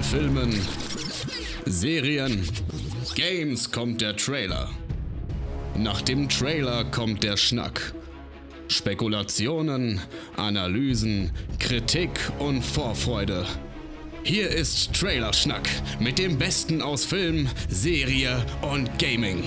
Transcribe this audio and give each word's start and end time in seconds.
den 0.00 0.04
Filmen, 0.04 0.54
Serien, 1.66 2.48
Games 3.14 3.70
kommt 3.70 4.00
der 4.00 4.16
Trailer. 4.16 4.70
Nach 5.76 6.00
dem 6.02 6.28
Trailer 6.28 6.84
kommt 6.84 7.22
der 7.22 7.36
Schnack. 7.36 7.94
Spekulationen, 8.68 10.00
Analysen, 10.36 11.32
Kritik 11.58 12.10
und 12.38 12.62
Vorfreude. 12.62 13.44
Hier 14.22 14.48
ist 14.48 14.94
Trailerschnack 14.94 15.68
mit 15.98 16.18
dem 16.18 16.38
Besten 16.38 16.82
aus 16.82 17.04
Film, 17.04 17.48
Serie 17.68 18.44
und 18.62 18.98
Gaming. 18.98 19.42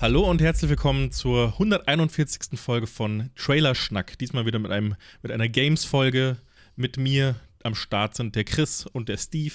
Hallo 0.00 0.28
und 0.28 0.40
herzlich 0.40 0.70
willkommen 0.70 1.12
zur 1.12 1.52
141. 1.52 2.58
Folge 2.58 2.86
von 2.86 3.30
Trailer 3.36 3.74
Schnack. 3.74 4.18
Diesmal 4.18 4.46
wieder 4.46 4.58
mit, 4.58 4.70
einem, 4.72 4.96
mit 5.22 5.30
einer 5.30 5.48
Games-Folge. 5.48 6.38
Mit 6.76 6.96
mir 6.96 7.34
am 7.62 7.74
Start 7.74 8.14
sind 8.16 8.34
der 8.36 8.44
Chris 8.44 8.86
und 8.86 9.08
der 9.08 9.16
Steve. 9.16 9.54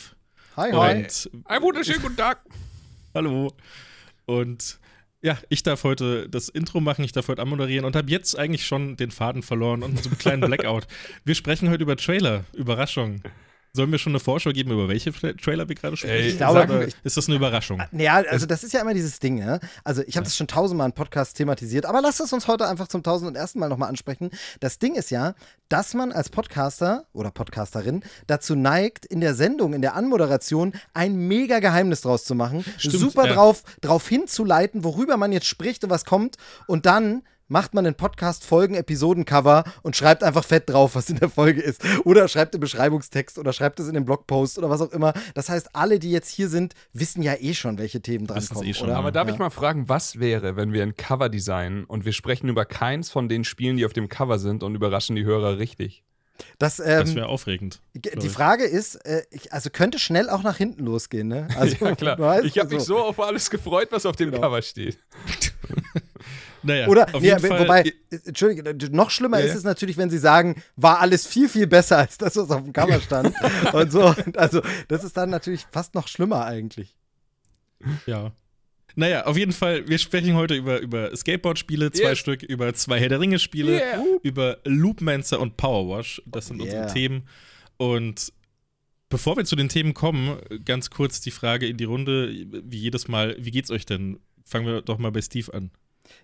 Hi, 0.58 0.72
hi. 0.72 1.00
Und, 1.00 1.30
Ein 1.46 1.62
wunderschönen 1.62 2.02
guten 2.02 2.18
Tag. 2.18 2.40
hallo. 3.14 3.54
Und 4.26 4.80
ja, 5.22 5.38
ich 5.50 5.64
darf 5.64 5.84
heute 5.84 6.30
das 6.30 6.50
Intro 6.50 6.82
machen, 6.82 7.04
ich 7.04 7.12
darf 7.12 7.28
heute 7.28 7.42
anmoderieren 7.42 7.86
und 7.86 7.96
habe 7.96 8.10
jetzt 8.12 8.38
eigentlich 8.38 8.66
schon 8.66 8.96
den 8.96 9.12
Faden 9.12 9.42
verloren 9.42 9.82
und 9.84 10.02
so 10.04 10.10
einen 10.10 10.18
kleinen 10.20 10.42
Blackout. 10.48 10.88
Wir 11.24 11.36
sprechen 11.36 11.70
heute 11.70 11.84
über 11.84 11.98
Trailer. 11.98 12.46
Überraschung. 12.54 13.22
Sollen 13.76 13.92
wir 13.92 14.00
schon 14.00 14.14
eine 14.14 14.20
Vorschau 14.20 14.52
geben, 14.52 14.72
über 14.72 14.88
welche 14.88 15.10
Tra- 15.12 15.40
Trailer 15.40 15.68
wir 15.68 15.76
gerade 15.76 15.98
sprechen? 15.98 16.28
ich 16.30 16.38
glaube, 16.38 16.86
ich- 16.88 16.96
ist 17.04 17.18
das 17.18 17.28
eine 17.28 17.36
Überraschung? 17.36 17.82
Naja, 17.92 18.24
also 18.30 18.46
das 18.46 18.64
ist 18.64 18.74
ja 18.74 18.82
immer 18.82 18.94
dieses 18.94 19.20
Ding, 19.20 19.36
ne? 19.36 19.60
Also 19.84 20.02
ich 20.08 20.16
habe 20.16 20.24
das 20.24 20.38
schon 20.38 20.48
tausendmal 20.48 20.88
im 20.88 20.94
Podcast 20.94 21.36
thematisiert, 21.38 21.86
aber 21.86 22.02
lasst 22.02 22.22
es 22.22 22.32
uns 22.32 22.48
heute 22.48 22.68
einfach 22.68 22.88
zum 22.88 23.04
tausend 23.04 23.28
und 23.30 23.36
ersten 23.36 23.60
Mal 23.60 23.68
nochmal 23.70 23.90
ansprechen. 23.90 24.30
Das 24.62 24.80
Ding 24.80 24.96
ist 24.96 25.12
ja, 25.12 25.36
dass 25.70 25.94
man 25.94 26.12
als 26.12 26.30
Podcaster 26.30 27.06
oder 27.14 27.32
Podcasterin 27.32 28.04
dazu 28.28 28.56
neigt, 28.56 29.06
in 29.06 29.20
der 29.20 29.34
Sendung, 29.36 29.74
in 29.74 29.82
der 29.82 29.96
Anmoderation 29.96 30.74
ein 30.94 31.16
mega 31.16 31.60
Geheimnis 31.60 32.02
draus 32.02 32.24
zu 32.24 32.34
machen, 32.36 32.64
Stimmt, 32.78 32.96
super 33.00 33.28
ja. 33.28 33.34
drauf, 33.34 33.64
drauf 33.82 34.08
hinzuleiten, 34.08 34.84
worüber 34.84 35.18
man 35.18 35.32
jetzt 35.32 35.48
spricht 35.48 35.84
und 35.84 35.90
was 35.90 36.06
kommt 36.06 36.38
und 36.68 36.86
dann 36.86 37.24
macht 37.48 37.74
man 37.74 37.86
einen 37.86 37.96
Podcast-Folgen-Episoden-Cover 37.96 39.64
und 39.84 39.96
schreibt 39.96 40.24
einfach 40.24 40.44
fett 40.44 40.70
drauf, 40.70 40.96
was 40.96 41.10
in 41.10 41.18
der 41.18 41.30
Folge 41.30 41.62
ist. 41.62 41.82
Oder 42.04 42.28
schreibt 42.28 42.54
den 42.54 42.62
Beschreibungstext 42.62 43.38
oder 43.38 43.54
schreibt 43.54 43.80
es 43.80 43.88
in 43.88 43.94
den 43.94 44.06
Blogpost 44.06 44.58
oder 44.58 44.70
was 44.70 44.82
auch 44.82 44.92
immer. 44.92 45.14
Das 45.34 45.50
heißt, 45.50 45.70
alle, 45.76 46.00
die 46.00 46.12
jetzt 46.12 46.30
hier 46.30 46.50
sind, 46.50 46.74
wissen 46.94 47.22
ja 47.22 47.36
eh 47.40 47.54
schon, 47.54 47.78
welche 47.78 48.02
Themen 48.02 48.28
Wissen 48.30 48.38
es 48.38 48.48
drankommen. 48.50 48.70
eh 48.70 48.74
schon. 48.74 48.90
Aber 48.92 49.12
darf 49.12 49.28
Ja. 49.28 49.34
ich 49.34 49.40
mal 49.40 49.50
fragen, 49.50 49.88
was 49.90 50.20
wäre, 50.20 50.56
wenn 50.56 50.74
wir 50.74 50.84
ein 50.84 50.96
Cover 50.96 51.30
designen 51.30 51.84
und 51.86 52.06
wir 52.06 52.14
sprechen 52.14 52.50
über 52.50 52.66
keins 52.66 53.10
von 53.12 53.30
den 53.30 53.44
Spielen, 53.44 53.78
die 53.78 53.86
auf 53.86 53.94
dem 53.94 54.10
Cover 54.10 54.40
sind 54.40 54.64
und 54.64 54.76
überraschen 54.76 55.16
die 55.16 55.24
Hörer 55.26 55.58
richtig? 55.60 56.04
Das, 56.60 56.78
Das 56.78 57.10
ähm, 57.12 57.16
wäre 57.16 57.28
aufregend. 57.28 57.80
die. 57.94 58.28
Frage 58.28 58.66
ist, 58.66 58.96
äh, 59.06 59.24
ich, 59.32 59.54
also 59.54 59.70
könnte 59.70 60.00
schnell 60.00 60.30
auch 60.30 60.44
nach 60.44 60.58
hinten 60.58 60.84
losgehen, 60.84 61.30
ne? 61.30 61.48
Also, 61.58 61.78
ja, 61.86 61.96
klar. 61.96 62.20
weißt, 62.20 62.44
ich 62.46 62.60
habe 62.60 62.74
mich 62.76 62.84
so 62.84 62.98
auf 62.98 63.20
alles 63.22 63.50
gefreut, 63.50 63.88
was 63.92 64.06
auf 64.06 64.18
dem 64.18 64.32
Genau. 64.32 64.42
Cover 64.42 64.62
steht. 64.62 64.98
Naja, 66.66 66.88
Oder, 66.88 67.14
auf 67.14 67.22
nee, 67.22 67.28
jeden 67.30 67.40
Fall, 67.40 67.60
wobei, 67.60 67.94
Entschuldige, 68.26 68.90
noch 68.96 69.12
schlimmer 69.12 69.40
Ja, 69.40 69.46
ist 69.46 69.52
ja. 69.52 69.58
es 69.58 69.64
natürlich, 69.64 69.98
wenn 69.98 70.10
sie 70.10 70.18
sagen, 70.18 70.62
war 70.76 71.00
alles 71.00 71.28
viel, 71.28 71.48
viel 71.48 71.68
besser 71.68 71.98
als 72.00 72.18
das, 72.18 72.36
was 72.36 72.50
auf 72.50 72.64
dem 72.64 72.74
Cover 72.74 73.00
stand. 73.00 73.34
und 73.74 73.92
so. 73.92 74.16
Also, 74.36 74.62
das 74.88 75.04
ist 75.04 75.16
dann 75.16 75.30
natürlich 75.30 75.66
fast 75.72 75.94
noch 75.96 76.08
schlimmer 76.08 76.46
eigentlich. 76.46 76.96
Ja. 78.06 78.32
Naja, 78.96 79.26
auf 79.26 79.38
jeden 79.38 79.52
Fall, 79.52 79.88
wir 79.88 79.98
sprechen 80.00 80.36
heute 80.36 80.56
über, 80.56 80.80
über 80.80 81.16
Skateboard-Spiele, 81.16 81.92
zwei 81.92 82.10
Yes. 82.10 82.20
Stück, 82.20 82.44
über 82.44 82.74
zwei 82.74 83.00
Herr 83.00 83.10
der 83.10 83.20
Ringe-Spiele, 83.20 83.74
Yeah. 83.74 84.04
über 84.24 84.58
Loopmancer 84.64 85.40
und 85.40 85.58
Powerwash. 85.58 86.22
Das 86.26 86.48
sind 86.48 86.62
Yeah. 86.62 86.84
unsere 86.84 86.94
Themen. 86.94 87.28
Und 87.78 88.32
bevor 89.10 89.36
wir 89.36 89.44
zu 89.44 89.56
den 89.58 89.68
Themen 89.70 89.94
kommen, 89.94 90.40
ganz 90.64 90.90
kurz 90.90 91.20
die 91.20 91.32
Frage 91.32 91.68
in 91.68 91.76
die 91.78 91.84
Runde, 91.84 92.30
wie 92.64 92.78
jedes 92.78 93.08
Mal, 93.10 93.36
wie 93.38 93.52
geht's 93.52 93.70
euch 93.70 93.86
denn? 93.86 94.20
Fangen 94.46 94.66
wir 94.66 94.82
doch 94.82 94.98
mal 94.98 95.12
bei 95.12 95.22
Steve 95.22 95.54
an. 95.54 95.72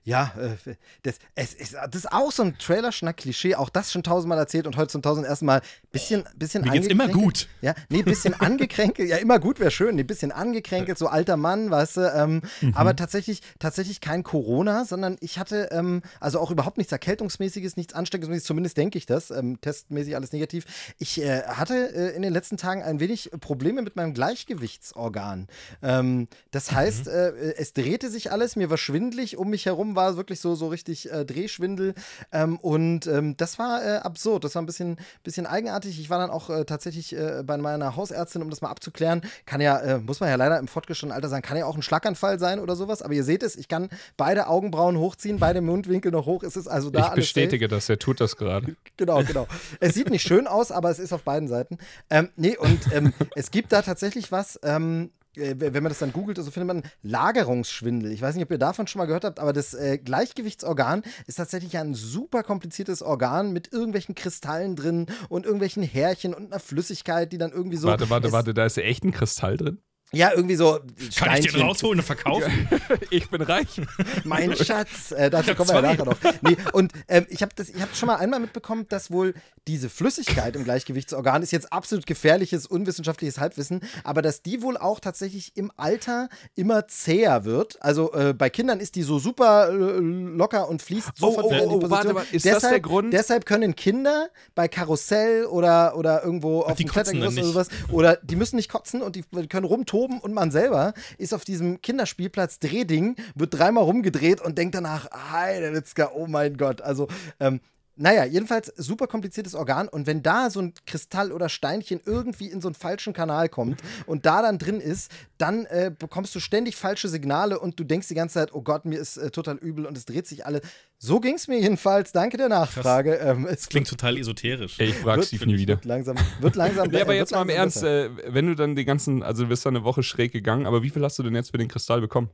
Ja, 0.04 0.34
äh, 0.38 0.76
das, 1.04 1.16
es, 1.36 1.54
ist, 1.54 1.74
das 1.74 1.96
ist 1.96 2.12
auch 2.12 2.32
so 2.32 2.44
ein 2.44 2.58
Trailer-Schnack-Klischee, 2.58 3.56
auch 3.56 3.70
das 3.70 3.92
schon 3.92 4.04
tausendmal 4.04 4.38
erzählt 4.38 4.68
und 4.68 4.78
heute 4.78 4.88
zum 4.92 5.02
tausend 5.02 5.26
ersten 5.28 5.46
Mal. 5.46 5.62
Bisschen, 5.92 6.24
bisschen 6.36 6.64
Mir 6.64 6.72
geht's 6.72 6.88
immer 6.88 7.08
gut. 7.08 7.48
Ja, 7.62 7.74
nee, 7.90 8.02
bisschen 8.04 8.34
angekränkelt. 8.40 9.10
Ja, 9.10 9.18
immer 9.18 9.40
gut 9.40 9.60
wäre 9.60 9.72
schön. 9.72 9.96
Nee, 9.96 10.04
bisschen 10.04 10.32
angekränkelt, 10.32 10.98
so 10.98 11.08
alter 11.08 11.38
Mann, 11.38 11.70
weißt 11.72 11.98
du. 11.98 12.02
Ähm, 12.14 12.42
Mhm. 12.62 12.74
Aber 12.76 12.96
tatsächlich, 12.96 13.42
tatsächlich 13.60 14.02
kein 14.02 14.24
Corona, 14.24 14.86
sondern 14.86 15.18
ich 15.22 15.38
hatte 15.40 15.70
ähm, 15.72 16.02
also 16.20 16.40
auch 16.40 16.52
überhaupt 16.52 16.78
nichts 16.78 16.92
Erkältungsmäßiges, 16.92 17.78
nichts 17.78 17.94
Ansteckungsmäßiges, 17.94 18.46
zumindest 18.48 18.78
denke 18.78 18.98
ich 18.98 19.06
das. 19.06 19.32
Ähm, 19.32 19.60
testmäßig 19.62 20.16
alles 20.16 20.32
negativ. 20.32 20.66
Ich 20.98 21.22
äh, 21.22 21.44
hatte 21.44 21.76
äh, 21.94 22.16
in 22.16 22.22
den 22.22 22.34
letzten 22.34 22.58
Tagen 22.58 22.84
ein 22.84 23.00
wenig 23.00 23.32
Probleme 23.40 23.82
mit 23.82 23.96
meinem 23.96 24.14
Gleichgewichtsorgan. 24.14 25.48
Ähm, 25.82 26.28
das 26.52 26.72
heißt, 26.72 27.06
Mhm. 27.08 27.12
es 27.58 27.74
drehte 27.74 28.10
sich 28.10 28.32
alles, 28.32 28.56
mir 28.56 28.70
war 28.70 28.78
schwindlig, 28.78 29.38
um 29.38 29.50
mich 29.50 29.66
herum 29.66 29.71
war 29.78 30.18
wirklich 30.18 30.40
so, 30.40 30.56
so 30.56 30.68
richtig 30.68 31.12
äh, 31.12 31.26
Drehschwindel. 31.26 31.94
Ähm, 32.32 32.58
und 32.58 33.08
ähm, 33.08 33.36
das 33.38 33.60
war 33.60 33.84
äh, 33.84 33.98
absurd. 33.98 34.44
Das 34.44 34.56
war 34.56 34.62
ein 34.62 34.66
bisschen, 34.66 34.98
bisschen 35.24 35.46
eigenartig. 35.46 36.00
Ich 36.00 36.10
war 36.10 36.20
dann 36.20 36.30
auch 36.30 36.50
äh, 36.50 36.66
tatsächlich 36.66 37.16
äh, 37.16 37.44
bei 37.46 37.58
meiner 37.58 37.96
Hausärztin, 37.96 38.42
um 38.42 38.50
das 38.50 38.62
mal 38.62 38.70
abzuklären. 38.70 39.22
Kann 39.46 39.62
ja, 39.62 39.78
äh, 39.80 40.00
muss 40.00 40.20
man 40.20 40.30
ja 40.30 40.36
leider 40.36 40.60
im 40.60 40.68
fortgeschrittenen 40.68 41.16
Alter 41.16 41.30
sagen, 41.30 41.42
kann 41.42 41.58
ja 41.58 41.66
auch 41.66 41.76
ein 41.76 41.82
Schlaganfall 41.82 42.40
sein 42.40 42.60
oder 42.60 42.76
sowas. 42.76 43.02
Aber 43.02 43.14
ihr 43.14 43.24
seht 43.24 43.44
es, 43.44 43.56
ich 43.56 43.68
kann 43.68 43.90
beide 44.18 44.48
Augenbrauen 44.48 44.98
hochziehen, 44.98 45.40
beide 45.40 45.62
Mundwinkel 45.62 46.12
noch 46.12 46.26
hoch. 46.26 46.44
Es 46.44 46.56
ist 46.56 46.68
also 46.68 46.90
da 46.90 47.10
ich 47.10 47.14
bestätige 47.14 47.68
das, 47.68 47.90
er 47.90 48.00
tut 48.00 48.20
das 48.22 48.36
gerade. 48.36 48.76
Genau, 48.98 49.24
genau. 49.24 49.48
Es 49.80 49.96
sieht 49.96 50.12
nicht 50.12 50.28
schön 50.28 50.46
aus, 50.46 50.72
aber 50.72 50.92
es 50.92 51.00
ist 51.00 51.12
auf 51.12 51.24
beiden 51.24 51.48
Seiten. 51.48 51.80
Ähm, 52.10 52.30
nee, 52.36 52.56
und 52.56 52.94
ähm, 52.94 53.14
es 53.36 53.50
gibt 53.50 53.72
da 53.72 53.82
tatsächlich 53.82 54.32
was, 54.32 54.60
ähm, 54.64 55.10
äh, 55.12 55.21
wenn 55.36 55.84
man 55.84 55.90
das 55.90 56.00
dann 56.00 56.14
googelt, 56.14 56.38
so 56.38 56.52
findet 56.52 56.68
man 56.68 56.84
Lagerungsschwindel. 57.04 58.12
Ich 58.12 58.22
weiß 58.22 58.36
nicht, 58.36 58.44
ob 58.44 58.52
ihr 58.52 58.58
davon 58.58 58.88
schon 58.88 59.00
mal 59.00 59.06
gehört 59.06 59.24
habt, 59.24 59.40
aber 59.40 59.54
das 59.54 59.74
äh, 59.74 59.98
Gleichgewichtsorgan 59.98 61.04
ist 61.28 61.36
tatsächlich 61.36 61.78
ein 61.78 61.94
super 61.94 62.44
kompliziertes 62.44 63.02
Organ 63.02 63.52
mit 63.54 63.72
irgendwelchen 63.72 64.16
Kristallen 64.16 64.76
drin 64.76 65.08
und 65.30 65.46
irgendwelchen 65.46 65.84
Härchen 65.84 66.34
und 66.34 66.48
einer 66.48 66.60
Flüssigkeit, 66.60 67.32
die 67.32 67.38
dann 67.38 67.52
irgendwie 67.52 67.78
so. 67.78 67.88
warte, 67.88 68.10
warte, 68.10 68.32
warte, 68.32 68.54
da 68.54 68.66
ist 68.66 68.78
echt 68.78 69.04
ein 69.04 69.12
Kristall 69.12 69.58
drin. 69.58 69.80
Ja, 70.14 70.32
irgendwie 70.36 70.56
so. 70.56 70.74
Kann 70.74 70.90
ich 70.98 70.98
den 70.98 71.12
Steinchen. 71.12 71.62
rausholen 71.62 72.00
und 72.00 72.06
verkaufen? 72.06 72.68
ich 73.10 73.30
bin 73.30 73.42
reich. 73.42 73.82
Mein 74.26 74.54
Schatz, 74.58 75.12
äh, 75.12 75.30
dazu 75.30 75.56
kommen 75.56 75.70
wir 75.70 75.76
ja 75.76 75.82
nachher 75.82 76.06
noch. 76.06 76.18
Nee, 76.42 76.58
und 76.74 76.92
ähm, 77.08 77.26
ich 77.30 77.42
habe 77.42 77.54
das, 77.56 77.70
ich 77.70 77.82
habe 77.82 77.96
schon 77.96 78.08
mal 78.08 78.18
einmal 78.18 78.42
mitbekommen, 78.42 78.86
dass 78.90 79.10
wohl 79.12 79.34
diese 79.68 79.90
Flüssigkeit 79.90 80.56
im 80.58 80.66
Gleichgewichtsorgan 80.66 81.44
ist 81.44 81.52
jetzt 81.52 81.72
absolut 81.72 82.06
gefährliches, 82.06 82.68
unwissenschaftliches 82.68 83.40
Halbwissen, 83.40 83.82
aber 84.04 84.22
dass 84.22 84.42
die 84.42 84.62
wohl 84.62 84.76
auch 84.76 85.00
tatsächlich 85.00 85.56
im 85.56 85.72
Alter 85.78 86.28
immer 86.56 86.88
zäher 86.90 87.46
wird. 87.46 87.82
Also 87.82 88.12
äh, 88.14 88.34
bei 88.34 88.50
Kindern 88.50 88.82
ist 88.82 88.96
die 88.96 89.04
so 89.04 89.18
super 89.18 89.70
äh, 89.70 90.00
locker 90.00 90.68
und 90.68 90.82
fließt 90.82 91.12
sofort 91.16 91.46
oh, 91.46 91.52
wieder 91.52 91.64
in 91.64 91.70
die 91.70 91.76
oh, 91.76 91.80
Position. 91.80 91.92
warte 91.92 92.14
mal, 92.14 92.26
ist 92.34 92.46
das 92.46 92.64
der 92.64 92.82
Grund? 92.82 93.14
Deshalb 93.14 93.46
können 93.46 93.76
Kinder 93.78 94.30
bei 94.56 94.68
Karussell 94.68 95.46
oder, 95.46 95.96
oder 95.96 96.22
irgendwo 96.24 96.62
auf 96.64 96.76
die 96.76 96.84
dem 96.84 96.92
Klettergerüst 96.92 97.38
oder 97.38 97.48
sowas 97.48 97.68
oder 97.90 98.18
die 98.18 98.36
müssen 98.36 98.58
nicht 98.58 98.70
kotzen 98.70 99.02
und 99.02 99.16
die 99.16 99.24
können 99.48 99.66
rumtoben 99.66 100.01
und 100.06 100.34
man 100.34 100.52
selber 100.52 100.94
ist 101.18 101.34
auf 101.34 101.46
diesem 101.46 101.82
Kinderspielplatz 101.82 102.60
Drehding, 102.60 103.16
wird 103.36 103.54
dreimal 103.54 103.84
rumgedreht 103.84 104.42
und 104.42 104.58
denkt 104.58 104.76
danach, 104.76 105.10
Heidewitzka, 105.32 106.12
oh 106.14 106.28
mein 106.28 106.58
Gott. 106.58 106.82
Also, 106.82 107.08
ähm, 107.40 107.62
naja, 107.96 108.26
jedenfalls 108.26 108.68
super 108.78 109.08
kompliziertes 109.08 109.54
Organ 109.54 109.88
und 109.88 110.08
wenn 110.08 110.24
da 110.24 110.50
so 110.50 110.60
ein 110.62 110.74
Kristall 110.86 111.32
oder 111.32 111.50
Steinchen 111.50 112.00
irgendwie 112.06 112.48
in 112.48 112.62
so 112.62 112.68
einen 112.68 112.76
falschen 112.76 113.14
Kanal 113.14 113.50
kommt 113.50 113.82
und 114.06 114.26
da 114.26 114.42
dann 114.42 114.58
drin 114.58 114.80
ist, 114.80 115.12
dann 115.38 115.66
äh, 115.66 115.92
bekommst 115.98 116.34
du 116.36 116.40
ständig 116.40 116.76
falsche 116.76 117.10
Signale 117.10 117.60
und 117.60 117.80
du 117.80 117.84
denkst 117.84 118.08
die 118.08 118.16
ganze 118.16 118.36
Zeit, 118.36 118.54
oh 118.54 118.62
Gott, 118.62 118.86
mir 118.86 119.00
ist 119.00 119.18
äh, 119.18 119.30
total 119.32 119.58
übel 119.58 119.86
und 119.86 119.98
es 119.98 120.06
dreht 120.06 120.28
sich 120.28 120.46
alle. 120.46 120.62
So 120.98 121.20
ging 121.20 121.36
es 121.36 121.48
mir 121.48 121.60
jedenfalls. 121.60 122.12
Danke 122.12 122.38
der 122.38 122.48
Nachfrage. 122.48 123.16
Ähm, 123.16 123.48
es 123.48 123.68
Klingt 123.68 123.88
total 123.88 124.18
esoterisch. 124.18 124.80
Ey, 124.80 124.90
ich 124.90 124.96
frag 124.96 125.18
Wird- 125.18 125.28
Steve 125.28 125.46
nie 125.48 125.58
wieder. 125.58 125.76
wird 125.76 125.86
langsam, 125.86 126.16
wird 126.40 126.56
langsam 126.56 126.88
Nee, 126.92 127.02
aber 127.02 127.08
wird 127.10 127.18
jetzt 127.20 127.32
mal 127.32 127.42
im 127.42 127.50
Ernst, 127.50 127.84
äh, 127.84 128.10
wenn 128.34 128.46
du 128.48 128.56
dann 128.56 128.76
die 128.76 128.86
ganzen, 128.86 129.24
also 129.24 129.44
du 129.44 129.50
bist 129.50 129.66
dann 129.66 129.76
eine 129.76 129.84
Woche 129.84 130.04
schräg 130.04 130.32
gegangen, 130.32 130.66
aber 130.68 130.84
wie 130.84 130.90
viel 130.92 131.04
hast 131.04 131.18
du 131.20 131.24
denn 131.24 131.34
jetzt 131.36 131.52
für 131.52 131.58
den 131.58 131.68
Kristall 131.68 132.02
bekommen? 132.02 132.30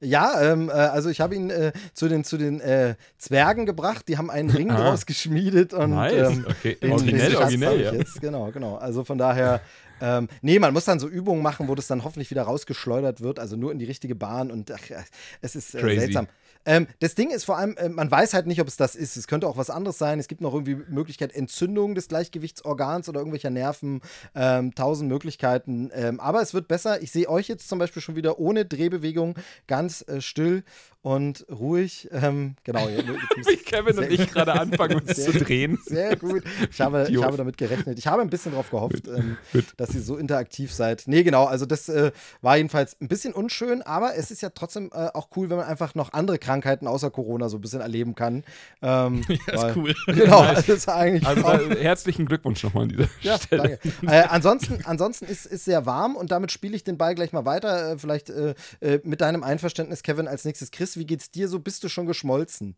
Ja, 0.00 0.40
ähm, 0.52 0.68
äh, 0.68 0.72
also 0.72 1.08
ich 1.10 1.20
habe 1.20 1.34
ihn 1.34 1.50
äh, 1.50 1.72
zu 1.92 2.08
den, 2.08 2.22
zu 2.22 2.36
den 2.38 2.60
äh, 2.60 2.94
Zwergen 3.18 3.66
gebracht, 3.66 4.06
die 4.06 4.16
haben 4.16 4.30
einen 4.30 4.48
Ring 4.50 4.70
Ah. 4.70 4.76
draus 4.90 5.06
geschmiedet 5.06 5.74
und 5.74 5.90
Nice, 5.90 6.30
ähm, 6.30 6.46
okay. 6.48 6.76
den- 6.80 6.92
originell, 6.92 7.30
den 7.30 7.36
originell, 7.38 7.80
ja. 7.82 7.92
Jetzt. 7.92 8.20
Genau, 8.20 8.50
genau. 8.52 8.76
Also 8.76 9.02
von 9.04 9.18
daher, 9.18 9.60
ähm, 10.00 10.28
nee, 10.40 10.60
man 10.60 10.72
muss 10.72 10.84
dann 10.84 11.00
so 11.00 11.08
Übungen 11.08 11.42
machen, 11.42 11.66
wo 11.66 11.74
das 11.74 11.88
dann 11.88 12.04
hoffentlich 12.04 12.30
wieder 12.30 12.42
rausgeschleudert 12.42 13.20
wird, 13.22 13.40
also 13.40 13.56
nur 13.56 13.72
in 13.72 13.80
die 13.80 13.86
richtige 13.86 14.14
Bahn 14.14 14.52
und 14.52 14.70
ach, 14.70 14.88
ja, 14.88 14.98
es 15.40 15.56
ist 15.56 15.74
äh, 15.74 15.80
Crazy. 15.80 16.00
seltsam. 16.00 16.28
Ähm, 16.68 16.86
das 17.00 17.14
Ding 17.14 17.30
ist 17.30 17.44
vor 17.44 17.56
allem, 17.56 17.78
äh, 17.78 17.88
man 17.88 18.10
weiß 18.10 18.34
halt 18.34 18.46
nicht, 18.46 18.60
ob 18.60 18.68
es 18.68 18.76
das 18.76 18.94
ist. 18.94 19.16
Es 19.16 19.26
könnte 19.26 19.48
auch 19.48 19.56
was 19.56 19.70
anderes 19.70 19.96
sein. 19.96 20.20
Es 20.20 20.28
gibt 20.28 20.42
noch 20.42 20.52
irgendwie 20.52 20.74
Möglichkeit 20.74 21.34
Entzündung 21.34 21.94
des 21.94 22.08
Gleichgewichtsorgans 22.08 23.08
oder 23.08 23.20
irgendwelcher 23.20 23.48
Nerven. 23.48 24.02
Ähm, 24.34 24.74
tausend 24.74 25.08
Möglichkeiten. 25.08 25.90
Ähm, 25.94 26.20
aber 26.20 26.42
es 26.42 26.52
wird 26.52 26.68
besser. 26.68 27.00
Ich 27.00 27.10
sehe 27.10 27.26
euch 27.30 27.48
jetzt 27.48 27.70
zum 27.70 27.78
Beispiel 27.78 28.02
schon 28.02 28.16
wieder 28.16 28.38
ohne 28.38 28.66
Drehbewegung 28.66 29.36
ganz 29.66 30.04
äh, 30.08 30.20
still. 30.20 30.62
Und 31.08 31.46
ruhig. 31.50 32.06
Ähm, 32.12 32.54
genau. 32.64 32.86
Wie 32.86 33.56
Kevin 33.64 33.98
und 33.98 34.10
ich 34.10 34.30
gerade 34.30 34.52
anfangen, 34.52 35.00
uns 35.00 35.14
zu 35.14 35.32
drehen. 35.32 35.78
Sehr 35.86 36.16
gut. 36.16 36.42
Ich 36.70 36.82
habe, 36.82 37.06
ich 37.08 37.22
habe 37.22 37.38
damit 37.38 37.56
gerechnet. 37.56 37.98
Ich 37.98 38.06
habe 38.06 38.20
ein 38.20 38.28
bisschen 38.28 38.52
darauf 38.52 38.70
gehofft, 38.70 39.08
ähm, 39.08 39.38
dass 39.78 39.94
ihr 39.94 40.02
so 40.02 40.18
interaktiv 40.18 40.70
seid. 40.70 41.04
Nee, 41.06 41.22
genau. 41.22 41.46
Also, 41.46 41.64
das 41.64 41.88
äh, 41.88 42.12
war 42.42 42.58
jedenfalls 42.58 43.00
ein 43.00 43.08
bisschen 43.08 43.32
unschön, 43.32 43.80
aber 43.80 44.16
es 44.16 44.30
ist 44.30 44.42
ja 44.42 44.50
trotzdem 44.50 44.90
äh, 44.92 45.08
auch 45.14 45.30
cool, 45.34 45.48
wenn 45.48 45.56
man 45.56 45.66
einfach 45.66 45.94
noch 45.94 46.12
andere 46.12 46.38
Krankheiten 46.38 46.86
außer 46.86 47.10
Corona 47.10 47.48
so 47.48 47.56
ein 47.56 47.62
bisschen 47.62 47.80
erleben 47.80 48.14
kann. 48.14 48.44
Ähm, 48.82 49.24
ja, 49.28 49.38
weil, 49.54 49.70
ist 49.70 49.76
cool. 49.76 49.94
Genau. 50.08 50.44
Das 50.44 50.68
ist 50.68 50.90
eigentlich 50.90 51.26
Also, 51.26 51.42
auch, 51.42 51.70
äh, 51.70 51.82
herzlichen 51.82 52.26
Glückwunsch 52.26 52.62
nochmal 52.62 52.82
an 52.82 52.88
dieser 52.90 53.08
ja, 53.22 53.38
Stelle. 53.38 53.78
danke. 53.82 54.14
Äh, 54.14 54.24
ansonsten 54.28 54.84
ansonsten 54.84 55.24
ist 55.24 55.46
es 55.46 55.64
sehr 55.64 55.86
warm 55.86 56.16
und 56.16 56.30
damit 56.32 56.52
spiele 56.52 56.76
ich 56.76 56.84
den 56.84 56.98
Ball 56.98 57.14
gleich 57.14 57.32
mal 57.32 57.46
weiter. 57.46 57.92
Äh, 57.92 57.98
vielleicht 57.98 58.28
äh, 58.28 58.54
mit 59.04 59.22
deinem 59.22 59.42
Einverständnis, 59.42 60.02
Kevin, 60.02 60.28
als 60.28 60.44
nächstes. 60.44 60.70
Chris, 60.70 60.97
wie 60.98 61.06
geht's 61.06 61.30
dir 61.30 61.48
so? 61.48 61.58
Bist 61.58 61.84
du 61.84 61.88
schon 61.88 62.06
geschmolzen? 62.06 62.76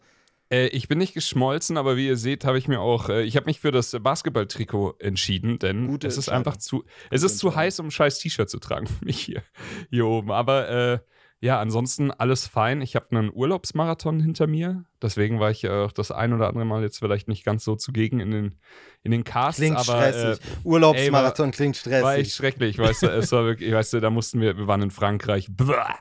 Äh, 0.50 0.66
ich 0.68 0.88
bin 0.88 0.98
nicht 0.98 1.14
geschmolzen, 1.14 1.76
aber 1.76 1.96
wie 1.96 2.08
ihr 2.08 2.16
seht, 2.16 2.44
habe 2.44 2.58
ich 2.58 2.68
mir 2.68 2.80
auch, 2.80 3.08
äh, 3.08 3.22
ich 3.22 3.36
habe 3.36 3.46
mich 3.46 3.60
für 3.60 3.70
das 3.70 3.96
Basketball-Trikot 4.00 4.96
entschieden, 4.98 5.58
denn 5.58 5.86
Gute 5.86 6.08
es 6.08 6.18
ist 6.18 6.28
einfach 6.28 6.56
zu, 6.56 6.84
es 7.10 7.22
ist 7.22 7.38
zu 7.38 7.54
heiß, 7.54 7.80
um 7.80 7.86
ein 7.86 7.90
scheiß 7.90 8.18
T-Shirt 8.18 8.50
zu 8.50 8.58
tragen 8.58 8.86
für 8.86 9.04
mich 9.04 9.20
hier, 9.20 9.42
hier 9.90 10.06
oben. 10.06 10.32
Aber 10.32 10.68
äh, 10.68 10.98
ja, 11.42 11.58
ansonsten 11.58 12.10
alles 12.10 12.46
fein. 12.46 12.82
Ich 12.82 12.96
habe 12.96 13.16
einen 13.16 13.30
Urlaubsmarathon 13.32 14.20
hinter 14.20 14.46
mir, 14.46 14.84
deswegen 15.00 15.40
war 15.40 15.50
ich 15.50 15.64
äh, 15.64 15.70
auch 15.70 15.92
das 15.92 16.10
ein 16.10 16.34
oder 16.34 16.48
andere 16.48 16.66
Mal 16.66 16.82
jetzt 16.82 16.98
vielleicht 16.98 17.28
nicht 17.28 17.44
ganz 17.44 17.64
so 17.64 17.76
zugegen 17.76 18.20
in 18.20 18.30
den, 18.30 18.58
in 19.02 19.10
den 19.10 19.24
Casts, 19.24 19.60
Klingt 19.60 19.78
aber 19.78 20.04
äh, 20.04 20.12
stressig. 20.12 20.44
Urlaubsmarathon 20.64 21.50
klingt 21.52 21.76
stressig. 21.76 22.04
war 22.04 22.16
echt 22.16 22.32
schrecklich, 22.34 22.76
weißt 22.78 23.04
du, 23.04 23.06
es 23.06 23.32
war 23.32 23.44
wirklich, 23.44 23.72
weißt 23.72 23.94
du, 23.94 24.00
da 24.00 24.10
mussten 24.10 24.40
wir, 24.40 24.58
wir 24.58 24.66
waren 24.66 24.82
in 24.82 24.90
Frankreich, 24.90 25.46
Blah, 25.48 25.98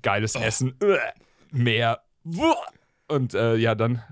geiles 0.00 0.34
Essen, 0.34 0.74
Uah, 0.82 0.98
Buah. 2.24 2.56
und 3.08 3.34
äh, 3.34 3.56
ja, 3.56 3.74
dann 3.74 4.02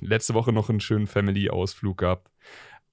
letzte 0.00 0.34
Woche 0.34 0.52
noch 0.52 0.68
einen 0.70 0.80
schönen 0.80 1.06
Family-Ausflug 1.06 1.98
gehabt. 1.98 2.30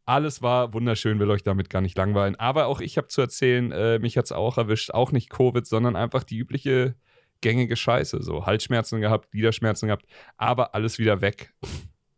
Alles 0.06 0.42
war 0.42 0.74
wunderschön, 0.74 1.20
will 1.20 1.30
euch 1.30 1.44
damit 1.44 1.70
gar 1.70 1.82
nicht 1.82 1.98
langweilen. 1.98 2.36
Aber 2.36 2.66
auch 2.66 2.82
ich 2.82 2.98
habe 2.98 3.08
zu 3.08 3.22
erzählen, 3.22 3.72
äh, 3.72 4.00
mich 4.00 4.18
hat 4.18 4.26
es 4.26 4.32
auch 4.32 4.58
erwischt, 4.58 4.92
auch 4.92 5.12
nicht 5.12 5.30
Covid, 5.30 5.66
sondern 5.66 5.96
einfach 5.96 6.24
die 6.24 6.38
übliche 6.38 6.96
gängige 7.42 7.76
Scheiße. 7.76 8.22
So 8.22 8.46
Halsschmerzen 8.46 9.02
gehabt, 9.02 9.32
Gliederschmerzen 9.32 9.88
gehabt, 9.88 10.06
aber 10.38 10.74
alles 10.76 11.00
wieder 11.00 11.22
weg. 11.22 11.54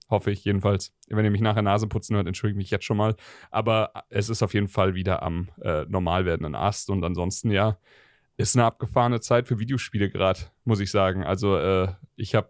Hoffe 0.09 0.31
ich 0.31 0.44
jedenfalls. 0.45 0.94
Wenn 1.07 1.25
ihr 1.25 1.31
mich 1.31 1.41
nachher 1.41 1.62
Nase 1.62 1.88
putzen 1.88 2.15
hört, 2.15 2.27
entschuldige 2.27 2.57
mich 2.57 2.69
jetzt 2.69 2.86
schon 2.86 2.97
mal. 2.97 3.15
Aber 3.50 3.91
es 4.09 4.29
ist 4.29 4.44
auf 4.44 4.53
jeden 4.53 4.68
Fall 4.68 4.94
wieder 4.94 5.24
am 5.24 5.50
äh, 5.62 5.86
normal 5.88 6.25
werdenden 6.25 6.56
Ast. 6.56 6.89
Und 6.89 7.03
ansonsten, 7.03 7.51
ja, 7.51 7.77
ist 8.38 8.56
eine 8.56 8.65
abgefahrene 8.65 9.19
Zeit 9.19 9.47
für 9.47 9.59
Videospiele 9.59 10.09
gerade, 10.09 10.39
muss 10.65 10.80
ich 10.80 10.91
sagen. 10.91 11.24
Also, 11.24 11.57
äh, 11.57 11.94
ich 12.15 12.35
habe 12.35 12.50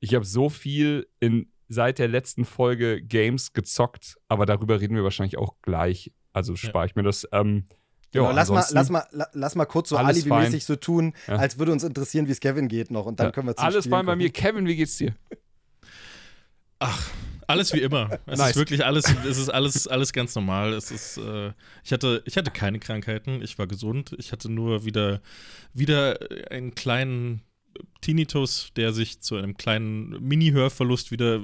ich 0.00 0.14
hab 0.14 0.24
so 0.24 0.48
viel 0.48 1.08
in, 1.20 1.50
seit 1.68 1.98
der 1.98 2.08
letzten 2.08 2.44
Folge 2.44 3.02
Games 3.02 3.52
gezockt, 3.52 4.16
aber 4.28 4.46
darüber 4.46 4.80
reden 4.80 4.94
wir 4.94 5.02
wahrscheinlich 5.04 5.38
auch 5.38 5.54
gleich. 5.62 6.12
Also 6.32 6.54
spare 6.56 6.86
ich 6.86 6.94
mir 6.94 7.02
das. 7.02 7.26
Ähm, 7.32 7.64
Genau, 8.10 8.24
ja, 8.24 8.30
lass, 8.32 8.48
mal, 8.48 8.64
lass, 8.70 8.88
mal, 8.88 9.04
la- 9.10 9.28
lass 9.34 9.54
mal 9.54 9.66
kurz 9.66 9.90
so 9.90 9.98
alibimäßig 9.98 10.64
so 10.64 10.76
tun, 10.76 11.12
Ja. 11.26 11.36
als 11.36 11.58
würde 11.58 11.72
uns 11.72 11.84
interessieren, 11.84 12.26
wie 12.26 12.30
es 12.32 12.40
Kevin 12.40 12.66
geht 12.68 12.90
noch. 12.90 13.04
Und 13.04 13.20
dann 13.20 13.26
ja, 13.26 13.32
können 13.32 13.48
wir 13.48 13.54
zum 13.54 13.66
Alles 13.66 13.86
fein 13.86 14.06
bei 14.06 14.16
mir. 14.16 14.30
Kevin, 14.30 14.66
wie 14.66 14.76
geht's 14.76 14.96
dir? 14.96 15.14
Ach, 16.78 17.10
alles 17.48 17.72
wie 17.72 17.80
immer. 17.80 18.18
Es 18.26 18.38
Nice. 18.38 18.50
ist 18.50 18.56
wirklich 18.56 18.84
alles, 18.84 19.04
es 19.28 19.38
ist 19.38 19.48
alles, 19.48 19.88
alles 19.88 20.12
ganz 20.12 20.34
normal. 20.34 20.72
Es 20.74 20.90
ist, 20.90 21.16
äh, 21.18 21.52
ich 21.82 21.92
hatte, 21.92 22.22
ich 22.26 22.36
hatte 22.36 22.50
keine 22.50 22.78
Krankheiten, 22.78 23.42
ich 23.42 23.58
war 23.58 23.66
gesund. 23.66 24.14
Ich 24.18 24.30
hatte 24.32 24.48
nur 24.50 24.84
wieder, 24.84 25.20
wieder 25.74 26.18
einen 26.50 26.74
kleinen 26.74 27.42
Tinnitus, 28.00 28.70
der 28.76 28.92
sich 28.92 29.20
zu 29.20 29.36
einem 29.36 29.56
kleinen 29.56 30.10
Mini-Hörverlust 30.26 31.10
wieder 31.12 31.36
äh, 31.36 31.40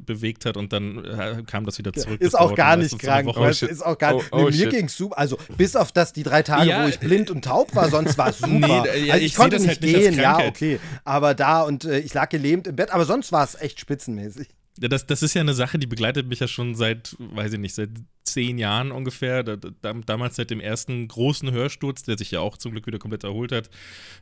bewegt 0.00 0.44
hat 0.44 0.56
und 0.56 0.72
dann 0.72 1.04
äh, 1.04 1.42
kam 1.46 1.64
das 1.66 1.78
wieder 1.78 1.92
zurück. 1.92 2.20
Ist 2.20 2.36
auch 2.38 2.54
gar 2.54 2.76
nicht 2.76 2.98
krank. 2.98 3.30
Shit. 3.54 3.70
ist 3.70 3.84
auch 3.84 3.96
gar 3.96 4.14
Oh, 4.16 4.18
nee, 4.22 4.26
oh, 4.32 4.44
mir 4.46 4.52
shit. 4.52 4.70
ging's 4.70 4.96
super. 4.96 5.18
Also, 5.18 5.38
bis 5.56 5.76
auf 5.76 5.92
das 5.92 6.12
die 6.12 6.22
drei 6.24 6.42
Tage, 6.42 6.68
Ja, 6.68 6.84
wo 6.84 6.88
ich 6.88 6.98
blind 6.98 7.30
und 7.30 7.44
taub 7.44 7.74
war, 7.76 7.90
sonst 7.90 8.18
war 8.18 8.28
es 8.30 8.38
super. 8.38 8.50
Nee, 8.50 8.66
da- 8.66 8.94
ja, 8.94 9.12
also, 9.14 9.24
ich, 9.24 9.32
ich 9.32 9.34
konnte 9.36 9.56
das 9.56 9.66
nicht 9.66 9.80
halt 9.82 9.94
gehen, 9.94 10.14
ja, 10.18 10.38
okay. 10.46 10.80
Aber 11.04 11.34
da 11.34 11.62
und 11.62 11.84
äh, 11.84 11.98
ich 12.00 12.12
lag 12.14 12.28
gelähmt 12.28 12.66
im 12.66 12.76
Bett, 12.76 12.90
aber 12.90 13.04
sonst 13.04 13.30
war 13.32 13.44
es 13.44 13.54
echt 13.54 13.78
spitzenmäßig. 13.80 14.48
Ja, 14.80 14.88
das, 14.88 15.06
das 15.06 15.22
ist 15.22 15.34
ja 15.34 15.40
eine 15.40 15.54
Sache, 15.54 15.78
die 15.78 15.86
begleitet 15.86 16.28
mich 16.28 16.40
ja 16.40 16.46
schon 16.48 16.74
seit, 16.74 17.16
weiß 17.18 17.54
ich 17.54 17.58
nicht, 17.58 17.74
seit 17.74 17.90
zehn 18.22 18.58
Jahren 18.58 18.92
ungefähr. 18.92 19.42
Da, 19.42 19.56
da, 19.56 19.92
damals 20.06 20.36
seit 20.36 20.50
dem 20.50 20.60
ersten 20.60 21.08
großen 21.08 21.50
Hörsturz, 21.50 22.02
der 22.04 22.16
sich 22.18 22.30
ja 22.30 22.40
auch 22.40 22.56
zum 22.58 22.72
Glück 22.72 22.86
wieder 22.86 22.98
komplett 22.98 23.24
erholt 23.24 23.50
hat, 23.52 23.70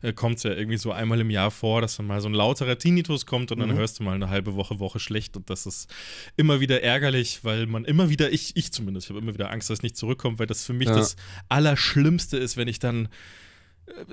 äh, 0.02 0.12
kommt 0.12 0.36
es 0.38 0.44
ja 0.44 0.52
irgendwie 0.52 0.78
so 0.78 0.92
einmal 0.92 1.20
im 1.20 1.28
Jahr 1.30 1.50
vor, 1.50 1.80
dass 1.80 1.96
dann 1.96 2.06
mal 2.06 2.20
so 2.20 2.28
ein 2.28 2.34
lauterer 2.34 2.78
Tinnitus 2.78 3.26
kommt 3.26 3.52
und 3.52 3.58
dann 3.58 3.68
Mhm. 3.70 3.74
hörst 3.74 3.98
du 3.98 4.04
mal 4.04 4.14
eine 4.14 4.30
halbe 4.30 4.54
Woche, 4.54 4.78
Woche 4.78 4.98
schlecht. 5.00 5.36
Und 5.36 5.50
das 5.50 5.66
ist 5.66 5.92
immer 6.36 6.60
wieder 6.60 6.82
ärgerlich, 6.82 7.40
weil 7.42 7.66
man 7.66 7.84
immer 7.84 8.08
wieder, 8.08 8.32
ich, 8.32 8.56
ich 8.56 8.72
zumindest, 8.72 9.06
ich 9.06 9.10
habe 9.10 9.20
immer 9.20 9.34
wieder 9.34 9.50
Angst, 9.50 9.68
dass 9.70 9.80
es 9.80 9.82
nicht 9.82 9.96
zurückkommt, 9.96 10.38
weil 10.38 10.46
das 10.46 10.64
für 10.64 10.72
mich 10.72 10.88
Ja. 10.88 10.94
das 10.96 11.16
Allerschlimmste 11.48 12.36
ist, 12.38 12.56
wenn 12.56 12.68
ich 12.68 12.78
dann 12.78 13.08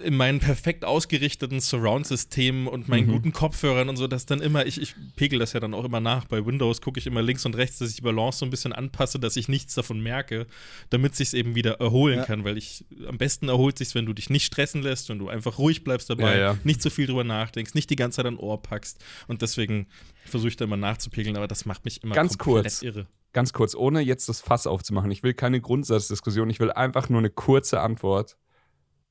in 0.04 0.16
meinen 0.16 0.40
perfekt 0.40 0.86
ausgerichteten 0.86 1.60
Surround-Systemen 1.60 2.68
und 2.68 2.88
meinen 2.88 3.08
Mhm. 3.08 3.12
guten 3.12 3.34
Kopfhörern 3.34 3.90
und 3.90 3.98
so, 3.98 4.08
dass 4.08 4.26
dann 4.26 4.40
immer, 4.42 4.66
ich, 4.66 4.80
ich 4.82 4.94
pegel 5.16 5.40
das 5.40 5.54
ja 5.54 5.60
dann 5.60 5.74
auch 5.74 5.84
immer 5.84 6.00
nach. 6.00 6.26
Bei 6.26 6.46
Windows 6.46 6.82
gucke 6.82 7.00
ich 7.00 7.08
immer 7.08 7.22
links 7.22 7.46
und 7.46 7.56
rechts, 7.56 7.80
dass 7.80 7.90
ich 7.90 7.96
die 7.96 8.02
Balance 8.02 8.40
so 8.40 8.46
ein 8.46 8.50
bisschen 8.52 8.72
anpasse, 8.74 9.20
dass 9.20 9.36
ich 9.36 9.48
nichts 9.50 9.74
davon 9.74 10.02
merke, 10.02 10.46
damit 10.92 11.16
sich 11.16 11.34
eben 11.34 11.56
wieder 11.56 11.80
erholen 11.80 12.20
Ja. 12.20 12.26
kann, 12.26 12.44
weil 12.44 12.58
ich 12.58 12.86
am 13.08 13.18
besten 13.18 13.50
erholt 13.50 13.78
sich, 13.78 13.94
wenn 13.96 14.06
du 14.06 14.14
dich 14.14 14.30
nicht 14.30 14.46
stressen 14.46 14.82
lässt, 14.84 15.10
wenn 15.10 15.20
du 15.20 15.30
einfach 15.30 15.58
ruhig 15.58 15.84
bleibst 15.84 16.10
dabei, 16.10 16.38
Ja, 16.38 16.54
ja. 16.54 16.58
nicht 16.64 16.82
so 16.82 16.90
viel 16.90 17.08
drüber 17.08 17.24
nachdenkst, 17.24 17.74
nicht 17.74 17.90
die 17.90 17.96
ganze 17.96 18.18
Zeit 18.18 18.26
ein 18.28 18.38
Ohr 18.38 18.62
packst 18.62 19.04
und 19.28 19.42
deswegen 19.42 19.88
versuche 20.26 20.50
ich 20.50 20.56
da 20.58 20.66
immer 20.66 20.78
nachzupegeln, 20.78 21.36
aber 21.36 21.48
das 21.48 21.66
macht 21.66 21.84
mich 21.86 22.04
immer 22.04 22.16
Ganz 22.16 22.38
komplett 22.38 22.64
kurz. 22.66 22.82
irre. 22.84 23.08
Ganz 23.34 23.52
kurz, 23.52 23.74
ohne 23.74 24.02
jetzt 24.02 24.30
das 24.30 24.40
Fass 24.42 24.68
aufzumachen. 24.68 25.10
Ich 25.10 25.24
will 25.24 25.34
keine 25.34 25.60
Grundsatzdiskussion, 25.60 26.52
ich 26.52 26.60
will 26.60 26.72
einfach 26.72 27.10
nur 27.10 27.18
eine 27.20 27.32
kurze 27.32 27.82
Antwort. 27.82 28.38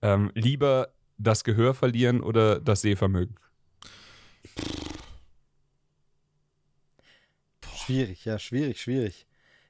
Ähm, 0.03 0.31
lieber 0.35 0.89
das 1.19 1.45
Gehör 1.45 1.75
verlieren 1.75 2.21
oder 2.21 2.61
das 2.61 2.83
Sehvermögen? 2.83 3.37
Schwierig, 7.75 8.25
ja, 8.25 8.39
schwierig, 8.39 8.81
schwierig. 8.81 9.27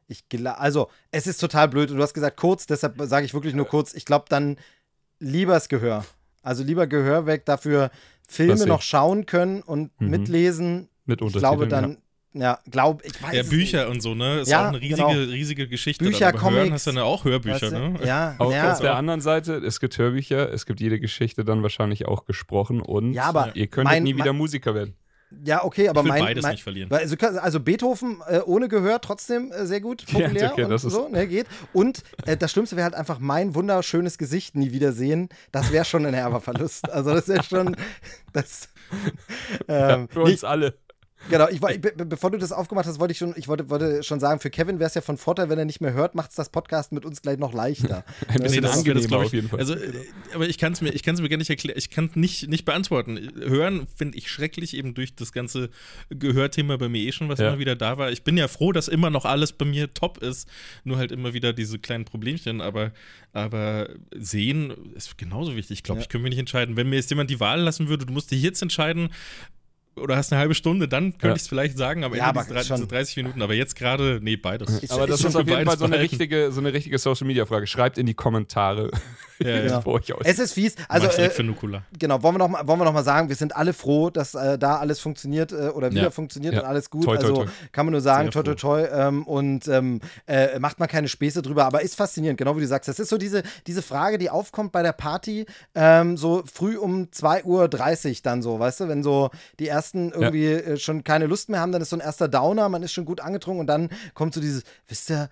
Ich 0.08 0.24
also, 0.44 0.90
es 1.10 1.26
ist 1.26 1.38
total 1.38 1.68
blöd. 1.68 1.90
Und 1.90 1.96
du 1.96 2.02
hast 2.02 2.14
gesagt 2.14 2.36
kurz, 2.36 2.66
deshalb 2.66 3.00
sage 3.02 3.24
ich 3.24 3.34
wirklich 3.34 3.54
nur 3.54 3.66
kurz. 3.66 3.94
Ich 3.94 4.04
glaube, 4.04 4.26
dann 4.28 4.58
lieber 5.18 5.54
das 5.54 5.68
Gehör. 5.68 6.04
Also 6.42 6.62
lieber 6.64 6.86
Gehör 6.86 7.26
weg, 7.26 7.46
dafür 7.46 7.90
Filme 8.28 8.66
noch 8.66 8.82
schauen 8.82 9.26
können 9.26 9.62
und 9.62 9.98
Mhm. 10.00 10.10
mitlesen. 10.10 10.88
Mit 11.04 11.22
Ich 11.22 11.32
glaube 11.32 11.64
Untertiteln, 11.64 11.70
dann, 11.70 11.90
ja, 11.92 12.01
glaube 12.70 13.02
ich 13.04 13.22
weiß 13.22 13.34
Ja, 13.34 13.40
es 13.42 13.48
Bücher 13.50 13.84
nicht. 13.86 13.94
und 13.94 14.00
so, 14.00 14.14
ne? 14.14 14.40
Ist 14.40 14.48
Ja, 14.50 14.62
auch 14.64 14.68
eine 14.68 14.80
riesige, 14.80 14.96
genau. 15.08 15.30
riesige 15.30 15.68
Geschichte. 15.68 16.04
Bücher, 16.04 16.28
aber 16.28 16.40
Hören 16.42 16.54
Comics, 16.54 16.72
hast 16.74 16.86
du 16.86 16.92
dann 16.92 17.02
auch 17.04 17.24
Hörbücher, 17.24 17.60
Weißt 17.62 17.72
du? 17.72 17.78
ne? 17.78 17.94
Ja, 18.04 18.34
Auf, 18.38 18.52
ja, 18.52 18.72
auf 18.72 18.80
der 18.80 18.96
anderen 18.96 19.20
Seite, 19.20 19.56
es 19.56 19.80
gibt 19.80 19.96
Hörbücher, 19.98 20.52
es 20.52 20.64
gibt 20.66 20.80
jede 20.80 20.98
Geschichte 20.98 21.44
dann 21.44 21.62
wahrscheinlich 21.62 22.06
auch 22.06 22.24
gesprochen 22.24 22.80
und 22.80 23.12
Ja, 23.12 23.24
aber 23.24 23.54
ihr 23.54 23.66
könntet 23.66 23.92
mein- 23.92 24.02
nie 24.04 24.14
wieder 24.14 24.26
mein- 24.32 24.36
Musiker 24.36 24.74
werden. 24.74 24.94
ja, 25.44 25.64
okay, 25.64 25.88
aber 25.88 26.00
Ich 26.00 26.04
will 26.04 26.12
mein, 26.12 26.22
beides 26.24 26.42
mein 26.42 26.52
nicht 26.52 26.62
verlieren. 26.62 26.90
Also, 26.92 27.16
also 27.18 27.60
Beethoven 27.60 28.18
äh, 28.28 28.40
ohne 28.44 28.68
Gehör 28.68 29.00
trotzdem 29.00 29.50
äh, 29.52 29.66
sehr 29.66 29.80
gut 29.80 30.04
Ja, 30.12 30.20
populär 30.28 30.52
okay, 30.52 30.64
und 30.64 30.70
das 30.70 30.84
ist- 30.84 30.92
so, 30.92 31.08
ne, 31.08 31.26
geht. 31.26 31.46
Und 31.74 32.02
äh, 32.26 32.36
das 32.36 32.50
Schlimmste 32.52 32.76
wäre 32.76 32.84
halt 32.84 32.94
einfach 32.94 33.18
mein 33.18 33.54
wunderschönes 33.54 34.16
Gesicht 34.18 34.56
nie 34.56 34.72
wiedersehen. 34.72 35.28
Das 35.50 35.70
wäre 35.72 35.84
schon 35.84 36.04
ein 36.06 36.14
herber 36.14 36.40
Verlust. 36.40 36.90
Also 36.90 37.12
das 37.14 37.28
wäre 37.28 37.42
schon 37.42 37.76
das. 38.32 38.68
Ähm, 39.68 40.06
Für 40.08 40.20
uns 40.22 40.44
alle. 40.44 40.74
Genau, 41.30 41.48
ich, 41.48 41.60
be 41.60 41.78
be 41.78 42.04
bevor 42.04 42.30
du 42.30 42.38
das 42.38 42.52
aufgemacht 42.52 42.86
hast, 42.86 42.98
wollte 42.98 43.12
ich 43.12 43.18
schon, 43.18 43.32
ich 43.36 43.46
wollte, 43.48 43.70
wollte 43.70 44.02
schon 44.02 44.18
sagen, 44.20 44.40
für 44.40 44.50
Kevin 44.50 44.78
wäre 44.78 44.88
es 44.88 44.94
ja 44.94 45.00
von 45.00 45.16
Vorteil, 45.16 45.48
wenn 45.48 45.58
er 45.58 45.64
nicht 45.64 45.80
mehr 45.80 45.92
hört, 45.92 46.14
macht 46.14 46.30
es 46.30 46.36
das 46.36 46.48
Podcast 46.50 46.92
mit 46.92 47.04
uns 47.04 47.22
gleich 47.22 47.38
noch 47.38 47.52
leichter. 47.52 48.04
Ein 48.28 48.42
bisschen 48.42 48.62
das- 48.62 48.76
angenehmer 48.78 49.06
glaub 49.06 49.20
ich- 49.22 49.26
auf 49.28 49.32
jeden 49.32 49.48
Fall. 49.48 49.60
Also, 49.60 49.76
aber 50.34 50.48
ich 50.48 50.58
kann 50.58 50.72
es 50.72 50.80
mir, 50.80 50.90
ich 50.90 51.02
kann's 51.02 51.20
mir 51.20 51.28
gar 51.28 51.36
nicht 51.36 51.50
erklären, 51.50 51.78
ich 51.78 51.90
kann 51.90 52.06
es 52.06 52.16
nicht, 52.16 52.48
nicht 52.48 52.64
beantworten. 52.64 53.18
Hören 53.36 53.86
finde 53.96 54.18
ich 54.18 54.30
schrecklich, 54.30 54.76
eben 54.76 54.94
durch 54.94 55.14
das 55.14 55.32
ganze 55.32 55.70
Gehörthema 56.10 56.76
bei 56.76 56.88
mir 56.88 57.00
eh 57.02 57.12
schon, 57.12 57.28
was 57.28 57.38
Ja. 57.38 57.48
immer 57.48 57.58
wieder 57.58 57.76
da 57.76 57.98
war. 57.98 58.10
Ich 58.10 58.24
bin 58.24 58.36
ja 58.36 58.48
froh, 58.48 58.72
dass 58.72 58.88
immer 58.88 59.10
noch 59.10 59.24
alles 59.24 59.52
bei 59.52 59.64
mir 59.64 59.94
top 59.94 60.18
ist, 60.18 60.48
nur 60.84 60.98
halt 60.98 61.12
immer 61.12 61.32
wieder 61.34 61.52
diese 61.52 61.78
kleinen 61.78 62.04
Problemchen, 62.04 62.60
aber, 62.60 62.92
aber 63.32 63.88
sehen 64.14 64.72
ist 64.94 65.16
genauso 65.18 65.56
wichtig. 65.56 65.78
Ich 65.78 65.82
glaube, 65.84 66.00
Ja. 66.00 66.02
ich 66.02 66.08
könnte 66.08 66.24
mir 66.24 66.30
nicht 66.30 66.38
entscheiden. 66.38 66.76
Wenn 66.76 66.88
mir 66.88 66.96
jetzt 66.96 67.10
jemand 67.10 67.30
die 67.30 67.40
Wahl 67.40 67.60
lassen 67.60 67.88
würde, 67.88 68.06
du 68.06 68.12
musst 68.12 68.30
dich 68.30 68.42
jetzt 68.42 68.60
entscheiden, 68.62 69.10
oder 69.96 70.16
hast 70.16 70.32
eine 70.32 70.40
halbe 70.40 70.54
Stunde, 70.54 70.88
dann 70.88 71.12
könnte 71.12 71.28
Ja. 71.28 71.34
ich 71.34 71.42
es 71.42 71.48
vielleicht 71.48 71.76
sagen, 71.76 72.02
am 72.04 72.12
Ja, 72.14 72.28
Ende 72.28 72.40
aber 72.40 72.42
diese, 72.42 72.54
drei- 72.54 72.64
schon. 72.64 72.76
diese 72.76 72.88
30 72.88 73.16
Minuten. 73.18 73.42
Aber 73.42 73.54
jetzt 73.54 73.76
gerade, 73.76 74.20
nee, 74.22 74.36
beides. 74.36 74.82
Ist- 74.82 74.92
Aber 74.92 75.06
das 75.06 75.22
ist 75.22 75.32
für 75.32 75.40
auf 75.40 75.46
jeden 75.48 75.64
Fall 75.66 75.78
so 75.78 75.84
eine, 75.84 75.98
richtige, 75.98 76.50
so 76.52 76.60
eine 76.60 76.72
richtige 76.72 76.98
Social 76.98 77.26
Media 77.26 77.44
Frage. 77.46 77.66
Schreibt 77.66 77.98
in 77.98 78.06
die 78.06 78.14
Kommentare, 78.14 78.90
Ja, 79.38 79.60
Genau. 79.60 79.80
Vor 79.80 79.94
euch 79.94 80.12
aus. 80.12 80.20
Es 80.24 80.38
ist 80.38 80.52
fies. 80.52 80.76
Also, 80.88 81.08
ich 81.08 81.18
äh, 81.18 81.28
für 81.30 81.42
Nukula. 81.42 81.82
genau, 81.98 82.22
wollen 82.22 82.34
wir, 82.36 82.38
noch 82.38 82.48
mal, 82.48 82.64
wollen 82.64 82.78
wir 82.78 82.84
noch 82.84 82.92
mal 82.92 83.02
sagen, 83.02 83.28
wir 83.28 83.34
sind 83.34 83.56
alle 83.56 83.72
froh, 83.72 84.08
dass 84.08 84.34
äh, 84.36 84.56
da 84.56 84.76
alles 84.76 85.00
funktioniert 85.00 85.50
äh, 85.50 85.70
oder 85.70 85.90
wieder 85.90 86.02
Ja. 86.02 86.10
funktioniert 86.10 86.54
Ja. 86.54 86.60
und 86.60 86.66
alles 86.66 86.90
gut. 86.90 87.02
Toi, 87.04 87.16
toi, 87.16 87.22
also 87.24 87.34
toi. 87.42 87.46
kann 87.72 87.86
man 87.86 87.90
nur 87.92 88.00
sagen, 88.02 88.30
toi, 88.30 88.44
Sehr 88.44 88.54
toi, 88.56 88.84
toi. 88.86 89.08
Ähm, 89.08 89.24
und 89.26 89.66
ähm, 89.66 90.00
äh, 90.28 90.60
macht 90.60 90.78
mal 90.78 90.86
keine 90.86 91.08
Späße 91.08 91.42
drüber, 91.42 91.64
aber 91.64 91.82
ist 91.82 91.96
faszinierend, 91.96 92.38
genau 92.38 92.56
wie 92.56 92.60
du 92.60 92.68
sagst. 92.68 92.88
Das 92.88 93.00
ist 93.00 93.08
so 93.08 93.18
diese, 93.18 93.42
diese 93.66 93.82
Frage, 93.82 94.16
die 94.18 94.30
aufkommt 94.30 94.70
bei 94.70 94.84
der 94.84 94.92
Party, 94.92 95.44
ähm, 95.74 96.16
so 96.16 96.44
früh 96.52 96.76
um 96.76 97.08
2.30 97.10 97.44
Uhr 98.10 98.16
dann 98.22 98.42
so, 98.42 98.60
weißt 98.60 98.78
du, 98.80 98.88
wenn 98.88 99.02
so 99.02 99.30
die 99.58 99.66
ersten 99.66 99.81
irgendwie 99.90 100.46
äh, 100.46 100.76
schon 100.76 101.04
keine 101.04 101.26
Lust 101.26 101.48
mehr 101.48 101.60
haben, 101.60 101.72
dann 101.72 101.82
ist 101.82 101.90
so 101.90 101.96
ein 101.96 102.00
erster 102.00 102.28
Downer, 102.28 102.68
man 102.68 102.82
ist 102.82 102.92
schon 102.92 103.04
gut 103.04 103.20
angetrunken 103.20 103.60
und 103.60 103.66
dann 103.66 103.88
kommt 104.14 104.34
so 104.34 104.40
dieses, 104.40 104.62
wisst 104.88 105.10
ihr, 105.10 105.30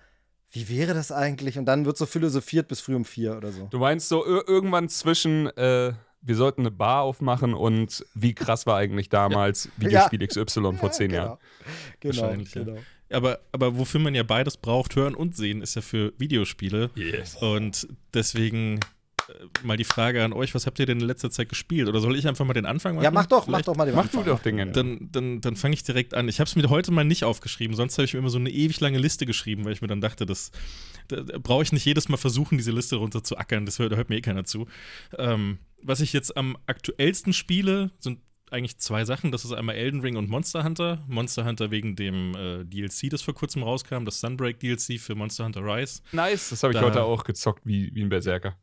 wie 0.51 0.67
wäre 0.69 0.93
das 0.93 1.11
eigentlich? 1.11 1.57
Und 1.57 1.65
dann 1.65 1.85
wird 1.85 1.97
so 1.97 2.05
philosophiert 2.05 2.67
bis 2.67 2.81
früh 2.81 2.95
um 2.95 3.05
vier 3.05 3.37
oder 3.37 3.51
so. 3.51 3.67
Du 3.71 3.79
meinst 3.79 4.09
so 4.09 4.25
ir- 4.25 4.47
irgendwann 4.47 4.89
zwischen, 4.89 5.47
äh, 5.55 5.93
wir 6.21 6.35
sollten 6.35 6.61
eine 6.61 6.71
Bar 6.71 7.03
aufmachen 7.03 7.53
und 7.53 8.05
wie 8.13 8.33
krass 8.35 8.65
war 8.67 8.77
eigentlich 8.77 9.09
damals 9.09 9.69
Videospiel 9.77 10.27
XY 10.27 10.73
vor 10.77 10.91
zehn 10.91 11.11
Jahren? 11.11 11.37
Genau, 12.01 12.21
Wahrscheinlich, 12.21 12.53
ja. 12.53 12.63
genau. 12.63 12.79
Aber, 13.11 13.39
aber 13.51 13.77
wofür 13.77 13.99
man 13.99 14.13
ja 14.15 14.23
beides 14.23 14.55
braucht, 14.57 14.95
hören 14.95 15.15
und 15.15 15.35
sehen, 15.35 15.61
ist 15.61 15.75
ja 15.75 15.81
für 15.81 16.13
Videospiele. 16.17 16.91
Yes. 16.95 17.35
Und 17.37 17.87
deswegen 18.13 18.79
mal 19.63 19.77
die 19.77 19.83
Frage 19.83 20.23
an 20.23 20.33
euch, 20.33 20.53
was 20.55 20.65
habt 20.65 20.79
ihr 20.79 20.85
denn 20.85 20.99
in 20.99 21.05
letzter 21.05 21.29
Zeit 21.31 21.49
gespielt? 21.49 21.87
Oder 21.89 21.99
soll 21.99 22.15
ich 22.17 22.27
einfach 22.27 22.45
mal 22.45 22.53
den 22.53 22.65
Anfang 22.65 22.95
machen? 22.95 23.03
Ja, 23.03 23.11
mach 23.11 23.25
doch, 23.25 23.47
mach 23.47 23.57
Vielleicht? 23.57 23.67
doch 23.67 23.75
mal 23.75 23.85
den 23.85 23.95
Mach 23.95 24.07
du 24.07 24.19
Anfang. 24.19 24.33
doch 24.33 24.41
Dinge. 24.41 24.71
Dann, 24.71 25.09
dann, 25.11 25.41
dann 25.41 25.55
fange 25.55 25.73
ich 25.73 25.83
direkt 25.83 26.13
an. 26.13 26.27
Ich 26.29 26.39
habe 26.39 26.47
es 26.47 26.55
mir 26.55 26.69
heute 26.69 26.91
mal 26.91 27.03
nicht 27.03 27.23
aufgeschrieben, 27.23 27.75
sonst 27.75 27.97
habe 27.97 28.05
ich 28.05 28.13
mir 28.13 28.19
immer 28.19 28.29
so 28.29 28.37
eine 28.39 28.49
ewig 28.49 28.79
lange 28.79 28.97
Liste 28.97 29.25
geschrieben, 29.25 29.65
weil 29.65 29.73
ich 29.73 29.81
mir 29.81 29.87
dann 29.87 30.01
dachte, 30.01 30.25
das, 30.25 30.51
da, 31.07 31.21
da 31.21 31.37
brauche 31.37 31.63
ich 31.63 31.71
nicht 31.71 31.85
jedes 31.85 32.09
Mal 32.09 32.17
versuchen, 32.17 32.57
diese 32.57 32.71
Liste 32.71 32.95
runter 32.97 33.23
zu 33.23 33.37
ackern. 33.37 33.65
Das 33.65 33.79
hört, 33.79 33.91
da 33.91 33.95
hört 33.97 34.09
mir 34.09 34.17
eh 34.17 34.21
keiner 34.21 34.45
zu. 34.45 34.67
Ähm, 35.17 35.57
was 35.81 35.99
ich 36.01 36.13
jetzt 36.13 36.35
am 36.37 36.57
aktuellsten 36.67 37.33
spiele, 37.33 37.91
sind 37.99 38.19
eigentlich 38.51 38.77
zwei 38.79 39.05
Sachen. 39.05 39.31
Das 39.31 39.45
ist 39.45 39.53
einmal 39.53 39.75
Elden 39.75 40.01
Ring 40.01 40.17
und 40.17 40.29
Monster 40.29 40.65
Hunter. 40.65 41.01
Monster 41.07 41.45
Hunter 41.45 41.71
wegen 41.71 41.95
dem 41.95 42.35
äh, 42.35 42.65
DLC, 42.65 43.09
das 43.09 43.21
vor 43.21 43.33
kurzem 43.33 43.63
rauskam, 43.63 44.03
das 44.03 44.19
Sunbreak 44.19 44.59
DLC 44.59 44.99
für 44.99 45.15
Monster 45.15 45.45
Hunter 45.45 45.61
Rise. 45.63 46.01
Nice, 46.11 46.49
das 46.49 46.61
habe 46.61 46.73
ich 46.73 46.79
Da- 46.79 46.85
heute 46.85 47.03
auch 47.03 47.23
gezockt 47.23 47.65
wie, 47.65 47.95
wie 47.95 48.01
ein 48.03 48.09
Berserker. 48.09 48.57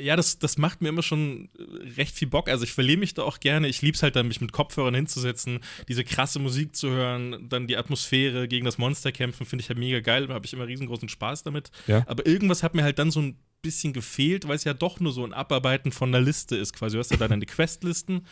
Ja, 0.00 0.16
das, 0.16 0.38
das 0.38 0.58
macht 0.58 0.80
mir 0.80 0.88
immer 0.88 1.02
schon 1.02 1.50
äh, 1.58 1.88
recht 1.96 2.14
viel 2.14 2.28
Bock. 2.28 2.48
Also 2.48 2.64
ich 2.64 2.72
verliere 2.72 2.98
mich 2.98 3.14
da 3.14 3.22
auch 3.22 3.40
gerne. 3.40 3.68
Ich 3.68 3.82
liebe 3.82 3.94
es 3.94 4.02
halt 4.02 4.16
dann, 4.16 4.28
mich 4.28 4.40
mit 4.40 4.52
Kopfhörern 4.52 4.94
hinzusetzen, 4.94 5.60
diese 5.88 6.04
krasse 6.04 6.38
Musik 6.38 6.74
zu 6.74 6.90
hören, 6.90 7.48
dann 7.48 7.66
die 7.66 7.76
Atmosphäre 7.76 8.48
gegen 8.48 8.64
das 8.64 8.78
Monster 8.78 9.12
kämpfen, 9.12 9.46
finde 9.46 9.62
ich 9.62 9.68
halt 9.68 9.78
mega 9.78 10.00
geil. 10.00 10.26
Da 10.26 10.34
habe 10.34 10.46
ich 10.46 10.52
immer 10.52 10.66
riesengroßen 10.66 11.08
Spaß 11.08 11.42
damit. 11.42 11.70
Ja. 11.86 12.04
Aber 12.06 12.26
irgendwas 12.26 12.62
hat 12.62 12.74
mir 12.74 12.84
halt 12.84 12.98
dann 12.98 13.10
so 13.10 13.20
ein 13.20 13.36
bisschen 13.62 13.92
gefehlt, 13.92 14.48
weil 14.48 14.56
es 14.56 14.64
ja 14.64 14.74
doch 14.74 15.00
nur 15.00 15.12
so 15.12 15.24
ein 15.24 15.32
Abarbeiten 15.32 15.92
von 15.92 16.08
einer 16.08 16.24
Liste 16.24 16.56
ist 16.56 16.72
quasi. 16.72 16.96
Du 16.96 17.00
hast 17.00 17.10
ja 17.10 17.16
da 17.16 17.28
deine 17.28 17.46
Questlisten, 17.46 18.26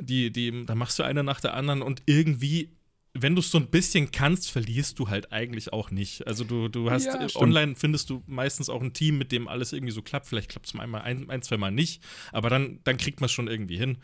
die, 0.00 0.32
die, 0.32 0.66
da 0.66 0.74
machst 0.74 0.98
du 0.98 1.04
eine 1.04 1.22
nach 1.22 1.40
der 1.40 1.54
anderen 1.54 1.80
und 1.80 2.02
irgendwie 2.06 2.70
wenn 3.16 3.34
du 3.36 3.40
es 3.40 3.50
so 3.50 3.58
ein 3.58 3.68
bisschen 3.68 4.10
kannst, 4.10 4.50
verlierst 4.50 4.98
du 4.98 5.08
halt 5.08 5.32
eigentlich 5.32 5.72
auch 5.72 5.90
nicht. 5.92 6.26
Also 6.26 6.42
du, 6.44 6.68
du 6.68 6.90
hast 6.90 7.06
Ja, 7.06 7.20
äh, 7.20 7.28
online 7.36 7.76
findest 7.76 8.10
du 8.10 8.22
meistens 8.26 8.68
auch 8.68 8.82
ein 8.82 8.92
Team, 8.92 9.18
mit 9.18 9.30
dem 9.32 9.46
alles 9.48 9.72
irgendwie 9.72 9.92
so 9.92 10.02
klappt. 10.02 10.26
Vielleicht 10.26 10.50
klappt 10.50 10.66
es 10.66 10.74
mal 10.74 10.82
einmal 10.82 11.02
ein, 11.02 11.30
ein, 11.30 11.40
zwei 11.42 11.56
Mal 11.56 11.70
nicht, 11.70 12.02
aber 12.32 12.50
dann, 12.50 12.80
dann 12.84 12.96
kriegt 12.96 13.20
man 13.20 13.26
es 13.26 13.32
schon 13.32 13.46
irgendwie 13.48 13.76
hin. 13.76 13.98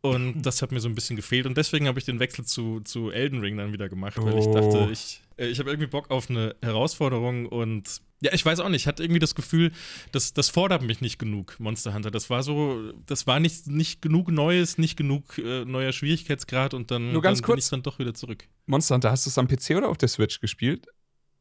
Und 0.00 0.42
das 0.46 0.62
hat 0.62 0.72
mir 0.72 0.80
so 0.80 0.88
ein 0.88 0.94
bisschen 0.94 1.16
gefehlt. 1.16 1.46
Und 1.46 1.56
deswegen 1.56 1.86
habe 1.86 1.98
ich 1.98 2.04
den 2.06 2.18
Wechsel 2.20 2.44
zu, 2.44 2.80
zu 2.80 3.10
Elden 3.10 3.40
Ring 3.40 3.56
dann 3.56 3.72
wieder 3.72 3.88
gemacht, 3.88 4.16
weil 4.24 4.38
ich 4.38 4.46
Oh. 4.46 4.52
dachte, 4.52 4.88
ich, 4.90 5.20
äh, 5.36 5.46
ich 5.48 5.58
habe 5.58 5.70
irgendwie 5.70 5.88
Bock 5.88 6.10
auf 6.10 6.30
eine 6.30 6.56
Herausforderung 6.62 7.46
und 7.46 8.00
ja, 8.22 8.32
ich 8.32 8.44
weiß 8.44 8.60
auch 8.60 8.68
nicht, 8.68 8.82
ich 8.82 8.86
hatte 8.86 9.02
irgendwie 9.02 9.18
das 9.18 9.34
Gefühl, 9.34 9.72
das, 10.12 10.32
das 10.32 10.48
fordert 10.48 10.82
mich 10.82 11.00
nicht 11.00 11.18
genug, 11.18 11.58
Monster 11.60 11.92
Hunter. 11.94 12.10
Das 12.10 12.30
war 12.30 12.42
so, 12.42 12.92
das 13.06 13.26
war 13.26 13.40
nicht, 13.40 13.66
nicht 13.66 14.00
genug 14.00 14.30
Neues, 14.30 14.78
nicht 14.78 14.96
genug 14.96 15.36
äh, 15.38 15.64
neuer 15.64 15.92
Schwierigkeitsgrad 15.92 16.72
und 16.74 16.90
dann, 16.90 17.12
Nur 17.12 17.20
ganz 17.22 17.38
dann 17.40 17.46
bin 17.46 17.54
kurz. 17.54 17.64
ich 17.64 17.70
dann 17.70 17.82
doch 17.82 17.98
wieder 17.98 18.14
zurück. 18.14 18.48
Monster 18.66 18.94
Hunter, 18.94 19.10
hast 19.10 19.26
du 19.26 19.30
es 19.30 19.38
am 19.38 19.48
PC 19.48 19.70
oder 19.76 19.88
auf 19.90 19.98
der 19.98 20.08
Switch 20.08 20.40
gespielt? 20.40 20.86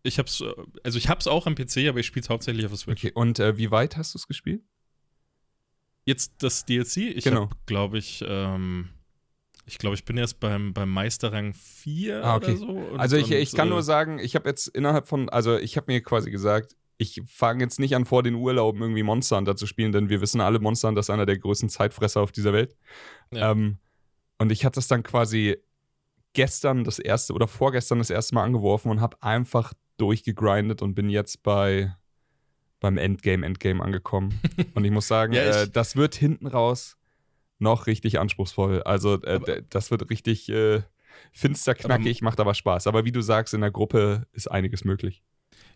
Ich 0.04 0.20
hab's, 0.20 0.42
äh, 0.42 0.52
also 0.84 0.98
ich 0.98 1.08
hab's 1.10 1.28
auch 1.28 1.48
am 1.48 1.56
PC, 1.56 1.88
aber 1.88 2.00
ich 2.00 2.06
spiele 2.08 2.24
es 2.24 2.30
hauptsächlich 2.30 2.66
auf 2.66 2.72
der 2.72 2.78
Switch. 2.80 3.04
Okay, 3.06 3.12
und 3.16 3.40
äh, 3.40 3.58
wie 3.58 3.72
weit 3.72 3.96
hast 3.98 4.14
du 4.14 4.18
es 4.18 4.28
gespielt? 4.28 4.62
Jetzt 6.04 6.34
das 6.40 6.66
DLC, 6.66 6.98
ich 6.98 7.24
Genau. 7.24 7.50
glaube 7.66 7.98
ich, 7.98 8.24
ähm, 8.28 8.90
ich 9.66 9.78
glaube, 9.78 9.96
ich 9.96 10.06
bin 10.06 10.18
erst 10.18 10.40
beim, 10.40 10.74
beim 10.74 10.90
Meisterrang 10.90 11.54
4 11.54 12.24
Ah, 12.24 12.36
okay. 12.36 12.52
oder 12.52 12.58
so. 12.58 12.80
Also 12.98 13.18
ich, 13.18 13.32
ich 13.32 13.54
kann 13.54 13.68
äh, 13.68 13.72
nur 13.72 13.84
sagen, 13.84 14.20
ich 14.20 14.36
habe 14.36 14.48
jetzt 14.50 14.68
innerhalb 14.68 15.08
von, 15.08 15.30
also 15.30 15.58
ich 15.58 15.76
habe 15.78 15.92
mir 15.92 16.02
quasi 16.02 16.30
gesagt, 16.32 16.76
ich 16.98 17.22
fange 17.28 17.64
jetzt 17.64 17.80
nicht 17.80 17.96
an 17.96 18.06
vor 18.06 18.24
den 18.24 18.36
Urlauben 18.36 18.82
irgendwie 18.82 19.04
Monster 19.04 19.38
Hunter 19.38 19.56
zu 19.56 19.66
spielen, 19.68 19.92
denn 19.92 20.08
wir 20.10 20.22
wissen 20.22 20.40
alle, 20.40 20.60
Monster 20.60 20.88
Hunter 20.88 21.00
ist 21.02 21.10
einer 21.10 21.26
der 21.26 21.38
größten 21.38 21.68
Zeitfresser 21.70 22.22
auf 22.22 22.32
dieser 22.32 22.54
Welt. 22.54 22.76
Ja. 23.32 23.52
Ähm, 23.52 23.80
und 24.38 24.52
ich 24.52 24.64
hatte 24.66 24.76
das 24.76 24.88
dann 24.88 25.04
quasi 25.04 25.58
gestern 26.34 26.84
das 26.84 27.00
erste 27.00 27.34
oder 27.34 27.48
vorgestern 27.48 27.98
das 27.98 28.10
erste 28.10 28.36
Mal 28.36 28.44
angeworfen 28.44 28.92
und 28.92 29.02
habe 29.02 29.22
einfach 29.24 29.74
durchgegrindet 29.98 30.82
und 30.82 30.94
bin 30.96 31.10
jetzt 31.10 31.44
bei 31.44 31.96
beim 32.82 32.98
Endgame 32.98 33.46
Endgame 33.46 33.84
angekommen. 33.84 34.40
und 34.76 34.86
ich 34.86 34.92
muss 34.92 35.08
sagen, 35.08 35.34
Ja, 35.34 35.50
ich- 35.50 35.68
äh, 35.68 35.70
das 35.72 35.96
wird 35.96 36.14
hinten 36.16 36.46
raus 36.48 36.98
noch 37.60 37.88
richtig 37.88 38.20
anspruchsvoll. 38.20 38.84
Also 38.84 39.22
äh, 39.24 39.36
Aber- 39.36 39.62
das 39.62 39.92
wird 39.92 40.10
richtig 40.10 40.50
äh, 40.50 40.82
finster 41.32 41.76
knackig, 41.76 42.22
macht 42.22 42.40
aber 42.40 42.54
Spaß. 42.54 42.88
Aber 42.88 43.06
wie 43.06 43.12
du 43.12 43.22
sagst, 43.22 43.54
in 43.54 43.62
der 43.62 43.72
Gruppe 43.72 44.28
ist 44.34 44.48
einiges 44.52 44.84
möglich. 44.84 45.24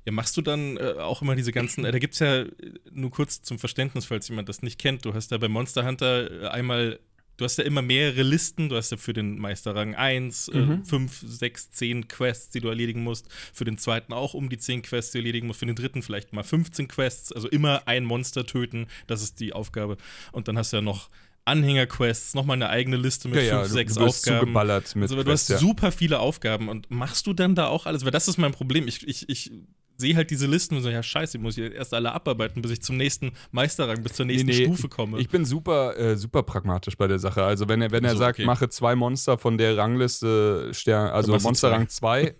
Ja, 0.05 0.11
machst 0.11 0.35
du 0.37 0.41
dann 0.41 0.77
äh, 0.77 0.93
auch 0.99 1.21
immer 1.21 1.35
diese 1.35 1.51
ganzen, 1.51 1.85
äh, 1.85 1.91
da 1.91 1.99
gibt 1.99 2.13
es 2.15 2.19
ja 2.19 2.41
äh, 2.41 2.47
nur 2.91 3.11
kurz 3.11 3.41
zum 3.41 3.59
Verständnis, 3.59 4.05
falls 4.05 4.27
jemand 4.27 4.49
das 4.49 4.61
nicht 4.61 4.79
kennt, 4.79 5.05
du 5.05 5.13
hast 5.13 5.31
ja 5.31 5.37
bei 5.37 5.47
Monster 5.47 5.85
Hunter 5.85 6.43
äh, 6.43 6.47
einmal, 6.47 6.99
du 7.37 7.45
hast 7.45 7.57
ja 7.57 7.63
immer 7.63 7.81
mehrere 7.81 8.23
Listen, 8.23 8.67
du 8.69 8.75
hast 8.75 8.91
ja 8.91 8.97
für 8.97 9.13
den 9.13 9.37
Meisterrang 9.39 9.95
1, 9.95 10.51
Mhm. 10.53 10.81
äh, 10.83 10.85
5, 10.85 11.23
6, 11.25 11.71
10 11.71 12.07
Quests, 12.09 12.49
die 12.49 12.59
du 12.61 12.67
erledigen 12.69 13.03
musst, 13.03 13.27
für 13.53 13.65
den 13.65 13.77
zweiten 13.77 14.11
auch 14.13 14.33
um 14.33 14.49
die 14.49 14.57
10 14.57 14.81
Quests, 14.81 15.11
die 15.11 15.17
du 15.19 15.21
erledigen 15.23 15.47
musst, 15.47 15.59
für 15.59 15.65
den 15.65 15.75
dritten 15.75 16.01
vielleicht 16.01 16.33
mal 16.33 16.43
15 16.43 16.87
Quests, 16.89 17.31
also 17.31 17.47
immer 17.49 17.87
ein 17.87 18.03
Monster 18.05 18.45
töten, 18.45 18.87
das 19.07 19.21
ist 19.21 19.39
die 19.39 19.53
Aufgabe. 19.53 19.97
Und 20.33 20.47
dann 20.49 20.57
hast 20.57 20.73
du 20.73 20.77
ja 20.77 20.81
noch 20.81 21.09
Anhängerquests, 21.49 22.33
nochmal 22.33 22.55
eine 22.55 22.69
eigene 22.69 22.97
Liste 22.97 23.27
mit 23.27 23.39
5, 23.41 23.67
6 23.67 23.93
du 23.95 23.99
wirst 24.01 24.19
Aufgaben. 24.21 24.39
zugeballert 24.41 24.95
mit 24.95 25.03
Also, 25.03 25.15
du 25.15 25.23
Quests, 25.23 25.49
hast 25.49 25.61
ja. 25.61 25.67
super 25.67 25.91
viele 25.91 26.19
Aufgaben 26.19 26.69
und 26.69 26.89
machst 26.89 27.27
du 27.27 27.33
dann 27.33 27.55
da 27.55 27.67
auch 27.67 27.85
alles? 27.85 28.05
Weil 28.05 28.11
das 28.11 28.27
ist 28.27 28.37
mein 28.37 28.51
Problem. 28.51 28.87
Ich, 28.87 29.07
ich, 29.07 29.27
ich 29.29 29.51
sehe 29.97 30.15
halt 30.15 30.31
diese 30.31 30.47
Listen 30.47 30.77
und 30.77 30.81
so, 30.83 30.89
ja, 30.89 31.03
scheiße, 31.03 31.37
ich 31.37 31.43
muss 31.43 31.55
hier 31.55 31.73
erst 31.73 31.93
alle 31.93 32.13
abarbeiten, 32.13 32.61
bis 32.61 32.71
ich 32.71 32.81
zum 32.81 32.95
nächsten 32.95 33.33
Meisterrang, 33.51 34.01
bis 34.01 34.13
zur 34.13 34.25
nächsten 34.25 34.47
Nee, 34.47 34.59
nee, 34.59 34.63
Stufe 34.65 34.87
komme. 34.87 35.19
Ich 35.19 35.27
bin 35.27 35.43
super, 35.43 35.97
äh, 35.97 36.15
super 36.15 36.43
pragmatisch 36.43 36.95
bei 36.95 37.07
der 37.07 37.19
Sache. 37.19 37.43
Also 37.43 37.67
wenn 37.67 37.81
er, 37.81 37.91
wenn 37.91 38.05
er 38.05 38.11
So, 38.13 38.17
sagt, 38.19 38.39
okay. 38.39 38.45
mache 38.45 38.69
zwei 38.69 38.95
Monster 38.95 39.37
von 39.37 39.57
der 39.57 39.75
Rangliste 39.75 40.69
Stern, 40.73 41.09
also 41.09 41.31
machst 41.33 41.43
du 41.43 41.47
Monster 41.49 41.69
zwei. 41.69 41.75
Rang 41.75 41.89
2, 41.89 42.35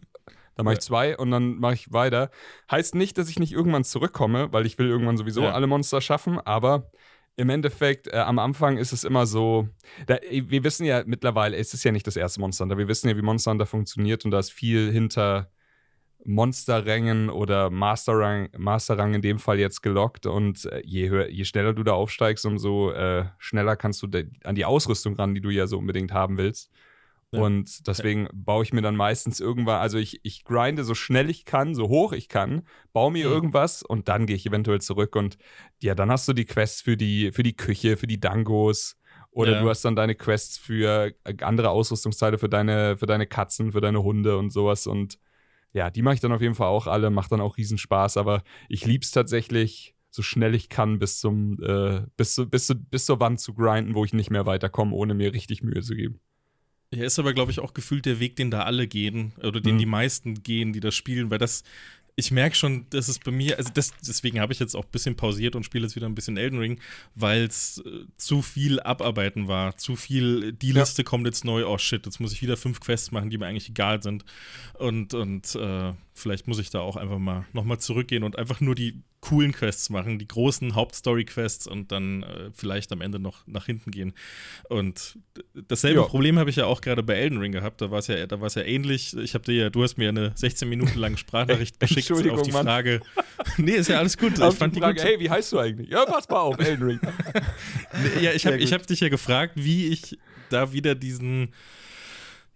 dann 0.55 0.63
mache 0.65 0.73
ich 0.75 0.77
Ja. 0.77 0.81
zwei 0.81 1.17
und 1.17 1.31
dann 1.31 1.55
mache 1.59 1.73
ich 1.73 1.91
weiter. 1.91 2.31
Heißt 2.71 2.95
nicht, 2.95 3.17
dass 3.17 3.29
ich 3.29 3.39
nicht 3.39 3.51
irgendwann 3.51 3.83
zurückkomme, 3.83 4.53
weil 4.53 4.65
ich 4.65 4.77
will 4.77 4.87
irgendwann 4.87 5.17
sowieso 5.17 5.43
Ja. 5.43 5.51
alle 5.51 5.67
Monster 5.67 5.99
schaffen, 5.99 6.39
aber 6.39 6.89
im 7.39 7.49
Endeffekt, 7.49 8.07
äh, 8.07 8.17
am 8.17 8.37
Anfang 8.37 8.77
ist 8.77 8.91
es 8.91 9.05
immer 9.05 9.25
so, 9.25 9.69
da, 10.07 10.17
wir 10.29 10.63
wissen 10.65 10.85
ja 10.85 11.03
mittlerweile, 11.05 11.55
es 11.55 11.73
ist 11.73 11.85
ja 11.85 11.91
nicht 11.91 12.05
das 12.05 12.17
erste 12.17 12.41
Monster 12.41 12.63
Hunter, 12.63 12.77
wir 12.77 12.89
wissen 12.89 13.07
ja, 13.07 13.15
wie 13.15 13.21
Monster 13.21 13.51
Hunter 13.51 13.65
funktioniert 13.65 14.25
und 14.25 14.31
da 14.31 14.39
ist 14.39 14.51
viel 14.51 14.91
hinter 14.91 15.49
Monsterrängen 16.25 17.29
oder 17.29 17.69
Masterrang, 17.69 18.49
Masterrang 18.57 19.13
in 19.13 19.21
dem 19.21 19.39
Fall 19.39 19.57
jetzt 19.57 19.81
gelockt 19.81 20.25
und 20.25 20.65
äh, 20.65 20.81
je, 20.83 21.09
höher, 21.09 21.29
je 21.29 21.45
schneller 21.45 21.73
du 21.73 21.83
da 21.83 21.93
aufsteigst, 21.93 22.45
umso 22.45 22.91
äh, 22.91 23.25
schneller 23.37 23.77
kannst 23.77 24.03
du 24.03 24.07
an 24.43 24.55
die 24.55 24.65
Ausrüstung 24.65 25.15
ran, 25.15 25.33
die 25.33 25.41
du 25.41 25.49
ja 25.49 25.65
so 25.65 25.77
unbedingt 25.77 26.11
haben 26.11 26.37
willst. 26.37 26.69
Ja. 27.31 27.41
Und 27.41 27.87
deswegen 27.87 28.27
baue 28.33 28.63
ich 28.63 28.73
mir 28.73 28.81
dann 28.81 28.95
meistens 28.95 29.39
irgendwann, 29.39 29.79
also 29.81 29.99
ich, 29.99 30.19
ich 30.23 30.43
grinde 30.43 30.83
so 30.83 30.95
schnell 30.95 31.29
ich 31.29 31.45
kann, 31.45 31.75
so 31.75 31.87
hoch 31.87 32.11
ich 32.13 32.27
kann, 32.27 32.63
baue 32.91 33.11
mir 33.11 33.25
Mhm. 33.27 33.31
irgendwas 33.33 33.83
und 33.83 34.07
dann 34.07 34.25
gehe 34.25 34.35
ich 34.35 34.47
eventuell 34.47 34.81
zurück 34.81 35.15
und 35.15 35.37
ja, 35.79 35.93
dann 35.93 36.09
hast 36.09 36.27
du 36.27 36.33
die 36.33 36.45
Quests 36.45 36.81
für 36.81 36.97
die, 36.97 37.31
für 37.31 37.43
die 37.43 37.55
Küche, 37.55 37.97
für 37.97 38.07
die 38.07 38.19
Dangos 38.19 38.97
oder 39.29 39.53
Ja. 39.53 39.61
du 39.61 39.69
hast 39.69 39.85
dann 39.85 39.95
deine 39.95 40.15
Quests 40.15 40.57
für 40.57 41.13
äh, 41.23 41.35
andere 41.43 41.69
Ausrüstungsteile 41.69 42.39
für 42.39 42.49
deine, 42.49 42.97
für 42.97 43.05
deine 43.05 43.27
Katzen, 43.27 43.73
für 43.73 43.81
deine 43.81 44.01
Hunde 44.01 44.37
und 44.37 44.49
sowas 44.49 44.87
und 44.87 45.19
ja, 45.71 45.91
die 45.91 46.01
mache 46.01 46.15
ich 46.15 46.19
dann 46.21 46.31
auf 46.31 46.41
jeden 46.41 46.55
Fall 46.55 46.67
auch 46.67 46.87
alle, 46.87 47.11
macht 47.11 47.31
dann 47.31 47.41
auch 47.41 47.57
Riesenspaß, 47.57 48.17
aber 48.17 48.41
ich 48.69 48.85
lieb's 48.87 49.11
tatsächlich, 49.11 49.93
so 50.09 50.23
schnell 50.23 50.55
ich 50.55 50.67
kann, 50.67 50.97
bis 50.97 51.19
zum, 51.19 51.61
äh, 51.61 52.01
bis, 52.17 52.33
zu, 52.33 52.49
bis, 52.49 52.65
zu, 52.65 52.73
bis 52.75 53.05
zur 53.05 53.19
Wand 53.19 53.39
zu 53.39 53.53
grinden, 53.53 53.93
wo 53.93 54.03
ich 54.03 54.13
nicht 54.13 54.31
mehr 54.31 54.47
weiterkomme, 54.47 54.95
ohne 54.95 55.13
mir 55.13 55.31
richtig 55.31 55.61
Mühe 55.61 55.81
zu 55.83 55.93
geben. 55.95 56.19
Ja, 56.93 57.05
ist 57.05 57.19
aber, 57.19 57.33
glaube 57.33 57.51
ich, 57.51 57.59
auch 57.59 57.73
gefühlt 57.73 58.05
der 58.07 58.19
Weg, 58.19 58.35
den 58.35 58.49
da 58.49 58.63
alle 58.63 58.87
gehen, 58.87 59.33
oder 59.43 59.61
den 59.61 59.75
Mhm. 59.75 59.79
die 59.79 59.85
meisten 59.85 60.41
gehen, 60.41 60.73
die 60.73 60.79
das 60.79 60.95
spielen, 60.95 61.29
weil 61.29 61.37
das, 61.37 61.63
ich 62.15 62.31
merke 62.31 62.55
schon, 62.55 62.87
dass 62.89 63.07
es 63.07 63.19
bei 63.19 63.29
mir, 63.29 63.57
also 63.59 63.69
das, 63.71 63.91
deswegen 64.05 64.39
habe 64.39 64.53
ich 64.53 64.59
jetzt 64.59 64.75
auch 64.75 64.85
ein 64.85 64.91
bisschen 64.91 65.15
pausiert 65.15 65.55
und 65.55 65.63
spiele 65.63 65.83
jetzt 65.85 65.95
wieder 65.95 66.07
ein 66.07 66.15
bisschen 66.15 66.35
Elden 66.35 66.57
Ring, 66.57 66.79
weil 67.13 67.43
es 67.43 67.77
äh, 67.85 68.05
zu 68.17 68.41
viel 68.41 68.79
Abarbeiten 68.79 69.47
war, 69.47 69.77
zu 69.77 69.95
viel, 69.95 70.51
die 70.51 70.69
Ja. 70.71 70.79
Liste 70.81 71.03
kommt 71.03 71.27
jetzt 71.27 71.45
neu, 71.45 71.63
oh 71.67 71.77
shit, 71.77 72.05
jetzt 72.07 72.19
muss 72.19 72.33
ich 72.33 72.41
wieder 72.41 72.57
fünf 72.57 72.79
Quests 72.79 73.11
machen, 73.11 73.29
die 73.29 73.37
mir 73.37 73.45
eigentlich 73.45 73.69
egal 73.69 74.01
sind 74.01 74.25
und, 74.73 75.13
und 75.13 75.53
äh, 75.55 75.93
vielleicht 76.15 76.47
muss 76.47 76.57
ich 76.57 76.71
da 76.71 76.79
auch 76.79 76.95
einfach 76.95 77.19
mal 77.19 77.45
nochmal 77.53 77.77
zurückgehen 77.79 78.23
und 78.23 78.35
einfach 78.37 78.61
nur 78.61 78.73
die 78.73 78.99
coolen 79.21 79.51
Quests 79.51 79.89
machen, 79.89 80.17
die 80.17 80.27
großen 80.27 80.75
Hauptstory-Quests 80.75 81.67
und 81.67 81.91
dann 81.91 82.23
äh, 82.23 82.51
vielleicht 82.53 82.91
am 82.91 83.01
Ende 83.01 83.19
noch 83.19 83.45
nach 83.47 83.65
hinten 83.65 83.91
gehen. 83.91 84.13
Und 84.69 85.19
dasselbe 85.67 85.99
Ja. 85.99 86.05
Problem 86.05 86.39
habe 86.39 86.49
ich 86.49 86.55
ja 86.55 86.65
auch 86.65 86.81
gerade 86.81 87.03
bei 87.03 87.15
Elden 87.15 87.37
Ring 87.37 87.51
gehabt. 87.51 87.81
Da 87.81 87.91
war 87.91 87.99
es 87.99 88.07
ja, 88.07 88.25
da 88.27 88.39
war 88.39 88.47
es 88.47 88.55
ja 88.55 88.61
ähnlich. 88.61 89.15
Ich 89.17 89.33
habe 89.33 89.43
dir 89.43 89.53
ja, 89.53 89.69
du 89.69 89.83
hast 89.83 89.97
mir 89.97 90.09
eine 90.09 90.31
16 90.35 90.69
Minuten 90.69 90.97
lange 90.97 91.17
Sprachnachricht 91.17 91.79
geschickt 91.79 92.11
auf 92.11 92.41
die 92.43 92.51
Mann. 92.51 92.65
Frage. 92.65 93.01
nee, 93.57 93.71
ist 93.73 93.89
ja 93.89 93.99
alles 93.99 94.17
gut. 94.17 94.39
Auf 94.41 94.53
ich 94.53 94.59
fand 94.59 94.73
die 94.73 94.79
die 94.79 94.83
Frage, 94.83 95.01
gut. 95.01 95.05
hey, 95.09 95.19
wie 95.19 95.29
heißt 95.29 95.51
du 95.51 95.59
eigentlich? 95.59 95.89
Ja, 95.89 96.05
pass 96.05 96.27
mal 96.29 96.39
auf, 96.39 96.57
Elden 96.59 96.83
Ring. 96.87 96.99
Ja, 98.21 98.31
ich 98.31 98.45
habe 98.45 98.57
hab 98.57 98.87
dich 98.87 98.99
ja 99.01 99.09
gefragt, 99.09 99.53
wie 99.55 99.87
ich 99.87 100.17
da 100.49 100.71
wieder 100.71 100.95
diesen, 100.95 101.53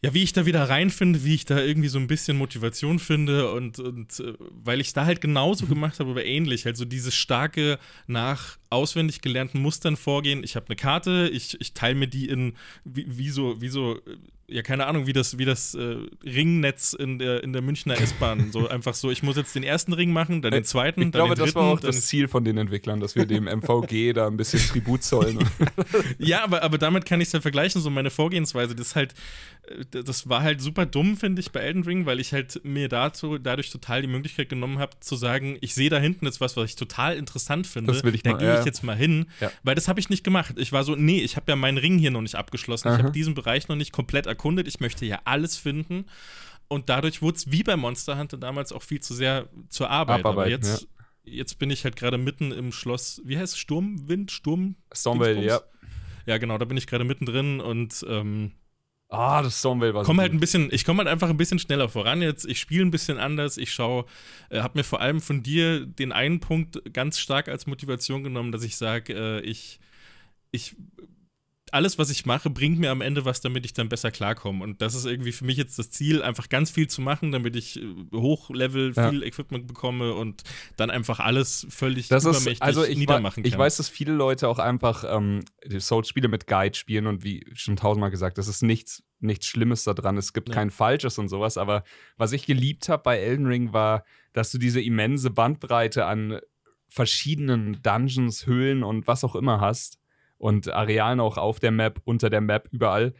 ja, 0.04 0.14
wie 0.14 0.24
ich 0.24 0.34
da 0.34 0.46
wieder 0.46 0.68
reinfinde, 0.68 1.24
wie 1.24 1.34
ich 1.34 1.46
da 1.46 1.62
irgendwie 1.62 1.88
so 1.88 1.98
ein 1.98 2.08
bisschen 2.08 2.36
Motivation 2.38 3.00
finde 3.00 3.54
und, 3.54 3.80
und 3.80 4.20
äh, 4.20 4.34
weil 4.40 4.82
ich 4.82 4.92
da 4.92 5.06
halt 5.06 5.22
genauso 5.22 5.66
gemacht 5.66 6.00
habe, 6.00 6.12
aber 6.12 6.26
ähnlich, 6.26 6.66
halt 6.66 6.76
so 6.76 6.84
dieses 6.84 7.16
starke 7.16 7.80
nach 8.06 8.58
auswendig 8.70 9.22
gelernten 9.22 9.62
Mustern 9.62 9.96
vorgehen. 9.96 10.44
Ich 10.44 10.58
habe 10.58 10.66
eine 10.68 10.76
Karte, 10.76 11.30
ich, 11.32 11.60
ich 11.62 11.74
teile 11.74 11.96
mir 11.96 12.08
die 12.08 12.28
in, 12.28 12.56
wie, 12.84 13.06
wie 13.18 13.30
so, 13.30 13.62
wie 13.62 13.70
so, 13.70 13.96
äh, 13.96 14.18
ja, 14.48 14.62
keine 14.62 14.88
Ahnung, 14.88 15.08
wie 15.08 15.14
das, 15.14 15.38
wie 15.38 15.46
das 15.46 15.74
äh, 15.74 15.98
Ringnetz 16.26 16.94
in 16.94 17.18
der, 17.18 17.44
in 17.44 17.54
der 17.54 17.62
Münchner 17.62 18.00
S-Bahn. 18.00 18.52
So 18.52 18.68
einfach 18.70 18.94
so, 18.94 19.10
ich 19.10 19.24
muss 19.24 19.38
jetzt 19.38 19.56
den 19.56 19.64
ersten 19.64 19.94
Ring 19.94 20.12
machen, 20.12 20.42
dann 20.42 20.52
den 20.52 20.66
zweiten, 20.66 21.02
Ich 21.02 21.06
dann 21.06 21.12
glaube, 21.12 21.36
den 21.36 21.46
dritten. 21.46 21.54
das 21.54 21.56
war 21.56 21.74
auch 21.74 21.80
das 21.80 22.06
Ziel 22.08 22.28
von 22.28 22.44
den 22.44 22.58
Entwicklern, 22.58 23.00
dass 23.00 23.16
wir 23.16 23.26
dem 23.26 23.46
MVG 23.48 24.14
da 24.14 24.28
ein 24.28 24.36
bisschen 24.36 24.60
Tribut 24.60 25.04
zollen. 25.04 25.40
Ja, 26.18 26.44
aber, 26.44 26.64
aber 26.64 26.78
damit 26.78 27.06
kann 27.06 27.22
ich 27.22 27.28
es 27.28 27.34
ja 27.34 27.42
vergleichen, 27.42 27.82
so 27.82 27.90
meine 27.90 28.10
Vorgehensweise. 28.10 28.76
Das 28.76 28.96
halt, 28.96 29.14
äh, 29.68 30.04
das 30.04 30.28
war 30.28 30.42
halt 30.42 30.62
super 30.62 30.86
dumm, 30.86 31.18
finde 31.18 31.42
ich, 31.42 31.52
bei 31.52 31.62
Elden 31.62 31.84
Ring, 31.84 32.06
weil 32.06 32.20
ich 32.20 32.34
halt 32.34 32.62
mir 32.64 32.90
dazu, 32.90 33.38
dadurch 33.38 33.70
total 33.70 34.02
die 34.02 34.08
Möglichkeit 34.08 34.50
genommen 34.50 34.80
habe, 34.80 34.92
zu 35.00 35.16
sagen, 35.16 35.58
ich 35.62 35.74
sehe 35.74 35.90
da 35.90 36.00
hinten 36.00 36.26
jetzt 36.26 36.42
was, 36.42 36.58
was 36.58 36.70
ich 36.70 36.76
total 36.76 37.18
interessant 37.18 37.68
finde. 37.68 37.94
Das 37.94 38.04
will 38.04 38.16
ich 38.16 38.24
da 38.24 38.34
gehe 38.34 38.48
ja. 38.48 38.60
ich 38.60 38.66
jetzt 38.66 38.84
mal 38.84 38.96
hin. 38.96 39.28
Ja. 39.40 39.52
Weil 39.64 39.76
das 39.76 39.88
habe 39.88 40.00
ich 40.00 40.10
nicht 40.10 40.24
gemacht. 40.24 40.56
Ich 40.58 40.72
war 40.72 40.84
so, 40.84 40.96
nee, 40.96 41.20
ich 41.20 41.36
habe 41.36 41.52
ja 41.52 41.56
meinen 41.56 41.78
Ring 41.78 41.98
hier 41.98 42.12
noch 42.12 42.22
nicht 42.22 42.36
abgeschlossen. 42.36 42.90
Ich 42.90 42.94
Aha. 42.96 43.04
habe 43.04 43.12
diesen 43.12 43.34
Bereich 43.34 43.68
noch 43.68 43.76
nicht 43.76 43.92
komplett 43.92 44.28
erkundet. 44.34 44.68
Ich 44.68 44.80
möchte 44.80 45.06
ja 45.06 45.20
alles 45.26 45.58
finden. 45.58 46.06
Und 46.68 46.90
dadurch 46.90 47.22
wurde 47.22 47.38
es 47.38 47.52
wie 47.52 47.64
bei 47.64 47.76
Monster 47.76 48.18
Hunter 48.18 48.38
damals 48.38 48.72
auch 48.72 48.84
viel 48.84 49.00
zu 49.00 49.14
sehr 49.14 49.48
zur 49.70 49.90
Arbeit. 49.90 50.20
aber 50.20 50.30
Abarbeiten, 50.32 50.66
jetzt, 50.66 50.88
jetzt 51.24 51.60
bin 51.60 51.70
ich 51.70 51.84
halt 51.84 51.96
gerade 51.96 52.18
mitten 52.18 52.52
im 52.52 52.72
Schloss, 52.72 53.22
wie 53.26 53.38
heißt 53.38 53.54
es? 53.54 53.60
Sturmwind? 53.60 54.32
Sturm? 54.32 54.76
Stormvale, 54.92 55.44
ja. 55.44 55.62
Ja, 56.26 56.38
genau, 56.38 56.58
da 56.58 56.66
bin 56.66 56.78
ich 56.78 56.88
gerade 56.88 57.04
mittendrin 57.04 57.60
und 57.60 58.06
ähm, 58.10 58.54
Ah, 59.14 59.44
das 59.44 59.60
Stormvale 59.60 59.94
war 59.94 60.04
so 60.04 60.08
komme 60.08 60.24
halt 60.24 60.34
ein 60.34 60.40
bisschen, 60.40 60.70
ich 60.72 60.86
komme 60.86 61.00
halt 61.00 61.08
einfach 61.08 61.30
ein 61.30 61.38
bisschen 61.38 61.60
schneller 61.60 61.88
voran 61.88 62.24
jetzt. 62.24 62.46
Ich 62.46 62.60
spiele 62.60 62.84
ein 62.84 62.90
bisschen 62.90 63.20
anders. 63.20 63.58
Ich 63.58 63.72
schaue, 63.72 64.06
äh, 64.50 64.62
habe 64.62 64.80
mir 64.80 64.84
vor 64.84 65.02
allem 65.02 65.22
von 65.22 65.44
dir 65.44 65.86
den 65.86 66.12
einen 66.12 66.40
Punkt 66.40 66.82
ganz 66.92 67.20
stark 67.20 67.48
als 67.48 67.68
Motivation 67.68 68.24
genommen, 68.24 68.52
dass 68.52 68.64
ich 68.64 68.76
sage, 68.76 69.14
äh, 69.14 69.42
ich, 69.42 69.80
ich, 70.50 70.76
alles, 71.72 71.98
was 71.98 72.10
ich 72.10 72.26
mache, 72.26 72.50
bringt 72.50 72.78
mir 72.78 72.92
am 72.92 73.02
Ende 73.02 73.26
was, 73.26 73.42
damit 73.42 73.66
ich 73.66 73.74
dann 73.74 73.90
besser 73.90 74.12
klarkomme. 74.12 74.64
Und 74.64 74.82
das 74.82 74.94
ist 74.94 75.06
irgendwie 75.06 75.32
für 75.32 75.46
mich 75.46 75.58
jetzt 75.58 75.80
das 75.80 75.90
Ziel, 75.90 76.22
einfach 76.22 76.50
ganz 76.50 76.70
viel 76.70 76.88
zu 76.88 77.02
machen, 77.02 77.32
damit 77.32 77.56
ich 77.56 77.82
äh, 77.82 77.96
Hochlevel 78.14 78.94
Ja. 78.96 79.10
viel 79.10 79.24
Equipment 79.24 79.66
bekomme 79.68 80.14
und 80.14 80.44
dann 80.76 80.92
einfach 80.92 81.20
alles 81.20 81.66
völlig 81.70 82.10
Das 82.10 82.26
ist, 82.26 82.30
übermächtig 82.32 82.62
also 82.62 82.84
ich, 82.84 82.98
niedermachen 82.98 83.44
kann. 83.44 83.48
ich 83.52 83.58
weiß, 83.58 83.78
dass 83.78 83.90
viele 83.90 84.14
Leute 84.14 84.50
auch 84.50 84.60
einfach 84.60 85.04
ähm, 85.08 85.46
Souls-Spiele 85.68 86.28
mit 86.28 86.48
Guide 86.48 86.76
spielen 86.78 87.08
und 87.08 87.24
wie 87.24 87.46
schon 87.54 87.76
tausendmal 87.76 88.12
gesagt, 88.12 88.38
das 88.38 88.48
ist 88.48 88.62
nichts, 88.62 89.02
nichts 89.20 89.48
Schlimmes 89.48 89.84
daran. 89.84 90.18
Es 90.18 90.34
gibt 90.34 90.50
Ja. 90.50 90.56
kein 90.56 90.70
Falsches 90.70 91.18
und 91.18 91.30
sowas, 91.30 91.58
aber 91.58 91.84
was 92.18 92.34
ich 92.34 92.46
geliebt 92.46 92.90
habe 92.90 93.02
bei 93.04 93.18
Elden 93.18 93.48
Ring 93.48 93.74
war, 93.74 94.04
dass 94.34 94.52
du 94.52 94.58
diese 94.58 94.82
immense 94.82 95.30
Bandbreite 95.32 96.06
an 96.06 96.40
verschiedenen 96.90 97.82
Dungeons, 97.82 98.46
Höhlen 98.46 98.84
und 98.84 99.08
was 99.08 99.24
auch 99.24 99.36
immer 99.36 99.60
hast 99.60 99.98
und 100.44 100.68
Arealen 100.74 101.22
auch 101.22 101.38
auf 101.38 101.62
der 101.62 101.72
Map, 101.72 102.02
unter 102.04 102.30
der 102.30 102.42
Map, 102.42 102.68
überall. 102.72 103.14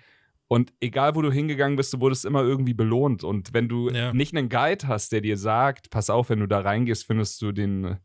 Und 0.50 0.74
egal, 0.82 1.16
wo 1.16 1.22
du 1.22 1.32
hingegangen 1.32 1.78
bist, 1.78 1.94
du 1.94 2.02
wurdest 2.02 2.26
immer 2.26 2.42
irgendwie 2.42 2.74
belohnt. 2.74 3.24
Und 3.24 3.54
wenn 3.54 3.70
du 3.70 3.90
Ja. 3.90 4.12
nicht 4.14 4.36
einen 4.36 4.50
Guide 4.50 4.90
hast, 4.90 5.14
der 5.14 5.22
dir 5.22 5.38
sagt, 5.38 5.90
pass 5.90 6.10
auf, 6.10 6.30
wenn 6.30 6.42
du 6.42 6.48
da 6.48 6.60
reingehst, 6.60 7.06
findest 7.08 7.42
du 7.42 7.54
den, 7.54 7.96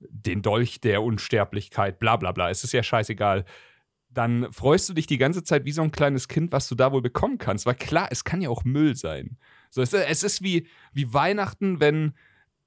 den 0.00 0.42
Dolch 0.42 0.82
der 0.82 1.02
Unsterblichkeit, 1.02 1.98
bla 1.98 2.16
bla 2.16 2.32
bla, 2.32 2.50
es 2.50 2.62
ist 2.62 2.72
ja 2.74 2.82
scheißegal. 2.82 3.46
Dann 4.10 4.52
freust 4.52 4.86
du 4.90 4.92
dich 4.92 5.06
die 5.06 5.16
ganze 5.18 5.42
Zeit 5.42 5.64
wie 5.64 5.72
so 5.72 5.80
ein 5.80 5.90
kleines 5.90 6.28
Kind, 6.28 6.52
was 6.52 6.68
du 6.68 6.74
da 6.74 6.92
wohl 6.92 7.00
bekommen 7.02 7.38
kannst. 7.38 7.64
Weil 7.64 7.74
klar, 7.74 8.08
es 8.10 8.22
kann 8.22 8.42
ja 8.42 8.50
auch 8.50 8.64
Müll 8.64 8.96
sein. 8.96 9.38
So, 9.70 9.80
es, 9.80 9.94
es 9.94 10.22
ist 10.22 10.42
wie, 10.42 10.66
wie 10.92 11.14
Weihnachten, 11.14 11.80
wenn, 11.80 12.12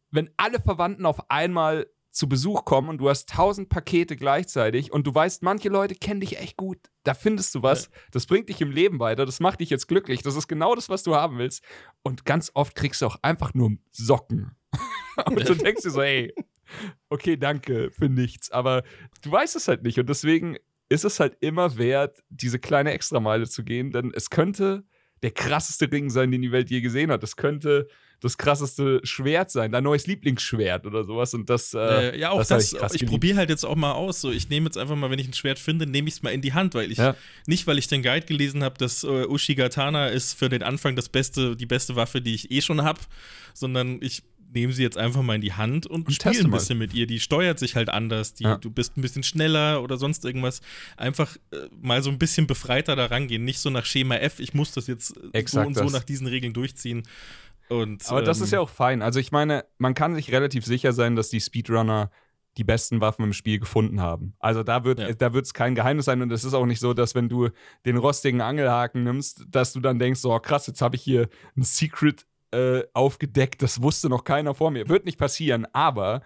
wenn 0.10 0.32
alle 0.38 0.60
Verwandten 0.60 1.06
auf 1.06 1.30
einmal 1.30 1.86
zu 2.12 2.28
Besuch 2.28 2.66
kommen 2.66 2.90
und 2.90 2.98
du 2.98 3.10
hast 3.10 3.30
tausend 3.30 3.70
Pakete 3.70 4.16
gleichzeitig 4.16 4.92
und 4.92 5.08
du 5.08 5.16
weißt, 5.16 5.44
manche 5.44 5.70
Leute 5.70 5.96
kennen 5.96 6.20
dich 6.20 6.40
echt 6.40 6.58
gut. 6.58 6.78
Da 7.04 7.14
findest 7.14 7.56
du 7.56 7.64
was, 7.64 7.90
das 8.12 8.26
bringt 8.26 8.50
dich 8.50 8.62
im 8.62 8.72
Leben 8.72 9.00
weiter, 9.00 9.26
das 9.26 9.40
macht 9.40 9.62
dich 9.62 9.70
jetzt 9.70 9.88
glücklich, 9.88 10.22
das 10.22 10.36
ist 10.36 10.48
genau 10.48 10.76
das, 10.76 10.90
was 10.90 11.04
du 11.04 11.16
haben 11.16 11.38
willst. 11.38 11.64
Und 12.04 12.26
ganz 12.26 12.52
oft 12.54 12.76
kriegst 12.76 13.02
du 13.02 13.08
auch 13.08 13.18
einfach 13.22 13.54
nur 13.54 13.72
Socken. 13.92 14.56
und 15.26 15.48
du 15.48 15.56
denkst 15.56 15.84
dir 15.84 15.92
so, 15.92 16.02
ey, 16.02 16.34
okay, 17.10 17.38
danke 17.38 17.92
für 17.92 18.10
nichts, 18.10 18.52
aber 18.52 18.84
du 19.22 19.32
weißt 19.32 19.56
es 19.56 19.68
halt 19.68 19.84
nicht 19.84 20.00
und 20.00 20.10
deswegen 20.10 20.58
ist 20.90 21.06
es 21.06 21.22
halt 21.22 21.38
immer 21.40 21.78
wert, 21.78 22.22
diese 22.30 22.60
kleine 22.60 22.92
Extrameile 22.92 23.48
zu 23.48 23.64
gehen, 23.64 23.92
denn 23.92 24.12
es 24.14 24.30
könnte 24.30 24.84
der 25.24 25.32
krasseste 25.32 25.92
Ring 25.92 26.10
sein, 26.10 26.32
den 26.32 26.42
die 26.42 26.52
Welt 26.52 26.70
je 26.70 26.82
gesehen 26.82 27.12
hat. 27.12 27.24
Es 27.24 27.36
könnte 27.36 27.88
das 28.22 28.38
krasseste 28.38 29.02
Schwert 29.04 29.52
sein, 29.52 29.72
dein 29.72 29.84
neues 29.84 30.08
Lieblingsschwert 30.08 30.86
oder 30.86 31.04
sowas. 31.04 31.34
Und 31.34 31.50
das, 31.50 31.74
äh, 31.74 31.80
Äh, 32.12 32.20
ja, 32.20 32.30
auch 32.32 32.38
das 32.46 32.48
das. 32.72 32.94
ich 32.94 33.02
ich 33.02 33.08
probiere 33.10 33.38
halt 33.38 33.50
jetzt 33.50 33.66
auch 33.66 33.76
mal 33.76 33.92
aus. 33.94 34.22
So, 34.22 34.32
ich 34.32 34.48
nehme 34.48 34.68
jetzt 34.68 34.78
einfach 34.78 34.96
mal, 34.96 35.10
wenn 35.10 35.20
ich 35.20 35.28
ein 35.28 35.34
Schwert 35.34 35.58
finde, 35.60 35.86
nehme 35.88 36.08
ich 36.08 36.14
es 36.16 36.22
mal 36.22 36.30
in 36.30 36.42
die 36.42 36.54
Hand, 36.54 36.74
weil 36.76 36.92
ich 36.92 37.00
Ja. 37.00 37.16
nicht, 37.48 37.68
weil 37.68 37.78
ich 37.80 37.88
den 37.88 38.04
Guide 38.04 38.26
gelesen 38.26 38.64
habe, 38.64 38.78
dass 38.78 39.04
äh, 39.04 39.26
Ushigatana 39.26 40.08
ist 40.08 40.34
für 40.34 40.50
den 40.50 40.64
Anfang 40.64 40.96
das 40.96 41.10
beste, 41.10 41.56
die 41.56 41.66
beste 41.66 41.96
Waffe, 41.96 42.22
die 42.22 42.36
ich 42.36 42.52
eh 42.52 42.62
schon 42.62 42.84
habe, 42.84 43.00
sondern 43.54 44.00
ich 44.02 44.24
nehme 44.54 44.74
sie 44.74 44.84
jetzt 44.84 44.98
einfach 44.98 45.22
mal 45.22 45.36
in 45.36 45.42
die 45.42 45.54
Hand 45.54 45.88
und, 45.88 46.08
Und 46.08 46.14
spiele 46.14 46.42
ein 46.42 46.50
mal. 46.50 46.58
bisschen 46.58 46.78
mit 46.78 46.94
ihr. 46.94 47.08
Die 47.08 47.22
steuert 47.22 47.58
sich 47.58 47.76
halt 47.78 47.88
anders, 47.90 48.34
die, 48.34 48.44
Ja. 48.44 48.58
du 48.58 48.70
bist 48.70 48.98
ein 48.98 49.02
bisschen 49.02 49.24
schneller 49.24 49.82
oder 49.82 49.98
sonst 49.98 50.26
irgendwas. 50.26 50.60
Einfach 50.98 51.38
äh, 51.52 51.58
mal 51.82 52.04
so 52.04 52.10
ein 52.10 52.20
bisschen 52.20 52.48
befreiter 52.48 52.96
da 52.98 53.06
rangehen, 53.06 53.46
nicht 53.46 53.60
so 53.60 53.70
nach 53.70 53.86
Schema 53.86 54.16
F, 54.18 54.40
ich 54.42 54.54
muss 54.54 54.74
das 54.74 54.88
jetzt 54.88 55.16
äh, 55.16 55.22
so 55.22 55.30
Exakt 55.32 55.68
und 55.68 55.74
so 55.76 55.84
das. 55.86 55.94
nach 55.94 56.04
diesen 56.04 56.28
Regeln 56.28 56.54
durchziehen. 56.54 57.04
Und, 57.72 58.10
Aber 58.10 58.22
das 58.22 58.40
ähm, 58.40 58.44
ist 58.44 58.52
ja 58.52 58.60
auch 58.60 58.70
fein. 58.70 59.02
Also 59.02 59.20
ich 59.20 59.32
meine, 59.32 59.64
man 59.78 59.94
kann 59.94 60.14
sich 60.14 60.32
relativ 60.34 60.66
sicher 60.66 60.92
sein, 60.92 61.16
dass 61.16 61.30
die 61.30 61.40
Speedrunner 61.40 62.12
die 62.58 62.66
besten 62.66 63.00
Waffen 63.00 63.24
im 63.24 63.32
Spiel 63.32 63.60
gefunden 63.60 64.02
haben. 64.02 64.34
Also 64.40 64.62
da 64.62 64.84
wird 64.84 65.00
Ja. 65.00 65.14
da 65.14 65.32
wird 65.32 65.46
es 65.46 65.54
kein 65.54 65.74
Geheimnis 65.74 66.04
sein 66.04 66.22
und 66.22 66.30
es 66.34 66.44
ist 66.44 66.54
auch 66.54 66.66
nicht 66.66 66.82
so, 66.82 66.94
dass 66.94 67.16
wenn 67.16 67.30
du 67.30 67.48
den 67.86 67.96
rostigen 67.96 68.42
Angelhaken 68.42 69.06
nimmst, 69.06 69.46
dass 69.50 69.72
du 69.72 69.80
dann 69.80 70.00
denkst, 70.00 70.20
so 70.20 70.34
oh, 70.34 70.40
krass, 70.40 70.68
jetzt 70.68 70.82
habe 70.82 70.98
ich 70.98 71.02
hier 71.02 71.30
ein 71.56 71.64
Secret 71.64 72.26
äh, 72.52 72.84
aufgedeckt, 72.94 73.62
das 73.62 73.82
wusste 73.82 74.10
noch 74.10 74.26
keiner 74.26 74.54
vor 74.54 74.70
mir. 74.70 74.90
Wird 74.90 75.06
nicht 75.06 75.18
passieren, 75.18 75.66
aber 75.72 76.24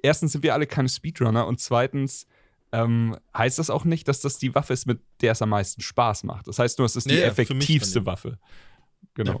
erstens 0.00 0.30
sind 0.30 0.44
wir 0.44 0.54
alle 0.54 0.68
keine 0.68 0.88
Speedrunner 0.88 1.48
und 1.48 1.58
zweitens 1.58 2.28
ähm, 2.70 3.16
heißt 3.36 3.58
das 3.58 3.70
auch 3.70 3.84
nicht, 3.84 4.06
dass 4.06 4.20
das 4.20 4.38
die 4.38 4.54
Waffe 4.54 4.72
ist, 4.72 4.86
mit 4.86 5.00
der 5.20 5.32
es 5.32 5.42
am 5.42 5.48
meisten 5.48 5.80
Spaß 5.80 6.22
macht. 6.22 6.46
Das 6.46 6.60
heißt 6.60 6.78
nur, 6.78 6.86
es 6.86 6.94
ist 6.94 7.10
die 7.10 7.14
mich 7.14 7.24
effektivste. 7.24 8.06
Waffe. 8.06 8.38
Genau. 9.14 9.32
Ja, 9.32 9.40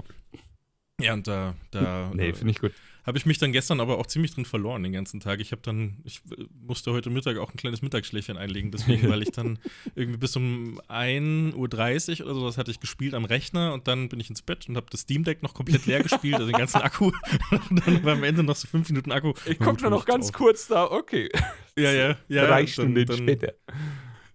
und 1.10 1.26
da, 1.26 1.54
da 1.70 2.10
Nee, 2.14 2.28
äh, 2.30 2.34
finde 2.34 2.52
ich 2.52 2.60
gut. 2.60 2.72
habe 3.04 3.18
ich 3.18 3.26
mich 3.26 3.38
dann 3.38 3.50
gestern 3.52 3.80
aber 3.80 3.98
auch 3.98 4.06
ziemlich 4.06 4.32
drin 4.34 4.44
verloren 4.44 4.82
den 4.82 4.92
ganzen 4.92 5.18
Tag. 5.20 5.40
Ich 5.40 5.50
habe 5.52 5.62
dann, 5.62 5.98
ich 6.04 6.20
äh, 6.36 6.44
musste 6.66 6.92
heute 6.92 7.10
Mittag 7.10 7.36
auch 7.38 7.50
ein 7.50 7.56
kleines 7.56 7.82
Mittagsschläfchen 7.82 8.36
einlegen, 8.36 8.70
deswegen, 8.70 9.08
weil 9.08 9.22
ich 9.22 9.32
dann 9.32 9.58
irgendwie 9.96 10.18
bis 10.18 10.36
um 10.36 10.80
1.30 10.88 12.20
Uhr 12.20 12.26
oder 12.26 12.34
so, 12.34 12.46
das 12.46 12.58
hatte 12.58 12.70
ich 12.70 12.80
gespielt 12.80 13.14
am 13.14 13.24
Rechner 13.24 13.72
und 13.74 13.88
dann 13.88 14.08
bin 14.08 14.20
ich 14.20 14.30
ins 14.30 14.42
Bett 14.42 14.68
und 14.68 14.76
habe 14.76 14.86
das 14.90 15.00
Steam 15.00 15.24
Deck 15.24 15.42
noch 15.42 15.54
komplett 15.54 15.86
leer 15.86 16.02
gespielt, 16.02 16.34
also 16.34 16.46
den 16.46 16.56
ganzen 16.56 16.80
Akku. 16.82 17.06
und 17.70 17.86
dann 17.86 18.04
war 18.04 18.12
am 18.12 18.22
Ende 18.24 18.42
noch 18.42 18.56
so 18.56 18.68
fünf 18.68 18.88
Minuten 18.88 19.10
Akku. 19.12 19.32
Ich 19.46 19.58
guck 19.58 19.80
nur 19.80 19.90
noch 19.90 20.04
ganz 20.04 20.26
auf. 20.28 20.32
kurz 20.34 20.68
da, 20.68 20.84
okay. 20.84 21.28
Ja, 21.76 21.90
ja, 21.92 22.16
ja. 22.28 22.46
Drei 22.46 22.66
Stunden 22.66 23.10
später. 23.12 23.54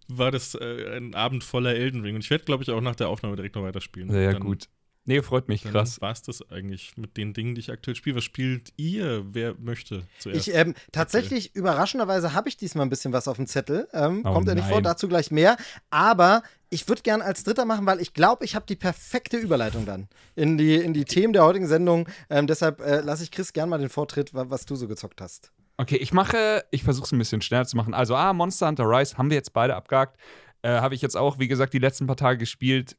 War 0.10 0.32
das 0.32 0.56
äh, 0.56 0.96
ein 0.98 1.16
Abend 1.16 1.44
voller 1.44 1.76
Elden 1.76 2.02
Ring 2.02 2.16
und 2.16 2.24
ich 2.24 2.30
werde, 2.30 2.46
glaube 2.46 2.64
ich, 2.64 2.72
auch 2.72 2.80
nach 2.82 2.96
der 2.96 3.10
Aufnahme 3.10 3.36
direkt 3.36 3.56
noch 3.56 3.64
weiterspielen. 3.64 4.10
Sehr 4.10 4.32
dann, 4.32 4.42
gut. 4.42 4.70
Nee, 5.10 5.22
freut 5.22 5.48
mich, 5.48 5.64
Dann 5.64 5.72
krass. 5.72 6.02
war 6.02 6.12
es 6.12 6.22
das 6.22 6.48
eigentlich 6.52 6.98
mit 6.98 7.16
den 7.16 7.34
Dingen, 7.34 7.56
die 7.56 7.62
ich 7.62 7.72
aktuell 7.72 7.96
spiele. 7.96 8.18
Was 8.18 8.26
spielt 8.26 8.74
ihr? 8.76 9.24
Wer 9.34 9.56
möchte 9.58 10.04
zuerst? 10.20 10.48
Ich, 10.50 10.54
ähm, 10.54 10.74
tatsächlich, 10.92 11.56
überraschenderweise 11.56 12.34
habe 12.34 12.50
ich 12.50 12.58
diesmal 12.58 12.86
ein 12.86 12.90
bisschen 12.90 13.14
was 13.14 13.30
auf 13.30 13.38
dem 13.38 13.48
Zettel. 13.48 13.88
Ähm, 13.94 14.24
Oh 14.26 14.34
kommt 14.34 14.50
ja 14.50 14.54
nicht 14.54 14.68
vor, 14.68 14.82
dazu 14.82 15.08
gleich 15.08 15.32
mehr. 15.32 15.56
Aber 15.90 16.44
ich 16.70 16.90
würde 16.90 17.04
gern 17.04 17.22
als 17.22 17.46
Dritter 17.46 17.64
machen, 17.64 17.86
weil 17.86 18.02
ich 18.02 18.14
glaube, 18.14 18.44
ich 18.44 18.54
habe 18.54 18.66
die 18.68 18.76
perfekte 18.76 19.38
Überleitung 19.38 19.86
dann 19.86 20.10
in 20.36 20.58
die, 20.58 20.76
in 20.76 20.94
die 20.94 21.06
Themen 21.06 21.32
der 21.32 21.46
heutigen 21.46 21.68
Sendung. 21.68 22.10
Ähm, 22.30 22.46
deshalb 22.46 22.82
äh, 22.82 23.00
lasse 23.00 23.24
ich 23.24 23.32
Chris 23.32 23.54
gern 23.54 23.70
mal 23.70 23.80
den 23.80 23.88
Vortritt, 23.90 24.34
wa- 24.34 24.48
was 24.50 24.66
du 24.66 24.76
so 24.76 24.90
gezockt 24.90 25.22
hast. 25.22 25.54
Okay, 25.78 25.96
ich 25.96 26.12
mache, 26.12 26.66
ich 26.72 26.84
versuche 26.84 27.06
es 27.06 27.12
ein 27.14 27.18
bisschen 27.20 27.42
schneller 27.42 27.66
zu 27.66 27.78
machen. 27.78 27.94
Also, 27.94 28.14
ah, 28.16 28.34
Monster 28.34 28.68
Hunter 28.68 28.84
Rise 28.84 29.18
haben 29.18 29.30
wir 29.30 29.38
jetzt 29.38 29.54
beide 29.54 29.76
abgehakt. 29.76 30.20
Äh, 30.64 30.72
Habe 30.82 30.96
ich 30.96 31.02
jetzt 31.02 31.16
auch, 31.16 31.40
wie 31.40 31.48
gesagt, 31.48 31.74
die 31.74 31.80
letzten 31.80 32.08
paar 32.08 32.18
Tage 32.18 32.40
gespielt. 32.40 32.98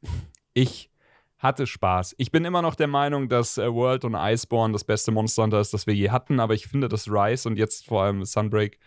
Ich 0.55 0.89
hatte 1.39 1.65
Spaß. 1.65 2.15
Ich 2.17 2.31
bin 2.31 2.45
immer 2.45 2.61
noch 2.61 2.75
der 2.75 2.87
Meinung, 2.87 3.29
dass 3.29 3.57
äh, 3.57 3.73
World 3.73 4.05
und 4.05 4.13
Iceborne 4.15 4.73
das 4.73 4.83
beste 4.83 5.11
Monster 5.11 5.43
Hunter 5.43 5.61
ist, 5.61 5.73
das 5.73 5.87
wir 5.87 5.95
je 5.95 6.09
hatten, 6.11 6.39
aber 6.39 6.53
ich 6.53 6.67
finde, 6.67 6.89
dass 6.89 7.09
Rise 7.09 7.47
und 7.47 7.57
jetzt 7.57 7.85
vor 7.85 8.03
allem 8.03 8.23
Sunbreak 8.25 8.77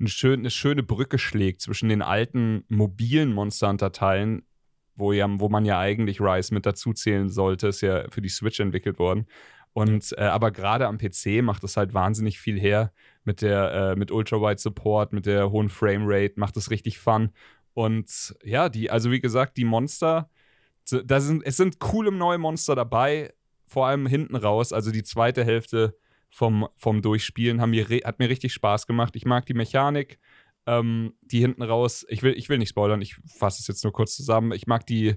eine, 0.00 0.08
schön, 0.08 0.40
eine 0.40 0.50
schöne 0.50 0.82
Brücke 0.82 1.18
schlägt 1.18 1.60
zwischen 1.60 1.90
den 1.90 2.02
alten 2.02 2.64
mobilen 2.68 3.32
Monster 3.32 3.68
Hunter-Teilen, 3.68 4.42
wo, 4.96 5.12
ja, 5.12 5.26
wo 5.28 5.48
man 5.48 5.66
ja 5.66 5.78
eigentlich 5.78 6.20
Rise 6.20 6.54
mit 6.54 6.64
dazu 6.64 6.94
zählen 6.94 7.28
sollte, 7.28 7.68
ist 7.68 7.82
ja 7.82 8.08
für 8.10 8.22
die 8.22 8.28
Switch 8.30 8.58
entwickelt 8.58 8.98
worden. 8.98 9.26
Und 9.74 10.14
äh, 10.16 10.22
aber 10.22 10.50
gerade 10.50 10.86
am 10.86 10.98
PC 10.98 11.42
macht 11.42 11.62
es 11.62 11.76
halt 11.76 11.92
wahnsinnig 11.94 12.40
viel 12.40 12.58
her 12.58 12.92
mit 13.24 13.42
der 13.42 13.72
äh, 13.72 13.96
mit 13.96 14.10
Ultra-Wide 14.10 14.58
Support, 14.58 15.12
mit 15.12 15.26
der 15.26 15.50
hohen 15.50 15.68
Framerate, 15.68 16.34
macht 16.36 16.56
es 16.56 16.70
richtig 16.70 16.98
Fun. 16.98 17.30
Und 17.74 18.34
ja, 18.42 18.70
die, 18.70 18.90
also 18.90 19.10
wie 19.10 19.20
gesagt, 19.20 19.56
die 19.56 19.64
Monster, 19.64 20.30
da 20.90 21.20
sind, 21.20 21.42
es 21.44 21.56
sind 21.56 21.78
coole 21.78 22.12
neue 22.12 22.38
Monster 22.38 22.74
dabei, 22.74 23.32
vor 23.66 23.86
allem 23.86 24.06
hinten 24.06 24.36
raus. 24.36 24.72
Also 24.72 24.90
die 24.90 25.02
zweite 25.02 25.44
Hälfte 25.44 25.96
vom, 26.30 26.68
vom 26.76 27.02
Durchspielen 27.02 27.60
haben 27.60 27.70
mir, 27.70 27.86
hat 28.04 28.18
mir 28.18 28.28
richtig 28.28 28.52
Spaß 28.52 28.86
gemacht. 28.86 29.16
Ich 29.16 29.24
mag 29.24 29.46
die 29.46 29.54
Mechanik, 29.54 30.18
ähm, 30.66 31.14
die 31.22 31.40
hinten 31.40 31.62
raus, 31.62 32.04
ich 32.08 32.22
will, 32.22 32.34
ich 32.36 32.48
will 32.48 32.58
nicht 32.58 32.70
spoilern, 32.70 33.00
ich 33.00 33.16
fasse 33.26 33.60
es 33.60 33.66
jetzt 33.68 33.84
nur 33.84 33.92
kurz 33.92 34.14
zusammen. 34.14 34.52
Ich 34.52 34.66
mag 34.66 34.86
die, 34.86 35.16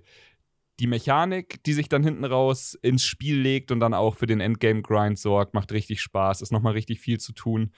die 0.80 0.88
Mechanik, 0.88 1.64
die 1.64 1.74
sich 1.74 1.90
dann 1.90 2.04
hinten 2.04 2.26
raus 2.26 2.74
ins 2.82 3.04
Spiel 3.04 3.40
legt 3.40 3.72
und 3.72 3.80
dann 3.80 3.94
auch 3.94 4.16
für 4.16 4.28
den 4.28 4.40
Endgame-Grind 4.40 5.20
sorgt, 5.20 5.54
macht 5.54 5.72
richtig 5.72 6.02
Spaß, 6.02 6.42
ist 6.42 6.52
nochmal 6.52 6.74
richtig 6.74 7.00
viel 7.00 7.20
zu 7.20 7.34
tun. 7.34 7.72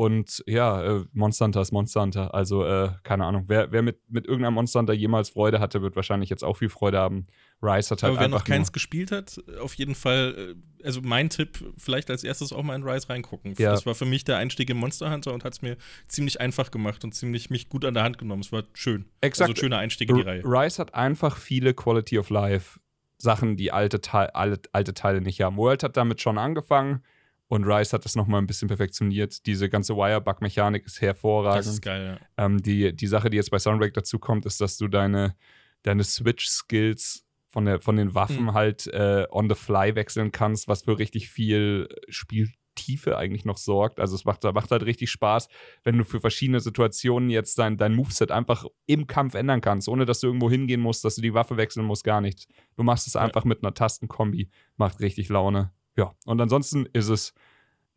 Und 0.00 0.42
ja, 0.46 0.82
äh, 0.82 1.04
Monster 1.12 1.44
Hunter 1.44 1.60
ist 1.60 1.72
Monster 1.72 2.00
Hunter. 2.00 2.32
Also, 2.32 2.64
äh, 2.64 2.88
keine 3.02 3.26
Ahnung. 3.26 3.44
Wer, 3.48 3.70
wer 3.70 3.82
mit, 3.82 3.98
mit 4.08 4.26
irgendeinem 4.26 4.54
Monster 4.54 4.78
Hunter 4.78 4.94
jemals 4.94 5.28
Freude 5.28 5.60
hatte, 5.60 5.82
wird 5.82 5.94
wahrscheinlich 5.94 6.30
jetzt 6.30 6.42
auch 6.42 6.56
viel 6.56 6.70
Freude 6.70 6.96
haben. 6.96 7.26
Rise 7.60 7.90
hat 7.90 8.02
halt 8.02 8.12
Aber 8.12 8.20
wer 8.22 8.28
noch 8.28 8.44
keins 8.44 8.72
gespielt 8.72 9.12
hat, 9.12 9.38
auf 9.60 9.74
jeden 9.74 9.94
Fall, 9.94 10.54
äh, 10.80 10.84
also 10.86 11.02
mein 11.02 11.28
Tipp, 11.28 11.62
vielleicht 11.76 12.08
als 12.08 12.24
erstes 12.24 12.50
auch 12.50 12.62
mal 12.62 12.76
in 12.76 12.82
Rise 12.82 13.10
reingucken. 13.10 13.52
Ja. 13.58 13.72
Das 13.72 13.84
war 13.84 13.94
für 13.94 14.06
mich 14.06 14.24
der 14.24 14.38
Einstieg 14.38 14.70
in 14.70 14.78
Monster 14.78 15.12
Hunter 15.12 15.34
und 15.34 15.44
hat 15.44 15.52
es 15.52 15.60
mir 15.60 15.76
ziemlich 16.08 16.40
einfach 16.40 16.70
gemacht 16.70 17.04
und 17.04 17.14
ziemlich 17.14 17.50
mich 17.50 17.68
gut 17.68 17.84
an 17.84 17.92
der 17.92 18.02
Hand 18.02 18.16
genommen. 18.16 18.40
Es 18.40 18.52
war 18.52 18.62
schön. 18.72 19.04
Exakt. 19.20 19.50
Also 19.50 19.60
schöner 19.60 19.76
Einstieg 19.76 20.08
in 20.08 20.16
die 20.16 20.22
Reihe. 20.22 20.42
Rise 20.46 20.78
hat 20.78 20.94
einfach 20.94 21.36
viele 21.36 21.74
Quality 21.74 22.18
of 22.18 22.30
Life 22.30 22.80
Sachen, 23.18 23.58
die 23.58 23.70
alte, 23.70 24.00
Teil, 24.00 24.28
alte, 24.28 24.62
alte 24.72 24.94
Teile 24.94 25.20
nicht 25.20 25.42
haben. 25.42 25.58
World 25.58 25.82
hat 25.82 25.98
damit 25.98 26.22
schon 26.22 26.38
angefangen 26.38 27.02
und 27.50 27.64
Rise 27.64 27.92
hat 27.92 28.04
das 28.04 28.16
nochmal 28.16 28.40
ein 28.40 28.46
bisschen 28.46 28.68
perfektioniert. 28.68 29.44
Diese 29.46 29.68
ganze 29.68 29.94
Wirebug-Mechanik 29.96 30.86
ist 30.86 31.00
hervorragend. 31.00 31.58
Das 31.58 31.66
ist 31.66 31.82
geil, 31.82 32.18
ja. 32.38 32.44
Ähm, 32.44 32.62
die, 32.62 32.94
die 32.94 33.06
Sache, 33.06 33.28
die 33.28 33.36
jetzt 33.36 33.50
bei 33.50 33.58
Sunbreak 33.58 33.92
dazu 33.92 34.18
kommt, 34.18 34.46
ist, 34.46 34.60
dass 34.60 34.78
du 34.78 34.88
deine, 34.88 35.34
deine 35.82 36.04
Switch-Skills 36.04 37.26
von, 37.48 37.64
der, 37.64 37.80
von 37.80 37.96
den 37.96 38.14
Waffen 38.14 38.44
Mhm. 38.44 38.54
halt 38.54 38.86
äh, 38.86 39.26
on 39.30 39.48
the 39.48 39.54
fly 39.56 39.94
wechseln 39.94 40.30
kannst, 40.32 40.68
was 40.68 40.82
für 40.82 40.98
richtig 40.98 41.28
viel 41.28 41.88
Spieltiefe 42.08 43.16
eigentlich 43.18 43.44
noch 43.44 43.58
sorgt. 43.58 43.98
Also 44.00 44.14
es 44.14 44.24
macht, 44.24 44.44
macht 44.44 44.70
halt 44.70 44.84
richtig 44.84 45.10
Spaß, 45.10 45.48
wenn 45.82 45.98
du 45.98 46.04
für 46.04 46.20
verschiedene 46.20 46.60
Situationen 46.60 47.30
jetzt 47.30 47.58
dein, 47.58 47.76
dein 47.76 47.94
Moveset 47.94 48.30
einfach 48.30 48.64
im 48.86 49.06
Kampf 49.06 49.34
ändern 49.34 49.60
kannst, 49.60 49.88
ohne 49.88 50.06
dass 50.06 50.20
du 50.20 50.28
irgendwo 50.28 50.48
hingehen 50.50 50.80
musst, 50.80 51.04
dass 51.04 51.16
du 51.16 51.22
die 51.22 51.34
Waffe 51.34 51.56
wechseln 51.56 51.84
musst, 51.84 52.04
gar 52.04 52.20
nichts. 52.20 52.46
Du 52.76 52.82
machst 52.84 53.06
es 53.06 53.14
Ja. 53.14 53.20
einfach 53.22 53.44
mit 53.44 53.62
einer 53.64 53.74
Tastenkombi, 53.74 54.48
macht 54.76 55.00
richtig 55.00 55.28
Laune. 55.28 55.72
Ja, 56.00 56.14
und 56.24 56.40
ansonsten 56.40 56.86
ist 56.94 57.10
es 57.10 57.34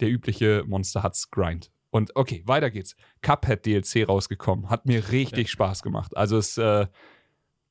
der 0.02 0.10
übliche 0.10 0.66
Monster 0.68 1.04
Huts 1.04 1.32
Grind. 1.32 1.72
Und 1.90 2.14
okay, 2.18 2.44
weiter 2.46 2.70
geht's. 2.70 2.98
Cuphead 3.22 3.66
DLC 3.66 4.06
rausgekommen. 4.06 4.70
Hat 4.70 4.86
mir 4.86 5.12
richtig 5.12 5.50
Spaß 5.50 5.84
gemacht. 5.84 6.18
Also 6.18 6.38
es, 6.38 6.58
äh, 6.58 6.88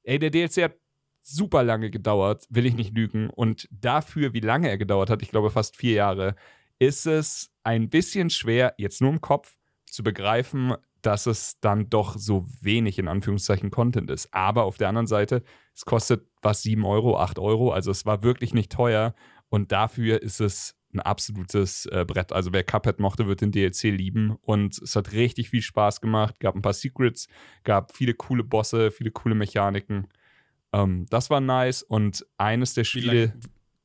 ey, 0.04 0.18
der 0.18 0.30
DLC 0.30 0.62
hat 0.62 0.76
super 1.20 1.62
lange 1.64 1.90
gedauert, 1.90 2.46
will 2.48 2.64
ich 2.64 2.74
nicht 2.74 2.94
lügen. 2.96 3.28
Und 3.28 3.68
dafür, 3.70 4.32
wie 4.32 4.40
lange 4.40 4.70
er 4.70 4.78
gedauert 4.78 5.10
hat, 5.10 5.20
ich 5.20 5.28
glaube 5.28 5.50
fast 5.50 5.76
vier 5.76 5.92
Jahre, 5.92 6.34
ist 6.78 7.04
es 7.04 7.52
ein 7.62 7.90
bisschen 7.90 8.30
schwer, 8.30 8.72
jetzt 8.78 9.02
nur 9.02 9.10
im 9.10 9.20
Kopf, 9.20 9.58
zu 9.84 10.02
begreifen, 10.02 10.74
dass 11.02 11.26
es 11.26 11.60
dann 11.60 11.90
doch 11.90 12.16
so 12.16 12.46
wenig 12.62 12.98
in 12.98 13.08
Anführungszeichen 13.08 13.70
Content 13.70 14.10
ist. 14.10 14.32
Aber 14.32 14.64
auf 14.64 14.78
der 14.78 14.88
anderen 14.88 15.06
Seite, 15.06 15.42
es 15.74 15.84
kostet 15.84 16.26
was 16.40 16.62
7 16.62 16.86
Euro, 16.86 17.18
8 17.18 17.38
Euro. 17.38 17.70
Also 17.72 17.90
es 17.90 18.06
war 18.06 18.22
wirklich 18.22 18.54
nicht 18.54 18.72
teuer. 18.72 19.14
Und 19.52 19.70
dafür 19.70 20.22
ist 20.22 20.40
es 20.40 20.74
ein 20.94 21.00
absolutes 21.00 21.84
äh, 21.84 22.06
Brett. 22.08 22.32
Also 22.32 22.54
wer 22.54 22.64
Cuphead 22.64 22.98
mochte, 23.00 23.26
wird 23.26 23.42
den 23.42 23.52
DLC 23.52 23.84
lieben. 23.84 24.38
Und 24.40 24.80
es 24.80 24.96
hat 24.96 25.12
richtig 25.12 25.50
viel 25.50 25.60
Spaß 25.60 26.00
gemacht. 26.00 26.40
Gab 26.40 26.54
ein 26.54 26.62
paar 26.62 26.72
Secrets, 26.72 27.28
gab 27.62 27.94
viele 27.94 28.14
coole 28.14 28.44
Bosse, 28.44 28.90
viele 28.90 29.10
coole 29.10 29.34
Mechaniken. 29.34 30.08
Ähm, 30.72 31.04
das 31.10 31.28
war 31.28 31.42
nice. 31.42 31.82
Und 31.82 32.26
eines 32.38 32.72
der 32.72 32.84
Spiele. 32.84 33.34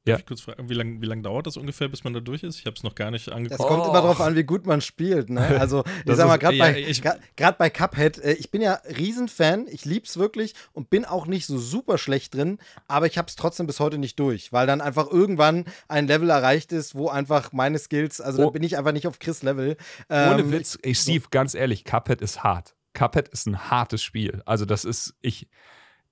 Lang, 0.08 0.12
Ja. 0.12 0.14
Darf 0.16 0.20
ich 0.22 0.26
kurz 0.26 0.42
fragen, 0.42 0.70
wie 0.70 0.74
lange 0.74 1.02
wie 1.02 1.06
lang 1.06 1.22
dauert 1.24 1.48
das 1.48 1.58
ungefähr, 1.58 1.88
bis 1.90 2.04
man 2.04 2.14
da 2.14 2.20
durch 2.20 2.44
ist? 2.44 2.60
Ich 2.60 2.66
habe 2.66 2.76
es 2.76 2.84
noch 2.84 2.96
gar 2.96 3.12
nicht 3.12 3.28
Das 3.28 3.34
angeguckt. 3.36 3.60
Oh. 3.62 3.68
kommt 3.68 3.84
immer 3.86 4.02
darauf 4.02 4.22
an, 4.22 4.36
wie 4.36 4.44
gut 4.44 4.66
man 4.66 4.82
spielt. 4.82 5.30
Ne? 5.30 5.40
Also, 5.60 5.84
ich 6.00 6.06
Das 6.06 6.18
sag 6.18 6.28
mal, 6.28 6.38
gerade 6.38 6.56
ja, 6.56 6.66
bei, 6.66 6.80
ich- 6.80 7.02
grad 7.36 7.58
bei 7.58 7.70
Cuphead, 7.70 8.18
äh, 8.20 8.34
ich 8.34 8.50
bin 8.52 8.62
ja 8.62 8.80
Riesenfan, 8.98 9.68
ich 9.70 9.86
lieb's 9.86 10.18
wirklich 10.18 10.54
und 10.74 10.90
bin 10.90 11.06
auch 11.06 11.28
nicht 11.28 11.46
so 11.46 11.58
super 11.58 11.98
schlecht 11.98 12.34
drin, 12.34 12.58
aber 12.88 13.06
ich 13.08 13.18
hab's 13.18 13.36
trotzdem 13.36 13.68
bis 13.68 13.80
heute 13.80 13.98
nicht 13.98 14.20
durch, 14.20 14.52
weil 14.54 14.66
dann 14.68 14.82
einfach 14.82 15.10
irgendwann 15.12 15.66
ein 15.88 16.08
Level 16.08 16.30
erreicht 16.30 16.72
ist, 16.72 16.96
wo 16.96 17.10
einfach 17.10 17.52
meine 17.52 17.80
Skills, 17.80 18.22
also 18.22 18.38
da 18.40 18.46
Oh. 18.46 18.52
bin 18.52 18.64
ich 18.64 18.78
einfach 18.78 18.92
nicht 18.94 19.08
auf 19.08 19.20
Chris-Level. 19.20 19.78
Ohne 20.10 20.40
Ähm, 20.40 20.52
Witz, 20.52 20.78
ey, 20.82 20.96
Steve, 20.96 21.26
ganz 21.32 21.54
ehrlich, 21.54 21.84
Cuphead 21.84 22.22
ist 22.22 22.44
hart. 22.44 22.76
Cuphead 22.94 23.28
ist 23.28 23.46
ein 23.48 23.70
hartes 23.70 24.02
Spiel. 24.02 24.42
Also, 24.46 24.66
das 24.66 24.86
ist, 24.86 25.14
ich. 25.22 25.48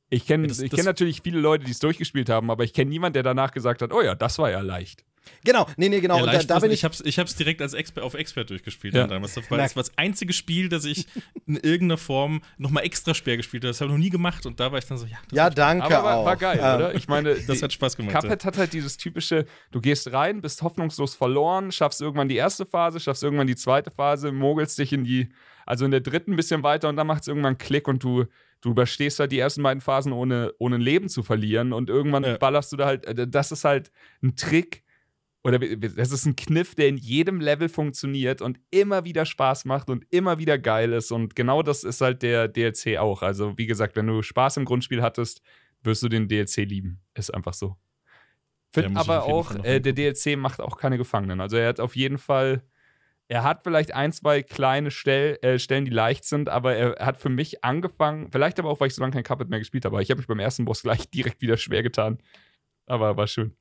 Ich 0.09 0.25
kenne 0.27 0.47
ich 0.47 0.69
kenn 0.71 0.85
natürlich 0.85 1.21
viele 1.23 1.39
Leute, 1.39 1.65
die 1.65 1.71
es 1.71 1.79
durchgespielt 1.79 2.29
haben, 2.29 2.51
aber 2.51 2.63
ich 2.63 2.73
kenne 2.73 2.89
niemanden, 2.89 3.13
der 3.15 3.23
danach 3.23 3.51
gesagt 3.51 3.81
hat, 3.81 3.91
oh 3.91 4.01
ja, 4.01 4.13
das 4.15 4.37
war 4.37 4.51
ja 4.51 4.61
leicht. 4.61 5.03
Genau, 5.43 5.65
nee, 5.77 5.89
nee, 5.89 6.01
genau. 6.01 6.17
Ja, 6.17 6.23
und 6.25 6.31
da, 6.33 6.43
da 6.43 6.55
was- 6.57 6.61
bin 6.61 6.69
ich 6.71 6.79
ich. 6.81 6.83
hab's, 6.85 7.01
ich 7.03 7.17
hab's 7.17 7.35
direkt 7.35 7.59
als 7.59 7.73
Exper 7.73 8.03
auf 8.03 8.13
Expert 8.13 8.51
durchgespielt. 8.51 8.93
Ja. 8.93 9.07
dann. 9.07 9.23
Das 9.23 9.35
war 9.49 9.57
das, 9.57 9.75
war 9.75 9.81
das 9.81 9.97
einzige 9.97 10.33
Spiel, 10.33 10.69
das 10.69 10.85
ich 10.85 11.07
in 11.47 11.55
irgendeiner 11.55 11.97
Form 11.97 12.41
nochmal 12.59 12.83
extra 12.85 13.15
schwer 13.15 13.35
gespielt 13.35 13.63
habe. 13.63 13.69
Das 13.71 13.81
habe 13.81 13.89
ich 13.89 13.97
noch 13.97 14.03
nie 14.03 14.11
gemacht 14.11 14.45
und 14.45 14.59
da 14.59 14.71
war 14.71 14.77
ich 14.77 14.85
dann 14.85 14.99
so, 14.99 15.07
ja, 15.07 15.17
das, 15.27 15.35
Ja, 15.35 15.49
danke 15.49 15.85
Aber 15.85 16.03
war, 16.03 16.17
auch. 16.17 16.25
war 16.25 16.37
geil, 16.37 16.59
Ähm, 16.61 16.75
oder? 16.75 16.93
Ich 16.93 17.07
meine, 17.07 17.33
das 17.47 17.63
hat 17.63 17.73
Spaß 17.73 17.97
gemacht. 17.97 18.13
ja. 18.13 18.21
Cuphead 18.21 18.45
hat 18.45 18.57
halt 18.59 18.73
dieses 18.73 18.97
typische, 18.97 19.45
du 19.71 19.81
gehst 19.81 20.13
rein, 20.13 20.41
bist 20.41 20.61
hoffnungslos 20.61 21.15
verloren, 21.15 21.71
schaffst 21.71 22.01
irgendwann 22.01 22.29
die 22.29 22.35
erste 22.35 22.67
Phase, 22.67 22.99
schaffst 22.99 23.23
irgendwann 23.23 23.47
die 23.47 23.55
zweite 23.55 23.89
Phase, 23.89 24.31
mogelst 24.31 24.77
dich 24.77 24.93
in 24.93 25.03
die, 25.05 25.29
also 25.65 25.85
in 25.85 25.91
der 25.91 26.01
dritten 26.01 26.33
ein 26.33 26.35
bisschen 26.35 26.61
weiter 26.61 26.87
und 26.87 26.97
dann 26.97 27.07
macht 27.07 27.23
es 27.23 27.27
irgendwann 27.27 27.53
einen 27.53 27.57
Klick 27.57 27.87
und 27.87 28.03
du, 28.03 28.25
du 28.65 28.71
überstehst 28.71 29.19
halt 29.19 29.31
die 29.31 29.37
ersten 29.39 29.61
beiden 29.61 29.79
Phasen 29.79 30.11
ohne, 30.11 30.51
ohne 30.57 30.75
ein 30.77 30.81
Leben 30.81 31.07
zu 31.07 31.21
verlieren 31.21 31.71
und 31.71 31.87
irgendwann 31.89 32.23
Ja. 32.23 32.37
ballerst 32.37 32.71
du 32.71 32.77
da 32.77 32.87
halt, 32.87 33.05
äh, 33.05 33.27
das 33.27 33.51
ist 33.51 33.63
halt 33.63 33.91
ein 34.23 34.35
Trick 34.35 34.83
oder 35.43 35.59
das 35.59 36.11
ist 36.11 36.25
ein 36.25 36.35
Kniff, 36.35 36.73
der 36.73 36.87
in 36.87 36.97
jedem 36.97 37.39
Level 37.39 37.69
funktioniert 37.69 38.41
und 38.41 38.59
immer 38.71 39.05
wieder 39.05 39.25
Spaß 39.27 39.65
macht 39.65 39.91
und 39.91 40.03
immer 40.09 40.39
wieder 40.39 40.57
geil 40.57 40.91
ist 40.93 41.11
und 41.11 41.35
genau 41.35 41.61
das 41.61 41.83
ist 41.83 42.01
halt 42.01 42.23
der 42.23 42.47
DLC 42.47 42.97
auch. 42.97 43.21
Also 43.21 43.55
wie 43.55 43.67
gesagt, 43.67 43.95
wenn 43.95 44.07
du 44.07 44.23
Spaß 44.23 44.57
im 44.57 44.65
Grundspiel 44.65 45.03
hattest, 45.03 45.41
wirst 45.83 46.01
du 46.01 46.09
den 46.09 46.27
DLC 46.27 46.57
lieben. 46.65 46.99
Ist 47.13 47.31
einfach 47.31 47.53
so. 47.53 47.67
Ja, 48.75 48.81
Finde 48.81 48.89
muss 48.89 49.03
ich 49.03 49.09
aber 49.09 49.23
auch, 49.25 49.51
äh, 49.63 49.79
der 49.79 49.93
DLC 49.93 50.35
macht 50.37 50.59
auch 50.59 50.77
keine 50.77 50.97
Gefangenen. 50.97 51.39
Also 51.39 51.57
er 51.57 51.67
hat 51.69 51.79
auf 51.79 51.95
jeden 51.95 52.17
Fall, 52.17 52.63
er 53.27 53.43
hat 53.43 53.63
vielleicht 53.63 53.93
ein, 53.93 54.11
zwei 54.11 54.43
kleine 54.43 54.91
Stell, 54.91 55.39
äh, 55.41 55.57
Stellen, 55.57 55.85
die 55.85 55.91
leicht 55.91 56.25
sind, 56.25 56.47
aber 56.47 56.75
er 56.75 57.05
hat 57.05 57.17
für 57.17 57.29
mich 57.29 57.63
angefangen, 57.63 58.29
vielleicht 58.31 58.59
aber 58.59 58.69
auch, 58.69 58.79
weil 58.79 58.87
ich 58.87 58.95
so 58.95 59.01
lange 59.01 59.13
kein 59.13 59.23
Cuphead 59.23 59.49
mehr 59.49 59.59
gespielt 59.59 59.85
habe, 59.85 59.95
aber 59.95 60.01
ich 60.03 60.11
habe 60.11 60.19
mich 60.19 60.27
beim 60.27 60.39
ersten 60.39 60.65
Boss 60.65 60.83
gleich 60.83 61.09
direkt 61.11 61.41
wieder 61.41 61.57
schwer 61.57 61.83
getan. 61.83 62.19
Aber 62.85 63.17
war 63.17 63.27
schön. 63.27 63.55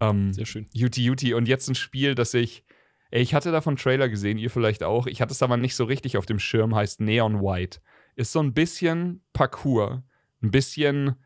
Ähm, 0.00 0.32
Sehr 0.32 0.46
schön. 0.46 0.66
Juti 0.72 1.02
Juti 1.02 1.34
und 1.34 1.48
jetzt 1.48 1.68
ein 1.68 1.74
Spiel, 1.74 2.14
das 2.14 2.34
ich. 2.34 2.64
Ey, 3.10 3.22
ich 3.22 3.34
hatte 3.34 3.50
davon 3.50 3.76
Trailer 3.76 4.08
gesehen, 4.08 4.38
ihr 4.38 4.50
vielleicht 4.50 4.84
auch. 4.84 5.06
Ich 5.06 5.20
hatte 5.20 5.32
es 5.32 5.42
aber 5.42 5.56
nicht 5.56 5.74
so 5.74 5.84
richtig 5.84 6.16
auf 6.16 6.26
dem 6.26 6.38
Schirm, 6.38 6.76
heißt 6.76 7.00
Neon 7.00 7.40
White. 7.40 7.80
Ist 8.14 8.32
so 8.32 8.40
ein 8.40 8.54
bisschen 8.54 9.22
Parkour, 9.32 10.04
ein 10.42 10.50
bisschen 10.50 11.16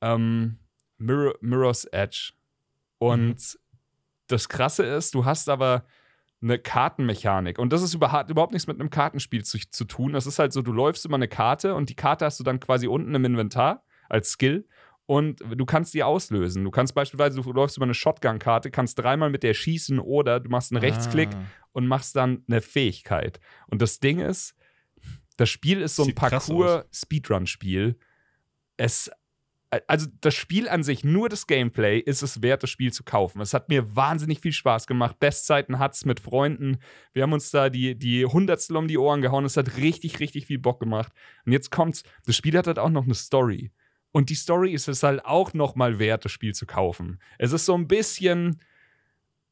ähm, 0.00 0.58
Mirror, 0.96 1.34
Mirror's 1.40 1.84
Edge. 1.84 2.32
Und 2.98 3.58
das 4.26 4.48
Krasse 4.48 4.84
ist, 4.84 5.14
du 5.14 5.24
hast 5.24 5.48
aber 5.48 5.84
eine 6.40 6.58
Kartenmechanik. 6.58 7.58
Und 7.58 7.72
das 7.72 7.82
ist 7.82 7.94
über, 7.94 8.12
hat 8.12 8.30
überhaupt 8.30 8.52
nichts 8.52 8.66
mit 8.68 8.78
einem 8.80 8.90
Kartenspiel 8.90 9.44
zu, 9.44 9.58
zu 9.70 9.84
tun. 9.84 10.12
Das 10.12 10.26
ist 10.26 10.38
halt 10.38 10.52
so, 10.52 10.62
du 10.62 10.72
läufst 10.72 11.04
über 11.04 11.16
eine 11.16 11.28
Karte 11.28 11.74
und 11.74 11.88
die 11.90 11.96
Karte 11.96 12.24
hast 12.24 12.38
du 12.38 12.44
dann 12.44 12.60
quasi 12.60 12.86
unten 12.86 13.14
im 13.14 13.24
Inventar 13.24 13.82
als 14.08 14.30
Skill 14.30 14.66
und 15.06 15.40
du 15.56 15.64
kannst 15.64 15.94
die 15.94 16.02
auslösen. 16.04 16.64
Du 16.64 16.70
kannst 16.70 16.94
beispielsweise, 16.94 17.40
du 17.40 17.52
läufst 17.52 17.76
über 17.76 17.84
eine 17.84 17.94
Shotgun-Karte, 17.94 18.70
kannst 18.70 18.98
dreimal 18.98 19.30
mit 19.30 19.42
der 19.42 19.54
schießen 19.54 19.98
oder 19.98 20.38
du 20.38 20.48
machst 20.50 20.70
einen 20.70 20.80
Rechtsklick 20.80 21.30
Ah. 21.34 21.44
und 21.72 21.86
machst 21.86 22.14
dann 22.14 22.44
eine 22.46 22.60
Fähigkeit. 22.60 23.40
Und 23.66 23.82
das 23.82 23.98
Ding 24.00 24.20
ist, 24.20 24.54
das 25.38 25.48
Spiel 25.48 25.80
ist 25.80 25.96
so 25.96 26.04
ein 26.04 26.14
Parcours-Speedrun-Spiel. 26.14 27.98
Es, 28.76 29.10
also 29.86 30.06
das 30.20 30.34
Spiel 30.34 30.68
an 30.68 30.82
sich, 30.82 31.04
nur 31.04 31.28
das 31.28 31.46
Gameplay, 31.46 31.98
ist 31.98 32.22
es 32.22 32.42
wert, 32.42 32.62
das 32.62 32.70
Spiel 32.70 32.92
zu 32.92 33.04
kaufen. 33.04 33.40
Es 33.40 33.52
hat 33.52 33.68
mir 33.68 33.94
wahnsinnig 33.94 34.40
viel 34.40 34.52
Spaß 34.52 34.86
gemacht. 34.86 35.18
Bestzeiten 35.20 35.78
hat's 35.78 36.04
mit 36.04 36.20
Freunden. 36.20 36.78
Wir 37.12 37.22
haben 37.22 37.32
uns 37.32 37.50
da 37.50 37.68
die, 37.68 37.94
die 37.94 38.24
Hundertstel 38.24 38.76
um 38.76 38.88
die 38.88 38.98
Ohren 38.98 39.20
gehauen. 39.20 39.44
Es 39.44 39.56
hat 39.56 39.76
richtig, 39.76 40.20
richtig 40.20 40.46
viel 40.46 40.58
Bock 40.58 40.80
gemacht. 40.80 41.12
Und 41.44 41.52
jetzt 41.52 41.70
kommt's. 41.70 42.02
Das 42.24 42.36
Spiel 42.36 42.56
hat 42.56 42.66
halt 42.66 42.78
auch 42.78 42.90
noch 42.90 43.04
eine 43.04 43.14
Story. 43.14 43.70
Und 44.10 44.30
die 44.30 44.34
Story 44.34 44.72
ist 44.72 44.88
es 44.88 45.02
halt 45.02 45.24
auch 45.24 45.52
nochmal 45.52 45.98
wert, 45.98 46.24
das 46.24 46.32
Spiel 46.32 46.54
zu 46.54 46.64
kaufen. 46.64 47.20
Es 47.38 47.52
ist 47.52 47.66
so 47.66 47.74
ein 47.74 47.88
bisschen 47.88 48.62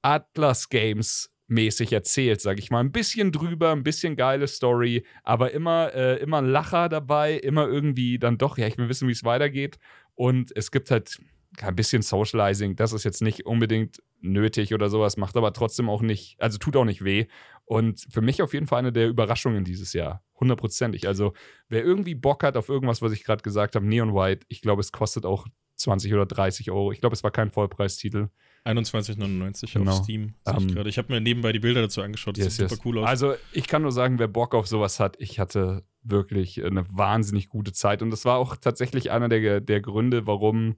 Atlas 0.02 0.70
Games 0.70 1.30
mäßig 1.48 1.92
erzählt, 1.92 2.40
sag 2.40 2.58
ich 2.58 2.70
mal. 2.70 2.80
Ein 2.80 2.92
bisschen 2.92 3.32
drüber, 3.32 3.72
ein 3.72 3.84
bisschen 3.84 4.16
geile 4.16 4.48
Story, 4.48 5.04
aber 5.22 5.52
immer, 5.52 5.92
äh, 5.94 6.16
immer 6.16 6.38
ein 6.38 6.46
Lacher 6.46 6.88
dabei, 6.88 7.34
immer 7.34 7.66
irgendwie 7.66 8.18
dann 8.18 8.38
doch, 8.38 8.58
ja, 8.58 8.66
ich 8.66 8.78
will 8.78 8.88
wissen, 8.88 9.08
wie 9.08 9.12
es 9.12 9.24
weitergeht. 9.24 9.78
Und 10.16 10.50
es 10.56 10.70
gibt 10.70 10.90
halt 10.90 11.18
ein 11.62 11.76
bisschen 11.76 12.02
Socializing, 12.02 12.76
das 12.76 12.92
ist 12.92 13.04
jetzt 13.04 13.22
nicht 13.22 13.46
unbedingt 13.46 14.02
nötig 14.20 14.74
oder 14.74 14.88
sowas, 14.88 15.16
macht 15.16 15.36
aber 15.36 15.52
trotzdem 15.52 15.88
auch 15.88 16.02
nicht, 16.02 16.36
also 16.40 16.58
tut 16.58 16.76
auch 16.76 16.84
nicht 16.84 17.04
weh. 17.04 17.26
Und 17.64 18.04
für 18.10 18.20
mich 18.20 18.42
auf 18.42 18.52
jeden 18.52 18.66
Fall 18.66 18.80
eine 18.80 18.92
der 18.92 19.08
Überraschungen 19.08 19.64
dieses 19.64 19.92
Jahr. 19.92 20.22
Hundertprozentig. 20.38 21.06
Also, 21.06 21.32
wer 21.68 21.84
irgendwie 21.84 22.14
Bock 22.14 22.42
hat 22.42 22.56
auf 22.56 22.68
irgendwas, 22.68 23.02
was 23.02 23.12
ich 23.12 23.24
gerade 23.24 23.42
gesagt 23.42 23.74
habe, 23.74 23.86
Neon 23.86 24.14
White, 24.14 24.46
ich 24.48 24.60
glaube, 24.60 24.80
es 24.80 24.92
kostet 24.92 25.24
auch 25.24 25.46
20 25.76 26.12
oder 26.14 26.26
30 26.26 26.70
Euro. 26.70 26.92
Ich 26.92 27.00
glaube, 27.00 27.14
es 27.14 27.24
war 27.24 27.30
kein 27.30 27.50
Vollpreistitel. 27.50 28.28
21,99 28.66 29.72
Genau. 29.72 29.92
auf 29.92 30.04
Steam. 30.04 30.34
Ähm, 30.46 30.56
ich 30.68 30.74
gerade. 30.74 30.88
ich 30.88 30.98
habe 30.98 31.12
mir 31.12 31.20
nebenbei 31.20 31.52
die 31.52 31.60
Bilder 31.60 31.82
dazu 31.82 32.02
angeschaut. 32.02 32.36
Das 32.36 32.44
Yes, 32.44 32.56
sieht 32.56 32.62
yes. 32.64 32.70
super 32.72 32.82
cool 32.88 32.98
aus. 32.98 33.08
Also, 33.08 33.34
ich 33.52 33.66
kann 33.68 33.82
nur 33.82 33.92
sagen, 33.92 34.18
wer 34.18 34.28
Bock 34.28 34.54
auf 34.54 34.66
sowas 34.66 35.00
hat, 35.00 35.16
ich 35.20 35.38
hatte 35.38 35.84
wirklich 36.02 36.64
eine 36.64 36.84
wahnsinnig 36.90 37.48
gute 37.48 37.72
Zeit. 37.72 38.02
Und 38.02 38.10
das 38.10 38.24
war 38.24 38.36
auch 38.38 38.56
tatsächlich 38.56 39.10
einer 39.10 39.28
der, 39.28 39.60
der 39.60 39.80
Gründe, 39.80 40.26
warum, 40.26 40.76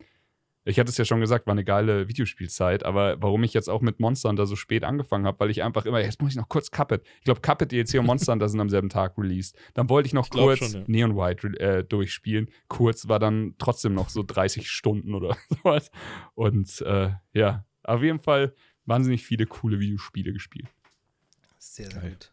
ich 0.65 0.79
hatte 0.79 0.91
es 0.91 0.97
ja 0.99 1.05
schon 1.05 1.21
gesagt, 1.21 1.47
war 1.47 1.53
eine 1.53 1.65
geile 1.65 2.09
Videospielzeit, 2.09 2.85
aber 2.85 3.21
warum 3.23 3.43
ich 3.43 3.55
jetzt 3.55 3.69
auch 3.69 3.81
mit 3.83 4.01
Monster 4.01 4.29
Hunter 4.31 4.47
so 4.47 4.57
spät 4.57 4.85
angefangen 4.85 5.27
habe, 5.27 5.41
weil 5.41 5.51
ich 5.51 5.63
einfach 5.63 5.87
immer, 5.87 6.01
jetzt 6.01 6.21
muss 6.21 6.33
ich 6.33 6.37
noch 6.37 6.49
kurz 6.49 6.71
Cuphead. 6.71 7.03
Ich 7.19 7.25
glaube, 7.25 7.41
Cuphead 7.41 7.73
DLC 7.73 7.99
und 8.01 8.07
Monster 8.07 8.33
Hunter 8.33 8.49
sind 8.49 8.61
am 8.61 8.69
selben 8.69 8.89
Tag 8.89 9.17
released. 9.19 9.57
Dann 9.75 9.89
wollte 9.89 10.07
ich 10.07 10.13
noch 10.15 10.27
Ich 10.27 10.31
kurz 10.31 10.59
schon, 10.59 10.73
ja. 10.73 10.85
Neon 10.87 11.17
White 11.17 11.59
äh, 11.61 11.85
durchspielen. 11.85 12.51
Kurz 12.69 13.09
war 13.09 13.19
dann 13.19 13.55
trotzdem 13.59 13.95
noch 13.95 14.09
so 14.09 14.23
30 14.23 14.69
Stunden 14.71 15.15
oder 15.15 15.37
sowas. 15.63 15.91
Und 16.35 16.81
äh, 16.83 17.11
ja, 17.35 17.65
auf 17.89 18.03
jeden 18.03 18.21
Fall 18.21 18.55
wahnsinnig 18.87 19.25
viele 19.25 19.47
coole 19.47 19.81
Videospiele 19.81 20.33
gespielt. 20.33 20.69
Sehr, 21.59 21.91
sehr 21.91 22.01
Geil. 22.01 22.11
gut. 22.11 22.33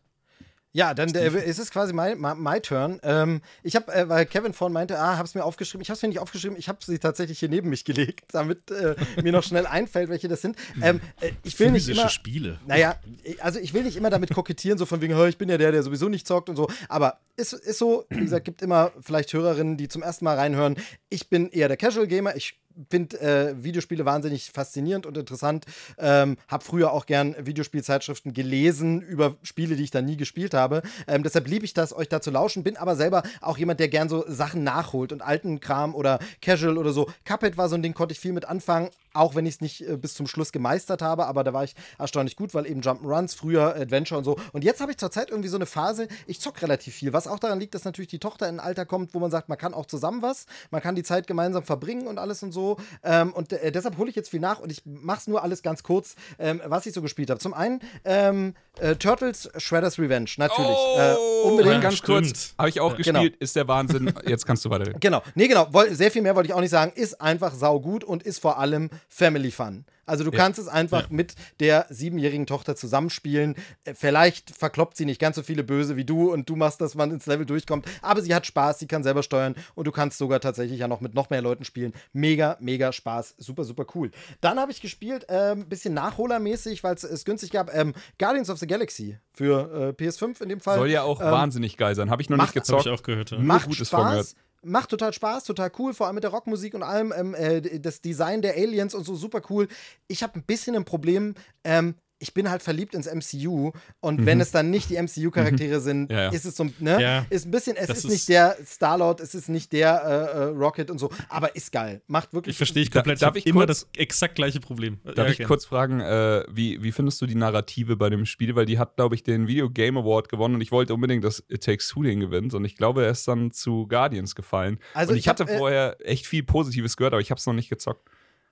Ja, 0.75 0.93
dann 0.93 1.15
äh, 1.15 1.29
ist 1.29 1.57
es 1.57 1.71
quasi 1.71 1.93
my, 1.93 2.15
my, 2.17 2.35
my 2.35 2.59
turn. 2.59 2.99
Ähm, 3.01 3.41
ich 3.63 3.77
habe, 3.77 3.93
äh, 3.93 4.09
weil 4.09 4.25
Kevin 4.25 4.51
vorhin 4.51 4.73
meinte, 4.73 4.99
ah, 4.99 5.17
hab's 5.17 5.33
mir 5.33 5.45
aufgeschrieben. 5.45 5.81
Ich 5.81 5.89
habe 5.89 5.95
es 5.95 6.01
mir 6.01 6.09
nicht 6.09 6.19
aufgeschrieben. 6.19 6.57
Ich 6.57 6.67
habe 6.67 6.79
sie 6.83 6.99
tatsächlich 6.99 7.39
hier 7.39 7.47
neben 7.47 7.69
mich 7.69 7.85
gelegt, 7.85 8.25
damit 8.33 8.71
äh, 8.71 8.93
mir 9.23 9.31
noch 9.31 9.43
schnell 9.43 9.67
einfällt, 9.67 10.09
welche 10.09 10.27
das 10.27 10.41
sind. 10.41 10.57
Ähm, 10.81 10.99
äh, 11.21 11.31
ich 11.43 11.57
will 11.61 11.71
nicht 11.71 11.83
Physische 11.85 12.01
immer. 12.01 12.09
Spiele. 12.09 12.59
Naja, 12.67 12.99
also 13.39 13.57
ich 13.59 13.73
will 13.73 13.83
nicht 13.83 13.95
immer 13.95 14.09
damit 14.09 14.33
kokettieren, 14.33 14.77
so 14.77 14.85
von 14.85 14.99
wegen, 14.99 15.13
"Hör, 15.15 15.29
ich 15.29 15.37
bin 15.37 15.47
ja 15.47 15.57
der, 15.57 15.71
der 15.71 15.81
sowieso 15.81 16.09
nicht 16.09 16.27
zockt 16.27 16.49
und 16.49 16.57
so. 16.57 16.69
Aber 16.89 17.21
ist, 17.37 17.53
ist 17.53 17.77
so, 17.77 18.05
wie 18.09 18.19
gesagt, 18.19 18.43
gibt 18.43 18.61
immer 18.61 18.91
vielleicht 18.99 19.31
Hörerinnen, 19.31 19.77
die 19.77 19.87
zum 19.87 20.03
ersten 20.03 20.25
Mal 20.25 20.35
reinhören. 20.35 20.75
Ich 21.07 21.29
bin 21.29 21.47
eher 21.51 21.69
der 21.69 21.77
Casual 21.77 22.07
Gamer. 22.07 22.35
Ich 22.35 22.59
finde 22.89 23.19
äh, 23.19 23.63
Videospiele 23.63 24.05
wahnsinnig 24.05 24.51
faszinierend 24.51 25.05
und 25.05 25.17
interessant. 25.17 25.65
Ähm, 25.97 26.37
habe 26.47 26.63
früher 26.63 26.91
auch 26.91 27.05
gern 27.05 27.35
Videospielzeitschriften 27.39 28.33
gelesen 28.33 29.01
über 29.01 29.35
Spiele, 29.43 29.75
die 29.75 29.83
ich 29.83 29.91
dann 29.91 30.05
nie 30.05 30.17
gespielt 30.17 30.53
habe. 30.53 30.81
Ähm, 31.07 31.23
deshalb 31.23 31.47
liebe 31.47 31.65
ich 31.65 31.73
das, 31.73 31.95
euch 31.95 32.09
da 32.09 32.21
zu 32.21 32.31
lauschen. 32.31 32.63
Bin 32.63 32.77
aber 32.77 32.95
selber 32.95 33.23
auch 33.41 33.57
jemand, 33.57 33.79
der 33.79 33.87
gern 33.87 34.09
so 34.09 34.25
Sachen 34.27 34.63
nachholt 34.63 35.11
und 35.11 35.21
alten 35.21 35.59
Kram 35.59 35.95
oder 35.95 36.19
Casual 36.41 36.77
oder 36.77 36.91
so. 36.91 37.09
Cuphead 37.23 37.57
war 37.57 37.69
so 37.69 37.75
ein 37.75 37.83
Ding, 37.83 37.93
konnte 37.93 38.13
ich 38.13 38.19
viel 38.19 38.33
mit 38.33 38.45
anfangen, 38.45 38.89
auch 39.13 39.35
wenn 39.35 39.45
ich 39.45 39.55
es 39.55 39.61
nicht 39.61 39.87
äh, 39.87 39.97
bis 39.97 40.13
zum 40.13 40.27
Schluss 40.27 40.51
gemeistert 40.51 41.01
habe. 41.01 41.25
Aber 41.25 41.43
da 41.43 41.53
war 41.53 41.63
ich 41.63 41.75
erstaunlich 41.97 42.35
gut, 42.35 42.53
weil 42.53 42.65
eben 42.65 42.81
Jump'n'Runs, 42.81 43.35
früher 43.35 43.75
Adventure 43.75 44.17
und 44.17 44.25
so. 44.25 44.37
Und 44.51 44.63
jetzt 44.63 44.81
habe 44.81 44.91
ich 44.91 44.97
zurzeit 44.97 45.29
irgendwie 45.29 45.49
so 45.49 45.57
eine 45.57 45.65
Phase, 45.65 46.07
ich 46.27 46.39
zock 46.39 46.61
relativ 46.61 46.95
viel, 46.95 47.13
was 47.13 47.27
auch 47.27 47.39
daran 47.39 47.59
liegt, 47.59 47.75
dass 47.75 47.85
natürlich 47.85 48.09
die 48.09 48.19
Tochter 48.19 48.49
in 48.49 48.55
ein 48.55 48.65
Alter 48.65 48.85
kommt, 48.85 49.13
wo 49.13 49.19
man 49.19 49.31
sagt, 49.31 49.49
man 49.49 49.57
kann 49.57 49.73
auch 49.73 49.85
zusammen 49.85 50.21
was, 50.21 50.45
man 50.71 50.81
kann 50.81 50.95
die 50.95 51.03
Zeit 51.03 51.27
gemeinsam 51.27 51.63
verbringen 51.63 52.07
und 52.07 52.17
alles 52.17 52.43
und 52.43 52.51
so. 52.51 52.64
Ähm, 53.03 53.33
und 53.33 53.53
äh, 53.53 53.71
deshalb 53.71 53.97
hole 53.97 54.09
ich 54.09 54.15
jetzt 54.15 54.29
viel 54.29 54.39
nach 54.39 54.59
und 54.59 54.71
ich 54.71 54.81
mache 54.85 55.19
es 55.19 55.27
nur 55.27 55.43
alles 55.43 55.61
ganz 55.61 55.83
kurz, 55.83 56.15
ähm, 56.39 56.61
was 56.65 56.85
ich 56.85 56.93
so 56.93 57.01
gespielt 57.01 57.29
habe. 57.29 57.39
Zum 57.39 57.53
einen 57.53 57.79
ähm, 58.03 58.53
äh, 58.79 58.95
Turtles 58.95 59.49
Shredder's 59.57 59.97
Revenge, 59.99 60.29
natürlich. 60.37 60.77
äh, 60.97 61.15
unbedingt. 61.45 61.75
ja, 61.75 61.79
ganz 61.81 62.01
kurz, 62.01 62.27
stimmt. 62.29 62.53
habe 62.57 62.69
ich 62.69 62.79
auch 62.79 62.95
Genau. 62.95 63.19
gespielt, 63.19 63.35
ist 63.37 63.55
der 63.55 63.67
Wahnsinn. 63.67 64.13
Jetzt 64.25 64.45
kannst 64.45 64.63
du 64.65 64.69
weiter. 64.69 64.91
Genau, 64.99 65.21
nee, 65.35 65.47
genau. 65.47 65.67
Woll, 65.71 65.93
sehr 65.93 66.11
viel 66.11 66.21
mehr 66.21 66.35
wollte 66.35 66.47
ich 66.47 66.53
auch 66.53 66.61
nicht 66.61 66.69
sagen. 66.71 66.91
Ist 66.95 67.21
einfach 67.21 67.53
saugut 67.53 68.03
und 68.03 68.23
ist 68.23 68.39
vor 68.39 68.57
allem 68.59 68.89
Family 69.09 69.51
Fun. 69.51 69.85
Also 70.05 70.23
du 70.23 70.31
kannst 70.31 70.59
es 70.59 70.67
einfach 70.67 71.09
mit 71.09 71.35
der 71.59 71.85
siebenjährigen 71.89 72.45
Tochter 72.45 72.75
zusammenspielen. 72.75 73.55
Äh, 73.83 73.93
Vielleicht 73.95 74.51
verkloppt 74.51 74.97
sie 74.97 75.05
nicht 75.05 75.19
ganz 75.19 75.35
so 75.35 75.43
viele 75.43 75.63
Böse 75.63 75.95
wie 75.95 76.05
du 76.05 76.31
und 76.31 76.49
du 76.49 76.55
machst, 76.55 76.79
dass 76.81 76.95
man 76.95 77.11
ins 77.11 77.25
Level 77.25 77.45
durchkommt. 77.45 77.85
Aber 78.01 78.21
sie 78.21 78.33
hat 78.35 78.45
Spaß, 78.45 78.79
sie 78.79 78.87
kann 78.87 79.03
selber 79.03 79.23
steuern 79.23 79.55
und 79.73 79.85
du 79.87 79.91
kannst 79.91 80.17
sogar 80.17 80.39
tatsächlich 80.39 80.79
ja 80.79 80.87
noch 80.87 81.01
mit 81.01 81.13
noch 81.15 81.29
mehr 81.29 81.41
Leuten 81.41 81.65
spielen. 81.65 81.93
Mega, 82.13 82.57
mega 82.59 82.91
Spaß. 82.91 83.35
Super, 83.37 83.63
super 83.63 83.85
cool. 83.95 84.11
Dann 84.41 84.59
habe 84.59 84.71
ich 84.71 84.81
gespielt, 84.81 85.29
ein 85.29 85.59
ähm, 85.61 85.69
bisschen 85.69 85.93
nachholermäßig, 85.93 86.83
weil 86.83 86.95
es 86.95 87.03
es 87.03 87.25
günstig 87.25 87.51
gab, 87.51 87.73
ähm, 87.73 87.93
Guardians 88.19 88.49
of 88.49 88.59
the 88.59 88.67
Galaxy 88.67 89.17
für 89.33 89.93
äh, 89.97 90.03
PS5 90.03 90.41
in 90.41 90.49
dem 90.49 90.59
Fall. 90.59 90.77
Soll 90.77 90.89
ja 90.89 91.03
auch 91.03 91.19
Ähm, 91.21 91.27
wahnsinnig 91.31 91.77
geil 91.77 91.95
sein. 91.95 92.09
Habe 92.09 92.21
ich 92.21 92.29
noch 92.29 92.37
macht- 92.37 92.55
nicht 92.55 92.67
Habe 92.69 92.77
gezockt. 92.79 92.85
ich 92.85 92.91
auch 92.99 93.03
gehört. 93.03 93.31
Ja. 93.31 93.39
macht 93.39 93.65
Gutes 93.67 93.89
von 93.89 94.01
Spaß. 94.01 94.35
Macht 94.67 94.89
total 94.89 95.13
Spaß, 95.13 95.43
total 95.43 95.71
cool, 95.77 95.93
vor 95.93 96.07
allem 96.07 96.15
mit 96.15 96.23
der 96.23 96.31
Rockmusik 96.31 96.73
und 96.73 96.81
allem. 96.81 97.13
Ähm, 97.15 97.35
äh, 97.35 97.79
das 97.79 98.01
Design 98.01 98.41
der 98.41 98.55
Aliens 98.55 98.95
und 98.95 99.05
so 99.05 99.15
super 99.15 99.41
cool. 99.49 99.67
Ich 100.07 100.23
habe 100.23 100.39
ein 100.39 100.43
bisschen 100.43 100.75
ein 100.75 100.85
Problem. 100.85 101.35
Ähm, 101.63 101.95
ich 102.19 102.33
bin 102.33 102.49
halt 102.49 102.61
verliebt 102.63 102.95
ins 102.95 103.07
MCU 103.07 103.71
und 103.99 104.25
wenn 104.25 104.39
es 104.39 104.51
dann 104.51 104.69
nicht 104.71 104.89
die 104.89 104.95
MCU-Charaktere 104.95 105.81
sind, 105.81 106.09
Ja, 106.11 106.23
ja. 106.23 106.29
ist 106.29 106.45
es 106.45 106.55
so, 106.55 106.65
ne? 106.79 107.01
Ja. 107.01 107.25
Ist 107.29 107.45
ein 107.45 107.51
bisschen, 107.51 107.75
es 107.75 107.89
ist, 107.89 107.97
ist- 107.99 108.09
nicht 108.09 108.29
der 108.29 108.55
Star-Lord, 108.65 109.19
es 109.19 109.35
ist 109.35 109.49
nicht 109.49 109.73
der 109.73 110.01
äh, 110.03 110.37
äh, 110.37 110.43
Rocket 110.55 110.89
und 110.89 110.97
so, 110.97 111.09
aber 111.27 111.55
ist 111.55 111.71
geil. 111.73 112.01
Macht 112.07 112.33
wirklich. 112.33 112.53
Ich 112.53 112.57
verstehe 112.57 112.83
ich 112.83 112.89
Da- 112.89 112.99
komplett. 113.01 113.21
darf 113.21 113.35
ich 113.35 113.45
immer 113.45 113.65
kurz- 113.65 113.81
das 113.81 113.89
exakt 113.97 114.35
gleiche 114.35 114.61
Problem. 114.61 114.99
Darf 115.03 115.17
Ja, 115.17 115.27
ich 115.27 115.37
gerne. 115.37 115.47
kurz 115.47 115.65
fragen, 115.65 115.99
äh, 115.99 116.43
wie, 116.49 116.81
wie 116.81 116.91
findest 116.93 117.21
du 117.21 117.25
die 117.25 117.35
Narrative 117.35 117.97
bei 117.97 118.09
dem 118.09 118.25
Spiel? 118.25 118.55
Weil 118.55 118.65
die 118.65 118.79
hat, 118.79 118.95
glaube 118.95 119.15
ich, 119.15 119.23
den 119.23 119.47
Video 119.47 119.69
Game 119.69 119.97
Award 119.97 120.29
gewonnen 120.29 120.55
und 120.55 120.61
ich 120.61 120.71
wollte 120.71 120.93
unbedingt, 120.93 121.23
dass 121.25 121.43
It 121.49 121.63
Takes 121.65 121.89
Two 121.89 122.03
den 122.03 122.21
gewinnt 122.21 122.53
und 122.53 122.63
ich 122.63 122.77
glaube, 122.77 123.03
er 123.03 123.11
ist 123.11 123.27
dann 123.27 123.51
zu 123.51 123.87
Guardians 123.87 124.35
gefallen. 124.35 124.79
Also 124.93 125.11
und 125.11 125.17
ich 125.17 125.25
ich, 125.25 125.27
hatte 125.27 125.43
hab, 125.43 125.49
äh, 125.49 125.57
vorher 125.57 125.97
echt 125.99 126.27
viel 126.27 126.43
Positives 126.43 126.95
gehört, 126.95 127.13
aber 127.13 127.21
ich 127.21 127.29
habe 127.31 127.39
es 127.39 127.45
noch 127.45 127.53
nicht 127.53 127.69
gezockt. 127.69 128.09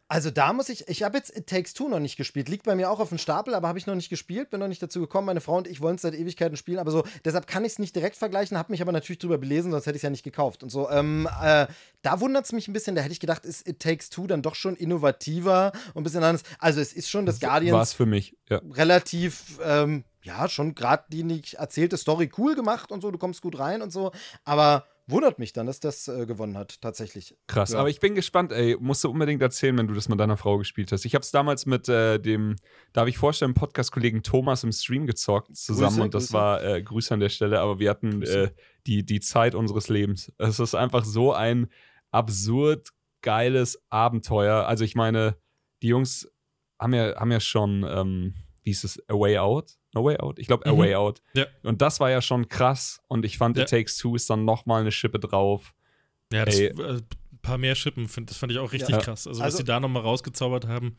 Also 0.10 0.30
da 0.30 0.54
muss 0.54 0.70
ich, 0.70 0.88
ich 0.90 1.02
habe 1.02 1.18
jetzt 1.18 1.36
It 1.36 1.48
Takes 1.48 1.74
Two 1.74 1.88
noch 1.88 2.00
nicht 2.00 2.18
gespielt. 2.18 2.50
Liegt 2.50 2.66
bei 2.66 2.76
mir 2.76 2.90
auch 2.90 3.00
auf 3.00 3.10
dem 3.10 3.18
Stapel, 3.18 3.56
aber 3.56 3.68
habe 3.68 3.80
ich 3.80 3.88
noch 3.88 3.96
nicht 3.96 4.10
gespielt, 4.10 4.50
bin 4.50 4.60
noch 4.60 4.68
nicht 4.68 4.84
dazu 4.84 5.00
gekommen. 5.00 5.26
Meine 5.26 5.42
Frau 5.42 5.58
und 5.58 5.68
ich 5.68 5.82
wollen 5.82 5.96
es 5.96 6.02
seit 6.02 6.14
Ewigkeiten 6.14 6.58
spielen, 6.58 6.78
aber 6.78 6.92
so, 6.92 7.04
deshalb 7.26 7.48
kann 7.48 7.66
ich 7.66 7.74
es 7.74 7.80
nicht 7.80 7.96
direkt 7.96 8.18
vergleichen, 8.18 8.58
habe 8.58 8.72
mich 8.72 8.82
aber 8.82 8.92
natürlich 8.92 9.20
drüber 9.20 9.38
belesen, 9.38 9.72
sonst 9.72 9.86
hätte 9.86 9.96
ich 9.96 10.02
es 10.02 10.04
ja 10.04 10.10
nicht 10.10 10.24
gekauft. 10.24 10.62
Und 10.62 10.70
so, 10.70 10.90
ähm, 10.90 11.28
äh, 11.42 11.68
da 12.02 12.20
wundert 12.20 12.46
es 12.46 12.52
mich 12.52 12.68
ein 12.68 12.74
bisschen, 12.74 12.96
da 12.96 13.02
hätte 13.02 13.14
ich 13.14 13.22
gedacht, 13.22 13.46
ist 13.46 13.68
It 13.68 13.80
Takes 13.80 14.10
Two 14.10 14.28
dann 14.28 14.42
doch 14.42 14.56
schon 14.56 14.76
innovativer 14.76 15.72
und 15.94 16.02
ein 16.02 16.04
bisschen 16.04 16.24
anders. 16.24 16.44
Also 16.60 16.82
es 16.82 16.94
ist 16.94 17.10
schon 17.10 17.26
das 17.26 17.42
War 17.42 17.50
Guardians 17.50 17.90
es 17.90 17.94
für 17.94 18.06
mich, 18.06 18.38
ja. 18.50 18.62
relativ, 18.72 19.60
ähm, 19.64 20.04
ja, 20.22 20.48
schon 20.48 20.76
gerade 20.76 21.06
die 21.10 21.24
nicht 21.24 21.56
erzählte 21.56 21.98
Story 21.98 22.30
cool 22.38 22.56
gemacht 22.56 22.92
und 22.92 23.02
so, 23.02 23.10
du 23.10 23.18
kommst 23.18 23.42
gut 23.42 23.58
rein 23.58 23.82
und 23.82 23.92
so, 23.92 24.12
aber 24.44 24.86
wundert 25.08 25.38
mich 25.40 25.52
dann, 25.54 25.66
dass 25.68 25.80
das 25.80 26.08
äh, 26.08 26.26
gewonnen 26.26 26.58
hat, 26.58 26.82
tatsächlich. 26.82 27.36
Krass, 27.48 27.72
Ja. 27.72 27.80
aber 27.80 27.90
ich 27.90 28.00
bin 28.00 28.16
gespannt, 28.16 28.52
ey, 28.52 28.78
musst 28.80 29.04
du 29.04 29.10
unbedingt 29.10 29.42
erzählen, 29.42 29.78
wenn 29.78 29.88
du 29.88 29.94
das 29.94 30.08
mit 30.10 30.20
deiner 30.20 30.38
Frau 30.38 30.58
gespielt 30.58 30.92
hast. 30.92 31.04
Ich 31.06 31.14
habe 31.16 31.24
es 31.24 31.32
damals 31.32 31.66
mit 31.66 31.90
äh, 31.90 32.20
dem, 32.20 32.56
darf 32.94 33.08
ich 33.08 33.18
vorstellen, 33.18 33.54
Podcast-Kollegen 33.54 34.24
Thomas 34.24 34.64
im 34.64 34.72
Stream 34.72 35.06
gezockt 35.06 35.56
zusammen 35.58 35.90
Grüße, 35.90 36.02
und 36.04 36.14
das 36.14 36.24
Grüße. 36.24 36.34
war 36.34 36.64
äh, 36.64 36.82
Grüße 36.82 37.14
an 37.14 37.20
der 37.20 37.30
Stelle, 37.30 37.60
aber 37.60 37.80
wir 37.80 37.90
hatten 37.90 38.22
äh, 38.24 38.52
die, 38.88 39.06
die 39.06 39.20
Zeit 39.20 39.56
unseres 39.56 39.90
Lebens. 39.90 40.32
Es 40.38 40.60
ist 40.60 40.76
einfach 40.76 41.04
so 41.06 41.34
ein 41.34 41.68
absurd 42.12 42.90
geiles 43.22 43.82
Abenteuer. 43.90 44.66
Also 44.68 44.84
ich 44.84 44.96
meine, 44.96 45.38
die 45.82 45.88
Jungs 45.88 46.30
haben 46.80 46.94
ja, 46.94 47.16
haben 47.20 47.32
ja 47.32 47.40
schon, 47.40 47.86
ähm, 47.90 48.36
wie 48.64 48.70
hieß 48.70 48.84
es, 48.84 49.04
A 49.10 49.14
Way 49.14 49.38
Out? 49.40 49.78
No 49.94 50.04
Way 50.04 50.18
Out? 50.18 50.40
Ich 50.40 50.48
glaube, 50.48 50.66
A 50.66 50.74
Mhm. 50.74 50.78
Way 50.80 50.96
Out. 50.96 51.22
Ja. 51.34 51.46
Und 51.64 51.82
das 51.82 52.00
war 52.00 52.10
ja 52.10 52.22
schon 52.22 52.48
krass 52.50 53.02
und 53.08 53.26
ich 53.26 53.38
fand 53.38 53.58
Ja. 53.58 53.64
It 53.64 53.70
Takes 53.70 53.98
Two 53.98 54.16
ist 54.16 54.30
dann 54.30 54.46
nochmal 54.46 54.82
eine 54.82 54.92
Schippe 54.92 55.20
drauf. 55.20 55.74
Ja, 56.32 56.46
das, 56.46 56.60
Ey. 56.60 56.68
äh, 56.68 56.94
ein 56.98 57.40
paar 57.42 57.58
mehr 57.58 57.76
Schippen, 57.76 58.08
find, 58.08 58.30
das 58.30 58.38
fand 58.38 58.52
ich 58.52 58.58
auch 58.60 58.72
richtig 58.72 58.90
Ja. 58.96 59.00
krass. 59.02 59.28
Also, 59.28 59.42
Also- 59.42 59.54
was 59.54 59.58
sie 59.58 59.64
da 59.66 59.80
nochmal 59.80 60.02
rausgezaubert 60.04 60.68
haben. 60.68 60.98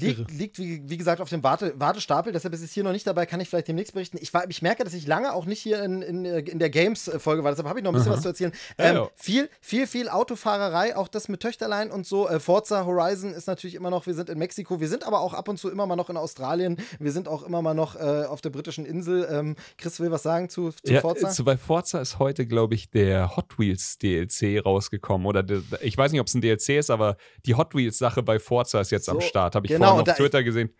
Liegt, 0.00 0.30
liegt 0.30 0.58
wie, 0.58 0.82
wie 0.88 0.96
gesagt, 0.96 1.20
auf 1.20 1.28
dem 1.28 1.42
Warte, 1.42 1.74
Wartestapel, 1.76 2.32
deshalb 2.32 2.54
ist 2.54 2.62
es 2.62 2.72
hier 2.72 2.84
noch 2.84 2.92
nicht 2.92 3.06
dabei, 3.06 3.26
kann 3.26 3.40
ich 3.40 3.48
vielleicht 3.48 3.68
demnächst 3.68 3.94
berichten. 3.94 4.18
Ich, 4.20 4.32
war, 4.34 4.48
ich 4.48 4.62
merke, 4.62 4.84
dass 4.84 4.94
ich 4.94 5.06
lange 5.06 5.32
auch 5.32 5.46
nicht 5.46 5.60
hier 5.60 5.82
in, 5.82 6.02
in, 6.02 6.24
in 6.24 6.58
der 6.58 6.70
Games-Folge 6.70 7.44
war, 7.44 7.50
deshalb 7.50 7.68
habe 7.68 7.78
ich 7.78 7.84
noch 7.84 7.92
ein 7.92 7.94
bisschen 7.94 8.10
Aha. 8.10 8.16
was 8.16 8.22
zu 8.22 8.28
erzählen. 8.28 8.52
Ja, 8.78 8.84
Ähm, 8.84 8.96
ja. 8.96 9.08
Viel, 9.14 9.50
viel, 9.60 9.86
viel 9.86 10.08
Autofahrerei, 10.08 10.96
auch 10.96 11.08
das 11.08 11.28
mit 11.28 11.40
Töchterlein 11.40 11.90
und 11.90 12.06
so. 12.06 12.28
Äh, 12.28 12.40
Forza 12.40 12.84
Horizon 12.84 13.32
ist 13.32 13.46
natürlich 13.46 13.74
immer 13.74 13.90
noch, 13.90 14.06
wir 14.06 14.14
sind 14.14 14.28
in 14.28 14.38
Mexiko, 14.38 14.80
wir 14.80 14.88
sind 14.88 15.04
aber 15.04 15.20
auch 15.20 15.34
ab 15.34 15.48
und 15.48 15.58
zu 15.58 15.70
immer 15.70 15.86
mal 15.86 15.96
noch 15.96 16.10
in 16.10 16.16
Australien, 16.16 16.76
wir 16.98 17.12
sind 17.12 17.28
auch 17.28 17.42
immer 17.42 17.62
mal 17.62 17.74
noch 17.74 17.96
äh, 17.96 18.24
auf 18.24 18.40
der 18.40 18.50
britischen 18.50 18.84
Insel. 18.86 19.28
Ähm, 19.30 19.56
Chris 19.78 20.00
will 20.00 20.10
was 20.10 20.22
sagen 20.22 20.48
zu, 20.48 20.70
zu 20.70 20.92
Ja, 20.92 21.00
Forza? 21.00 21.30
Zu, 21.30 21.44
bei 21.44 21.56
Forza 21.56 22.00
ist 22.00 22.18
heute, 22.18 22.46
glaube 22.46 22.74
ich, 22.74 22.90
der 22.90 23.36
Hot 23.36 23.58
Wheels 23.58 23.98
DLC 23.98 24.64
rausgekommen. 24.64 25.26
Oder 25.26 25.42
der, 25.42 25.62
ich 25.80 25.96
weiß 25.96 26.12
nicht, 26.12 26.20
ob 26.20 26.26
es 26.26 26.34
ein 26.34 26.40
DLC 26.40 26.70
ist, 26.70 26.90
aber 26.90 27.16
die 27.46 27.54
Hot 27.54 27.74
Wheels 27.74 27.98
Sache 27.98 28.22
bei 28.22 28.38
Forza 28.38 28.80
ist 28.80 28.90
jetzt 28.90 29.08
am 29.08 29.20
So, 29.20 29.26
Start. 29.26 29.54
Habe 29.54 29.66
ich 29.66 29.72
genau, 29.72 29.81
und 29.90 30.08
auf 30.08 30.16
Twitter 30.16 30.42
gesehen. 30.42 30.72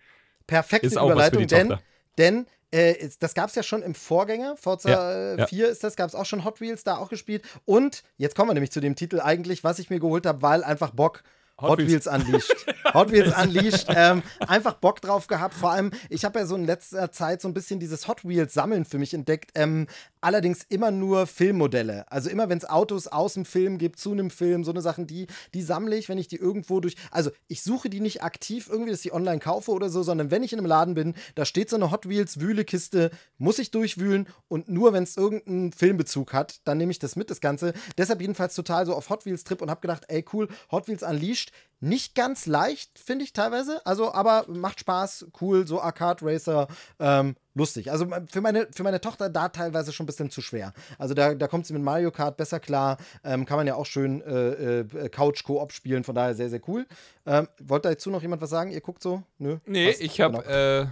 Perfekte 0.47 0.87
Ist 0.87 0.99
auch 0.99 1.15
was 1.15 1.31
für 1.31 1.37
Überleitung, 1.37 1.41
die 1.41 1.47
denn, 1.47 1.79
denn 2.19 2.47
äh, 2.73 3.09
das 3.21 3.35
gab 3.35 3.51
es 3.51 3.55
ja 3.55 3.63
schon 3.63 3.83
im 3.83 3.95
Vorgänger, 3.95 4.57
Forza 4.57 4.91
Ja, 4.91 5.13
äh, 5.13 5.39
ja. 5.41 5.47
4 5.47 5.69
ist 5.69 5.85
das, 5.85 5.95
gab 5.95 6.09
es 6.09 6.15
auch 6.15 6.25
schon 6.25 6.45
Hot 6.45 6.61
Wheels 6.61 6.85
da 6.85 6.97
auch 6.97 7.11
gespielt. 7.11 7.45
Und 7.65 8.03
jetzt 8.17 8.35
kommen 8.35 8.49
wir 8.49 8.55
nämlich 8.55 8.73
zu 8.73 8.81
dem 8.81 8.97
Titel 8.97 9.21
eigentlich, 9.21 9.63
was 9.63 9.79
ich 9.79 9.91
mir 9.91 10.01
geholt 10.01 10.27
habe, 10.27 10.43
weil 10.43 10.65
einfach 10.65 10.91
Bock. 10.91 11.23
Hot 11.63 11.71
Hot, 11.71 11.79
Wheels. 11.79 11.91
Wheels 11.91 12.07
Unleashed. 12.09 12.67
Hot 12.95 13.13
Wheels 13.13 13.39
Unleashed. 13.39 13.87
Ähm, 13.89 14.23
einfach 14.41 14.75
Bock 14.75 15.01
drauf 15.01 15.29
gehabt. 15.29 15.55
Vor 15.55 15.71
allem, 15.71 15.93
ich 16.11 16.25
habe 16.25 16.41
ja 16.41 16.47
so 16.47 16.57
in 16.57 16.65
letzter 16.65 17.13
Zeit 17.13 17.41
so 17.41 17.49
ein 17.49 17.55
bisschen 17.55 17.79
dieses 17.79 18.09
Hot 18.09 18.25
Wheels 18.27 18.53
Sammeln 18.53 18.85
für 18.85 18.99
mich 18.99 19.15
entdeckt. 19.15 19.53
Ähm, 19.55 19.87
allerdings 20.21 20.65
immer 20.69 20.91
nur 20.91 21.27
Filmmodelle. 21.27 22.11
Also 22.11 22.31
immer, 22.31 22.49
wenn 22.49 22.59
es 22.59 22.69
Autos 22.69 23.07
aus 23.07 23.35
dem 23.35 23.45
Film 23.45 23.79
gibt, 23.79 23.99
zu 24.01 24.13
einem 24.13 24.31
Film, 24.31 24.65
so 24.65 24.73
eine 24.73 24.83
Sachen, 24.83 25.07
die, 25.07 25.29
die 25.55 25.63
sammle 25.63 25.97
ich, 25.97 26.09
wenn 26.09 26.19
ich 26.19 26.29
die 26.29 26.37
irgendwo 26.37 26.81
durch. 26.81 26.97
Also 27.11 27.31
ich 27.47 27.63
suche 27.63 27.89
die 27.89 28.01
nicht 28.01 28.23
aktiv 28.23 28.69
irgendwie, 28.69 28.91
dass 28.91 29.01
ich 29.01 29.11
die 29.11 29.15
online 29.15 29.39
kaufe 29.39 29.71
oder 29.71 29.89
so, 29.89 30.03
sondern 30.03 30.31
wenn 30.31 30.43
ich 30.43 30.53
in 30.53 30.59
einem 30.59 30.67
Laden 30.67 30.95
bin, 30.95 31.15
da 31.37 31.45
steht 31.45 31.71
so 31.71 31.77
eine 31.77 31.91
Hot 31.91 32.09
Wheels 32.09 32.41
Wühlekiste, 32.41 33.11
muss 33.39 33.59
ich 33.59 33.71
durchwühlen 33.71 34.29
und 34.49 34.69
nur 34.69 34.93
wenn 34.93 35.05
es 35.05 35.17
irgendeinen 35.17 35.73
Filmbezug 35.73 36.33
hat, 36.33 36.61
dann 36.65 36.79
nehme 36.79 36.91
ich 36.91 36.99
das 36.99 37.17
mit, 37.17 37.31
das 37.31 37.41
Ganze. 37.41 37.73
Deshalb 37.97 38.21
jedenfalls 38.21 38.55
total 38.55 38.87
so 38.87 38.95
auf 38.95 39.11
Hot 39.11 39.27
Wheels 39.27 39.45
Trip 39.45 39.63
und 39.63 39.71
habe 39.71 39.81
gedacht, 39.81 40.05
ey 40.09 40.25
cool, 40.33 40.49
Hot 40.71 40.89
Wheels 40.89 41.03
Unleashed. 41.03 41.52
Nicht 41.85 42.15
ganz 42.15 42.47
leicht, 42.47 42.97
finde 42.97 43.25
ich 43.25 43.33
teilweise. 43.33 43.85
Also, 43.85 44.13
aber 44.15 44.45
macht 44.49 44.79
Spaß, 44.79 45.27
cool, 45.41 45.67
so 45.67 45.81
Arcade 45.81 46.25
Racer, 46.25 46.69
ähm, 47.01 47.35
lustig. 47.55 47.91
Also 47.91 48.07
für 48.31 48.41
meine, 48.41 48.69
für 48.73 48.85
meine 48.85 49.01
Tochter 49.01 49.29
da 49.29 49.49
teilweise 49.49 49.93
schon 49.93 50.05
ein 50.05 50.07
bisschen 50.07 50.31
zu 50.31 50.43
schwer. 50.43 50.73
Also 50.97 51.13
da, 51.15 51.35
da 51.35 51.49
kommt 51.49 51.67
sie 51.67 51.73
mit 51.73 51.83
Mario 51.83 52.13
Kart 52.13 52.37
besser 52.37 52.61
klar. 52.61 52.99
Ähm, 53.25 53.47
kann 53.47 53.57
man 53.57 53.67
ja 53.67 53.75
auch 53.75 53.87
schön 53.87 54.23
äh, 54.23 54.81
äh, 54.83 55.09
Couch-Koop 55.09 55.73
spielen, 55.73 56.05
von 56.05 56.15
daher 56.15 56.37
sehr, 56.37 56.51
sehr 56.51 56.61
cool. 56.69 56.87
Ähm, 57.27 57.49
wollte 57.61 57.89
dazu 57.89 58.11
noch 58.11 58.23
jemand 58.23 58.43
was 58.43 58.51
sagen? 58.51 58.71
Ihr 58.71 58.81
guckt 58.81 59.03
so? 59.03 59.25
Nö? 59.39 59.57
Nee, 59.67 59.89
Passt. 59.89 60.01
ich 60.03 60.21
habe, 60.21 60.39
Genau. 60.39 60.49
äh, 60.83 60.87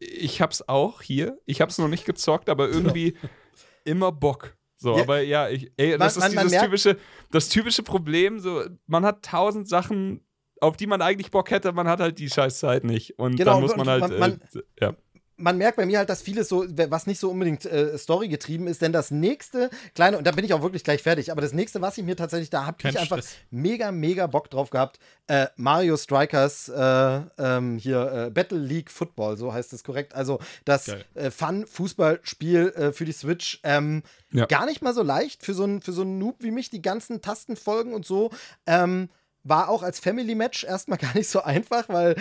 ich 0.00 0.42
hab's 0.42 0.68
auch 0.68 1.00
hier. 1.00 1.38
Ich 1.46 1.62
hab's 1.62 1.78
noch 1.78 1.88
nicht 1.88 2.04
gezockt, 2.04 2.50
aber 2.50 2.68
irgendwie 2.68 3.16
immer 3.84 4.12
Bock. 4.12 4.54
So, 4.78 4.94
Ja. 4.96 5.02
aber 5.02 5.20
ja, 5.22 5.48
ich, 5.48 5.72
ey, 5.76 5.90
Man- 5.90 6.00
das 6.00 6.16
ist 6.16 6.34
man- 6.34 6.50
man 6.50 6.62
typische, 6.62 6.96
das 7.30 7.48
typische 7.48 7.82
Problem. 7.82 8.38
So, 8.40 8.62
man 8.86 9.04
hat 9.04 9.24
tausend 9.24 9.68
Sachen, 9.68 10.20
auf 10.60 10.76
die 10.76 10.86
man 10.86 11.02
eigentlich 11.02 11.30
Bock 11.30 11.50
hätte, 11.50 11.72
man 11.72 11.88
hat 11.88 12.00
halt 12.00 12.18
die 12.18 12.28
Scheißzeit 12.30 12.84
nicht. 12.84 13.18
Und 13.18 13.36
Genau, 13.36 13.52
dann 13.52 13.60
muss 13.62 13.76
man 13.76 13.88
halt, 13.88 14.10
äh, 14.10 14.62
ja. 14.80 14.94
Man 15.38 15.58
merkt 15.58 15.76
bei 15.76 15.86
mir 15.86 15.98
halt, 15.98 16.08
dass 16.08 16.22
vieles 16.22 16.48
so, 16.48 16.64
was 16.88 17.06
nicht 17.06 17.20
so 17.20 17.30
unbedingt 17.30 17.64
äh, 17.66 17.96
Story 17.98 18.28
getrieben 18.28 18.66
ist, 18.66 18.80
denn 18.82 18.92
das 18.92 19.10
nächste 19.10 19.70
kleine, 19.94 20.16
und 20.18 20.26
da 20.26 20.32
bin 20.32 20.44
ich 20.44 20.54
auch 20.54 20.62
wirklich 20.62 20.84
gleich 20.84 21.02
fertig, 21.02 21.30
aber 21.30 21.42
das 21.42 21.52
nächste, 21.52 21.80
was 21.82 21.98
ich 21.98 22.04
mir 22.04 22.16
tatsächlich, 22.16 22.50
da 22.50 22.64
habe 22.66 22.78
ich 22.88 22.98
einfach 22.98 23.20
mega, 23.50 23.92
mega 23.92 24.26
Bock 24.26 24.48
drauf 24.50 24.70
gehabt, 24.70 24.98
äh, 25.26 25.46
Mario 25.56 25.96
Strikers, 25.96 26.68
äh, 26.68 27.20
ähm, 27.38 27.78
hier, 27.78 28.26
äh, 28.26 28.30
Battle 28.30 28.58
League 28.58 28.90
Football, 28.90 29.36
so 29.36 29.52
heißt 29.52 29.72
es 29.72 29.84
korrekt, 29.84 30.14
also 30.14 30.38
das 30.64 30.88
äh, 31.14 31.30
Fun-Fußballspiel 31.30 32.68
äh, 32.76 32.92
für 32.92 33.04
die 33.04 33.12
Switch, 33.12 33.60
ähm, 33.62 34.02
Ja. 34.32 34.46
gar 34.46 34.66
nicht 34.66 34.82
mal 34.82 34.94
so 34.94 35.02
leicht 35.02 35.44
für 35.44 35.54
so 35.54 35.64
einen 35.64 35.80
für 35.82 35.92
so 35.92 36.02
einen 36.02 36.18
Noob 36.18 36.36
wie 36.40 36.50
mich, 36.50 36.70
die 36.70 36.82
ganzen 36.82 37.20
Tastenfolgen 37.22 37.92
und 37.94 38.04
so, 38.06 38.30
ähm, 38.66 39.08
war 39.48 39.68
auch 39.68 39.82
als 39.82 40.00
Family 40.00 40.34
Match 40.34 40.64
erstmal 40.64 40.98
gar 41.06 41.14
nicht 41.14 41.28
so 41.28 41.42
einfach, 41.42 41.88
weil 41.88 42.16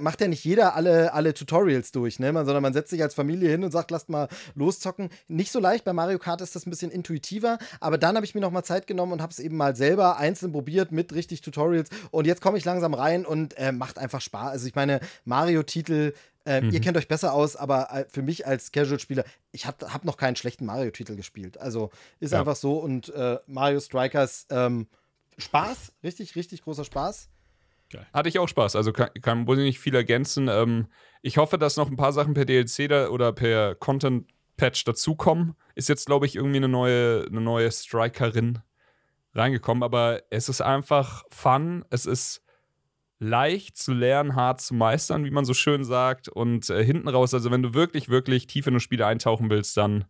macht 0.00 0.20
ja 0.20 0.28
nicht 0.28 0.44
jeder 0.44 0.74
alle, 0.74 1.12
alle 1.12 1.34
Tutorials 1.34 1.92
durch, 1.92 2.18
ne? 2.18 2.32
Man, 2.32 2.44
sondern 2.44 2.62
man 2.62 2.72
setzt 2.72 2.90
sich 2.90 3.02
als 3.02 3.14
Familie 3.14 3.50
hin 3.50 3.64
und 3.64 3.70
sagt, 3.70 3.90
lasst 3.90 4.08
mal 4.08 4.28
loszocken. 4.54 5.08
Nicht 5.28 5.52
so 5.52 5.60
leicht, 5.60 5.84
bei 5.84 5.92
Mario 5.92 6.18
Kart 6.18 6.40
ist 6.40 6.54
das 6.54 6.66
ein 6.66 6.70
bisschen 6.70 6.90
intuitiver, 6.90 7.58
aber 7.80 7.98
dann 7.98 8.16
habe 8.16 8.26
ich 8.26 8.34
mir 8.34 8.40
noch 8.40 8.50
mal 8.50 8.62
Zeit 8.64 8.86
genommen 8.86 9.12
und 9.12 9.22
habe 9.22 9.32
es 9.32 9.38
eben 9.38 9.56
mal 9.56 9.74
selber 9.76 10.16
einzeln 10.18 10.52
probiert 10.52 10.92
mit 10.92 11.14
richtig 11.14 11.40
Tutorials 11.40 11.88
und 12.10 12.26
jetzt 12.26 12.40
komme 12.42 12.58
ich 12.58 12.64
langsam 12.64 12.94
rein 12.94 13.24
und 13.24 13.56
äh, 13.56 13.72
macht 13.72 13.98
einfach 13.98 14.20
Spaß. 14.20 14.50
Also 14.50 14.66
ich 14.66 14.74
meine, 14.74 15.00
Mario-Titel, 15.24 16.12
äh, 16.44 16.64
ihr 16.66 16.80
kennt 16.80 16.96
euch 16.96 17.08
besser 17.08 17.32
aus, 17.32 17.56
aber 17.56 17.88
äh, 17.92 18.04
für 18.08 18.22
mich 18.22 18.46
als 18.46 18.72
Casual-Spieler, 18.72 19.24
ich 19.52 19.66
habe 19.66 19.92
hab 19.92 20.04
noch 20.04 20.16
keinen 20.16 20.36
schlechten 20.36 20.64
Mario-Titel 20.66 21.16
gespielt. 21.16 21.58
Also 21.58 21.90
ist 22.18 22.32
Ja. 22.32 22.40
einfach 22.40 22.56
so 22.56 22.78
und 22.78 23.08
äh, 23.14 23.38
Mario 23.46 23.80
Strikers, 23.80 24.46
ähm, 24.50 24.86
Spaß, 25.40 25.92
richtig, 26.02 26.36
richtig 26.36 26.62
großer 26.62 26.84
Spaß. 26.84 27.30
Hatte 28.12 28.28
ich 28.28 28.38
auch 28.38 28.48
Spaß. 28.48 28.76
Also 28.76 28.92
kann, 28.92 29.10
kann 29.20 29.46
wohl 29.46 29.56
nicht 29.56 29.80
viel 29.80 29.94
ergänzen. 29.94 30.48
Ähm, 30.48 30.86
ich 31.22 31.38
hoffe, 31.38 31.58
dass 31.58 31.76
noch 31.76 31.90
ein 31.90 31.96
paar 31.96 32.12
Sachen 32.12 32.34
per 32.34 32.44
DLC 32.44 32.88
da 32.88 33.08
oder 33.08 33.32
per 33.32 33.74
Content-Patch 33.74 34.84
dazukommen. 34.84 35.54
Ist 35.74 35.88
jetzt, 35.88 36.06
glaube 36.06 36.26
ich, 36.26 36.36
irgendwie 36.36 36.58
eine 36.58 36.68
neue, 36.68 37.26
eine 37.26 37.40
neue 37.40 37.70
Strikerin 37.70 38.60
reingekommen. 39.34 39.82
Aber 39.82 40.22
es 40.30 40.48
ist 40.48 40.60
einfach 40.60 41.24
Fun. 41.30 41.84
Es 41.90 42.06
ist 42.06 42.42
leicht 43.18 43.76
zu 43.76 43.92
lernen, 43.92 44.34
hart 44.34 44.60
zu 44.60 44.74
meistern, 44.74 45.24
wie 45.24 45.30
man 45.30 45.44
so 45.44 45.54
schön 45.54 45.84
sagt. 45.84 46.28
Und 46.28 46.70
äh, 46.70 46.84
hinten 46.84 47.08
raus, 47.08 47.34
also 47.34 47.50
wenn 47.50 47.62
du 47.62 47.74
wirklich, 47.74 48.08
wirklich 48.08 48.46
tief 48.46 48.66
in 48.66 48.74
das 48.74 48.82
Spiel 48.82 49.02
eintauchen 49.02 49.50
willst, 49.50 49.76
dann 49.76 50.04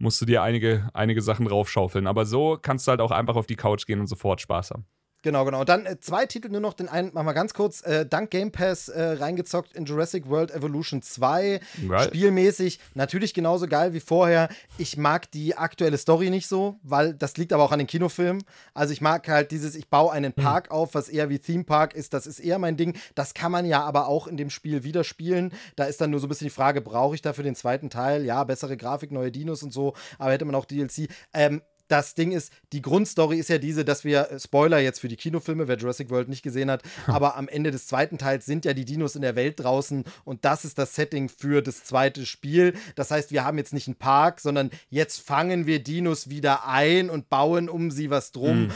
musst 0.00 0.20
du 0.20 0.26
dir 0.26 0.42
einige, 0.42 0.88
einige 0.94 1.22
Sachen 1.22 1.46
draufschaufeln. 1.46 2.06
Aber 2.06 2.26
so 2.26 2.58
kannst 2.60 2.86
du 2.86 2.90
halt 2.90 3.00
auch 3.00 3.10
einfach 3.10 3.36
auf 3.36 3.46
die 3.46 3.56
Couch 3.56 3.86
gehen 3.86 4.00
und 4.00 4.06
sofort 4.06 4.40
Spaß 4.40 4.72
haben. 4.72 4.86
Genau, 5.22 5.44
genau. 5.44 5.60
Und 5.60 5.68
dann 5.68 5.84
äh, 5.84 6.00
zwei 6.00 6.24
Titel 6.24 6.48
nur 6.48 6.60
noch, 6.60 6.72
den 6.72 6.88
einen 6.88 7.12
machen 7.12 7.26
wir 7.26 7.34
ganz 7.34 7.52
kurz. 7.52 7.82
Äh, 7.82 8.06
dank 8.06 8.30
Game 8.30 8.52
Pass 8.52 8.88
äh, 8.88 9.02
reingezockt 9.02 9.74
in 9.74 9.84
Jurassic 9.84 10.28
World 10.28 10.50
Evolution 10.50 11.02
2. 11.02 11.60
Geil. 11.88 12.06
Spielmäßig 12.06 12.80
natürlich 12.94 13.34
genauso 13.34 13.66
geil 13.66 13.92
wie 13.92 14.00
vorher. 14.00 14.48
Ich 14.78 14.96
mag 14.96 15.30
die 15.30 15.56
aktuelle 15.56 15.98
Story 15.98 16.30
nicht 16.30 16.48
so, 16.48 16.78
weil 16.82 17.12
das 17.12 17.36
liegt 17.36 17.52
aber 17.52 17.64
auch 17.64 17.72
an 17.72 17.78
den 17.78 17.86
Kinofilmen. 17.86 18.42
Also 18.72 18.92
ich 18.92 19.02
mag 19.02 19.28
halt 19.28 19.50
dieses, 19.50 19.74
ich 19.74 19.88
baue 19.88 20.12
einen 20.12 20.32
Park 20.32 20.70
auf, 20.70 20.94
was 20.94 21.08
eher 21.08 21.28
wie 21.28 21.38
Theme 21.38 21.64
Park 21.64 21.94
ist. 21.94 22.14
Das 22.14 22.26
ist 22.26 22.40
eher 22.40 22.58
mein 22.58 22.78
Ding. 22.78 22.96
Das 23.14 23.34
kann 23.34 23.52
man 23.52 23.66
ja 23.66 23.82
aber 23.82 24.08
auch 24.08 24.26
in 24.26 24.38
dem 24.38 24.48
Spiel 24.48 24.84
wieder 24.84 25.04
spielen. 25.04 25.52
Da 25.76 25.84
ist 25.84 26.00
dann 26.00 26.10
nur 26.10 26.20
so 26.20 26.26
ein 26.26 26.30
bisschen 26.30 26.46
die 26.46 26.54
Frage, 26.54 26.80
brauche 26.80 27.14
ich 27.14 27.20
dafür 27.20 27.44
den 27.44 27.54
zweiten 27.54 27.90
Teil? 27.90 28.24
Ja, 28.24 28.44
bessere 28.44 28.78
Grafik, 28.78 29.12
neue 29.12 29.30
Dinos 29.30 29.62
und 29.62 29.72
so, 29.72 29.94
aber 30.18 30.32
hätte 30.32 30.46
man 30.46 30.54
auch 30.54 30.64
DLC. 30.64 31.08
Ähm, 31.34 31.60
das 31.90 32.14
Ding 32.14 32.32
ist, 32.32 32.52
die 32.72 32.82
Grundstory 32.82 33.38
ist 33.38 33.48
ja 33.48 33.58
diese, 33.58 33.84
dass 33.84 34.04
wir, 34.04 34.30
äh, 34.30 34.40
Spoiler 34.40 34.78
jetzt 34.78 35.00
für 35.00 35.08
die 35.08 35.16
Kinofilme, 35.16 35.68
wer 35.68 35.76
Jurassic 35.76 36.10
World 36.10 36.28
nicht 36.28 36.42
gesehen 36.42 36.70
hat, 36.70 36.82
aber 37.06 37.36
am 37.36 37.48
Ende 37.48 37.70
des 37.70 37.86
zweiten 37.86 38.18
Teils 38.18 38.46
sind 38.46 38.64
ja 38.64 38.74
die 38.74 38.84
Dinos 38.84 39.16
in 39.16 39.22
der 39.22 39.36
Welt 39.36 39.60
draußen 39.60 40.04
und 40.24 40.44
das 40.44 40.64
ist 40.64 40.78
das 40.78 40.94
Setting 40.94 41.28
für 41.28 41.62
das 41.62 41.84
zweite 41.84 42.26
Spiel. 42.26 42.74
Das 42.94 43.10
heißt, 43.10 43.32
wir 43.32 43.44
haben 43.44 43.58
jetzt 43.58 43.72
nicht 43.72 43.88
einen 43.88 43.96
Park, 43.96 44.40
sondern 44.40 44.70
jetzt 44.88 45.20
fangen 45.20 45.66
wir 45.66 45.82
Dinos 45.82 46.30
wieder 46.30 46.66
ein 46.66 47.10
und 47.10 47.28
bauen 47.28 47.68
um 47.68 47.90
sie 47.90 48.10
was 48.10 48.32
drum. 48.32 48.70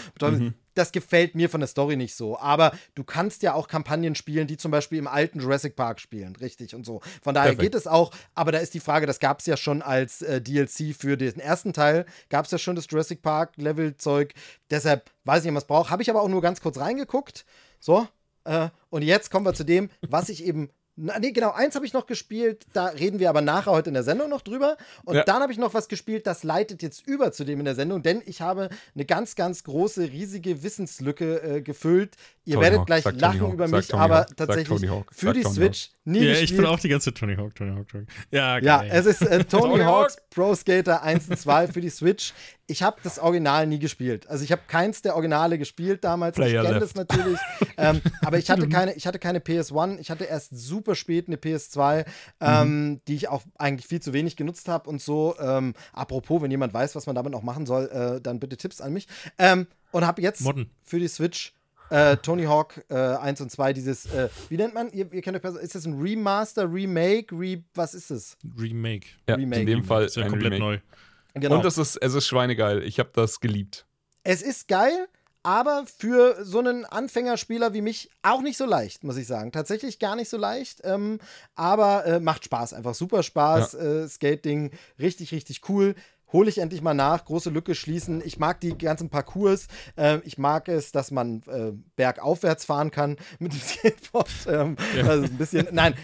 Das 0.75 0.93
gefällt 0.93 1.35
mir 1.35 1.49
von 1.49 1.61
der 1.61 1.69
Story 1.69 1.97
nicht 1.97 2.15
so. 2.15 2.39
Aber 2.39 2.73
du 2.95 3.05
kannst 3.05 3.43
ja 3.43 3.55
auch 3.55 3.69
Kampagnen 3.69 4.15
spielen, 4.15 4.47
die 4.47 4.57
zum 4.57 4.71
Beispiel 4.71 4.99
im 4.99 5.07
alten 5.07 5.41
Jurassic 5.41 5.77
Park 5.77 6.01
spielen, 6.01 6.37
richtig 6.37 6.75
und 6.75 6.85
so. 6.85 7.01
Von 7.23 7.35
daher 7.35 7.53
Perfekt. 7.53 7.73
geht 7.73 7.75
es 7.75 7.87
auch. 7.87 8.11
Aber 8.35 8.53
da 8.53 8.59
ist 8.59 8.75
die 8.75 8.81
Frage, 8.81 9.07
das 9.07 9.21
gab 9.21 9.41
es 9.41 9.47
ja 9.47 9.57
schon 9.57 9.83
als 9.83 10.23
äh, 10.23 10.41
DLC 10.41 10.95
für 10.97 11.17
den 11.17 11.39
ersten 11.39 11.73
Teil. 11.73 12.07
Gab 12.29 12.45
es 12.45 12.51
ja 12.51 12.59
schon 12.59 12.77
das 12.77 12.87
Jurassic 12.91 13.23
Park-Level-Zeug. 13.23 14.35
Deshalb 14.71 15.11
weiß 15.25 15.41
ich 15.45 15.51
nicht, 15.51 15.57
was 15.57 15.67
braucht. 15.67 15.91
Habe 15.91 16.03
ich 16.03 16.11
aber 16.11 16.23
auch 16.23 16.29
nur 16.29 16.43
ganz 16.43 16.61
kurz 16.61 16.79
reingeguckt. 16.79 17.45
So. 17.81 18.07
Äh, 18.45 18.69
und 18.91 19.03
jetzt 19.03 19.31
kommen 19.31 19.47
wir 19.47 19.55
zu 19.55 19.65
dem, 19.65 19.91
was 20.03 20.29
ich 20.29 20.45
eben. 20.45 20.71
Na, 20.97 21.19
nee, 21.19 21.33
genau, 21.33 21.51
eins 21.51 21.75
habe 21.75 21.85
ich 21.85 21.93
noch 21.93 22.07
gespielt, 22.07 22.67
da 22.73 22.87
reden 22.87 23.19
wir 23.19 23.29
aber 23.29 23.41
nachher 23.41 23.73
heute 23.73 23.91
in 23.91 23.95
der 23.95 24.05
Sendung 24.05 24.31
noch 24.31 24.43
drüber. 24.43 24.77
Und 25.05 25.17
Ja. 25.17 25.25
dann 25.25 25.43
habe 25.43 25.53
ich 25.53 25.59
noch 25.59 25.75
was 25.75 25.89
gespielt, 25.89 26.27
das 26.27 26.45
leitet 26.45 26.83
jetzt 26.83 27.05
über 27.07 27.33
zu 27.33 27.45
dem 27.45 27.59
in 27.59 27.65
der 27.65 27.75
Sendung, 27.75 28.03
denn 28.03 28.23
ich 28.27 28.41
habe 28.41 28.69
eine 28.95 29.05
ganz, 29.05 29.35
ganz 29.35 29.65
große, 29.65 30.03
riesige 30.13 30.63
Wissenslücke 30.63 31.43
äh, 31.43 31.63
gefüllt. 31.63 32.17
Ihr 32.45 32.55
Tony 32.55 32.63
werdet 32.65 32.79
Hawk, 32.81 32.87
gleich 32.87 33.05
lachen 33.13 33.41
Hawk, 33.41 33.53
über 33.55 33.67
mich, 33.67 33.93
aber 33.93 34.27
tatsächlich 34.37 34.89
Hawk, 34.89 35.11
für 35.13 35.33
die 35.33 35.43
Switch 35.43 35.91
nie 36.05 36.19
Ja, 36.21 36.31
gespielt. 36.31 36.51
ich 36.51 36.57
bin 36.57 36.67
auch 36.67 36.79
die 36.79 36.89
ganze 36.89 37.13
Tony 37.15 37.37
Hawk, 37.37 37.55
Tony 37.55 37.75
Hawk, 37.75 37.89
Tony 37.89 38.05
Hawk. 38.05 38.15
Ja, 38.31 38.59
Ja, 38.59 38.79
geil. 38.81 38.91
es 38.93 39.07
ist 39.07 39.23
äh, 39.23 39.45
Tony 39.49 39.81
Hawk's 39.81 40.17
Hawk. 40.17 40.31
Pro 40.31 40.55
Skater 40.55 41.03
1 41.03 41.29
und 41.29 41.39
2 41.39 41.69
für 41.69 41.81
die 41.81 41.91
Switch. 41.91 42.33
Ich 42.67 42.83
habe 42.83 42.97
das 43.03 43.19
Original 43.19 43.67
nie 43.67 43.79
gespielt. 43.79 44.27
Also 44.29 44.43
ich 44.43 44.51
habe 44.51 44.63
keins 44.67 45.03
der 45.03 45.15
Originale 45.15 45.59
gespielt 45.59 46.03
damals. 46.05 46.37
Player 46.37 46.63
ich 46.63 46.67
kenne 46.69 46.81
das 46.81 46.95
natürlich. 46.95 47.39
ähm, 47.77 48.01
aber 48.23 48.39
ich 48.39 48.49
hatte, 48.51 48.69
keine, 48.71 48.95
ich 48.95 49.07
hatte 49.07 49.19
keine 49.19 49.39
PS1. 49.41 49.99
Ich 49.99 50.11
hatte 50.11 50.25
erst 50.25 50.57
super 50.57 50.95
spät 50.95 51.27
eine 51.29 51.37
PS2, 51.37 52.07
ähm, 52.41 53.01
die 53.07 53.17
ich 53.17 53.29
auch 53.29 53.43
eigentlich 53.59 53.87
viel 53.87 54.01
zu 54.01 54.13
wenig 54.15 54.37
genutzt 54.37 54.69
habe 54.69 54.89
und 54.89 55.03
so. 55.03 55.35
Ähm, 55.39 55.75
apropos, 55.93 56.41
wenn 56.43 56.51
jemand 56.51 56.73
weiß, 56.73 56.95
was 56.97 57.07
man 57.07 57.15
damit 57.15 57.33
noch 57.33 57.43
machen 57.43 57.67
soll, 57.67 57.87
äh, 57.89 58.21
dann 58.21 58.41
bitte 58.41 58.57
Tipps 58.57 58.81
an 58.81 58.93
mich. 58.95 59.09
Ähm, 59.39 59.67
und 59.91 60.07
habe 60.07 60.23
jetzt 60.23 60.41
Modden. 60.41 60.71
für 60.83 60.99
die 60.99 61.09
Switch 61.09 61.53
äh, 61.91 62.17
Tony 62.19 62.45
Hawk 62.45 62.85
äh, 62.89 62.95
1 62.95 63.41
und 63.41 63.51
2 63.51 63.73
dieses, 63.73 64.07
äh, 64.07 64.29
wie 64.49 64.57
nennt 64.57 64.75
man, 64.75 64.91
ihr, 64.93 65.13
ihr 65.13 65.23
kennt 65.23 65.37
euch 65.37 65.43
besser, 65.43 65.61
ist 65.61 65.75
das 65.75 65.85
ein 65.87 66.01
Remaster, 66.01 66.73
Remake, 66.73 67.35
Re, 67.35 67.63
was 67.75 67.95
ist 67.95 68.11
es? 68.11 68.37
Remake. 68.59 69.07
Ja, 69.29 69.37
Remake. 69.37 69.61
in 69.61 69.67
dem 69.67 69.85
Fall 69.85 70.05
Ist 70.05 70.17
ja 70.17 70.25
ein 70.25 70.31
komplett 70.31 70.53
Remake. 70.55 70.81
neu. 70.83 71.41
Genau. 71.41 71.57
Und 71.57 71.65
es 71.65 71.79
ist, 71.79 71.97
es 71.97 72.15
ist 72.15 72.27
schweinegeil. 72.27 72.83
Ich 72.85 72.99
habe 72.99 73.11
das 73.13 73.41
geliebt. 73.41 73.87
Es 74.23 74.41
ist 74.41 74.69
geil, 74.69 75.09
aber 75.43 75.85
für 75.99 76.45
so 76.45 76.61
einen 76.61 76.85
Anfängerspieler 76.85 77.75
wie 77.75 77.83
mich 77.83 78.09
auch 78.23 78.41
nicht 78.41 78.57
so 78.57 78.65
leicht, 78.65 79.05
muss 79.05 79.17
ich 79.17 79.27
sagen. 79.27 79.53
Tatsächlich 79.53 79.99
gar 79.99 80.17
nicht 80.17 80.31
so 80.31 80.37
leicht, 80.39 80.81
ähm, 80.85 81.19
aber 81.55 82.07
äh, 82.07 82.21
macht 82.21 82.45
Spaß, 82.45 82.73
einfach 82.73 82.95
super 82.95 83.23
Spaß. 83.23 83.75
Äh, 83.75 84.09
Skating, 84.09 84.71
richtig, 84.99 85.33
richtig 85.33 85.69
cool. 85.69 85.95
Hole 86.33 86.49
ich 86.49 86.59
endlich 86.59 86.83
mal 86.83 86.95
nach, 86.95 87.25
große 87.25 87.51
Lücke 87.51 87.75
schließen. 87.75 88.21
Ich 88.25 88.39
mag 88.39 88.61
die 88.61 88.77
ganzen 88.77 89.09
Parcours. 89.09 89.69
Ähm, 89.97 90.21
ich 90.25 90.37
mag 90.39 90.69
es, 90.69 90.91
dass 90.91 91.11
man 91.11 91.43
äh, 91.47 91.73
bergaufwärts 91.97 92.65
fahren 92.65 92.91
kann 92.91 93.17
mit 93.39 93.53
dem 93.53 93.61
Skateboard. 93.61 94.29
Ähm, 94.49 94.77
also 95.07 95.25
ein 95.25 95.37
bisschen, 95.39 95.69
nein, 95.73 95.95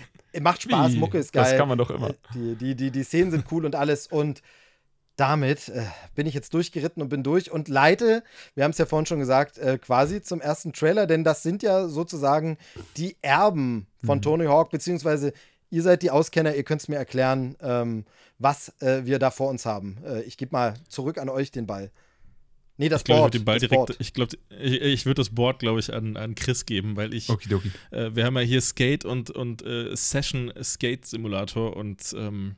macht 0.41 0.63
Spaß, 0.63 0.93
Wie? 0.93 0.99
Mucke 0.99 1.19
ist 1.19 1.33
geil. 1.33 1.45
Das 1.45 1.57
kann 1.57 1.69
man 1.69 1.79
doch 1.79 1.91
immer. 1.91 2.11
Äh, 2.11 2.15
Die, 2.35 2.55
die, 2.57 2.75
die, 2.77 2.91
die 2.93 3.03
Szenen 3.03 3.31
sind 3.33 3.47
cool 3.51 3.65
und 3.65 3.75
alles. 3.75 4.07
Und 4.07 4.43
damit 5.17 5.69
äh, 5.69 5.83
bin 6.15 6.27
ich 6.27 6.35
jetzt 6.35 6.55
durchgeritten 6.55 7.03
und 7.03 7.09
bin 7.09 7.23
durch 7.23 7.51
und 7.51 7.69
leite, 7.69 8.23
wir 8.55 8.65
haben 8.65 8.71
es 8.71 8.79
ja 8.79 8.87
vorhin 8.87 9.07
schon 9.07 9.19
gesagt, 9.19 9.59
äh, 9.59 9.77
quasi 9.79 10.23
zum 10.23 10.41
ersten 10.41 10.73
Trailer, 10.73 11.07
denn 11.07 11.25
das 11.25 11.43
sind 11.43 11.63
ja 11.63 11.89
sozusagen 11.89 12.57
die 12.97 13.17
Erben 13.21 13.87
von 14.05 14.19
Mhm. 14.19 14.23
Tony 14.23 14.47
Hawk, 14.47 14.71
beziehungsweise 14.71 15.33
ihr 15.71 15.83
seid 15.83 16.03
die 16.03 16.11
Auskenner, 16.11 16.55
ihr 16.55 16.63
könnt 16.65 16.83
es 16.83 16.89
mir 16.89 16.97
erklären, 16.97 17.57
ähm, 17.61 18.05
was 18.39 18.73
äh, 18.81 19.05
wir 19.05 19.19
da 19.19 19.31
vor 19.31 19.49
uns 19.51 19.67
haben. 19.67 19.99
Äh, 20.05 20.23
ich 20.23 20.37
gebe 20.37 20.53
mal 20.53 20.75
zurück 20.89 21.19
an 21.19 21.29
euch 21.29 21.51
den 21.51 21.67
Ball. 21.67 21.91
Nee, 22.77 22.89
das 22.89 23.03
Ich 23.03 23.05
glaube, 23.05 23.19
ich 23.19 23.21
Board. 23.21 23.35
würde 23.35 23.39
den 23.39 23.45
Ball 23.45 23.59
das 23.59 23.69
direkt, 23.69 23.87
Board. 23.89 23.97
ich 24.01 24.15
glaube, 24.15 24.37
ich, 24.59 24.81
ich 24.81 25.07
würde 25.07 25.21
das 25.21 25.31
Board, 25.31 25.59
glaube 25.59 25.81
ich, 25.81 25.93
an, 25.93 26.17
an 26.17 26.35
Chris 26.35 26.65
geben, 26.65 26.97
weil 26.97 27.13
ich, 27.13 27.29
Okidoki. 27.29 27.71
äh, 27.91 28.15
wir 28.15 28.25
haben 28.25 28.37
ja 28.37 28.41
hier 28.43 28.61
Skate 28.63 29.05
und, 29.05 29.31
und 29.31 29.63
äh, 29.63 29.95
Session 29.95 30.51
Skate 30.63 31.05
Simulator 31.05 31.77
und 31.77 32.15
ähm, 32.17 32.57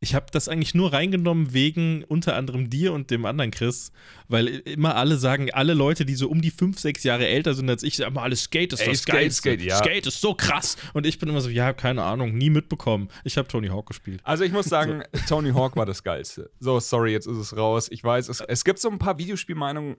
ich 0.00 0.14
habe 0.14 0.26
das 0.30 0.48
eigentlich 0.48 0.74
nur 0.74 0.92
reingenommen 0.92 1.54
wegen 1.54 2.04
unter 2.04 2.36
anderem 2.36 2.68
dir 2.68 2.92
und 2.92 3.10
dem 3.10 3.24
anderen 3.24 3.50
Chris, 3.50 3.92
weil 4.28 4.46
immer 4.48 4.94
alle 4.94 5.16
sagen, 5.16 5.50
alle 5.52 5.72
Leute, 5.72 6.04
die 6.04 6.14
so 6.14 6.28
um 6.28 6.42
die 6.42 6.50
fünf, 6.50 6.78
sechs 6.78 7.02
Jahre 7.02 7.26
älter 7.26 7.54
sind 7.54 7.70
als 7.70 7.82
ich, 7.82 7.96
sagen 7.96 8.12
immer 8.12 8.22
alles 8.22 8.42
Skate 8.42 8.74
ist 8.74 8.80
Ey, 8.80 8.88
das 8.88 8.98
Skate, 9.00 9.14
Geilste. 9.14 9.50
Skate, 9.50 9.62
ja. 9.62 9.76
Skate 9.78 10.06
ist 10.06 10.20
so 10.20 10.34
krass. 10.34 10.76
Und 10.92 11.06
ich 11.06 11.18
bin 11.18 11.30
immer 11.30 11.40
so, 11.40 11.48
ja, 11.48 11.72
keine 11.72 12.02
Ahnung, 12.02 12.36
nie 12.36 12.50
mitbekommen. 12.50 13.08
Ich 13.24 13.38
habe 13.38 13.48
Tony 13.48 13.68
Hawk 13.68 13.86
gespielt. 13.86 14.20
Also 14.22 14.44
ich 14.44 14.52
muss 14.52 14.66
sagen, 14.66 15.02
Tony 15.28 15.52
Hawk 15.52 15.76
war 15.76 15.86
das 15.86 16.02
Geilste. 16.02 16.50
So, 16.60 16.78
sorry, 16.78 17.12
jetzt 17.12 17.26
ist 17.26 17.38
es 17.38 17.56
raus. 17.56 17.88
Ich 17.90 18.04
weiß, 18.04 18.28
es, 18.28 18.40
es 18.40 18.64
gibt 18.64 18.78
so 18.78 18.90
ein 18.90 18.98
paar 18.98 19.18
Videospielmeinungen, 19.18 19.96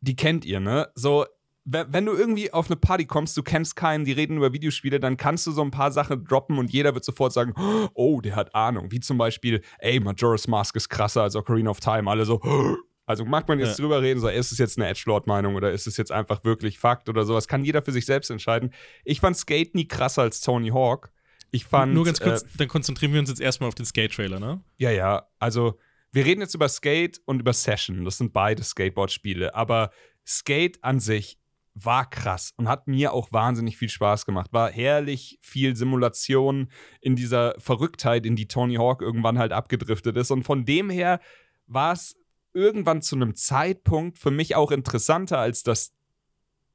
die 0.00 0.14
kennt 0.14 0.44
ihr, 0.44 0.60
ne? 0.60 0.88
So, 0.94 1.26
wenn 1.64 2.04
du 2.04 2.12
irgendwie 2.12 2.52
auf 2.52 2.66
eine 2.68 2.76
Party 2.76 3.06
kommst, 3.06 3.36
du 3.36 3.42
kennst 3.42 3.74
keinen, 3.74 4.04
die 4.04 4.12
reden 4.12 4.36
über 4.36 4.52
Videospiele, 4.52 5.00
dann 5.00 5.16
kannst 5.16 5.46
du 5.46 5.50
so 5.52 5.62
ein 5.62 5.70
paar 5.70 5.92
Sachen 5.92 6.24
droppen 6.24 6.58
und 6.58 6.70
jeder 6.70 6.94
wird 6.94 7.04
sofort 7.04 7.32
sagen, 7.32 7.54
oh, 7.94 8.20
der 8.20 8.36
hat 8.36 8.54
Ahnung. 8.54 8.90
Wie 8.90 9.00
zum 9.00 9.16
Beispiel, 9.16 9.62
ey, 9.78 9.98
Majora's 9.98 10.46
Mask 10.46 10.76
ist 10.76 10.90
krasser 10.90 11.22
als 11.22 11.36
Ocarina 11.36 11.70
of 11.70 11.80
Time. 11.80 12.10
Alle 12.10 12.26
so, 12.26 12.40
also 13.06 13.24
mag 13.24 13.48
man 13.48 13.58
jetzt 13.60 13.78
Ja. 13.78 13.82
drüber 13.84 14.02
reden, 14.02 14.20
so, 14.20 14.28
ist 14.28 14.52
es 14.52 14.58
jetzt 14.58 14.78
eine 14.78 14.88
Edgelord-Meinung 14.88 15.54
oder 15.54 15.72
ist 15.72 15.86
es 15.86 15.96
jetzt 15.96 16.12
einfach 16.12 16.44
wirklich 16.44 16.78
Fakt 16.78 17.08
oder 17.08 17.24
sowas? 17.24 17.48
Kann 17.48 17.64
jeder 17.64 17.80
für 17.80 17.92
sich 17.92 18.04
selbst 18.04 18.30
entscheiden. 18.30 18.74
Ich 19.04 19.20
fand 19.20 19.36
Skate 19.36 19.74
nie 19.74 19.88
krasser 19.88 20.20
als 20.22 20.42
Tony 20.42 20.68
Hawk. 20.68 21.10
Ich 21.50 21.64
fand, 21.64 21.94
Nur 21.94 22.04
ganz 22.04 22.20
kurz, 22.20 22.42
äh, 22.42 22.46
dann 22.58 22.68
konzentrieren 22.68 23.12
wir 23.12 23.20
uns 23.20 23.30
jetzt 23.30 23.40
erstmal 23.40 23.68
auf 23.68 23.74
den 23.74 23.86
Skate-Trailer, 23.86 24.40
ne? 24.40 24.62
ja, 24.76 24.90
ja, 24.90 25.28
also 25.38 25.78
wir 26.12 26.24
reden 26.24 26.40
jetzt 26.42 26.54
über 26.54 26.68
Skate 26.68 27.20
und 27.24 27.40
über 27.40 27.52
Session. 27.52 28.04
Das 28.04 28.18
sind 28.18 28.32
beide 28.32 28.62
Skateboard-Spiele. 28.62 29.54
Aber 29.54 29.90
Skate 30.26 30.78
an 30.82 31.00
sich 31.00 31.38
war 31.74 32.08
krass 32.08 32.52
und 32.56 32.68
hat 32.68 32.86
mir 32.86 33.12
auch 33.12 33.32
wahnsinnig 33.32 33.76
viel 33.76 33.88
Spaß 33.88 34.26
gemacht. 34.26 34.52
War 34.52 34.70
herrlich 34.70 35.38
viel 35.42 35.74
Simulation 35.74 36.70
in 37.00 37.16
dieser 37.16 37.54
Verrücktheit, 37.58 38.26
in 38.26 38.36
die 38.36 38.46
Tony 38.46 38.76
Hawk 38.76 39.02
irgendwann 39.02 39.38
halt 39.38 39.52
abgedriftet 39.52 40.16
ist. 40.16 40.30
Und 40.30 40.44
von 40.44 40.64
dem 40.64 40.88
her 40.88 41.20
war 41.66 41.92
es 41.92 42.16
irgendwann 42.52 43.02
zu 43.02 43.16
einem 43.16 43.34
Zeitpunkt 43.34 44.18
für 44.18 44.30
mich 44.30 44.54
auch 44.54 44.70
interessanter 44.70 45.38
als 45.38 45.64
das 45.64 45.92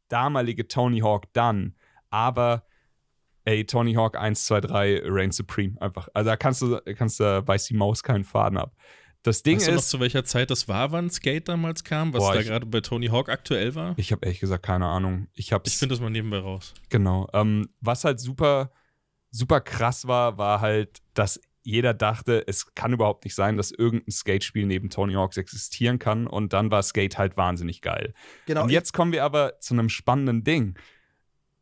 damalige 0.10 0.68
Tony 0.68 1.00
Hawk 1.00 1.32
dann. 1.32 1.76
Aber 2.10 2.66
ey, 3.46 3.66
Tony 3.66 3.94
Hawk 3.94 4.18
1, 4.18 4.46
2, 4.46 4.62
3, 4.62 5.02
Reign 5.06 5.32
Supreme 5.32 5.82
einfach. 5.82 6.10
Also 6.14 6.30
da 6.30 6.36
kannst 6.36 6.62
du, 6.62 6.82
kannst 6.96 7.22
du 7.22 7.48
weiß 7.48 7.66
die 7.66 7.76
Maus 7.76 8.04
keinen 8.04 8.26
Faden 8.26 8.58
ab. 8.58 8.76
Das 9.24 9.44
Ding 9.44 9.58
weißt 9.58 9.68
du 9.68 9.72
noch, 9.74 9.80
ist, 9.80 9.90
zu 9.90 10.00
welcher 10.00 10.24
Zeit 10.24 10.50
das 10.50 10.68
war, 10.68 10.92
wann 10.92 11.10
Skate 11.10 11.50
damals 11.50 11.84
kam, 11.84 12.14
was 12.14 12.24
Boah, 12.24 12.36
da 12.36 12.42
gerade 12.42 12.66
bei 12.66 12.80
Tony 12.80 13.08
Hawk 13.08 13.30
aktuell 13.30 13.76
war? 13.76 13.94
ich 13.98 14.12
habe 14.12 14.26
ehrlich 14.26 14.40
gesagt 14.40 14.64
keine 14.66 14.86
Ahnung. 14.88 15.28
Ich 15.34 15.52
hab's, 15.52 15.72
Ich 15.72 15.78
finde 15.78 15.94
das 15.94 16.02
mal 16.02 16.10
nebenbei 16.10 16.40
raus. 16.40 16.74
Genau. 16.90 17.28
Ähm, 17.34 17.70
was 17.82 18.06
halt 18.06 18.20
super, 18.20 18.72
super 19.30 19.60
krass 19.60 20.08
war, 20.08 20.38
war 20.38 20.62
halt, 20.62 21.00
dass 21.14 21.40
jeder 21.64 21.94
dachte, 21.94 22.44
es 22.48 22.74
kann 22.74 22.94
überhaupt 22.94 23.26
nicht 23.26 23.36
sein, 23.36 23.58
dass 23.58 23.72
irgendein 23.72 24.12
Skatespiel 24.12 24.66
neben 24.66 24.90
Tony 24.90 25.14
Hawks 25.14 25.38
existieren 25.38 26.00
kann. 26.00 26.26
Und 26.26 26.54
dann 26.54 26.72
war 26.72 26.82
Skate 26.82 27.18
halt 27.18 27.38
wahnsinnig 27.38 27.82
geil. 27.82 28.14
Genau, 28.46 28.64
und 28.64 28.70
jetzt 28.70 28.94
kommen 28.94 29.12
wir 29.12 29.24
aber 29.24 29.60
zu 29.60 29.74
einem 29.74 29.90
spannenden 29.90 30.44
Ding. 30.44 30.80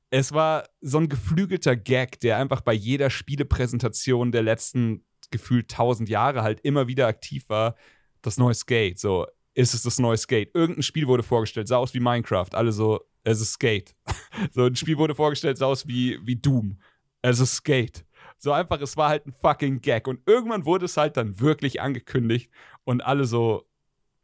Es 0.10 0.32
war 0.32 0.70
so 0.80 1.00
ein 1.00 1.10
geflügelter 1.10 1.76
Gag, 1.76 2.20
der 2.22 2.38
einfach 2.38 2.62
bei 2.62 2.74
jeder 2.74 3.10
Spielepräsentation 3.10 4.32
der 4.32 4.44
letzten 4.44 5.04
gefühlt 5.32 5.70
tausend 5.70 6.10
Jahre 6.10 6.44
halt 6.44 6.62
immer 6.62 6.88
wieder 6.88 7.08
aktiv 7.08 7.50
war. 7.50 7.76
Das 8.22 8.38
neue 8.38 8.54
Skate. 8.54 9.00
So, 9.00 9.28
ist 9.54 9.74
es 9.74 9.84
das 9.84 10.00
neue 10.00 10.18
Skate? 10.18 10.54
Irgendein 10.54 10.84
Spiel 10.84 11.08
wurde 11.08 11.24
vorgestellt, 11.24 11.68
sah 11.68 11.78
aus 11.78 11.94
wie 11.94 12.00
Minecraft. 12.00 12.50
Alle 12.54 12.72
so, 12.72 13.02
es 13.24 13.42
ist 13.42 13.54
Skate. 13.54 13.96
so, 14.52 14.66
ein 14.66 14.76
Spiel 14.76 14.98
wurde 14.98 15.16
vorgestellt, 15.16 15.58
sah 15.58 15.66
aus 15.66 15.88
wie, 15.88 16.20
wie 16.26 16.36
Doom. 16.36 16.80
Es 17.22 17.40
ist 17.40 17.56
Skate. 17.56 18.06
So 18.38 18.52
einfach, 18.52 18.80
es 18.82 18.98
war 18.98 19.10
halt 19.10 19.26
ein 19.26 19.34
fucking 19.34 19.82
Gag. 19.82 20.08
Und 20.08 20.22
irgendwann 20.28 20.66
wurde 20.66 20.86
es 20.86 20.98
halt 20.98 21.18
dann 21.18 21.40
wirklich 21.40 21.82
angekündigt 21.82 22.52
und 22.84 23.02
alle 23.02 23.26
so, 23.26 23.68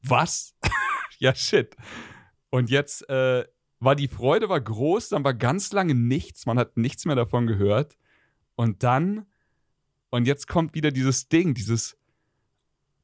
was? 0.02 0.56
ja, 1.20 1.34
shit. 1.34 1.76
Und 2.50 2.70
jetzt 2.70 3.10
äh, 3.10 3.46
war 3.80 3.96
die 3.96 4.08
Freude 4.08 4.50
war 4.50 4.62
groß, 4.62 5.10
dann 5.10 5.24
war 5.24 5.34
ganz 5.34 5.72
lange 5.74 5.96
nichts, 5.96 6.46
man 6.46 6.60
hat 6.60 6.78
nichts 6.78 7.06
mehr 7.06 7.16
davon 7.16 7.48
gehört. 7.48 7.98
Und 8.56 8.84
dann, 8.84 9.26
und 10.14 10.26
jetzt 10.28 10.48
kommt 10.48 10.76
wieder 10.76 10.92
dieses 10.92 11.28
Ding, 11.28 11.56
dieses, 11.56 11.98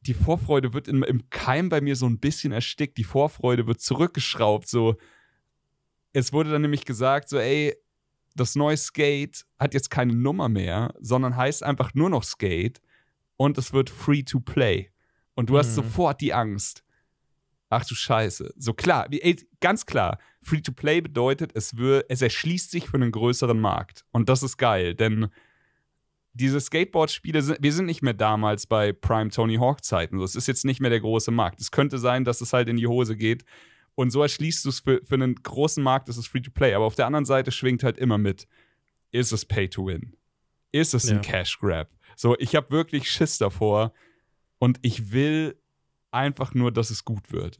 die 0.01 0.13
Vorfreude 0.13 0.73
wird 0.75 0.87
in, 0.87 1.01
im 1.01 1.27
Keim 1.31 1.67
bei 1.69 1.81
mir 1.81 1.95
so 1.95 2.05
ein 2.05 2.19
bisschen 2.19 2.51
erstickt, 2.51 2.99
die 2.99 3.03
Vorfreude 3.03 3.65
wird 3.65 3.81
zurückgeschraubt, 3.81 4.67
so. 4.67 4.95
Es 6.13 6.31
wurde 6.33 6.51
dann 6.51 6.61
nämlich 6.61 6.85
gesagt, 6.85 7.29
so, 7.29 7.39
ey, 7.39 7.75
das 8.35 8.55
neue 8.55 8.77
Skate 8.77 9.43
hat 9.57 9.73
jetzt 9.73 9.89
keine 9.89 10.13
Nummer 10.13 10.49
mehr, 10.49 10.93
sondern 10.99 11.35
heißt 11.35 11.63
einfach 11.63 11.95
nur 11.95 12.11
noch 12.11 12.23
Skate 12.23 12.79
und 13.37 13.57
es 13.57 13.73
wird 13.73 13.89
free 13.89 14.21
to 14.21 14.39
play. 14.39 14.91
Und 15.33 15.49
du 15.49 15.57
hast 15.57 15.69
Mhm. 15.71 15.75
sofort 15.81 16.21
die 16.21 16.33
Angst. 16.33 16.83
Ach 17.69 17.85
du 17.85 17.95
Scheiße. 17.95 18.53
So 18.55 18.73
klar, 18.73 19.07
wie- 19.09 19.21
ey, 19.21 19.35
ganz 19.61 19.85
klar. 19.87 20.19
Free 20.43 20.61
to 20.61 20.71
play 20.73 21.01
bedeutet, 21.01 21.51
es, 21.55 21.75
wür, 21.75 22.05
es 22.09 22.21
erschließt 22.21 22.69
sich 22.69 22.87
für 22.87 22.97
einen 22.97 23.11
größeren 23.11 23.59
Markt. 23.59 24.05
Und 24.11 24.29
das 24.29 24.43
ist 24.43 24.57
geil, 24.57 24.93
denn 24.95 25.29
diese 26.39 26.59
Skateboard-Spiele, 26.59 27.41
sind, 27.41 27.57
wir 27.61 27.73
sind 27.73 27.85
nicht 27.85 28.01
mehr 28.01 28.13
damals 28.13 28.65
bei 28.65 28.93
Prime 28.93 29.29
Tony 29.29 29.57
Hawk 29.57 29.83
Zeiten. 29.83 30.17
So, 30.17 30.23
es 30.23 30.35
ist 30.35 30.47
jetzt 30.47 30.65
nicht 30.65 30.79
mehr 30.79 30.89
der 30.89 31.01
große 31.01 31.31
Markt. 31.31 31.59
Es 31.59 31.71
könnte 31.71 31.99
sein, 31.99 32.23
dass 32.23 32.41
es 32.41 32.53
halt 32.53 32.69
in 32.69 32.77
die 32.77 32.87
Hose 32.87 33.15
geht. 33.15 33.43
Und 33.95 34.11
so 34.11 34.21
erschließt 34.21 34.63
du 34.63 34.69
es 34.69 34.79
für, 34.79 35.01
für 35.03 35.15
einen 35.15 35.35
großen 35.35 35.83
Markt, 35.83 36.07
ist 36.09 36.17
es 36.17 36.27
free 36.27 36.41
to 36.41 36.51
play. 36.51 36.73
Aber 36.73 36.85
auf 36.85 36.95
der 36.95 37.05
anderen 37.05 37.25
Seite 37.25 37.51
schwingt 37.51 37.83
halt 37.83 37.97
immer 37.97 38.17
mit, 38.17 38.47
ist 39.11 39.31
es 39.31 39.45
pay 39.45 39.67
to 39.67 39.87
win? 39.87 40.15
Ist 40.71 40.93
es 40.93 41.09
ein 41.09 41.17
Ja. 41.17 41.21
Cash 41.21 41.59
Grab? 41.59 41.89
So, 42.15 42.37
ich 42.39 42.55
habe 42.55 42.71
wirklich 42.71 43.11
Schiss 43.11 43.37
davor 43.37 43.91
und 44.57 44.79
ich 44.81 45.11
will 45.11 45.59
einfach 46.11 46.53
nur, 46.53 46.71
dass 46.71 46.89
es 46.89 47.03
gut 47.03 47.31
wird. 47.31 47.59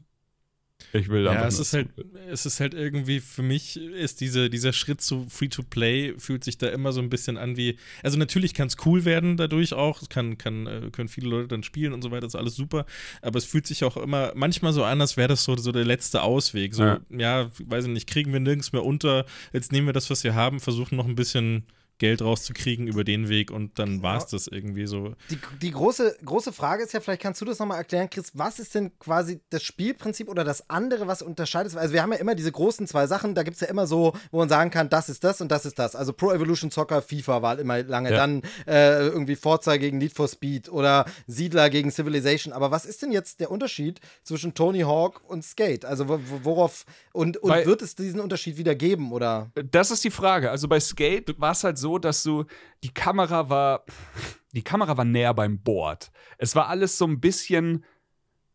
Ich 0.92 1.08
will 1.08 1.24
Ja, 1.24 1.32
einfach 1.32 1.46
es 1.46 1.58
ist 1.58 1.72
halt, 1.72 1.88
es 2.30 2.46
ist 2.46 2.60
halt 2.60 2.74
irgendwie, 2.74 3.20
für 3.20 3.42
mich 3.42 3.76
ist 3.76 4.20
diese, 4.20 4.50
dieser 4.50 4.72
Schritt 4.72 5.00
zu 5.00 5.26
Free-to-Play, 5.28 6.14
fühlt 6.18 6.44
sich 6.44 6.58
da 6.58 6.68
immer 6.68 6.92
so 6.92 7.00
ein 7.00 7.10
bisschen 7.10 7.36
an 7.38 7.56
wie, 7.56 7.76
also 8.02 8.18
natürlich 8.18 8.54
kann 8.54 8.68
es 8.68 8.76
cool 8.84 9.04
werden 9.04 9.36
dadurch 9.36 9.72
auch, 9.72 10.02
es 10.02 10.08
kann, 10.08 10.38
kann, 10.38 10.66
äh, 10.66 10.90
können 10.90 11.08
viele 11.08 11.28
Leute 11.28 11.48
dann 11.48 11.62
spielen 11.62 11.92
und 11.92 12.02
so 12.02 12.10
weiter, 12.10 12.26
ist 12.26 12.34
alles 12.34 12.56
super, 12.56 12.86
aber 13.22 13.38
es 13.38 13.44
fühlt 13.44 13.66
sich 13.66 13.84
auch 13.84 13.96
immer 13.96 14.32
manchmal 14.34 14.72
so 14.72 14.84
an, 14.84 15.00
als 15.00 15.16
wäre 15.16 15.28
das 15.28 15.44
so, 15.44 15.56
so 15.56 15.72
der 15.72 15.84
letzte 15.84 16.22
Ausweg, 16.22 16.74
so, 16.74 16.82
Ja. 16.84 17.00
ja. 17.10 17.50
weiß 17.58 17.84
ich 17.86 17.90
nicht, 17.90 18.08
kriegen 18.08 18.32
wir 18.32 18.40
nirgends 18.40 18.72
mehr 18.72 18.84
unter, 18.84 19.26
jetzt 19.52 19.72
nehmen 19.72 19.86
wir 19.86 19.92
das, 19.92 20.10
was 20.10 20.24
wir 20.24 20.34
haben, 20.34 20.60
versuchen 20.60 20.96
noch 20.96 21.06
ein 21.06 21.14
bisschen 21.14 21.64
Geld 22.00 22.20
rauszukriegen 22.22 22.88
über 22.88 23.04
den 23.04 23.28
Weg 23.28 23.50
und 23.52 23.78
dann 23.78 24.02
war 24.02 24.16
es 24.16 24.26
das 24.26 24.48
irgendwie 24.48 24.86
so. 24.86 25.14
Die, 25.30 25.38
die 25.62 25.70
große, 25.70 26.16
große 26.24 26.52
Frage 26.52 26.82
ist 26.82 26.92
ja, 26.94 26.98
vielleicht 27.00 27.22
kannst 27.22 27.40
du 27.40 27.44
das 27.44 27.58
nochmal 27.60 27.78
erklären, 27.78 28.10
Chris, 28.10 28.32
was 28.34 28.58
ist 28.58 28.74
denn 28.74 28.98
quasi 28.98 29.40
das 29.50 29.62
Spielprinzip 29.62 30.28
oder 30.28 30.42
das 30.42 30.68
andere, 30.68 31.06
was 31.06 31.22
unterscheidet? 31.22 31.76
Also 31.76 31.92
wir 31.94 32.02
haben 32.02 32.12
ja 32.12 32.18
immer 32.18 32.34
diese 32.34 32.50
großen 32.50 32.86
zwei 32.88 33.06
Sachen, 33.06 33.34
da 33.34 33.42
gibt 33.44 33.54
es 33.56 33.60
ja 33.60 33.68
immer 33.68 33.86
so, 33.86 34.14
wo 34.32 34.38
man 34.38 34.48
sagen 34.48 34.70
kann, 34.70 34.88
das 34.88 35.08
ist 35.08 35.22
das 35.22 35.40
und 35.40 35.50
das 35.52 35.66
ist 35.66 35.78
das. 35.78 35.94
Also 35.94 36.12
Pro 36.14 36.32
Evolution 36.32 36.70
Soccer, 36.70 37.02
FIFA 37.02 37.42
war 37.42 37.58
immer 37.58 37.82
lange, 37.82 38.10
Ja. 38.10 38.16
dann 38.16 38.42
äh, 38.66 39.06
irgendwie 39.06 39.36
Forza 39.36 39.76
gegen 39.76 39.98
Need 39.98 40.14
for 40.14 40.26
Speed 40.26 40.70
oder 40.70 41.04
Siedler 41.26 41.68
gegen 41.68 41.90
Civilization. 41.90 42.54
Aber 42.54 42.70
was 42.70 42.86
ist 42.86 43.02
denn 43.02 43.12
jetzt 43.12 43.40
der 43.40 43.50
Unterschied 43.50 44.00
zwischen 44.22 44.54
Tony 44.54 44.80
Hawk 44.80 45.20
und 45.28 45.44
Skate? 45.44 45.84
Also 45.84 46.08
wo- 46.08 46.18
wo- 46.18 46.44
worauf, 46.44 46.86
und, 47.12 47.36
und 47.36 47.50
Weil- 47.50 47.66
wird 47.66 47.82
es 47.82 47.94
diesen 47.94 48.20
Unterschied 48.20 48.56
wieder 48.56 48.74
geben 48.74 49.12
oder? 49.12 49.50
Das 49.70 49.90
ist 49.90 50.02
die 50.02 50.10
Frage. 50.10 50.50
Also 50.50 50.66
bei 50.66 50.80
Skate 50.80 51.38
war 51.38 51.52
es 51.52 51.62
halt 51.62 51.76
so, 51.76 51.89
dass 51.98 52.22
du 52.22 52.44
die 52.82 52.92
Kamera 52.92 53.48
war 53.48 53.84
die 54.52 54.62
Kamera 54.62 54.96
war 54.96 55.04
näher 55.04 55.34
beim 55.34 55.62
Board. 55.62 56.10
Es 56.38 56.56
war 56.56 56.68
alles 56.68 56.98
so 56.98 57.06
ein 57.06 57.20
bisschen 57.20 57.84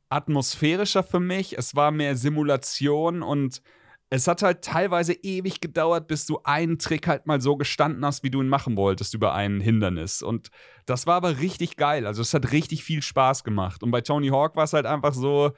atmosphärischer 0.09 1.03
für 1.03 1.19
mich. 1.19 1.57
Es 1.57 1.75
war 1.75 1.91
mehr 1.91 2.15
Simulation 2.15 3.21
und 3.21 3.61
es 4.09 4.27
hat 4.27 4.43
halt 4.43 4.61
teilweise 4.63 5.13
ewig 5.13 5.61
gedauert, 5.61 6.07
bis 6.07 6.25
du 6.25 6.39
einen 6.43 6.77
Trick 6.77 7.07
halt 7.07 7.25
mal 7.25 7.41
so 7.41 7.57
gestanden 7.57 8.05
hast, 8.05 8.23
wie 8.23 8.29
du 8.29 8.41
ihn 8.41 8.49
machen 8.49 8.77
wolltest 8.77 9.13
über 9.13 9.33
ein 9.33 9.59
Hindernis. 9.59 10.21
Und 10.21 10.51
das 10.86 11.07
war 11.07 11.15
aber 11.15 11.39
richtig 11.39 11.75
geil. 11.75 12.05
Also 12.05 12.21
es 12.21 12.33
hat 12.33 12.51
richtig 12.51 12.83
viel 12.83 13.01
Spaß 13.01 13.43
gemacht. 13.43 13.81
Und 13.81 13.91
bei 13.91 14.01
Tony 14.01 14.27
Hawk 14.27 14.55
war 14.55 14.65
es 14.65 14.73
halt 14.73 14.86
einfach 14.86 15.13
so, 15.13 15.53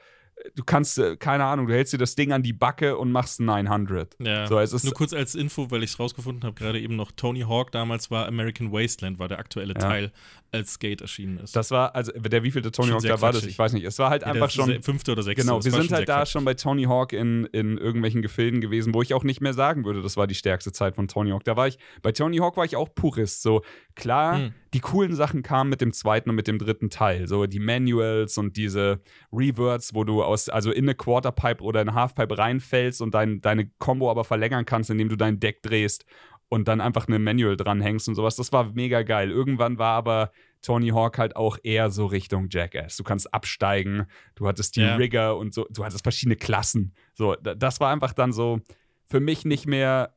du 0.54 0.64
kannst, 0.64 0.98
äh, 0.98 1.16
keine 1.16 1.44
Ahnung, 1.44 1.66
du 1.66 1.74
hältst 1.74 1.92
dir 1.92 1.98
das 1.98 2.14
Ding 2.14 2.32
an 2.32 2.42
die 2.42 2.52
Backe 2.52 2.96
und 2.96 3.12
machst 3.12 3.40
900. 3.40 4.16
Ja. 4.20 4.46
So, 4.46 4.58
es 4.58 4.72
ist, 4.72 4.84
Nur 4.84 4.94
kurz 4.94 5.12
als 5.12 5.34
Info, 5.34 5.70
weil 5.70 5.82
ich 5.82 5.90
es 5.92 5.98
rausgefunden 5.98 6.44
habe, 6.44 6.54
gerade 6.54 6.80
eben 6.80 6.96
noch 6.96 7.12
Tony 7.12 7.40
Hawk 7.40 7.72
damals 7.72 8.10
war 8.10 8.26
American 8.26 8.72
Wasteland, 8.72 9.18
war 9.18 9.28
der 9.28 9.38
aktuelle 9.38 9.74
Ja. 9.74 9.80
Teil, 9.80 10.12
als 10.50 10.72
Skate 10.74 11.00
erschienen 11.02 11.38
ist. 11.38 11.54
das 11.54 11.70
war, 11.70 11.94
also 11.94 12.10
der 12.12 12.42
wievielte 12.42 12.70
Tony 12.70 12.90
Hawk 12.90 13.02
da 13.02 13.20
war 13.20 13.32
das? 13.32 13.44
Ich 13.44 13.58
weiß 13.58 13.72
nicht. 13.74 13.84
Es 13.84 13.98
war 13.98 14.08
halt 14.10 14.22
Ja, 14.22 14.28
einfach 14.28 14.50
schon. 14.50 14.82
fünfte 14.82 15.12
oder 15.12 15.22
sechste. 15.22 15.42
Genau, 15.44 15.62
wir 15.62 15.70
sind 15.70 15.92
halt 15.92 16.08
da 16.08 16.16
quatschig. 16.18 16.32
schon 16.32 16.44
bei 16.44 16.54
Tony 16.54 16.84
Hawk 16.84 17.12
in, 17.12 17.44
in 17.46 17.76
irgendwelchen 17.76 18.22
Gefilden 18.22 18.60
gewesen, 18.60 18.94
wo 18.94 19.02
ich 19.02 19.12
auch 19.14 19.24
nicht 19.24 19.40
mehr 19.40 19.52
sagen 19.54 19.84
würde, 19.84 20.00
das 20.02 20.16
war 20.16 20.26
die 20.26 20.34
stärkste 20.34 20.72
Zeit 20.72 20.94
von 20.94 21.06
Tony 21.08 21.30
Hawk. 21.30 21.44
Da 21.44 21.56
war 21.56 21.68
ich, 21.68 21.78
bei 22.02 22.12
Tony 22.12 22.38
Hawk 22.38 22.56
war 22.56 22.64
ich 22.64 22.76
auch 22.76 22.88
Purist. 22.94 23.42
So, 23.42 23.62
klar, 23.94 24.38
Hm. 24.38 24.54
die 24.74 24.80
coolen 24.80 25.14
Sachen 25.14 25.42
kamen 25.42 25.68
mit 25.70 25.80
dem 25.80 25.92
zweiten 25.92 26.30
und 26.30 26.36
mit 26.36 26.46
dem 26.48 26.58
dritten 26.58 26.88
Teil. 26.90 27.26
So 27.28 27.46
die 27.46 27.60
Manuals 27.60 28.38
und 28.38 28.56
diese 28.56 29.00
Reverts, 29.32 29.94
wo 29.94 30.04
du 30.04 30.22
aus, 30.22 30.48
also 30.48 30.70
in 30.72 30.84
eine 30.84 30.94
Quarterpipe 30.94 31.62
oder 31.62 31.80
eine 31.80 31.94
Halfpipe 31.94 32.36
reinfällst 32.38 33.02
und 33.02 33.12
dein, 33.14 33.40
deine 33.40 33.68
Combo 33.78 34.10
aber 34.10 34.24
verlängern 34.24 34.64
kannst, 34.64 34.90
indem 34.90 35.08
du 35.08 35.16
dein 35.16 35.40
Deck 35.40 35.62
drehst 35.62 36.04
und 36.48 36.66
dann 36.68 36.80
einfach 36.80 37.08
eine 37.08 37.18
Manual 37.18 37.56
dranhängst 37.56 38.08
und 38.08 38.14
sowas. 38.14 38.36
Das 38.36 38.52
war 38.52 38.72
mega 38.72 39.02
geil. 39.02 39.30
Irgendwann 39.30 39.78
war 39.78 39.94
aber 39.94 40.30
Tony 40.62 40.88
Hawk 40.88 41.18
halt 41.18 41.36
auch 41.36 41.58
eher 41.62 41.90
so 41.90 42.06
Richtung 42.06 42.48
Jackass. 42.50 42.96
Du 42.96 43.04
kannst 43.04 43.32
absteigen, 43.34 44.06
du 44.34 44.48
hattest 44.48 44.76
die 44.76 44.80
Ja. 44.80 44.96
Rigger 44.96 45.36
und 45.36 45.52
so, 45.54 45.66
du 45.70 45.84
hattest 45.84 46.02
verschiedene 46.02 46.36
Klassen. 46.36 46.94
So, 47.14 47.34
da- 47.36 47.54
das 47.54 47.80
war 47.80 47.92
einfach 47.92 48.12
dann 48.12 48.32
so 48.32 48.60
für 49.06 49.20
mich 49.20 49.44
nicht 49.44 49.66
mehr 49.66 50.14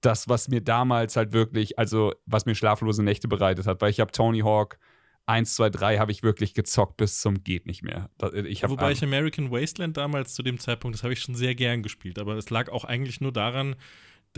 das, 0.00 0.28
was 0.28 0.48
mir 0.48 0.60
damals 0.60 1.16
halt 1.16 1.32
wirklich, 1.32 1.78
also 1.78 2.12
was 2.26 2.46
mir 2.46 2.54
schlaflose 2.54 3.02
Nächte 3.02 3.26
bereitet 3.28 3.66
hat, 3.66 3.80
weil 3.80 3.90
ich 3.90 4.00
habe 4.00 4.12
Tony 4.12 4.40
Hawk 4.40 4.78
1, 5.26 5.54
2, 5.56 5.70
3 5.70 5.98
habe 5.98 6.10
ich 6.12 6.22
wirklich 6.22 6.54
gezockt 6.54 6.96
bis 6.96 7.20
zum 7.20 7.42
geht 7.44 7.66
nicht 7.66 7.82
mehr. 7.82 8.08
Ich 8.46 8.62
Wobei 8.68 8.86
ähm, 8.86 8.92
ich 8.92 9.02
American 9.04 9.50
Wasteland 9.50 9.96
damals 9.96 10.34
zu 10.34 10.42
dem 10.42 10.58
Zeitpunkt, 10.58 10.96
das 10.96 11.02
habe 11.02 11.12
ich 11.12 11.20
schon 11.20 11.34
sehr 11.34 11.54
gern 11.54 11.82
gespielt, 11.82 12.18
aber 12.18 12.36
es 12.36 12.48
lag 12.50 12.70
auch 12.70 12.84
eigentlich 12.84 13.20
nur 13.20 13.32
daran, 13.32 13.76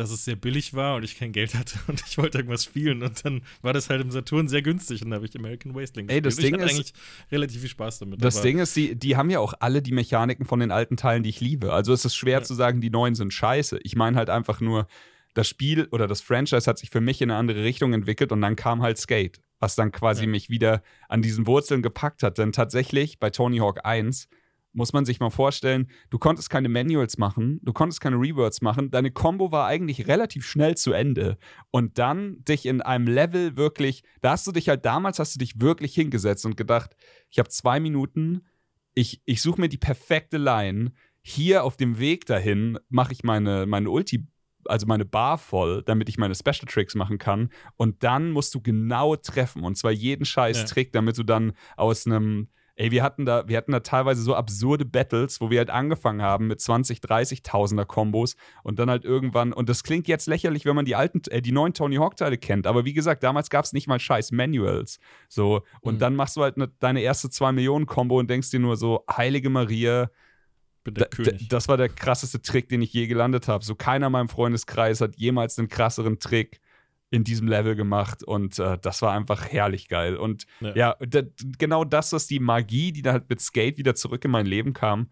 dass 0.01 0.11
es 0.11 0.25
sehr 0.25 0.35
billig 0.37 0.75
war 0.75 0.97
und 0.97 1.05
ich 1.05 1.17
kein 1.17 1.31
Geld 1.31 1.55
hatte 1.55 1.79
und 1.87 2.03
ich 2.07 2.19
wollte 2.19 2.39
irgendwas 2.39 2.65
spielen 2.65 3.03
und 3.03 3.25
dann 3.25 3.43
war 3.63 3.73
das 3.73 3.89
halt 3.91 4.01
im 4.01 4.11
Saturn 4.11 4.49
sehr 4.49 4.63
günstig 4.63 5.03
und 5.05 5.11
da 5.11 5.17
habe 5.17 5.27
ich 5.27 5.37
American 5.39 5.75
Wasteland 5.75 6.11
Ey, 6.11 6.21
das 6.21 6.39
Ich 6.39 6.45
Ding 6.45 6.55
hatte 6.55 6.65
ist- 6.65 6.73
eigentlich 6.73 6.93
relativ 7.31 7.61
viel 7.61 7.71
Spaß 7.71 8.01
damit. 8.01 8.25
Das 8.25 8.43
Ding 8.43 8.59
ist, 8.59 8.75
die, 8.75 8.97
die 8.97 9.17
haben 9.17 9.31
ja 9.31 9.39
auch 9.39 9.55
alle 9.61 9.83
die 9.83 9.93
Mechaniken 9.93 10.45
von 10.47 10.59
den 10.61 10.71
alten 10.73 10.97
Teilen, 10.97 11.23
die 11.23 11.31
ich 11.31 11.41
liebe. 11.41 11.73
Also 11.73 11.93
es 11.93 12.05
ist 12.05 12.17
schwer 12.17 12.39
Ja. 12.39 12.43
zu 12.43 12.55
sagen, 12.55 12.81
die 12.81 12.91
neuen 12.91 13.15
sind 13.15 13.33
scheiße. 13.33 13.79
Ich 13.85 13.95
meine 13.95 14.17
halt 14.17 14.31
einfach 14.31 14.61
nur, 14.61 14.87
das 15.35 15.47
Spiel 15.49 15.87
oder 15.93 16.09
das 16.09 16.21
Franchise 16.21 16.69
hat 16.69 16.79
sich 16.79 16.91
für 16.91 17.01
mich 17.01 17.23
in 17.23 17.31
eine 17.31 17.39
andere 17.39 17.63
Richtung 17.63 17.93
entwickelt 17.93 18.33
und 18.33 18.41
dann 18.41 18.57
kam 18.57 18.83
halt 18.83 18.99
Skate, 18.99 19.41
was 19.61 19.77
dann 19.77 19.93
quasi 19.93 20.25
Ja. 20.25 20.29
mich 20.31 20.51
wieder 20.51 20.83
an 21.09 21.23
diesen 21.23 21.47
Wurzeln 21.47 21.83
gepackt 21.83 22.25
hat. 22.25 22.39
Denn 22.39 22.51
tatsächlich 22.51 23.21
bei 23.21 23.31
Tony 23.31 23.59
Hawk 23.59 23.85
1 23.85 24.29
muss 24.73 24.93
man 24.93 25.05
sich 25.05 25.21
mal 25.21 25.31
vorstellen, 25.31 25.91
du 26.11 26.19
konntest 26.19 26.51
keine 26.51 26.69
Manuals 26.69 27.19
machen, 27.19 27.61
du 27.63 27.73
konntest 27.73 28.01
keine 28.01 28.17
Rewords 28.17 28.63
machen, 28.63 28.91
deine 28.91 29.11
Combo 29.11 29.51
war 29.51 29.67
eigentlich 29.67 30.07
relativ 30.07 30.47
schnell 30.47 30.77
zu 30.77 30.93
Ende. 30.93 31.39
Und 31.71 31.99
dann 31.99 32.45
dich 32.45 32.67
in 32.67 32.81
einem 32.81 33.07
Level 33.07 33.57
wirklich, 33.57 34.03
da 34.21 34.33
hast 34.33 34.47
du 34.47 34.53
dich 34.53 34.69
halt 34.69 34.85
damals, 34.85 35.19
hast 35.19 35.35
du 35.35 35.39
dich 35.39 35.61
wirklich 35.61 35.95
hingesetzt 35.95 36.47
und 36.47 36.57
gedacht, 36.57 36.95
ich 37.31 37.39
habe 37.39 37.49
zwei 37.49 37.81
Minuten, 37.81 38.43
ich, 38.95 39.23
ich 39.25 39.43
suche 39.43 39.61
mir 39.61 39.69
die 39.69 39.79
perfekte 39.79 40.39
Line. 40.39 40.93
Hier 41.23 41.65
auf 41.65 41.77
dem 41.77 41.99
Weg 41.99 42.27
dahin 42.27 42.79
mache 42.89 43.13
ich 43.13 43.25
meine, 43.25 43.67
meine 43.67 43.91
Ulti, 43.91 44.27
also 44.67 44.87
meine 44.87 45.05
Bar 45.05 45.39
voll, 45.39 45.83
damit 45.85 46.09
ich 46.09 46.19
meine 46.19 46.35
Special 46.35 46.67
Tricks 46.67 46.95
machen 46.95 47.19
kann. 47.19 47.51
Und 47.77 48.03
dann 48.03 48.31
musst 48.31 48.55
du 48.55 48.61
genau 48.61 49.17
treffen. 49.17 49.65
Und 49.65 49.77
zwar 49.77 49.91
jeden 49.91 50.25
scheiß 50.25 50.59
Ja. 50.59 50.65
Trick, 50.65 50.93
damit 50.93 51.19
du 51.19 51.23
dann 51.23 51.53
aus 51.77 52.07
einem. 52.07 52.49
Ey, 52.81 52.91
wir 52.91 53.03
hatten, 53.03 53.27
da, 53.27 53.47
wir 53.47 53.59
hatten 53.59 53.73
da 53.73 53.81
teilweise 53.81 54.23
so 54.23 54.35
absurde 54.35 54.87
Battles, 54.87 55.43
wo 55.43 55.51
wir 55.51 55.59
halt 55.59 55.69
angefangen 55.69 56.23
haben 56.23 56.47
mit 56.47 56.63
20, 56.63 57.01
30.000er 57.01 57.85
Kombos 57.85 58.37
und 58.63 58.79
dann 58.79 58.89
halt 58.89 59.05
irgendwann, 59.05 59.53
und 59.53 59.69
das 59.69 59.83
klingt 59.83 60.09
jetzt 60.09 60.27
lächerlich, 60.27 60.65
wenn 60.65 60.75
man 60.75 60.87
die 60.87 60.97
alten, 60.97 61.21
äh, 61.31 61.43
die 61.43 61.53
neuen 61.53 61.75
Tony 61.75 61.97
Hawk-Teile 61.97 62.39
kennt, 62.39 62.67
aber 62.67 62.87
wie 62.87 62.95
gesagt, 62.95 63.23
damals 63.23 63.51
gab 63.51 63.67
es 63.67 63.75
nicht 63.75 63.87
mal 63.87 64.01
scheiß 64.01 64.33
Manuals. 64.33 64.99
So, 65.29 65.61
und 65.83 65.97
Mhm. 65.97 65.99
dann 65.99 66.17
machst 66.17 66.39
du 66.39 66.43
halt 66.43 66.57
ne, 66.57 66.73
deine 66.79 67.03
erste 67.03 67.29
2-Millionen-Kombo 67.29 68.19
und 68.19 68.31
denkst 68.31 68.51
dir 68.51 68.61
nur 68.61 68.79
so, 68.79 69.05
Heilige 69.15 69.51
Maria, 69.51 70.11
da, 70.85 71.05
das 71.51 71.69
war 71.69 71.77
der 71.77 71.91
krasseste 71.91 72.41
Trick, 72.41 72.71
den 72.71 72.81
ich 72.81 72.95
je 72.95 73.07
gelandet 73.07 73.47
habe. 73.47 73.63
So 73.63 73.75
keiner 73.75 74.07
in 74.07 74.13
meinem 74.13 74.31
Freundeskreis 74.31 75.03
hat 75.03 75.17
jemals 75.19 75.59
einen 75.59 75.69
krasseren 75.69 76.19
Trick 76.19 76.63
in 77.11 77.25
diesem 77.25 77.49
Level 77.49 77.75
gemacht 77.75 78.23
und 78.23 78.59
äh, 78.59 78.79
das 78.81 79.03
war 79.03 79.13
einfach 79.13 79.47
herrlich 79.49 79.89
geil. 79.89 80.17
Und 80.17 80.47
Ja. 80.61 80.77
ja, 80.77 80.97
genau 81.59 81.85
das 81.85 82.13
ist 82.13 82.31
die 82.31 82.39
Magie, 82.41 82.93
die 82.93 83.03
da 83.03 83.13
halt 83.13 83.29
mit 83.29 83.41
Skate 83.41 83.79
wieder 83.79 83.95
zurück 83.97 84.25
in 84.25 84.31
mein 84.31 84.47
Leben 84.47 84.73
kam, 84.73 85.11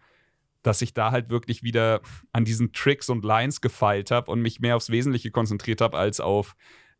dass 0.63 0.81
ich 0.81 0.93
da 0.93 1.11
halt 1.11 1.29
wirklich 1.29 1.61
wieder 1.61 2.01
an 2.31 2.45
diesen 2.45 2.71
Tricks 2.71 3.09
und 3.09 3.25
Lines 3.25 3.59
gefeilt 3.59 4.11
habe 4.11 4.31
und 4.31 4.41
mich 4.41 4.59
mehr 4.61 4.77
aufs 4.77 4.89
Wesentliche 4.89 5.31
konzentriert 5.31 5.81
habe, 5.81 5.97
als 5.97 6.19
auf 6.21 6.55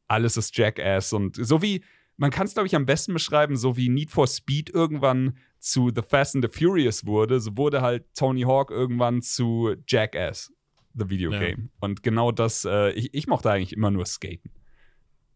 alles 0.08 0.36
ist 0.38 0.58
Jackass 0.58 1.14
und 1.14 1.36
so 1.36 1.62
wie 1.62 1.84
man 2.18 2.32
kann 2.32 2.46
es, 2.46 2.54
glaube 2.54 2.68
ich, 2.68 2.76
am 2.76 2.86
besten 2.86 3.14
beschreiben, 3.14 3.56
so 3.56 3.78
wie 3.78 3.88
Need 3.88 4.12
for 4.12 4.28
Speed 4.28 4.70
irgendwann 4.70 5.38
zu 5.60 5.90
The 5.96 6.02
Fast 6.06 6.36
and 6.36 6.44
the 6.44 6.52
Furious 6.52 7.06
wurde, 7.06 7.40
so 7.40 7.56
wurde 7.56 7.82
halt 7.82 8.14
Tony 8.14 8.42
Hawk 8.42 8.72
irgendwann 8.72 9.22
zu 9.22 9.74
Jackass, 9.88 10.52
the 10.94 11.10
Video 11.10 11.32
Ja. 11.32 11.40
Game. 11.40 11.70
Und 11.80 12.04
genau 12.04 12.34
das, 12.34 12.66
äh, 12.66 12.92
ich, 12.92 13.14
ich 13.14 13.28
mochte 13.28 13.50
eigentlich 13.50 13.72
immer 13.72 13.90
nur 13.90 14.06
Skaten. 14.06 14.52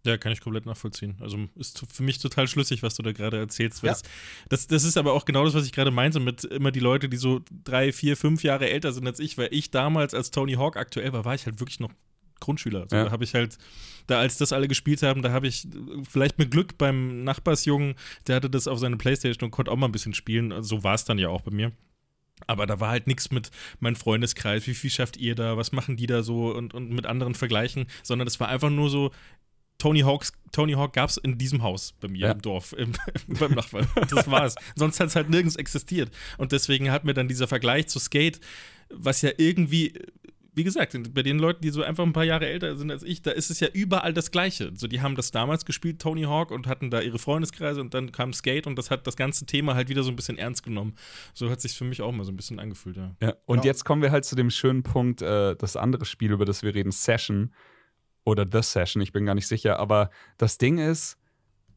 Ja, 0.06 0.18
kann 0.18 0.34
ich 0.34 0.41
komplett 0.41 0.66
nachvollziehen. 0.66 1.16
Also 1.22 1.38
ist 1.56 1.82
für 1.91 2.04
mich 2.04 2.20
total 2.20 2.47
schlüssig, 2.47 2.84
was 2.84 2.95
du 2.95 3.04
da 3.04 3.14
gerade 3.14 3.38
erzählst. 3.38 3.84
Ja. 3.84 3.91
Das, 3.91 4.04
das, 4.49 4.68
das 4.68 4.84
ist 4.84 4.97
aber 4.97 5.14
auch 5.14 5.24
genau 5.24 5.45
das, 5.45 5.54
was 5.54 5.66
ich 5.66 5.72
gerade 5.72 5.91
meinte, 5.91 6.20
mit 6.20 6.43
immer 6.43 6.72
die 6.72 6.82
Leute, 6.82 7.08
die 7.08 7.18
so 7.18 7.41
drei, 7.64 7.93
vier, 7.93 8.18
fünf 8.18 8.43
Jahre 8.43 8.70
älter 8.70 8.91
sind 8.91 9.08
als 9.08 9.20
ich, 9.20 9.38
weil 9.38 9.47
ich 9.51 9.72
damals, 9.72 10.14
als 10.14 10.32
Tony 10.32 10.54
Hawk 10.54 10.76
aktuell 10.76 11.14
war, 11.14 11.24
war 11.24 11.36
ich 11.36 11.45
halt 11.45 11.62
wirklich 11.62 11.80
noch 11.80 11.91
Grundschüler. 12.41 12.88
So, 12.89 12.97
Ja. 12.97 13.06
Da 13.06 13.12
habe 13.12 13.24
ich 13.24 13.34
halt, 13.34 13.58
da 14.08 14.20
als 14.20 14.38
das 14.38 14.51
alle 14.51 14.68
gespielt 14.68 15.01
haben, 15.04 15.22
da 15.22 15.32
habe 15.32 15.47
ich 15.47 15.68
vielleicht 16.10 16.38
mit 16.38 16.51
Glück 16.51 16.78
beim 16.78 17.24
Nachbarsjungen, 17.24 17.95
der 18.28 18.36
hatte 18.36 18.49
das 18.49 18.68
auf 18.68 18.80
seine 18.80 18.97
Playstation 18.97 19.47
und 19.47 19.51
konnte 19.51 19.72
auch 19.72 19.78
mal 19.78 19.88
ein 19.88 19.93
bisschen 19.93 20.14
spielen. 20.14 20.51
Also 20.51 20.78
So 20.78 20.84
war 20.84 20.95
es 20.95 21.06
dann 21.06 21.18
ja 21.18 21.30
auch 21.30 21.41
bei 21.41 21.51
mir. 21.51 21.72
Aber 22.45 22.66
da 22.66 22.82
war 22.82 22.89
halt 22.89 23.08
nichts 23.08 23.32
mit 23.32 23.51
meinem 23.80 23.95
Freundeskreis, 23.95 24.68
wie 24.68 24.74
viel 24.74 24.89
schafft 24.89 25.16
ihr 25.16 25.36
da, 25.36 25.56
was 25.56 25.72
machen 25.72 25.95
die 25.95 26.08
da 26.08 26.24
so 26.24 26.54
und, 26.54 26.74
und 26.74 26.89
mit 26.89 27.06
anderen 27.06 27.36
vergleichen, 27.36 27.86
sondern 28.01 28.28
es 28.28 28.39
war 28.41 28.49
einfach 28.49 28.70
nur 28.70 28.89
so, 28.89 29.12
Tony 29.78 30.01
Hawks, 30.01 30.32
Tony 30.51 30.74
Hawk 30.74 30.93
gab 30.93 31.09
es 31.09 31.17
in 31.17 31.38
diesem 31.38 31.61
Haus 31.63 31.93
bei 31.99 32.07
mir 32.07 32.19
Ja. 32.28 32.32
im 32.32 32.41
Dorf, 32.41 32.74
im, 32.74 32.93
beim 33.39 33.51
Nachbarn. 33.53 33.88
Das 34.09 34.30
war's. 34.30 34.55
Sonst 34.76 34.99
hat 34.99 35.07
es 35.07 35.15
halt 35.15 35.30
nirgends 35.30 35.55
existiert. 35.55 36.11
Und 36.38 36.51
deswegen 36.51 36.91
hat 36.91 37.03
mir 37.03 37.13
dann 37.13 37.28
dieser 37.28 37.47
Vergleich 37.47 37.88
zu 37.88 37.99
Skate, 37.99 38.39
was 38.89 39.21
ja 39.24 39.32
irgendwie, 39.38 39.93
wie 40.55 40.63
gesagt, 40.63 40.95
bei 41.15 41.24
den 41.24 41.39
Leuten, 41.39 41.61
die 41.63 41.71
so 41.71 41.82
einfach 41.82 42.05
ein 42.05 42.13
paar 42.13 42.24
Jahre 42.24 42.47
älter 42.47 42.78
sind 42.78 42.91
als 42.91 43.01
ich, 43.03 43.24
da 43.24 43.32
ist 43.32 43.49
es 43.49 43.59
ja 43.59 43.67
überall 43.74 44.13
das 44.13 44.30
Gleiche. 44.30 44.71
So, 44.76 44.88
die 44.88 45.01
haben 45.01 45.15
das 45.15 45.32
damals 45.32 45.65
gespielt, 45.65 45.99
Tony 45.99 46.24
Hawk, 46.24 46.51
und 46.51 46.67
hatten 46.67 46.91
da 46.91 47.01
ihre 47.01 47.17
Freundeskreise 47.17 47.82
und 47.82 47.93
dann 47.95 48.11
kam 48.11 48.32
Skate 48.34 48.67
und 48.67 48.78
das 48.78 48.91
hat 48.91 49.07
das 49.07 49.17
ganze 49.17 49.45
Thema 49.47 49.74
halt 49.74 49.89
wieder 49.89 50.03
so 50.03 50.11
ein 50.11 50.15
bisschen 50.15 50.38
ernst 50.38 50.63
genommen. 50.63 50.93
So 51.34 51.49
hat 51.49 51.59
sich 51.59 51.74
für 51.76 51.84
mich 51.86 52.01
auch 52.03 52.11
mal 52.11 52.24
so 52.24 52.32
ein 52.32 52.38
bisschen 52.38 52.59
angefühlt, 52.59 52.95
ja. 52.95 53.15
Ja. 53.21 53.30
Und 53.47 53.57
Genau. 53.57 53.63
jetzt 53.65 53.84
kommen 53.84 54.03
wir 54.03 54.11
halt 54.11 54.26
zu 54.26 54.36
dem 54.36 54.51
schönen 54.51 54.84
Punkt, 54.84 55.24
äh, 55.24 55.55
das 55.55 55.76
andere 55.76 56.05
Spiel, 56.05 56.32
über 56.32 56.45
das 56.45 56.61
wir 56.61 56.76
reden, 56.76 56.91
Session 56.91 57.51
oder 58.26 58.45
The 58.49 58.61
Session, 58.61 59.01
ich 59.01 59.11
bin 59.11 59.26
gar 59.26 59.36
nicht 59.36 59.47
sicher. 59.47 59.80
Aber 59.80 60.09
das 60.38 60.57
Ding 60.57 60.78
ist, 60.78 61.17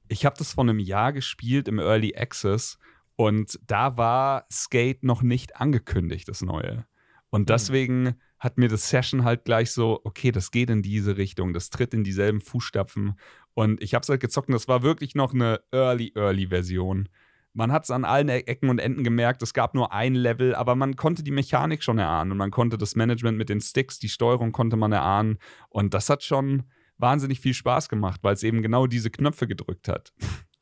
ich 0.08 0.24
habe 0.24 0.36
das 0.38 0.52
vor 0.52 0.64
einem 0.64 0.78
Jahr 0.78 1.12
gespielt 1.12 1.68
im 1.68 1.78
Early 1.78 2.14
Access 2.16 2.78
und 3.16 3.58
da 3.66 3.96
war 3.96 4.46
Skate 4.50 5.02
noch 5.02 5.22
nicht 5.22 5.56
angekündigt, 5.56 6.28
das 6.28 6.42
Neue. 6.42 6.86
Und 7.30 7.48
deswegen 7.48 8.16
hat 8.38 8.58
mir 8.58 8.68
das 8.68 8.88
Session 8.88 9.24
halt 9.24 9.44
gleich 9.44 9.72
so, 9.72 10.00
okay, 10.04 10.30
das 10.30 10.50
geht 10.50 10.70
in 10.70 10.82
diese 10.82 11.16
Richtung, 11.16 11.52
das 11.52 11.70
tritt 11.70 11.94
in 11.94 12.04
dieselben 12.04 12.40
Fußstapfen. 12.40 13.18
Und 13.54 13.82
ich 13.82 13.94
habe 13.94 14.02
es 14.02 14.08
halt 14.08 14.20
gezockt 14.20 14.48
und 14.48 14.54
das 14.54 14.68
war 14.68 14.82
wirklich 14.82 15.14
noch 15.14 15.32
eine 15.32 15.60
Early, 15.72 16.12
Early 16.14 16.48
Version. 16.48 17.08
Man 17.56 17.72
hat 17.72 17.84
es 17.84 17.90
an 17.90 18.04
allen 18.04 18.28
E- 18.28 18.40
Ecken 18.40 18.68
und 18.68 18.78
Enden 18.78 19.02
gemerkt, 19.02 19.40
es 19.42 19.54
gab 19.54 19.74
nur 19.74 19.90
ein 19.92 20.14
Level, 20.14 20.54
aber 20.54 20.74
man 20.74 20.94
konnte 20.94 21.22
die 21.22 21.30
Mechanik 21.30 21.82
schon 21.82 21.98
erahnen 21.98 22.32
und 22.32 22.38
man 22.38 22.50
konnte 22.50 22.76
das 22.76 22.96
Management 22.96 23.38
mit 23.38 23.48
den 23.48 23.62
Sticks, 23.62 23.98
die 23.98 24.10
Steuerung 24.10 24.52
konnte 24.52 24.76
man 24.76 24.92
erahnen. 24.92 25.38
Und 25.70 25.94
das 25.94 26.10
hat 26.10 26.22
schon 26.22 26.64
wahnsinnig 26.98 27.40
viel 27.40 27.54
Spaß 27.54 27.88
gemacht, 27.88 28.20
weil 28.22 28.34
es 28.34 28.42
eben 28.42 28.60
genau 28.60 28.86
diese 28.86 29.08
Knöpfe 29.10 29.46
gedrückt 29.46 29.88
hat. 29.88 30.12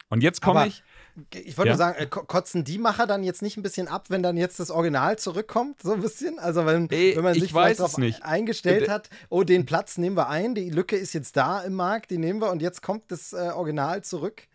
Und 0.08 0.22
jetzt 0.22 0.40
komme 0.40 0.68
ich. 0.68 0.84
Ich 1.32 1.58
wollte 1.58 1.70
Ja. 1.70 1.74
nur 1.74 1.78
sagen, 1.78 1.98
äh, 1.98 2.06
ko- 2.06 2.24
kotzen 2.24 2.62
die 2.62 2.78
Macher 2.78 3.06
dann 3.08 3.24
jetzt 3.24 3.42
nicht 3.42 3.56
ein 3.56 3.62
bisschen 3.64 3.88
ab, 3.88 4.10
wenn 4.10 4.22
dann 4.22 4.36
jetzt 4.36 4.60
das 4.60 4.70
Original 4.70 5.18
zurückkommt, 5.18 5.82
so 5.82 5.94
ein 5.94 6.00
bisschen? 6.00 6.38
Also 6.38 6.64
wenn, 6.66 6.88
Ey, 6.90 7.16
wenn 7.16 7.24
man 7.24 7.34
ich 7.34 7.42
sich 7.42 7.54
weiß 7.54 7.62
vielleicht 7.64 7.80
darauf 7.80 7.98
nicht. 7.98 8.22
eingestellt 8.24 8.86
Äh, 8.86 8.90
hat, 8.90 9.10
oh, 9.30 9.42
den 9.42 9.66
Platz 9.66 9.98
nehmen 9.98 10.16
wir 10.16 10.28
ein, 10.28 10.54
die 10.54 10.70
Lücke 10.70 10.94
ist 10.96 11.12
jetzt 11.12 11.36
da 11.36 11.60
im 11.62 11.74
Markt, 11.74 12.12
die 12.12 12.18
nehmen 12.18 12.40
wir 12.40 12.52
und 12.52 12.62
jetzt 12.62 12.82
kommt 12.82 13.10
das 13.10 13.32
äh, 13.32 13.50
Original 13.54 14.04
zurück. 14.04 14.46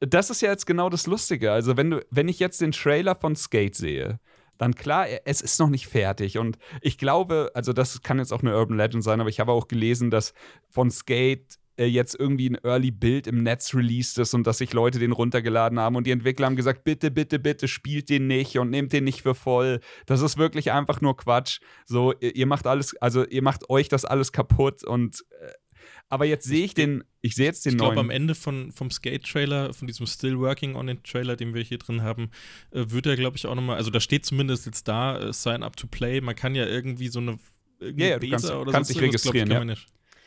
Das 0.00 0.30
ist 0.30 0.42
ja 0.42 0.50
jetzt 0.50 0.66
genau 0.66 0.88
das 0.88 1.06
Lustige. 1.06 1.52
Also, 1.52 1.76
wenn 1.76 1.90
du, 1.90 2.06
wenn 2.10 2.28
ich 2.28 2.38
jetzt 2.38 2.60
den 2.60 2.72
Trailer 2.72 3.14
von 3.14 3.36
Skate 3.36 3.76
sehe, 3.76 4.20
dann 4.58 4.74
klar, 4.74 5.06
es 5.24 5.40
ist 5.40 5.58
noch 5.58 5.70
nicht 5.70 5.86
fertig. 5.86 6.36
Und 6.36 6.58
ich 6.82 6.98
glaube, 6.98 7.50
also 7.54 7.72
das 7.72 8.02
kann 8.02 8.18
jetzt 8.18 8.32
auch 8.32 8.42
eine 8.42 8.54
Urban 8.54 8.76
Legend 8.76 9.02
sein, 9.02 9.20
aber 9.20 9.30
ich 9.30 9.40
habe 9.40 9.52
auch 9.52 9.68
gelesen, 9.68 10.10
dass 10.10 10.34
von 10.68 10.90
Skate 10.90 11.58
äh, 11.80 11.86
jetzt 11.86 12.14
irgendwie 12.18 12.50
ein 12.50 12.58
Early-Bild 12.62 13.26
im 13.26 13.42
Netz 13.42 13.74
released 13.74 14.18
ist 14.18 14.34
und 14.34 14.46
dass 14.46 14.58
sich 14.58 14.74
Leute 14.74 14.98
den 14.98 15.12
runtergeladen 15.12 15.80
haben 15.80 15.96
und 15.96 16.06
die 16.06 16.10
Entwickler 16.10 16.46
haben 16.46 16.56
gesagt, 16.56 16.84
bitte, 16.84 17.10
bitte, 17.10 17.38
bitte 17.38 17.68
spielt 17.68 18.10
den 18.10 18.26
nicht 18.26 18.58
und 18.58 18.68
nehmt 18.68 18.92
den 18.92 19.04
nicht 19.04 19.22
für 19.22 19.34
voll. 19.34 19.80
Das 20.04 20.20
ist 20.20 20.36
wirklich 20.36 20.72
einfach 20.72 21.00
nur 21.00 21.16
Quatsch. 21.16 21.60
So, 21.86 22.12
ihr, 22.20 22.36
ihr 22.36 22.46
macht 22.46 22.66
alles, 22.66 22.94
also 22.98 23.24
ihr 23.24 23.42
macht 23.42 23.70
euch 23.70 23.88
das 23.88 24.04
alles 24.04 24.30
kaputt 24.30 24.84
und 24.84 25.24
äh, 25.40 25.52
aber 26.10 26.26
jetzt 26.26 26.44
sehe 26.44 26.64
ich 26.64 26.74
den, 26.74 27.02
ich 27.22 27.34
sehe 27.34 27.46
jetzt 27.46 27.64
den 27.64 27.70
Ich 27.74 27.78
neuen. 27.78 27.92
glaube, 27.92 28.00
am 28.00 28.10
Ende 28.10 28.34
von, 28.34 28.72
vom 28.72 28.90
Skate-Trailer, 28.90 29.72
von 29.72 29.86
diesem 29.86 30.06
Still 30.06 30.38
Working 30.38 30.74
on 30.74 30.86
den 30.88 31.02
Trailer, 31.02 31.36
den 31.36 31.54
wir 31.54 31.62
hier 31.62 31.78
drin 31.78 32.02
haben, 32.02 32.30
äh, 32.72 32.84
wird 32.88 33.06
er, 33.06 33.16
glaube 33.16 33.36
ich, 33.38 33.46
auch 33.46 33.54
nochmal, 33.54 33.76
also 33.76 33.90
da 33.90 34.00
steht 34.00 34.26
zumindest 34.26 34.66
jetzt 34.66 34.86
da, 34.88 35.18
äh, 35.18 35.32
Sign 35.32 35.62
up 35.62 35.76
to 35.76 35.86
play. 35.86 36.20
Man 36.20 36.34
kann 36.36 36.54
ja 36.54 36.66
irgendwie 36.66 37.08
so 37.08 37.20
eine 37.20 37.38
Ja, 37.80 38.06
ja, 38.08 38.18
du 38.18 38.28
kannst- 38.28 38.50
oder 38.50 38.72
kannst 38.72 38.90
dich 38.90 38.98
glaub 38.98 39.08
ich, 39.08 39.14
registrieren, 39.14 39.48
kann 39.48 39.68
ja. 39.68 39.74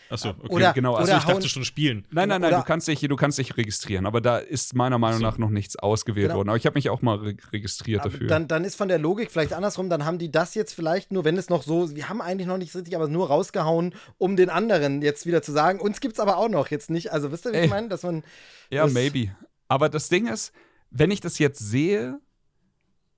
Achso, 0.09 0.29
okay. 0.29 0.47
Oder, 0.49 0.73
genau, 0.73 0.93
Achso, 0.95 1.03
oder 1.11 1.17
ich 1.17 1.23
dachte 1.23 1.49
schon 1.49 1.63
spielen. 1.65 2.05
Nein, 2.11 2.29
nein, 2.29 2.41
nein, 2.41 2.51
Oder- 2.51 2.59
du 2.61 2.65
kannst, 2.67 2.87
dich, 2.87 2.99
du 2.99 3.15
kannst 3.15 3.37
dich 3.39 3.57
registrieren, 3.57 4.05
aber 4.05 4.21
da 4.21 4.37
ist 4.37 4.75
meiner 4.75 4.97
Meinung 4.97 5.19
So. 5.19 5.25
nach 5.25 5.37
noch 5.37 5.49
nichts 5.49 5.75
ausgewählt 5.75 6.27
Genau. 6.27 6.37
worden. 6.37 6.49
Aber 6.49 6.57
ich 6.57 6.65
habe 6.65 6.75
mich 6.75 6.89
auch 6.89 7.01
mal 7.01 7.17
re 7.17 7.35
registriert 7.51 8.01
Aber 8.01 8.09
dafür. 8.11 8.27
Dann, 8.27 8.47
dann 8.47 8.63
ist 8.63 8.75
von 8.75 8.87
der 8.87 8.99
Logik 8.99 9.31
vielleicht 9.31 9.53
andersrum, 9.53 9.89
dann 9.89 10.05
haben 10.05 10.19
die 10.19 10.31
das 10.31 10.53
jetzt 10.55 10.73
vielleicht 10.73 11.11
nur, 11.11 11.25
wenn 11.25 11.37
es 11.37 11.49
noch 11.49 11.63
so, 11.63 11.95
wir 11.95 12.09
haben 12.09 12.21
eigentlich 12.21 12.47
noch 12.47 12.57
nicht 12.57 12.75
richtig, 12.75 12.95
aber 12.95 13.07
nur 13.07 13.27
rausgehauen, 13.27 13.95
um 14.17 14.35
den 14.35 14.49
anderen 14.49 15.01
jetzt 15.01 15.25
wieder 15.25 15.41
zu 15.41 15.51
sagen, 15.51 15.79
uns 15.79 15.99
gibt's 16.01 16.19
aber 16.19 16.37
auch 16.37 16.49
noch 16.49 16.67
jetzt 16.69 16.89
nicht. 16.89 17.11
Also 17.11 17.31
wisst 17.31 17.45
ihr, 17.45 17.53
wie 17.53 17.57
Ey. 17.57 17.63
ich 17.65 17.69
meine? 17.71 17.87
Dass 17.89 18.03
man. 18.03 18.23
ja, 18.69 18.83
das- 18.83 18.93
maybe. 18.93 19.35
Aber 19.67 19.89
das 19.89 20.09
Ding 20.09 20.27
ist, 20.27 20.51
wenn 20.91 21.09
ich 21.09 21.21
das 21.21 21.39
jetzt 21.39 21.59
sehe, 21.59 22.19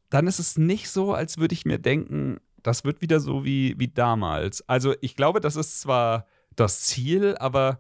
dann 0.09 0.27
ist 0.27 0.39
es 0.39 0.57
nicht 0.57 0.89
so, 0.89 1.13
als 1.13 1.37
würde 1.39 1.53
ich 1.53 1.65
mir 1.65 1.79
denken, 1.79 2.39
das 2.63 2.85
wird 2.85 3.01
wieder 3.01 3.19
so 3.19 3.43
wie, 3.43 3.75
wie 3.77 3.87
damals. 3.89 4.67
Also 4.69 4.95
ich 5.01 5.15
glaube, 5.15 5.39
das 5.39 5.55
ist 5.55 5.81
zwar 5.81 6.25
das 6.55 6.81
Ziel, 6.81 7.35
aber 7.37 7.79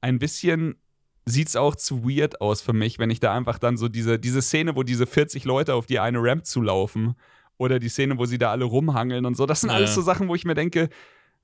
ein 0.00 0.18
bisschen 0.18 0.76
sieht 1.24 1.48
es 1.48 1.56
auch 1.56 1.76
zu 1.76 2.04
weird 2.04 2.40
aus 2.40 2.62
für 2.62 2.72
mich, 2.72 2.98
wenn 2.98 3.10
ich 3.10 3.20
da 3.20 3.34
einfach 3.34 3.58
dann 3.58 3.76
so 3.76 3.88
diese, 3.88 4.18
diese 4.18 4.40
Szene, 4.42 4.76
wo 4.76 4.82
diese 4.82 5.06
40 5.06 5.44
Leute 5.44 5.74
auf 5.74 5.86
die 5.86 5.98
eine 5.98 6.18
Ramp 6.22 6.46
zulaufen 6.46 7.14
oder 7.58 7.78
die 7.78 7.88
Szene, 7.90 8.16
wo 8.18 8.24
sie 8.24 8.38
da 8.38 8.50
alle 8.50 8.64
rumhangeln 8.64 9.26
und 9.26 9.36
so, 9.36 9.44
das 9.44 9.60
sind 9.60 9.70
Ja. 9.70 9.76
alles 9.76 9.94
so 9.94 10.00
Sachen, 10.00 10.28
wo 10.28 10.34
ich 10.34 10.44
mir 10.44 10.54
denke, 10.54 10.88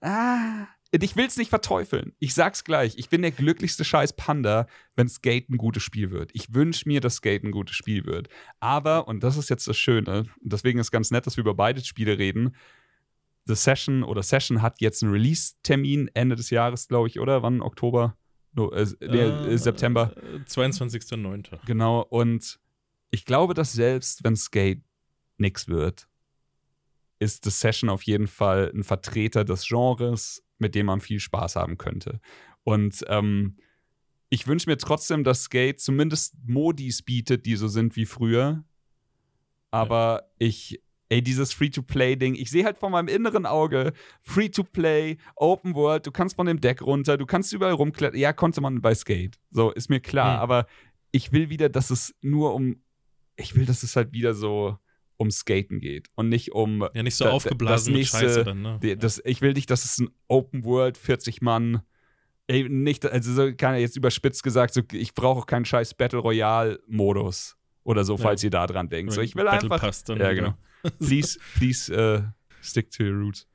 ah, 0.01 0.67
ich 0.93 1.17
will 1.17 1.27
es 1.27 1.37
nicht 1.37 1.51
verteufeln. 1.51 2.13
Ich 2.21 2.35
sag's 2.35 2.63
gleich, 2.63 2.95
ich 2.97 3.09
bin 3.09 3.23
der 3.23 3.33
glücklichste 3.33 3.85
scheiß 3.85 4.13
Panda, 4.15 4.69
wenn 4.95 5.09
Skate 5.09 5.51
ein 5.51 5.57
gutes 5.57 5.83
Spiel 5.83 6.13
wird. 6.13 6.31
Ich 6.35 6.55
wünsche 6.55 6.89
mir, 6.89 7.01
dass 7.01 7.17
Skate 7.17 7.43
ein 7.45 7.51
gutes 7.51 7.75
Spiel 7.75 8.07
wird. 8.07 8.29
Aber, 8.61 9.09
und 9.09 9.25
das 9.25 9.37
ist 9.37 9.51
jetzt 9.51 9.67
das 9.67 9.77
Schöne, 9.77 10.27
und 10.43 10.53
deswegen 10.53 10.79
ist 10.79 10.93
ganz 10.93 11.11
nett, 11.11 11.27
dass 11.27 11.37
wir 11.37 11.43
über 11.43 11.55
beide 11.55 11.85
Spiele 11.85 12.17
reden, 12.17 12.55
The 13.47 13.55
Session 13.55 14.03
oder 14.03 14.23
Session 14.23 14.63
hat 14.63 14.81
jetzt 14.81 15.03
einen 15.03 15.13
Release-Termin 15.13 16.11
Ende 16.15 16.37
des 16.37 16.51
Jahres, 16.51 16.89
glaube 16.89 17.09
ich, 17.09 17.21
oder? 17.21 17.43
Wann? 17.43 17.61
Oktober? 17.61 18.17
No, 18.53 18.71
äh, 18.71 18.87
nee, 19.01 19.53
äh, 19.53 19.59
September. 19.59 20.15
Äh, 20.17 20.49
22.09. 20.49 21.59
Genau. 21.67 22.03
Und 22.03 22.59
ich 23.11 23.25
glaube, 23.25 23.55
dass 23.55 23.73
selbst 23.73 24.25
wenn 24.25 24.37
Skate 24.37 24.83
nix 25.39 25.69
wird, 25.69 26.09
ist 27.19 27.45
The 27.45 27.51
Session 27.51 27.91
auf 27.91 28.03
jeden 28.03 28.27
Fall 28.27 28.71
ein 28.75 28.85
Vertreter 28.85 29.45
des 29.45 29.67
Genres, 29.67 30.43
mit 30.59 30.75
dem 30.75 30.87
man 30.87 31.01
viel 31.01 31.21
Spaß 31.21 31.57
haben 31.57 31.79
könnte. 31.79 32.21
Und 32.63 33.05
ähm, 33.09 33.57
ich 34.31 34.47
wünsche 34.47 34.69
mir 34.69 34.79
trotzdem, 34.79 35.23
dass 35.25 35.45
Skate 35.45 35.81
zumindest 35.81 36.35
Modis 36.47 37.03
bietet, 37.03 37.47
die 37.47 37.57
so 37.57 37.69
sind 37.69 37.97
wie 37.97 38.07
früher. 38.07 38.65
Aber 39.71 40.31
ich, 40.39 40.81
ey, 41.11 41.23
dieses 41.23 41.53
Free-to-Play-Ding, 41.53 42.35
ich 42.35 42.51
sehe 42.51 42.65
halt 42.65 42.79
vor 42.79 42.91
meinem 42.91 43.09
inneren 43.09 43.47
Auge 43.47 43.93
Free-to-Play, 44.23 45.19
Open 45.37 45.75
World, 45.75 46.07
du 46.07 46.11
kannst 46.11 46.37
von 46.37 46.47
dem 46.47 46.61
Deck 46.61 46.83
runter, 46.83 47.17
du 47.17 47.27
kannst 47.27 47.53
überall 47.53 47.73
rumklettern. 47.75 48.19
Ja, 48.19 48.33
konnte 48.33 48.61
man 48.61 48.81
bei 48.81 48.95
Skate. 48.95 49.39
So, 49.51 49.71
ist 49.71 49.91
mir 49.91 50.01
klar. 50.01 50.35
Hm. 50.37 50.41
Aber 50.43 50.67
ich 51.13 51.33
will 51.33 51.51
wieder, 51.51 51.69
dass 51.69 51.91
es 51.91 52.15
nur 52.21 52.55
um, 52.55 52.83
ich 53.37 53.55
will, 53.55 53.67
dass 53.67 53.83
es 53.83 53.97
halt 53.97 54.13
wieder 54.13 54.35
so 54.35 54.77
um 55.17 55.31
Skaten 55.31 55.79
geht 55.79 56.09
und 56.17 56.29
nicht 56.29 56.53
um 56.53 56.87
Ja, 56.93 57.03
nicht 57.03 57.15
so 57.15 57.25
Da- 57.25 57.31
da- 57.31 57.37
aufgeblasen 57.37 57.75
das 57.77 57.87
mit 57.87 57.95
nächste- 57.97 58.19
Scheiße 58.19 58.45
dann, 58.45 58.63
ne? 58.63 58.97
das, 58.97 59.23
ich 59.25 59.41
will 59.41 59.53
nicht, 59.53 59.71
dass 59.71 59.85
es 59.85 59.99
ein 59.99 60.11
Open 60.27 60.65
World 60.65 60.97
40 60.99 61.41
Mann 61.43 61.83
ey, 62.47 62.69
nicht, 62.69 63.07
also 63.07 63.33
so 63.33 63.55
kann 63.57 63.75
jetzt 63.79 63.97
überspitzt 63.97 64.43
gesagt, 64.43 64.75
so, 64.75 64.83
ich 64.93 65.15
brauche 65.15 65.41
auch 65.41 65.47
keinen 65.47 65.65
scheiß 65.65 65.95
Battle 65.95 66.19
Royale 66.19 66.79
Modus 66.87 67.57
oder 67.85 68.05
so, 68.05 68.17
Ja. 68.17 68.21
falls 68.23 68.45
ihr 68.45 68.51
da 68.51 68.67
dran 68.67 68.91
denkt. 68.91 69.13
So, 69.13 69.23
ich 69.23 69.35
will 69.35 69.45
Battle 69.45 69.63
einfach, 69.63 69.81
Pass 69.81 70.05
dann 70.05 70.19
ja 70.19 70.31
wieder. 70.33 70.59
Please, 70.99 71.39
please 71.57 71.91
uh, 71.93 72.23
stick 72.63 72.91
to 72.93 73.05
your 73.05 73.15
roots. 73.25 73.47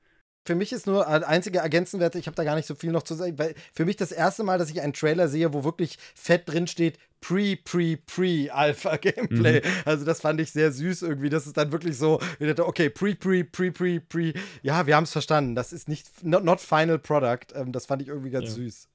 Für 0.45 0.55
mich 0.55 0.71
ist 0.71 0.88
nur 0.88 1.05
äh, 1.05 1.23
einzige 1.25 1.59
Ergänzenwerte, 1.59 2.17
ich 2.17 2.25
habe 2.25 2.36
da 2.36 2.43
gar 2.43 2.55
nicht 2.55 2.65
so 2.65 2.73
viel 2.73 2.91
noch 2.91 3.03
zu 3.03 3.13
sagen, 3.13 3.38
weil 3.38 3.53
für 3.73 3.86
mich 3.86 3.97
das 3.97 4.11
erste 4.11 4.43
Mal, 4.43 4.57
dass 4.57 4.71
ich 4.71 4.82
einen 4.82 4.93
Trailer 4.93 5.27
sehe, 5.27 5.53
wo 5.53 5.63
wirklich 5.63 5.99
fett 6.15 6.49
drin 6.49 6.65
steht, 6.65 6.97
Pre, 7.21 7.55
Pre, 7.57 7.97
Pre 7.97 8.47
Alpha 8.51 8.95
Gameplay. 8.95 9.61
Also 9.86 10.05
das 10.05 10.21
fand 10.21 10.39
ich 10.41 10.51
sehr 10.51 10.71
süß 10.71 11.01
irgendwie. 11.03 11.30
Das 11.30 11.45
ist 11.45 11.57
dann 11.57 11.71
wirklich 11.71 11.97
so, 11.97 12.19
ich 12.39 12.47
dachte, 12.47 12.65
okay, 12.65 12.89
Pre, 12.89 13.13
Pre, 13.13 13.43
Pre, 13.43 13.71
Pre, 13.71 13.99
Pre. 13.99 14.34
Ja, 14.63 14.88
wir 14.88 14.95
haben 14.95 15.03
es 15.03 15.11
verstanden. 15.11 15.53
Das 15.53 15.71
ist 15.73 15.88
nicht 15.89 16.23
not, 16.23 16.43
not 16.43 16.61
Final 16.61 16.97
Product. 16.97 17.53
Ähm, 17.53 17.71
das 17.71 17.86
fand 17.86 18.01
ich 18.01 18.07
irgendwie 18.07 18.32
ganz 18.32 18.49
Ja. 18.49 18.55
süß. 18.55 18.88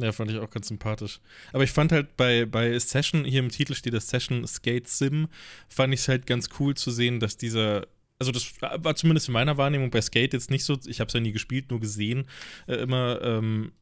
Ja, 0.00 0.12
fand 0.12 0.30
ich 0.30 0.38
auch 0.38 0.50
ganz 0.50 0.68
sympathisch. 0.68 1.20
Aber 1.52 1.64
ich 1.64 1.72
fand 1.72 1.90
halt 1.90 2.16
bei, 2.16 2.46
bei 2.46 2.78
Session, 2.78 3.24
hier 3.24 3.40
im 3.40 3.48
Titel 3.50 3.74
steht 3.74 3.94
das 3.94 4.08
Session 4.08 4.46
Skate 4.46 4.86
Sim, 4.86 5.26
fand 5.68 5.92
ich 5.92 6.00
es 6.00 6.08
halt 6.08 6.26
ganz 6.26 6.48
cool 6.60 6.74
zu 6.76 6.92
sehen, 6.92 7.18
dass 7.18 7.36
dieser, 7.36 7.86
also 8.20 8.30
das 8.30 8.52
war 8.60 8.94
zumindest 8.94 9.26
in 9.26 9.32
meiner 9.32 9.56
Wahrnehmung 9.56 9.90
bei 9.90 10.00
Skate 10.00 10.34
jetzt 10.34 10.50
nicht 10.50 10.64
so, 10.64 10.78
ich 10.86 11.00
habe 11.00 11.08
es 11.08 11.14
ja 11.14 11.20
nie 11.20 11.32
gespielt, 11.32 11.70
nur 11.70 11.80
gesehen, 11.80 12.26
äh, 12.68 12.76
immer, 12.76 13.20
ähm, 13.22 13.72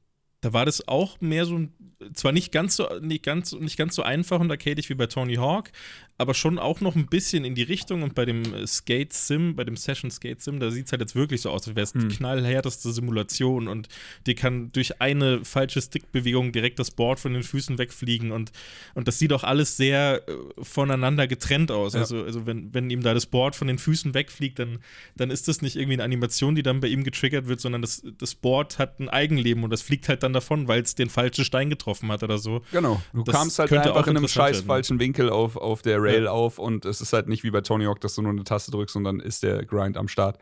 da 0.40 0.54
war 0.54 0.64
das 0.64 0.88
auch 0.88 1.20
mehr 1.20 1.44
so, 1.44 1.68
zwar 2.14 2.32
nicht 2.32 2.50
ganz 2.50 2.76
so, 2.76 2.88
nicht 3.00 3.22
ganz, 3.22 3.52
nicht 3.52 3.76
ganz 3.76 3.94
so 3.94 4.02
einfach 4.02 4.40
und 4.40 4.50
arcadig 4.50 4.88
wie 4.88 4.94
bei 4.94 5.06
Tony 5.06 5.34
Hawk, 5.34 5.70
aber 6.18 6.32
schon 6.34 6.58
auch 6.58 6.80
noch 6.80 6.96
ein 6.96 7.06
bisschen 7.06 7.44
in 7.44 7.54
die 7.54 7.62
Richtung 7.62 8.02
und 8.02 8.14
bei 8.14 8.24
dem 8.24 8.42
äh, 8.54 8.66
Skate 8.66 9.12
Sim, 9.12 9.54
bei 9.54 9.64
dem 9.64 9.76
Session 9.76 10.10
Skate 10.10 10.40
Sim, 10.40 10.60
da 10.60 10.70
sieht 10.70 10.86
es 10.86 10.92
halt 10.92 11.00
jetzt 11.02 11.14
wirklich 11.14 11.42
so 11.42 11.50
aus, 11.50 11.66
als 11.66 11.76
wäre 11.76 11.84
es 11.84 11.92
Hm. 11.94 12.08
die 12.08 12.16
knallhärteste 12.16 12.90
Simulation 12.92 13.68
und 13.68 13.88
die 14.26 14.34
kann 14.34 14.72
durch 14.72 15.00
eine 15.00 15.44
falsche 15.44 15.82
Stickbewegung 15.82 16.52
direkt 16.52 16.78
das 16.78 16.90
Board 16.90 17.20
von 17.20 17.32
den 17.34 17.42
Füßen 17.42 17.76
wegfliegen 17.78 18.32
und, 18.32 18.50
und 18.94 19.08
das 19.08 19.18
sieht 19.18 19.32
auch 19.32 19.44
alles 19.44 19.76
sehr 19.76 20.22
äh, 20.28 20.32
voneinander 20.62 21.26
getrennt 21.26 21.70
aus. 21.70 21.94
Ja. 21.94 22.00
Also, 22.00 22.22
also 22.24 22.46
wenn, 22.46 22.72
wenn 22.74 22.88
ihm 22.90 23.02
da 23.02 23.12
das 23.14 23.26
Board 23.26 23.54
von 23.56 23.68
den 23.68 23.78
Füßen 23.78 24.14
wegfliegt, 24.14 24.58
dann, 24.58 24.78
dann 25.16 25.30
ist 25.30 25.48
das 25.48 25.60
nicht 25.62 25.76
irgendwie 25.76 25.94
eine 25.94 26.04
Animation, 26.04 26.54
die 26.54 26.62
dann 26.62 26.80
bei 26.80 26.88
ihm 26.88 27.04
getriggert 27.04 27.46
wird, 27.46 27.60
sondern 27.60 27.82
das, 27.82 28.02
das 28.18 28.34
Board 28.34 28.78
hat 28.78 29.00
ein 29.00 29.08
Eigenleben 29.08 29.64
und 29.64 29.70
das 29.70 29.82
fliegt 29.82 30.08
halt 30.08 30.22
dann 30.22 30.32
davon, 30.32 30.66
weil 30.68 30.82
es 30.82 30.94
den 30.94 31.10
falschen 31.10 31.44
Stein 31.44 31.70
getroffen 31.70 32.10
hat 32.10 32.22
oder 32.22 32.38
so. 32.38 32.62
Genau. 32.72 33.02
Du 33.12 33.22
Das 33.22 33.34
kamst 33.34 33.58
halt 33.58 33.72
einfach 33.72 33.94
auch 33.94 34.06
in 34.06 34.16
einem 34.16 34.28
scheiß 34.28 34.56
werden. 34.56 34.66
falschen 34.66 34.98
Winkel 34.98 35.28
auf, 35.30 35.56
auf 35.56 35.82
der 35.82 36.02
Rail 36.06 36.24
Ja. 36.24 36.30
auf 36.30 36.58
und 36.58 36.84
es 36.84 37.00
ist 37.00 37.12
halt 37.12 37.28
nicht 37.28 37.42
wie 37.44 37.50
bei 37.50 37.60
Tony 37.60 37.84
Hawk, 37.84 38.00
dass 38.00 38.14
du 38.14 38.22
nur 38.22 38.30
eine 38.32 38.44
Taste 38.44 38.70
drückst 38.70 38.96
und 38.96 39.04
dann 39.04 39.20
ist 39.20 39.42
der 39.42 39.64
Grind 39.64 39.96
am 39.96 40.08
Start. 40.08 40.38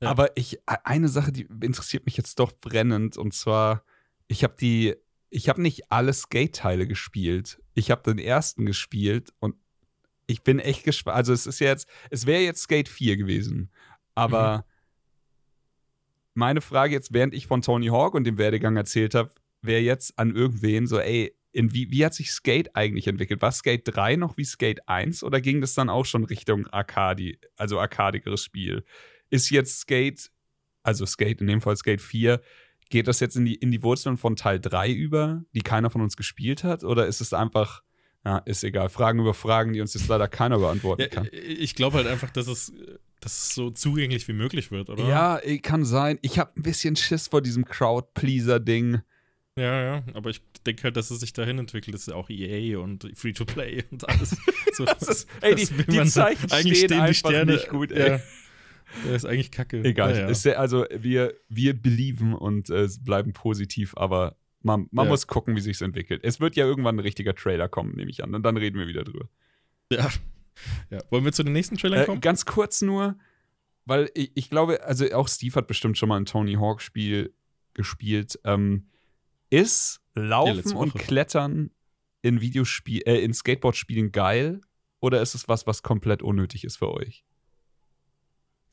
Ja. 0.00 0.10
Aber 0.10 0.36
ich, 0.36 0.60
eine 0.66 1.08
Sache, 1.08 1.32
die 1.32 1.42
interessiert 1.62 2.04
mich 2.06 2.16
jetzt 2.16 2.38
doch 2.38 2.52
brennend 2.52 3.16
und 3.16 3.32
zwar, 3.34 3.82
ich 4.28 4.44
habe 4.44 4.54
die, 4.60 4.94
ich 5.30 5.48
habe 5.48 5.62
nicht 5.62 5.90
alle 5.90 6.12
Skate-Teile 6.12 6.86
gespielt. 6.86 7.60
Ich 7.74 7.90
habe 7.90 8.02
den 8.02 8.18
ersten 8.18 8.66
gespielt 8.66 9.32
und 9.40 9.56
ich 10.26 10.42
bin 10.42 10.58
echt 10.58 10.84
gespannt. 10.84 11.16
Also 11.16 11.32
es 11.32 11.46
ist 11.46 11.60
jetzt, 11.60 11.88
es 12.10 12.26
wäre 12.26 12.42
jetzt 12.42 12.62
Skate 12.62 12.88
4 12.88 13.16
gewesen. 13.16 13.70
Aber 14.14 14.58
Mhm. 14.58 14.62
meine 16.34 16.60
Frage 16.60 16.92
jetzt, 16.94 17.12
während 17.12 17.34
ich 17.34 17.46
von 17.46 17.62
Tony 17.62 17.86
Hawk 17.88 18.14
und 18.14 18.24
dem 18.24 18.38
Werdegang 18.38 18.76
erzählt 18.76 19.14
habe, 19.14 19.30
wäre 19.62 19.80
jetzt 19.80 20.18
an 20.18 20.34
irgendwen 20.34 20.86
so, 20.86 20.98
ey, 20.98 21.34
wie, 21.56 21.90
wie 21.90 22.04
hat 22.04 22.14
sich 22.14 22.30
Skate 22.30 22.74
eigentlich 22.76 23.06
entwickelt? 23.06 23.40
War 23.40 23.52
Skate 23.52 23.82
3 23.84 24.16
noch 24.16 24.36
wie 24.36 24.44
Skate 24.44 24.88
1 24.88 25.22
oder 25.22 25.40
ging 25.40 25.60
das 25.60 25.74
dann 25.74 25.88
auch 25.88 26.04
schon 26.04 26.24
Richtung 26.24 26.66
Arcadi, 26.66 27.38
also 27.56 27.80
arkadigeres 27.80 28.44
Spiel? 28.44 28.84
Ist 29.30 29.50
jetzt 29.50 29.80
Skate, 29.80 30.30
also 30.82 31.06
Skate, 31.06 31.40
in 31.40 31.46
dem 31.46 31.60
Fall 31.60 31.76
Skate 31.76 32.02
4, 32.02 32.40
geht 32.90 33.08
das 33.08 33.20
jetzt 33.20 33.36
in 33.36 33.44
die, 33.44 33.54
in 33.54 33.70
die 33.70 33.82
Wurzeln 33.82 34.16
von 34.16 34.36
Teil 34.36 34.60
3 34.60 34.92
über, 34.92 35.44
die 35.52 35.62
keiner 35.62 35.90
von 35.90 36.02
uns 36.02 36.16
gespielt 36.16 36.62
hat? 36.62 36.84
Oder 36.84 37.06
ist 37.06 37.20
es 37.20 37.32
einfach, 37.32 37.82
ja, 38.24 38.38
ist 38.38 38.62
egal, 38.62 38.88
Fragen 38.88 39.18
über 39.20 39.34
Fragen, 39.34 39.72
die 39.72 39.80
uns 39.80 39.94
jetzt 39.94 40.08
leider 40.08 40.28
keiner 40.28 40.58
beantworten 40.58 41.02
Ja, 41.02 41.08
kann? 41.08 41.28
ich 41.32 41.74
glaube 41.74 41.96
halt 41.96 42.06
einfach, 42.06 42.30
dass 42.30 42.48
es, 42.48 42.72
dass 43.20 43.32
es 43.32 43.54
so 43.54 43.70
zugänglich 43.70 44.28
wie 44.28 44.34
möglich 44.34 44.70
wird, 44.70 44.90
oder? 44.90 45.08
Ja, 45.08 45.38
eh, 45.42 45.58
kann 45.58 45.84
sein. 45.84 46.18
Ich 46.22 46.38
habe 46.38 46.52
ein 46.56 46.62
bisschen 46.62 46.96
Schiss 46.96 47.28
vor 47.28 47.40
diesem 47.40 47.64
Crowd-Pleaser-Ding. 47.64 49.00
Ja, 49.58 49.82
ja, 49.82 50.02
aber 50.12 50.28
ich 50.30 50.42
denke 50.66 50.82
halt, 50.84 50.96
dass 50.96 51.10
es 51.10 51.20
sich 51.20 51.32
dahin 51.32 51.58
entwickelt. 51.58 51.94
Das 51.94 52.02
ist 52.02 52.08
ja 52.08 52.14
auch 52.14 52.28
EA 52.28 52.78
und 52.78 53.10
Free-to-Play 53.14 53.84
und 53.90 54.08
alles. 54.08 54.36
So, 54.74 54.84
ist- 54.84 55.26
ey, 55.40 55.54
die- 55.54 55.64
die 55.86 56.04
Zeichen 56.04 56.74
stehen 56.74 57.00
einfach 57.00 57.44
nicht 57.46 57.68
gut, 57.70 57.90
ey. 57.92 58.10
Ja. 58.10 58.20
Der 59.06 59.14
ist 59.16 59.24
eigentlich 59.24 59.50
kacke. 59.50 59.82
Egal. 59.82 60.12
Naja. 60.12 60.28
Ist 60.28 60.42
sehr, 60.42 60.60
also 60.60 60.84
wir, 60.94 61.32
wir 61.48 61.72
believen 61.80 62.34
und 62.34 62.68
äh, 62.68 62.86
bleiben 63.02 63.32
positiv, 63.32 63.94
aber 63.96 64.36
man, 64.60 64.86
man 64.90 65.06
Ja. 65.06 65.10
muss 65.10 65.26
gucken, 65.26 65.56
wie 65.56 65.60
sich 65.60 65.80
entwickelt. 65.80 66.20
Es 66.24 66.40
wird 66.40 66.56
ja 66.56 66.66
irgendwann 66.66 66.96
ein 66.96 67.00
richtiger 67.00 67.34
Trailer 67.34 67.68
kommen, 67.70 67.94
nehme 67.96 68.10
ich 68.10 68.22
an. 68.22 68.34
Und 68.34 68.42
dann 68.42 68.58
reden 68.58 68.78
wir 68.78 68.86
wieder 68.86 69.04
drüber. 69.04 69.30
ja. 69.90 70.10
ja. 70.90 70.98
Wollen 71.10 71.24
wir 71.24 71.32
zu 71.32 71.42
den 71.42 71.54
nächsten 71.54 71.78
Trailern 71.78 72.02
Äh, 72.02 72.04
kommen? 72.04 72.20
ganz 72.20 72.44
kurz 72.44 72.82
nur, 72.82 73.16
weil 73.86 74.10
ich, 74.14 74.32
ich 74.34 74.50
glaube, 74.50 74.84
also 74.84 75.10
auch 75.14 75.28
Steve 75.28 75.54
hat 75.54 75.68
bestimmt 75.68 75.96
schon 75.96 76.10
mal 76.10 76.18
ein 76.18 76.26
Tony 76.26 76.54
Hawk-Spiel 76.54 77.32
gespielt. 77.72 78.38
Ähm, 78.44 78.88
ist 79.50 80.00
Laufen 80.14 80.56
letzte 80.56 80.76
und. 80.76 80.94
Klettern 80.94 81.70
in 82.22 82.40
Videospiel, 82.40 83.02
äh, 83.06 83.18
in 83.20 83.32
Skateboard-Spielen 83.34 84.12
geil? 84.12 84.60
Oder 85.00 85.20
ist 85.22 85.34
es 85.34 85.48
was, 85.48 85.66
was 85.66 85.82
komplett 85.82 86.22
unnötig 86.22 86.64
ist 86.64 86.76
für 86.78 86.90
euch? 86.90 87.24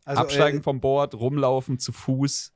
Also, 0.06 0.22
Absteigen 0.22 0.60
äh, 0.60 0.64
vom 0.64 0.82
Board, 0.82 1.16
rumlaufen 1.16 1.80
zu 1.80 1.92
Fuß, 1.92 2.54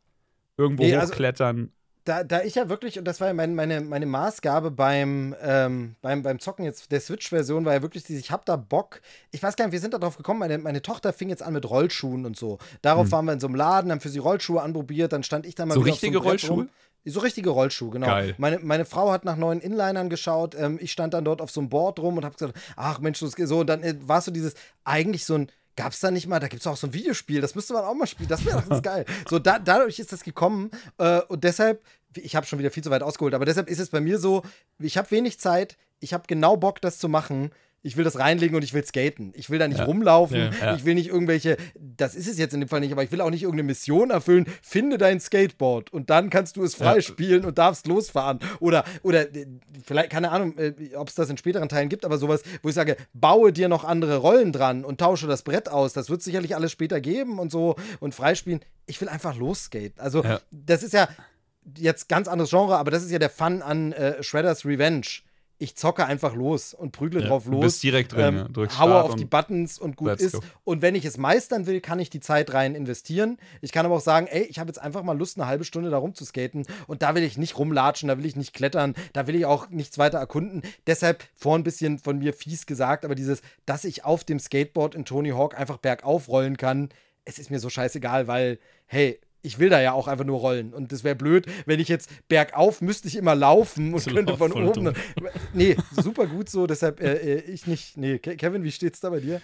irgendwo 0.57 0.83
Nee, 0.83 0.95
also- 0.95 1.11
hochklettern. 1.13 1.71
Da, 2.07 2.23
da 2.23 2.41
ich 2.43 2.55
ja 2.55 2.69
wirklich, 2.69 2.97
und 2.97 3.05
das 3.05 3.19
war 3.19 3.27
ja 3.27 3.33
mein, 3.33 3.53
meine, 3.53 3.81
meine 3.81 4.05
Maßgabe 4.05 4.71
beim, 4.71 5.35
ähm, 5.41 5.95
beim, 6.01 6.23
beim 6.23 6.39
Zocken 6.39 6.63
jetzt 6.63 6.91
der 6.91 7.01
Switch-Version, 7.01 7.65
war 7.65 7.73
ja 7.73 7.81
wirklich 7.81 8.03
dieses, 8.03 8.21
ich 8.23 8.31
hab 8.31 8.45
da 8.45 8.55
Bock. 8.55 9.01
Ich 9.31 9.43
weiß 9.43 9.55
gar 9.55 9.65
nicht, 9.65 9.73
wir 9.73 9.79
sind 9.79 9.93
da 9.93 9.97
drauf 9.97 10.15
gekommen, 10.15 10.39
meine, 10.39 10.57
meine 10.57 10.81
Tochter 10.81 11.11
fing 11.11 11.29
jetzt 11.29 11.43
an 11.43 11.53
mit 11.53 11.69
Rollschuhen 11.69 12.25
und 12.25 12.37
so. 12.37 12.59
Darauf 12.81 13.05
Hm. 13.05 13.11
waren 13.11 13.25
wir 13.25 13.33
in 13.33 13.39
so 13.39 13.47
einem 13.47 13.55
Laden, 13.55 13.91
haben 13.91 13.99
für 13.99 14.09
sie 14.09 14.19
Rollschuhe 14.19 14.61
anprobiert, 14.61 15.11
dann 15.11 15.23
stand 15.23 15.45
ich 15.45 15.55
da 15.55 15.65
mal 15.65 15.73
So 15.73 15.81
wieder 15.81 15.93
auf 15.93 16.01
richtige 16.01 16.19
Brett 16.19 16.49
rum. 16.49 16.59
Rollschuhe? 16.59 16.73
So 17.05 17.19
richtige 17.21 17.49
Rollschuhe, 17.51 17.89
genau. 17.91 18.07
Geil. 18.07 18.35
Meine, 18.37 18.59
meine 18.59 18.83
Frau 18.83 19.11
hat 19.11 19.23
nach 19.23 19.37
neuen 19.37 19.61
Inlinern 19.61 20.09
geschaut. 20.09 20.55
Ähm, 20.55 20.77
ich 20.81 20.91
stand 20.91 21.13
dann 21.13 21.23
dort 21.23 21.41
auf 21.41 21.51
so 21.51 21.61
einem 21.61 21.69
Board 21.69 21.99
rum 21.99 22.17
und 22.17 22.25
habe 22.25 22.35
gesagt, 22.35 22.57
ach 22.75 22.99
Mensch, 22.99 23.19
das 23.19 23.35
geht 23.35 23.47
so. 23.47 23.59
Und 23.59 23.67
dann 23.67 23.81
äh, 23.81 23.95
war 24.01 24.19
so 24.21 24.29
dieses, 24.29 24.55
eigentlich 24.83 25.23
so 25.23 25.35
ein, 25.35 25.47
gab 25.77 25.93
es 25.93 26.01
da 26.01 26.11
nicht 26.11 26.27
mal, 26.27 26.39
da 26.39 26.49
gibt 26.49 26.61
es 26.61 26.67
auch 26.67 26.75
so 26.75 26.87
ein 26.87 26.93
Videospiel, 26.93 27.39
das 27.39 27.55
müsste 27.55 27.73
man 27.73 27.85
auch 27.85 27.93
mal 27.93 28.07
spielen, 28.07 28.27
das 28.27 28.43
wäre 28.43 28.59
doch 28.59 28.67
ganz 28.67 28.81
geil. 28.83 29.05
So, 29.29 29.39
da, 29.39 29.59
dadurch 29.59 29.99
ist 29.99 30.11
das 30.11 30.23
gekommen 30.23 30.71
äh, 30.97 31.21
und 31.21 31.43
deshalb, 31.43 31.81
ich 32.15 32.35
habe 32.35 32.45
schon 32.45 32.59
wieder 32.59 32.71
viel 32.71 32.83
zu 32.83 32.89
weit 32.89 33.03
ausgeholt, 33.03 33.33
aber 33.33 33.45
deshalb 33.45 33.69
ist 33.69 33.79
es 33.79 33.89
bei 33.89 34.01
mir 34.01 34.19
so, 34.19 34.43
ich 34.79 34.97
habe 34.97 35.11
wenig 35.11 35.39
Zeit, 35.39 35.77
ich 35.99 36.13
habe 36.13 36.23
genau 36.27 36.57
Bock, 36.57 36.81
das 36.81 36.99
zu 36.99 37.09
machen. 37.09 37.51
Ich 37.83 37.95
will 37.95 38.03
das 38.03 38.17
reinlegen 38.19 38.55
und 38.55 38.63
ich 38.63 38.73
will 38.73 38.83
skaten. 38.83 39.31
Ich 39.35 39.49
will 39.49 39.59
da 39.59 39.67
nicht 39.67 39.77
Ja. 39.77 39.85
rumlaufen. 39.85 40.51
Ja. 40.59 40.75
Ich 40.75 40.83
will 40.83 40.95
nicht 40.95 41.07
irgendwelche, 41.07 41.57
das 41.79 42.15
ist 42.15 42.27
es 42.27 42.37
jetzt 42.37 42.53
in 42.53 42.59
dem 42.59 42.67
Fall 42.67 42.81
nicht, 42.81 42.91
aber 42.91 43.03
ich 43.03 43.11
will 43.11 43.21
auch 43.21 43.29
nicht 43.29 43.43
irgendeine 43.43 43.67
Mission 43.67 44.09
erfüllen. 44.09 44.45
Finde 44.61 44.97
dein 44.97 45.19
Skateboard 45.19 45.93
und 45.93 46.09
dann 46.09 46.29
kannst 46.29 46.57
du 46.57 46.63
es 46.63 46.73
frei 46.75 46.99
Ja. 47.19 47.37
und 47.37 47.57
darfst 47.57 47.87
losfahren. 47.87 48.39
Oder, 48.59 48.83
oder 49.03 49.33
äh, 49.33 49.45
vielleicht, 49.85 50.09
keine 50.09 50.31
Ahnung, 50.31 50.57
äh, 50.57 50.73
ob 50.95 51.07
es 51.07 51.15
das 51.15 51.29
in 51.29 51.37
späteren 51.37 51.69
Teilen 51.69 51.87
gibt, 51.87 52.03
aber 52.03 52.17
sowas, 52.17 52.41
wo 52.61 52.67
ich 52.67 52.75
sage, 52.75 52.97
baue 53.13 53.53
dir 53.53 53.69
noch 53.69 53.85
andere 53.85 54.17
Rollen 54.17 54.51
dran 54.51 54.83
und 54.83 54.99
tausche 54.99 55.27
das 55.27 55.43
Brett 55.43 55.69
aus. 55.69 55.93
Das 55.93 56.09
wird 56.09 56.21
sicherlich 56.23 56.55
alles 56.55 56.71
später 56.71 56.99
geben 56.99 57.37
und 57.39 57.51
so 57.51 57.75
und 57.99 58.13
freispielen. 58.13 58.59
Ich 58.87 58.99
will 58.99 59.07
einfach 59.07 59.35
losskaten. 59.37 59.99
Also, 59.99 60.23
das 60.51 60.83
ist 60.83 60.93
ja 60.93 61.07
jetzt 61.77 62.09
ganz 62.09 62.27
anderes 62.27 62.49
Genre, 62.49 62.77
aber 62.77 62.91
das 62.91 63.03
ist 63.03 63.11
ja 63.11 63.19
der 63.19 63.29
Fun 63.29 63.61
an 63.61 63.91
äh, 63.93 64.21
Shredder's 64.23 64.65
Revenge. 64.65 65.07
Ich 65.59 65.75
zocke 65.75 66.05
einfach 66.05 66.35
los 66.35 66.75
und 66.75 66.91
prügle 66.91 67.19
Ja, 67.23 67.29
drauf 67.29 67.45
Du 67.45 67.51
los. 67.53 67.61
bist 67.61 67.81
direkt 67.81 68.13
drin, 68.13 68.45
ähm, 68.45 68.53
ja. 68.55 68.77
haue 68.79 69.01
auf 69.01 69.15
die 69.15 69.25
Buttons 69.25 69.79
und 69.79 69.95
gut 69.95 70.21
ist. 70.21 70.33
go. 70.33 70.41
Und 70.63 70.83
wenn 70.83 70.93
ich 70.93 71.03
es 71.03 71.17
meistern 71.17 71.65
will, 71.65 71.81
kann 71.81 71.97
ich 71.97 72.11
die 72.11 72.19
Zeit 72.19 72.53
rein 72.53 72.75
investieren. 72.75 73.39
Ich 73.61 73.71
kann 73.71 73.83
aber 73.83 73.95
auch 73.95 74.01
sagen, 74.01 74.27
ey, 74.27 74.43
ich 74.43 74.59
habe 74.59 74.69
jetzt 74.69 74.77
einfach 74.77 75.01
mal 75.01 75.17
Lust, 75.17 75.35
eine 75.35 75.47
halbe 75.47 75.63
Stunde 75.63 75.89
da 75.89 75.97
rumzuskaten. 75.97 76.67
Und 76.85 77.01
da 77.01 77.15
will 77.15 77.23
ich 77.23 77.39
nicht 77.39 77.57
rumlatschen, 77.57 78.07
da 78.07 78.19
will 78.19 78.25
ich 78.27 78.35
nicht 78.35 78.53
klettern, 78.53 78.93
da 79.13 79.25
will 79.25 79.33
ich 79.33 79.47
auch 79.47 79.67
nichts 79.71 79.97
weiter 79.97 80.19
erkunden. 80.19 80.61
Deshalb 80.85 81.23
vor 81.33 81.55
ein 81.57 81.63
bisschen 81.63 81.97
von 81.97 82.19
mir 82.19 82.33
fies 82.33 82.67
gesagt, 82.67 83.03
aber 83.03 83.15
dieses, 83.15 83.41
dass 83.65 83.83
ich 83.83 84.05
auf 84.05 84.23
dem 84.23 84.37
Skateboard 84.37 84.93
in 84.93 85.05
Tony 85.05 85.29
Hawk 85.31 85.57
einfach 85.57 85.77
bergauf 85.77 86.27
rollen 86.27 86.57
kann, 86.57 86.89
es 87.25 87.39
ist 87.39 87.49
mir 87.49 87.59
so 87.59 87.69
scheißegal, 87.71 88.27
weil, 88.27 88.59
hey, 88.85 89.19
ich 89.47 89.57
will 89.59 89.69
da 89.69 89.81
ja 89.81 89.93
auch 89.93 90.07
einfach 90.07 90.25
nur 90.25 90.39
rollen. 90.39 90.73
Und 90.73 90.91
das 90.91 91.03
wäre 91.03 91.15
blöd, 91.15 91.47
wenn 91.65 91.79
ich 91.79 91.87
jetzt 91.87 92.09
bergauf 92.27 92.81
müsste 92.81 93.07
ich 93.07 93.15
immer 93.15 93.33
laufen 93.35 93.93
und 93.93 94.05
Das 94.05 94.13
könnte 94.13 94.37
von 94.37 94.51
oben. 94.51 94.85
dumm. 94.85 94.93
Nee, 95.53 95.75
super 95.91 96.27
gut 96.27 96.49
so. 96.49 96.67
Deshalb 96.67 96.99
äh, 97.01 97.13
äh, 97.15 97.39
ich 97.51 97.65
nicht. 97.65 97.97
Nee, 97.97 98.19
Ke- 98.19 98.35
Kevin, 98.37 98.63
wie 98.63 98.71
steht's 98.71 98.99
da 98.99 99.09
bei 99.09 99.19
dir? 99.19 99.41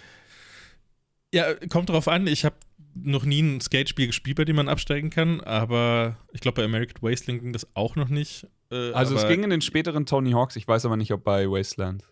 Ja, 1.34 1.52
kommt 1.68 1.88
drauf 1.90 2.06
an. 2.06 2.26
Ich 2.28 2.44
habe 2.44 2.54
noch 2.94 3.24
nie 3.24 3.42
ein 3.42 3.60
Skatespiel 3.60 4.06
gespielt, 4.06 4.36
bei 4.36 4.44
dem 4.44 4.54
man 4.54 4.68
absteigen 4.68 5.10
kann, 5.10 5.40
aber 5.40 6.16
ich 6.32 6.40
glaube, 6.40 6.60
bei 6.60 6.64
American 6.64 7.02
Wasteland 7.02 7.40
ging 7.42 7.52
das 7.52 7.66
auch 7.74 7.96
noch 7.96 8.08
nicht. 8.08 8.46
Äh, 8.70 8.92
Also 8.92 9.16
es 9.16 9.26
ging 9.26 9.42
in 9.42 9.50
den 9.50 9.60
späteren 9.62 10.06
Tony 10.06 10.30
Hawks, 10.30 10.54
ich 10.54 10.68
weiß 10.68 10.84
aber 10.84 10.96
nicht, 10.96 11.12
ob 11.12 11.24
bei 11.24 11.50
Wasteland. 11.50 12.02
Nee, 12.02 12.06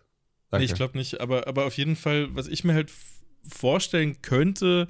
Danke. 0.51 0.65
ich 0.65 0.73
glaube 0.75 0.97
nicht, 0.97 1.21
aber, 1.21 1.47
aber 1.47 1.65
auf 1.67 1.77
jeden 1.77 1.95
Fall, 1.95 2.35
was 2.35 2.47
ich 2.49 2.65
mir 2.65 2.73
halt 2.73 2.91
vorstellen 3.47 4.21
könnte, 4.21 4.89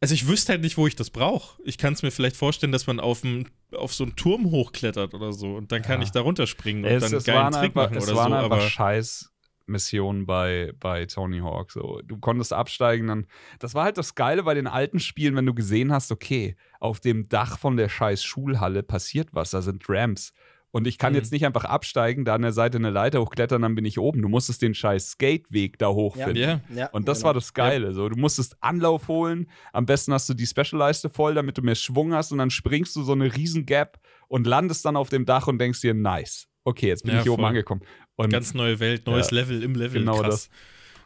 also 0.00 0.14
ich 0.14 0.28
wüsste 0.28 0.52
halt 0.52 0.62
nicht, 0.62 0.76
wo 0.76 0.86
ich 0.86 0.94
das 0.96 1.10
brauche. 1.10 1.60
Ich 1.64 1.78
kann 1.78 1.94
es 1.94 2.02
mir 2.02 2.10
vielleicht 2.10 2.36
vorstellen, 2.36 2.72
dass 2.72 2.86
man 2.86 3.00
auf, 3.00 3.24
ein, 3.24 3.48
auf 3.74 3.94
so 3.94 4.04
einen 4.04 4.14
Turm 4.16 4.50
hochklettert 4.50 5.14
oder 5.14 5.32
so 5.32 5.54
und 5.54 5.72
dann 5.72 5.82
kann 5.82 6.00
Ja. 6.00 6.04
ich 6.04 6.10
da 6.12 6.20
runterspringen 6.20 6.84
und 6.84 6.90
es, 6.90 7.02
dann 7.02 7.12
einen 7.12 7.18
es 7.18 7.24
geilen 7.24 7.52
Trick 7.52 7.62
einfach, 7.62 7.74
machen 7.90 7.96
es 7.96 8.04
oder 8.04 8.16
waren 8.16 8.32
so, 8.32 8.36
einfach 8.36 8.56
aber 8.56 8.60
scheiß 8.60 9.32
Missionen 9.68 10.26
bei, 10.26 10.72
bei 10.78 11.06
Tony 11.06 11.40
Hawk. 11.40 11.72
So. 11.72 12.00
Du 12.04 12.18
konntest 12.18 12.52
absteigen, 12.52 13.08
dann. 13.08 13.26
Das 13.58 13.74
war 13.74 13.84
halt 13.84 13.98
das 13.98 14.14
Geile 14.14 14.44
bei 14.44 14.54
den 14.54 14.68
alten 14.68 15.00
Spielen, 15.00 15.34
wenn 15.34 15.46
du 15.46 15.54
gesehen 15.54 15.92
hast, 15.92 16.12
okay, 16.12 16.56
auf 16.78 17.00
dem 17.00 17.28
Dach 17.28 17.58
von 17.58 17.76
der 17.76 17.88
scheiß 17.88 18.22
Schulhalle 18.22 18.82
passiert 18.84 19.30
was, 19.32 19.50
da 19.50 19.62
sind 19.62 19.84
Ramps. 19.88 20.32
Und 20.76 20.86
ich 20.86 20.98
kann 20.98 21.14
Mhm. 21.14 21.16
jetzt 21.20 21.32
nicht 21.32 21.46
einfach 21.46 21.64
absteigen, 21.64 22.26
da 22.26 22.34
an 22.34 22.42
der 22.42 22.52
Seite 22.52 22.76
eine 22.76 22.90
Leiter 22.90 23.22
hochklettern, 23.22 23.62
dann 23.62 23.74
bin 23.74 23.86
ich 23.86 23.98
oben. 23.98 24.20
Du 24.20 24.28
musstest 24.28 24.60
den 24.60 24.74
scheiß 24.74 25.12
Skateweg 25.12 25.78
da 25.78 25.88
hochfinden. 25.88 26.36
ja. 26.36 26.60
Ja, 26.74 26.86
Und 26.90 27.08
das 27.08 27.18
genau. 27.20 27.28
war 27.28 27.34
das 27.34 27.54
Geile. 27.54 27.94
So, 27.94 28.10
du 28.10 28.16
musstest 28.16 28.56
Anlauf 28.60 29.08
holen. 29.08 29.48
Am 29.72 29.86
besten 29.86 30.12
hast 30.12 30.28
du 30.28 30.34
die 30.34 30.44
Special-Leiste 30.44 31.08
voll, 31.08 31.32
damit 31.34 31.56
du 31.56 31.62
mehr 31.62 31.76
Schwung 31.76 32.12
hast. 32.12 32.30
Und 32.30 32.36
dann 32.38 32.50
springst 32.50 32.94
du 32.94 33.02
so 33.04 33.12
eine 33.12 33.34
riesen 33.34 33.64
Gap 33.64 33.98
und 34.28 34.46
landest 34.46 34.84
dann 34.84 34.96
auf 34.96 35.08
dem 35.08 35.24
Dach 35.24 35.46
und 35.46 35.58
denkst 35.58 35.80
dir, 35.80 35.94
nice. 35.94 36.46
Okay, 36.64 36.88
jetzt 36.88 37.04
bin 37.04 37.12
Ja, 37.14 37.18
ich 37.20 37.22
hier 37.22 37.32
oben 37.32 37.40
voll. 37.42 37.48
angekommen. 37.48 37.80
Und 38.16 38.28
ganz 38.30 38.52
neue 38.52 38.78
Welt, 38.78 39.06
neues 39.06 39.30
Ja, 39.30 39.36
Level 39.36 39.62
im 39.62 39.76
Level. 39.76 40.00
genau 40.00 40.18
krass. 40.20 40.50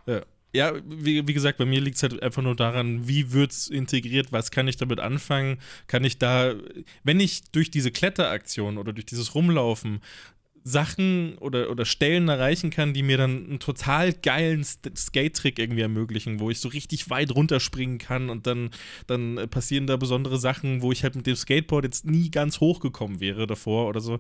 Ja. 0.06 0.22
Ja, 0.53 0.72
wie, 0.84 1.26
wie 1.28 1.32
gesagt, 1.32 1.59
bei 1.59 1.64
mir 1.64 1.80
liegt 1.80 1.96
es 1.96 2.03
halt 2.03 2.22
einfach 2.22 2.42
nur 2.42 2.57
daran, 2.57 3.07
wie 3.07 3.32
wird 3.32 3.53
es 3.53 3.68
integriert, 3.68 4.32
was 4.32 4.51
kann 4.51 4.66
ich 4.66 4.76
damit 4.76 4.98
anfangen? 4.98 5.59
Kann 5.86 6.03
ich 6.03 6.18
da, 6.18 6.55
wenn 7.05 7.20
ich 7.20 7.51
durch 7.53 7.70
diese 7.70 7.92
Kletteraktion 7.92 8.76
oder 8.76 8.92
durch 8.92 9.07
dieses 9.07 9.34
Rumlaufen 9.34 10.01
Sachen 10.62 11.38
oder, 11.38 11.70
oder 11.70 11.84
Stellen 11.84 12.28
erreichen 12.28 12.70
kann, 12.70 12.92
die 12.92 13.03
mir 13.03 13.16
dann 13.16 13.46
einen 13.46 13.59
total 13.61 14.12
geilen 14.12 14.64
Skate-Trick 14.64 15.59
irgendwie 15.59 15.80
ermöglichen, 15.80 16.40
wo 16.40 16.51
ich 16.51 16.61
so 16.61 16.68
richtig 16.68 17.09
weit 17.11 17.34
runterspringen 17.34 17.98
kann 17.98 18.28
und 18.28 18.46
dann, 18.46 18.70
dann 19.07 19.48
passieren 19.51 19.86
da 19.86 19.96
besondere 19.96 20.38
Sachen, 20.38 20.82
wo 20.82 20.92
ich 20.92 21.03
halt 21.03 21.14
mit 21.16 21.26
dem 21.26 21.36
Skateboard 21.36 21.84
jetzt 21.84 22.05
nie 22.05 22.30
ganz 22.30 22.61
hochgekommen 22.61 23.20
wäre 23.20 23.46
davor 23.46 23.88
oder 23.88 24.01
so. 24.01 24.18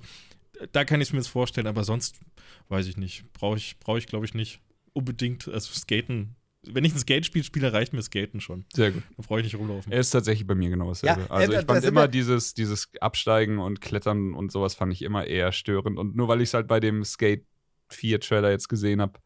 Da 0.72 0.84
kann 0.84 1.00
ich 1.00 1.08
es 1.08 1.12
mir 1.12 1.18
jetzt 1.18 1.28
vorstellen, 1.28 1.66
aber 1.66 1.84
sonst 1.84 2.20
weiß 2.68 2.86
ich 2.86 2.96
nicht. 2.96 3.24
Brauche 3.32 3.56
ich, 3.56 3.78
brauch 3.78 3.96
ich 3.96 4.06
glaube 4.06 4.24
ich, 4.24 4.34
nicht 4.34 4.60
unbedingt. 4.92 5.48
Also 5.48 5.72
Skaten, 5.72 6.36
wenn 6.62 6.84
ich 6.84 6.94
ein 6.94 6.98
Skatespiel 6.98 7.42
spiele, 7.44 7.72
reicht 7.72 7.92
mir 7.92 8.02
Skaten 8.02 8.40
schon. 8.40 8.64
sehr 8.74 8.90
gut. 8.92 9.02
Da 9.16 9.22
brauche 9.26 9.40
ich 9.40 9.44
nicht 9.44 9.56
rumlaufen. 9.56 9.90
Er 9.92 10.00
ist 10.00 10.10
tatsächlich 10.10 10.46
bei 10.46 10.54
mir 10.54 10.68
genau 10.70 10.88
dasselbe. 10.88 11.22
Ja, 11.22 11.26
also 11.30 11.52
ich 11.52 11.64
fand 11.64 11.84
immer 11.84 12.08
dieses, 12.08 12.54
dieses 12.54 12.90
Absteigen 13.00 13.58
und 13.58 13.80
Klettern 13.80 14.34
und 14.34 14.52
sowas 14.52 14.74
fand 14.74 14.92
ich 14.92 15.02
immer 15.02 15.26
eher 15.26 15.52
störend. 15.52 15.98
Und 15.98 16.16
nur 16.16 16.28
weil 16.28 16.40
ich 16.40 16.50
es 16.50 16.54
halt 16.54 16.66
bei 16.68 16.80
dem 16.80 17.04
Skate 17.04 17.44
4 17.88 18.20
Trailer 18.20 18.50
jetzt 18.50 18.68
gesehen 18.68 19.00
habe, 19.00 19.18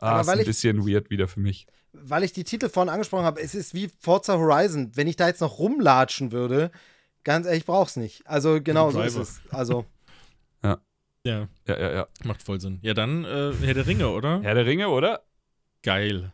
ah, 0.00 0.20
ist 0.20 0.26
weil 0.26 0.34
ein 0.34 0.40
ich- 0.40 0.46
bisschen 0.46 0.86
weird 0.86 1.10
wieder 1.10 1.28
für 1.28 1.40
mich. 1.40 1.66
Weil 1.92 2.24
ich 2.24 2.32
die 2.32 2.44
Titel 2.44 2.68
vorhin 2.70 2.88
angesprochen 2.90 3.24
habe, 3.26 3.40
es 3.42 3.54
ist 3.54 3.74
wie 3.74 3.88
Forza 4.00 4.38
Horizon. 4.38 4.92
Wenn 4.94 5.06
ich 5.06 5.16
da 5.16 5.28
jetzt 5.28 5.42
noch 5.42 5.58
rumlatschen 5.58 6.32
würde, 6.32 6.70
ganz 7.22 7.44
ehrlich, 7.46 7.60
ich 7.60 7.66
brauch's 7.66 7.96
nicht. 7.96 8.26
Also 8.26 8.60
genau 8.62 8.90
so 8.90 9.02
ist 9.02 9.14
es. 9.16 9.40
Also, 9.50 9.84
Ja, 11.24 11.48
Ja, 11.68 11.78
ja, 11.80 11.92
ja. 11.92 12.08
macht 12.24 12.42
voll 12.42 12.60
Sinn. 12.60 12.80
Ja, 12.82 12.94
dann 12.94 13.24
äh, 13.24 13.52
Herr 13.62 13.74
der 13.74 13.86
Ringe, 13.86 14.08
oder? 14.08 14.40
Herr 14.42 14.54
der 14.56 14.66
Ringe, 14.66 14.88
oder? 14.88 15.22
Geil. 15.82 16.32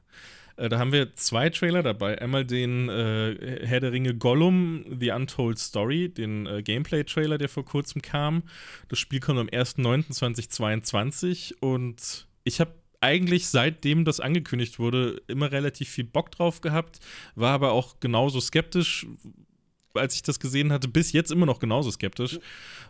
Äh, 0.57 0.71
da 0.71 0.79
haben 0.79 0.93
wir 0.93 1.15
zwei 1.15 1.51
Trailer 1.51 1.83
dabei. 1.83 2.19
Einmal 2.21 2.47
den 2.47 2.89
äh, 2.89 3.67
Herr 3.67 3.81
der 3.81 3.93
Ringe 3.93 4.15
Gollum, 4.15 4.87
The 4.99 5.11
Untold 5.11 5.59
Story, 5.59 6.09
den 6.09 6.47
äh, 6.47 6.63
Gameplay-Trailer, 6.63 7.37
der 7.37 7.51
vor 7.51 7.67
kurzem 7.67 8.01
kam. 8.01 8.45
Das 8.89 8.99
Spiel 8.99 9.21
kommt 9.21 9.39
am 9.39 9.49
1.9.2022 9.49 11.57
und 11.61 12.27
ich 12.45 12.59
habe 12.61 12.73
eigentlich 13.01 13.47
seitdem 13.49 14.05
das 14.07 14.21
angekündigt 14.21 14.79
wurde, 14.79 15.21
immer 15.29 15.53
relativ 15.53 15.91
viel 15.91 16.05
Bock 16.05 16.31
drauf 16.33 16.63
gehabt, 16.63 16.99
war 17.37 17.53
aber 17.53 17.73
auch 17.73 18.01
genauso 18.01 18.41
skeptisch, 18.41 19.07
als 19.95 20.15
ich 20.15 20.23
das 20.23 20.41
gesehen 20.41 20.73
hatte, 20.73 20.89
bis 20.89 21.13
jetzt 21.13 21.31
immer 21.31 21.47
noch 21.47 21.61
genauso 21.61 21.91
skeptisch, 21.93 22.41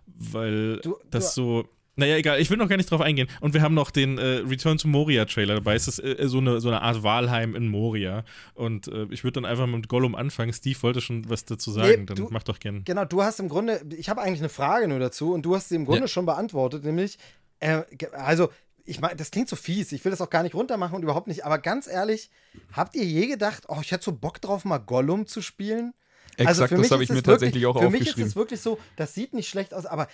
weil 0.07 0.77
Du- 0.79 0.97
das 1.11 1.35
du- 1.35 1.63
so. 1.65 1.69
Naja, 1.99 2.17
egal, 2.17 2.41
ich 2.41 2.49
will 2.49 2.57
noch 2.57 2.69
gar 2.69 2.77
nicht 2.77 2.91
drauf 2.91 3.01
eingehen. 3.01 3.29
Und 3.41 3.55
wir 3.55 3.61
haben 3.63 3.75
noch 3.75 3.91
den 3.91 4.19
äh, 4.19 4.23
Return 4.49 4.79
to 4.79 4.89
Moria 4.89 5.25
Trailer 5.25 5.57
dabei. 5.57 5.75
Es 5.75 5.89
ist 5.89 5.99
äh, 5.99 6.17
so, 6.29 6.39
eine, 6.39 6.61
so 6.61 6.69
eine 6.69 6.81
Art 6.81 7.03
Walheim 7.03 7.55
in 7.55 7.69
Moria. 7.69 8.25
Und 8.55 8.89
äh, 8.89 9.07
ich 9.11 9.25
würde 9.25 9.41
dann 9.41 9.45
einfach 9.45 9.67
mit 9.67 9.89
Gollum 9.89 10.15
anfangen. 10.15 10.53
Steve 10.53 10.81
wollte 10.83 11.01
schon 11.01 11.29
was 11.29 11.45
dazu 11.45 11.71
sagen, 11.73 12.07
dann 12.07 12.17
du- 12.17 12.29
mach 12.31 12.45
doch 12.45 12.61
gern. 12.61 12.85
genau, 12.85 13.05
du 13.05 13.23
hast 13.23 13.41
im 13.41 13.49
Grunde, 13.49 13.81
ich 13.97 14.09
habe 14.09 14.23
eigentlich 14.23 14.41
eine 14.41 14.49
Frage 14.49 14.89
nur 14.89 14.99
dazu 15.01 15.33
und 15.35 15.43
du 15.43 15.55
hast 15.57 15.69
sie 15.69 15.75
im 15.77 15.85
Grunde 15.85 16.03
Ja. 16.03 16.09
schon 16.09 16.25
beantwortet, 16.25 16.85
nämlich, 16.85 17.19
äh, 17.61 17.83
also, 18.13 18.49
ich 18.85 19.01
meine, 19.01 19.17
das 19.17 19.31
klingt 19.31 19.49
so 19.49 19.57
fies, 19.57 19.93
ich 19.93 20.05
will 20.05 20.11
das 20.11 20.21
auch 20.21 20.31
gar 20.31 20.43
nicht 20.45 20.55
runtermachen 20.55 20.95
und 20.97 21.03
überhaupt 21.03 21.27
nicht, 21.27 21.45
aber 21.45 21.59
ganz 21.59 21.87
ehrlich, 21.89 22.31
habt 22.73 22.95
ihr 22.95 23.05
je 23.05 23.27
gedacht, 23.27 23.65
oh, 23.69 23.79
ich 23.83 23.91
hätte 23.93 24.05
so 24.05 24.13
Bock 24.13 24.41
drauf, 24.41 24.65
mal 24.65 24.79
Gollum 24.79 25.27
zu 25.27 25.43
spielen? 25.43 25.93
Exakt, 26.39 26.73
das 26.73 26.91
habe 26.91 27.03
ich 27.03 27.09
mir 27.11 27.17
es 27.17 27.23
tatsächlich 27.23 27.67
auch 27.67 27.79
Für 27.79 27.91
mich 27.91 28.03
ist 28.03 28.09
aufgeschrieben. 28.09 28.29
es 28.31 28.37
wirklich 28.37 28.61
so, 28.61 28.79
das 28.97 29.15
sieht 29.15 29.35
nicht 29.35 29.49
schlecht 29.49 29.75
aus, 29.75 29.87
aber 29.87 30.07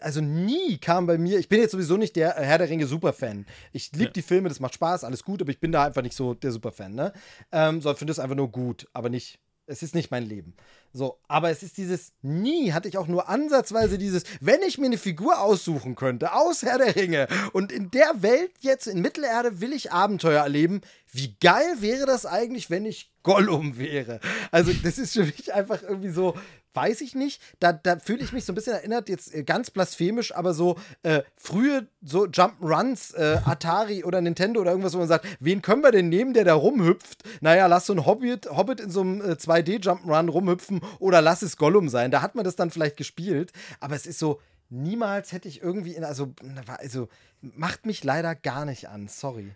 also 0.00 0.20
nie 0.20 0.78
kam 0.78 1.06
bei 1.06 1.18
mir, 1.18 1.38
ich 1.38 1.48
bin 1.48 1.60
jetzt 1.60 1.70
sowieso 1.72 1.96
nicht 1.96 2.16
der 2.16 2.36
äh, 2.36 2.44
Herr 2.44 2.58
der 2.58 2.68
Ringe 2.68 2.86
Superfan. 2.86 3.46
Ich 3.72 3.92
liebe 3.92 4.04
Ja. 4.06 4.10
die 4.10 4.22
Filme, 4.22 4.48
das 4.48 4.60
macht 4.60 4.74
Spaß, 4.74 5.04
alles 5.04 5.22
gut, 5.22 5.40
aber 5.40 5.50
ich 5.50 5.60
bin 5.60 5.70
da 5.72 5.84
einfach 5.84 6.02
nicht 6.02 6.16
so 6.16 6.34
der 6.34 6.50
Superfan, 6.52 6.94
ne? 6.94 7.12
Ähm, 7.52 7.80
sondern 7.80 7.96
finde 7.96 8.10
es 8.12 8.18
einfach 8.18 8.36
nur 8.36 8.50
gut, 8.50 8.88
aber 8.92 9.08
nicht 9.08 9.38
Es 9.70 9.82
ist 9.82 9.94
nicht 9.94 10.10
mein 10.10 10.24
Leben. 10.24 10.54
So, 10.94 11.18
aber 11.28 11.50
es 11.50 11.62
ist 11.62 11.76
dieses, 11.76 12.12
nie 12.22 12.72
hatte 12.72 12.88
ich 12.88 12.96
auch 12.96 13.06
nur 13.06 13.28
ansatzweise 13.28 13.98
dieses, 13.98 14.24
wenn 14.40 14.62
ich 14.62 14.78
mir 14.78 14.86
eine 14.86 14.96
Figur 14.96 15.40
aussuchen 15.40 15.94
könnte, 15.94 16.32
aus 16.32 16.62
Herr 16.62 16.78
der 16.78 16.96
Ringe 16.96 17.28
und 17.52 17.70
in 17.70 17.90
der 17.90 18.22
Welt 18.22 18.52
jetzt 18.60 18.86
in 18.86 19.02
Mittelerde 19.02 19.60
will 19.60 19.74
ich 19.74 19.92
Abenteuer 19.92 20.42
erleben, 20.42 20.80
wie 21.12 21.36
geil 21.40 21.76
wäre 21.80 22.06
das 22.06 22.24
eigentlich, 22.24 22.70
wenn 22.70 22.86
ich 22.86 23.12
Gollum 23.22 23.76
wäre? 23.76 24.20
Also, 24.50 24.72
das 24.82 24.96
ist 24.96 25.12
für 25.12 25.24
mich 25.24 25.52
einfach 25.52 25.82
irgendwie 25.82 26.10
so, 26.10 26.34
weiß 26.74 27.00
ich 27.00 27.14
nicht. 27.14 27.42
Da, 27.60 27.72
da 27.72 27.98
fühle 27.98 28.22
ich 28.22 28.32
mich 28.32 28.44
so 28.44 28.52
ein 28.52 28.54
bisschen 28.54 28.74
erinnert, 28.74 29.08
jetzt 29.08 29.34
äh, 29.34 29.44
ganz 29.44 29.70
blasphemisch, 29.70 30.34
aber 30.34 30.54
so 30.54 30.76
äh, 31.02 31.22
frühe 31.36 31.88
so 32.02 32.24
Jump'n'Runs, 32.24 33.14
äh, 33.14 33.40
Atari 33.44 34.04
oder 34.04 34.20
Nintendo 34.20 34.60
oder 34.60 34.70
irgendwas, 34.70 34.94
wo 34.94 34.98
man 34.98 35.08
sagt, 35.08 35.26
wen 35.40 35.62
können 35.62 35.82
wir 35.82 35.92
denn 35.92 36.08
nehmen, 36.08 36.34
der 36.34 36.44
da 36.44 36.54
rumhüpft? 36.54 37.22
Naja, 37.40 37.66
lass 37.66 37.86
so 37.86 37.92
ein 37.92 38.06
Hobbit, 38.06 38.50
Hobbit 38.50 38.80
in 38.80 38.90
so 38.90 39.00
einem 39.00 39.20
äh, 39.20 39.32
2D-Jump'n'Run 39.32 40.28
rumhüpfen 40.28 40.80
oder 40.98 41.20
lass 41.20 41.42
es 41.42 41.56
Gollum 41.56 41.88
sein. 41.88 42.10
Da 42.10 42.22
hat 42.22 42.34
man 42.34 42.44
das 42.44 42.56
dann 42.56 42.70
vielleicht 42.70 42.96
gespielt, 42.96 43.52
aber 43.80 43.94
es 43.94 44.06
ist 44.06 44.18
so, 44.18 44.40
niemals 44.70 45.32
hätte 45.32 45.48
ich 45.48 45.62
irgendwie, 45.62 45.94
in, 45.94 46.04
also, 46.04 46.34
also 46.66 47.08
macht 47.40 47.86
mich 47.86 48.04
leider 48.04 48.34
gar 48.34 48.64
nicht 48.64 48.88
an, 48.88 49.08
sorry. 49.08 49.54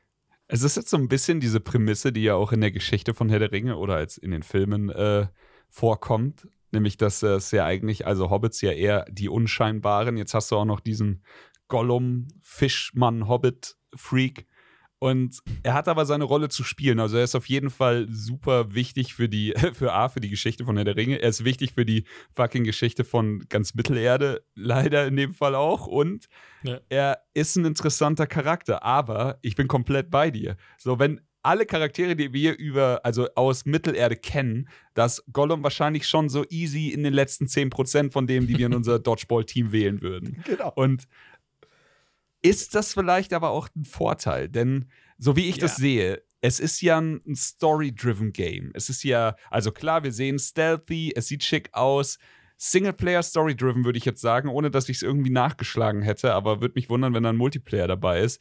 Es 0.48 0.62
ist 0.62 0.76
jetzt 0.76 0.90
so 0.90 0.96
ein 0.96 1.08
bisschen 1.08 1.40
diese 1.40 1.60
Prämisse, 1.60 2.12
die 2.12 2.24
ja 2.24 2.34
auch 2.34 2.52
in 2.52 2.60
der 2.60 2.72
Geschichte 2.72 3.14
von 3.14 3.28
Herr 3.28 3.38
der 3.38 3.52
Ringe 3.52 3.76
oder 3.78 3.94
als 3.94 4.18
in 4.18 4.32
den 4.32 4.42
Filmen 4.42 4.90
äh, 4.90 5.26
vorkommt. 5.70 6.46
Nämlich, 6.72 6.96
dass 6.96 7.22
es 7.22 7.50
ja 7.50 7.64
eigentlich, 7.64 8.06
also 8.06 8.30
Hobbits 8.30 8.60
ja 8.60 8.72
eher 8.72 9.04
die 9.10 9.28
Unscheinbaren. 9.28 10.16
Jetzt 10.16 10.34
hast 10.34 10.50
du 10.50 10.56
auch 10.56 10.64
noch 10.64 10.80
diesen 10.80 11.22
Gollum, 11.68 12.28
Fischmann, 12.40 13.28
Hobbit-Freak. 13.28 14.46
Und 15.02 15.40
er 15.64 15.74
hat 15.74 15.88
aber 15.88 16.06
seine 16.06 16.22
Rolle 16.22 16.48
zu 16.48 16.62
spielen. 16.62 17.00
Also 17.00 17.16
er 17.16 17.24
ist 17.24 17.34
auf 17.34 17.48
jeden 17.48 17.70
Fall 17.70 18.06
super 18.08 18.72
wichtig 18.72 19.14
für 19.14 19.28
die, 19.28 19.52
für 19.74 19.92
A, 19.92 20.08
für 20.08 20.20
die 20.20 20.30
Geschichte 20.30 20.64
von 20.64 20.76
Herr 20.76 20.84
der 20.84 20.94
Ringe. 20.94 21.16
Er 21.16 21.28
ist 21.28 21.44
wichtig 21.44 21.72
für 21.72 21.84
die 21.84 22.04
fucking 22.36 22.62
Geschichte 22.62 23.04
von 23.04 23.40
ganz 23.48 23.74
Mittelerde, 23.74 24.44
leider 24.54 25.06
in 25.08 25.16
dem 25.16 25.34
Fall 25.34 25.56
auch. 25.56 25.88
Und 25.88 26.26
ja. 26.62 26.78
er 26.88 27.22
ist 27.34 27.56
ein 27.56 27.64
interessanter 27.64 28.28
Charakter. 28.28 28.84
Aber 28.84 29.38
ich 29.42 29.56
bin 29.56 29.66
komplett 29.66 30.08
bei 30.08 30.30
dir. 30.30 30.56
So, 30.78 31.00
wenn 31.00 31.20
alle 31.42 31.66
Charaktere, 31.66 32.16
die 32.16 32.32
wir 32.32 32.56
über, 32.58 33.00
also 33.04 33.28
aus 33.34 33.64
Mittelerde 33.64 34.16
kennen, 34.16 34.68
dass 34.94 35.24
Gollum 35.32 35.62
wahrscheinlich 35.62 36.06
schon 36.06 36.28
so 36.28 36.44
easy 36.50 36.88
in 36.88 37.02
den 37.02 37.12
letzten 37.12 37.46
10% 37.46 38.12
von 38.12 38.26
dem, 38.26 38.46
die 38.46 38.58
wir 38.58 38.66
in 38.66 38.74
unser 38.74 38.98
Dodgeball-Team 39.00 39.72
wählen 39.72 40.02
würden. 40.02 40.42
Genau. 40.44 40.72
Und 40.74 41.08
ist 42.42 42.74
das 42.74 42.94
vielleicht 42.94 43.32
aber 43.32 43.50
auch 43.50 43.68
ein 43.76 43.84
Vorteil? 43.84 44.48
Denn 44.48 44.86
so 45.18 45.36
wie 45.36 45.48
ich 45.48 45.56
ja. 45.56 45.62
das 45.62 45.76
sehe, 45.76 46.22
es 46.40 46.58
ist 46.58 46.80
ja 46.80 47.00
ein 47.00 47.22
Story-driven 47.34 48.32
Game. 48.32 48.72
Es 48.74 48.88
ist 48.88 49.04
ja, 49.04 49.36
also 49.50 49.70
klar, 49.70 50.02
wir 50.02 50.12
sehen 50.12 50.38
stealthy, 50.38 51.12
es 51.14 51.28
sieht 51.28 51.44
schick 51.44 51.70
aus. 51.72 52.18
Singleplayer 52.56 53.22
Story-driven 53.22 53.84
würde 53.84 53.98
ich 53.98 54.04
jetzt 54.04 54.20
sagen, 54.20 54.48
ohne 54.48 54.70
dass 54.70 54.88
ich 54.88 54.98
es 54.98 55.02
irgendwie 55.02 55.30
nachgeschlagen 55.30 56.02
hätte, 56.02 56.34
aber 56.34 56.60
würde 56.60 56.74
mich 56.74 56.90
wundern, 56.90 57.14
wenn 57.14 57.22
da 57.22 57.30
ein 57.30 57.36
Multiplayer 57.36 57.86
dabei 57.86 58.20
ist. 58.20 58.40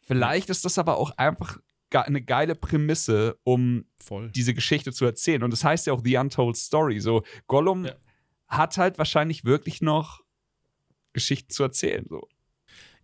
Vielleicht 0.00 0.50
ist 0.50 0.64
das 0.64 0.78
aber 0.78 0.96
auch 0.96 1.10
einfach 1.16 1.58
eine 2.00 2.22
geile 2.22 2.54
Prämisse, 2.54 3.38
um 3.44 3.84
Voll. 3.98 4.30
diese 4.30 4.54
Geschichte 4.54 4.92
zu 4.92 5.04
erzählen. 5.04 5.42
Und 5.42 5.52
das 5.52 5.62
heißt 5.62 5.86
ja 5.86 5.92
auch 5.92 6.00
The 6.02 6.16
Untold 6.16 6.56
Story. 6.56 7.00
So, 7.00 7.22
Gollum 7.46 7.84
ja. 7.84 7.94
hat 8.48 8.76
halt 8.78 8.98
wahrscheinlich 8.98 9.44
wirklich 9.44 9.82
noch 9.82 10.22
Geschichten 11.12 11.50
zu 11.50 11.62
erzählen. 11.62 12.06
So. 12.08 12.26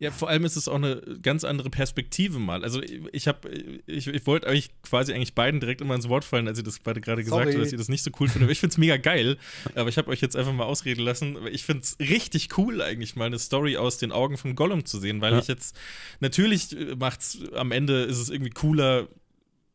Ja, 0.01 0.13
vor 0.13 0.29
allem 0.29 0.45
ist 0.45 0.55
es 0.55 0.69
auch 0.69 0.77
eine 0.77 1.03
ganz 1.23 1.43
andere 1.43 1.71
Perspektive 1.71 2.39
mal. 2.39 2.63
Also 2.63 2.81
ich 3.13 3.27
habe, 3.27 3.51
ich, 3.87 4.07
ich 4.07 4.27
wollte 4.27 4.47
euch 4.47 4.71
quasi 4.83 5.13
eigentlich 5.13 5.35
beiden 5.35 5.59
direkt 5.59 5.81
immer 5.81 5.97
ins 5.97 6.09
Wort 6.09 6.25
fallen, 6.25 6.47
als 6.47 6.59
ihr 6.59 6.65
das 6.65 6.79
beide 6.79 7.01
gerade 7.01 7.25
gesagt 7.25 7.47
habt, 7.47 7.59
dass 7.59 7.73
ihr 7.73 7.79
das 7.79 7.89
nicht 7.89 8.05
so 8.05 8.13
cool 8.21 8.29
findet. 8.29 8.49
Ich 8.51 8.61
finde 8.61 8.73
es 8.75 8.79
mega 8.79 8.97
geil, 8.97 9.39
aber 9.75 9.89
ich 9.89 9.99
habe 9.99 10.09
euch 10.11 10.21
jetzt 10.21 10.37
einfach 10.37 10.53
mal 10.53 10.65
ausreden 10.65 11.03
lassen. 11.03 11.37
Ich 11.51 11.65
finde 11.65 11.83
es 11.83 11.99
richtig 11.99 12.57
cool 12.59 12.81
eigentlich 12.81 13.17
mal 13.17 13.25
eine 13.25 13.41
Story 13.41 13.77
aus 13.77 13.99
den 13.99 14.13
Augen 14.13 14.37
von 14.37 14.55
Gollum 14.55 14.85
zu 14.85 15.01
sehen, 15.01 15.21
weil 15.21 15.33
ja. 15.33 15.41
ich 15.41 15.49
jetzt 15.49 15.77
natürlich 16.21 16.77
macht's 16.97 17.39
am 17.55 17.73
Ende 17.73 18.03
ist 18.05 18.19
es 18.19 18.31
irgendwie 18.31 18.51
cooler 18.51 19.09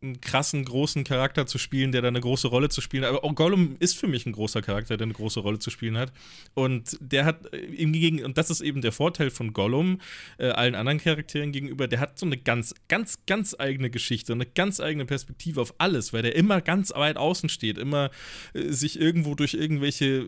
einen 0.04 0.22
krassen, 0.22 0.66
großen 0.66 1.04
Charakter 1.04 1.46
zu 1.46 1.58
spielen, 1.58 1.92
der 1.92 2.02
da 2.02 2.10
eine 2.10 2.22
große 2.22 2.48
Rolle 2.48 2.70
zu 2.70 2.82
spielen 2.82 3.04
hat. 3.04 3.10
Aber 3.10 3.24
auch 3.24 3.34
Gollum 3.34 3.76
ist 3.80 3.98
für 3.98 4.08
mich 4.08 4.26
ein 4.26 4.34
großer 4.34 4.62
Charakter, 4.62 4.98
der 4.98 5.06
eine 5.06 5.14
große 5.14 5.40
Rolle 5.40 5.60
zu 5.60 5.70
spielen 5.70 5.98
hat. 5.98 6.12
Und 6.54 6.98
der 7.00 7.26
hat 7.26 7.54
äh, 7.54 7.58
im 7.58 7.94
Gegen 7.94 8.24
und 8.24 8.38
das 8.38 8.50
ist 8.50 8.62
eben 8.62 8.82
der 8.82 8.92
Vorteil 8.92 9.30
von 9.30 9.54
Gollum 9.54 10.00
äh, 10.38 10.50
allen 10.50 10.76
anderen 10.76 11.00
Charakteren 11.00 11.52
gegenüber, 11.52 11.88
der 11.88 12.00
hat 12.00 12.20
so 12.20 12.26
eine 12.26 12.38
ganz, 12.38 12.76
ganz, 12.88 13.20
ganz 13.26 13.56
eigene 13.58 13.90
Geschichte, 13.90 14.34
eine 14.34 14.46
ganz 14.46 14.80
eigene 14.80 15.06
Perspektive 15.06 15.62
auf 15.62 15.74
alles, 15.78 16.14
weil 16.14 16.22
der 16.22 16.36
immer 16.36 16.62
ganz 16.62 16.92
weit 16.92 17.18
außen 17.18 17.50
steht, 17.50 17.78
immer 17.78 18.12
äh, 18.54 18.70
sich 18.70 19.00
irgendwo 19.00 19.36
durch 19.36 19.54
irgendwelche 19.54 20.26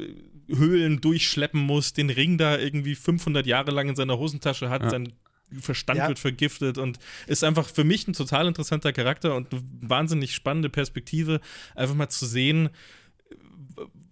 Höhlen 0.47 1.01
durchschleppen 1.01 1.61
muss, 1.61 1.93
den 1.93 2.09
Ring 2.09 2.37
da 2.37 2.57
irgendwie 2.57 2.95
500 2.95 3.45
Jahre 3.45 3.71
lang 3.71 3.89
in 3.89 3.95
seiner 3.95 4.17
Hosentasche 4.17 4.69
hat, 4.69 4.83
ja. 4.83 4.89
sein 4.89 5.13
Verstand 5.59 5.99
ja. 5.99 6.07
wird 6.07 6.19
vergiftet 6.19 6.77
und 6.77 6.99
ist 7.27 7.43
einfach 7.43 7.67
für 7.67 7.83
mich 7.83 8.07
ein 8.07 8.13
total 8.13 8.47
interessanter 8.47 8.93
Charakter 8.93 9.35
und 9.35 9.53
eine 9.53 9.63
wahnsinnig 9.81 10.33
spannende 10.33 10.69
Perspektive, 10.69 11.39
einfach 11.75 11.95
mal 11.95 12.09
zu 12.09 12.25
sehen, 12.25 12.69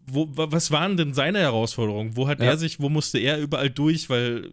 wo, 0.06 0.28
was 0.32 0.72
waren 0.72 0.98
denn 0.98 1.14
seine 1.14 1.40
Herausforderungen? 1.40 2.16
Wo 2.16 2.28
hat 2.28 2.40
ja. 2.40 2.46
er 2.46 2.58
sich, 2.58 2.80
wo 2.80 2.90
musste 2.90 3.20
er 3.20 3.40
überall 3.40 3.70
durch? 3.70 4.10
Weil 4.10 4.52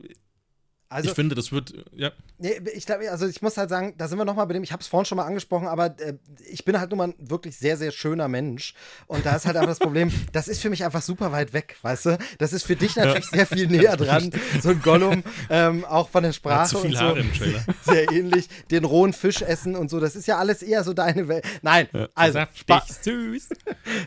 also, 0.93 1.09
ich 1.09 1.15
finde, 1.15 1.37
das 1.37 1.53
wird, 1.53 1.73
ja. 1.93 2.11
Nee, 2.39 2.61
ich 2.75 2.85
glaube, 2.85 3.09
also 3.13 3.29
ich 3.29 3.41
muss 3.43 3.57
halt 3.57 3.71
sagen, 3.71 3.95
da 3.97 4.09
sind 4.09 4.19
wir 4.19 4.25
nochmal 4.25 4.49
bei 4.49 4.55
dem, 4.55 4.65
ich 4.65 4.73
habe 4.73 4.83
es 4.83 4.89
vorhin 4.89 5.05
schon 5.05 5.17
mal 5.17 5.25
angesprochen, 5.25 5.69
aber 5.69 5.95
äh, 6.01 6.15
ich 6.51 6.65
bin 6.65 6.81
halt 6.81 6.91
nun 6.91 6.99
mal 6.99 7.09
ein 7.09 7.15
wirklich 7.19 7.57
sehr, 7.57 7.77
sehr 7.77 7.93
schöner 7.93 8.27
Mensch. 8.27 8.75
Und 9.07 9.25
da 9.25 9.37
ist 9.37 9.47
halt 9.47 9.57
einfach 9.57 9.69
das 9.69 9.79
Problem, 9.79 10.11
das 10.33 10.49
ist 10.49 10.61
für 10.61 10.69
mich 10.69 10.85
einfach 10.85 11.01
super 11.01 11.31
weit 11.31 11.53
weg, 11.53 11.77
weißt 11.83 12.07
du? 12.07 12.19
Das 12.39 12.53
ist 12.53 12.65
für 12.65 12.75
dich 12.75 12.97
natürlich 12.97 13.27
sehr 13.27 13.47
viel 13.47 13.67
näher 13.69 13.97
dran. 13.97 14.33
So 14.61 14.71
ein 14.71 14.83
Gollum, 14.83 15.23
ähm, 15.49 15.85
auch 15.85 16.09
von 16.09 16.25
der 16.25 16.33
Sprache. 16.33 16.71
Zu 16.71 16.79
viel 16.79 16.91
und 16.91 16.97
so, 16.97 17.05
Haare 17.05 17.21
im 17.21 17.33
Trailer. 17.35 17.65
Sehr 17.83 18.11
ähnlich. 18.11 18.49
Den 18.73 18.85
rohen 18.85 19.13
Fisch 19.13 19.43
essen 19.43 19.77
und 19.77 19.91
so, 19.91 20.01
das 20.01 20.17
ist 20.17 20.27
ja 20.27 20.39
alles 20.39 20.61
eher 20.61 20.83
so 20.83 20.93
deine 20.93 21.29
Welt. 21.29 21.45
Nein, 21.63 21.89
ja, 21.93 22.09
also 22.17 22.41
Spa 22.53 22.83
süß. 22.85 23.51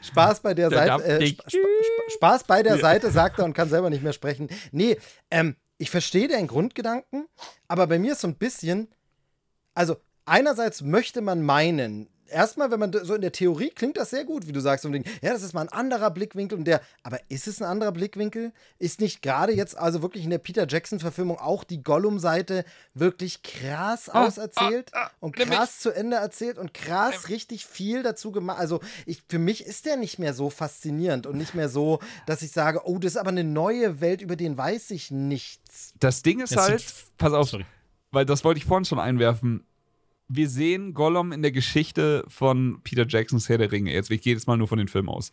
Spaß 0.02 0.42
bei 0.42 0.54
der, 0.54 0.70
der 0.70 0.80
Seite. 0.80 1.04
Äh, 1.06 1.28
Sp 1.32 1.64
Spaß 2.16 2.44
bei 2.44 2.62
der 2.62 2.76
ja. 2.76 2.82
Seite, 2.82 3.10
sagt 3.10 3.40
er 3.40 3.46
und 3.46 3.54
kann 3.54 3.70
selber 3.70 3.90
nicht 3.90 4.04
mehr 4.04 4.12
sprechen. 4.12 4.50
Nee, 4.72 4.98
ähm, 5.32 5.56
ich 5.78 5.90
verstehe 5.90 6.28
den 6.28 6.48
Grundgedanken, 6.48 7.28
aber 7.68 7.88
bei 7.88 8.00
mir 8.00 8.14
ist 8.14 8.22
so 8.22 8.28
ein 8.28 8.38
bisschen, 8.38 8.88
also 9.74 9.98
einerseits 10.26 10.82
möchte 10.82 11.22
man 11.22 11.42
meinen, 11.42 12.08
erstmal, 12.34 12.72
wenn 12.72 12.80
man 12.80 12.92
so 12.92 13.16
in 13.16 13.22
der 13.22 13.32
Theorie 13.32 13.70
klingt 13.70 13.98
das 13.98 14.10
sehr 14.10 14.26
gut, 14.26 14.48
wie 14.48 14.52
du 14.52 14.60
sagst, 14.60 14.86
und 14.86 14.94
ja, 14.96 15.32
das 15.32 15.44
ist 15.44 15.54
mal 15.54 15.62
ein 15.62 15.70
anderer 15.70 16.10
Blickwinkel 16.10 16.58
und 16.58 16.66
der, 16.66 16.82
aber 17.04 17.20
ist 17.30 17.48
es 17.48 17.62
ein 17.62 17.68
anderer 17.68 17.92
Blickwinkel? 17.92 18.52
Ist 18.80 19.00
nicht 19.00 19.22
gerade 19.22 19.54
jetzt 19.54 19.78
also 19.78 20.02
wirklich 20.02 20.24
in 20.24 20.30
der 20.30 20.40
Peter 20.40 20.68
Jackson-Verfilmung 20.68 21.40
auch 21.40 21.64
die 21.64 21.84
Gollum-Seite 21.84 22.66
wirklich 22.94 23.44
krass 23.44 24.10
ah, 24.10 24.26
auserzählt 24.26 24.92
ah, 24.94 25.06
ah, 25.06 25.12
und 25.20 25.36
krass 25.36 25.80
zu 25.80 25.92
Ende 25.92 26.18
erzählt 26.18 26.58
und 26.58 26.74
krass 26.74 27.30
richtig 27.30 27.66
viel 27.66 28.04
dazu 28.04 28.32
gemacht? 28.32 28.60
Also, 28.60 28.82
ich, 29.06 29.24
für 29.30 29.40
mich 29.40 29.66
ist 29.66 29.86
der 29.86 29.98
nicht 29.98 30.20
mehr 30.20 30.34
so 30.34 30.50
faszinierend 30.50 31.28
und 31.28 31.38
nicht 31.38 31.56
mehr 31.56 31.70
so, 31.70 32.00
dass 32.26 32.42
ich 32.42 32.52
sage, 32.52 32.82
oh, 32.86 32.98
das 32.98 33.14
ist 33.14 33.18
aber 33.18 33.30
eine 33.30 33.44
neue 33.44 34.02
Welt, 34.02 34.22
über 34.22 34.36
den 34.36 34.58
weiß 34.58 34.92
ich 34.92 35.12
nichts. 35.12 35.94
Das 36.00 36.24
Ding 36.24 36.40
ist 36.40 36.56
das 36.56 36.70
halt, 36.70 36.86
pass 37.18 37.34
auf, 37.34 37.50
sorry. 37.50 37.66
weil 38.12 38.26
das 38.26 38.44
wollte 38.44 38.58
ich 38.58 38.66
vorhin 38.66 38.86
schon 38.86 39.00
einwerfen 39.00 39.66
wir 40.28 40.50
sehen 40.50 40.94
Gollum 40.94 41.32
in 41.32 41.42
der 41.42 41.52
Geschichte 41.52 42.24
von 42.28 42.82
Peter 42.84 43.06
Jacksons 43.08 43.50
Herr 43.50 43.58
der 43.58 43.72
Ringe. 43.72 43.94
Jetzt, 43.94 44.10
ich 44.10 44.26
jetzt 44.26 44.48
mal 44.48 44.58
nur 44.58 44.68
von 44.68 44.78
den 44.78 44.88
Filmen 44.88 45.10
aus. 45.10 45.32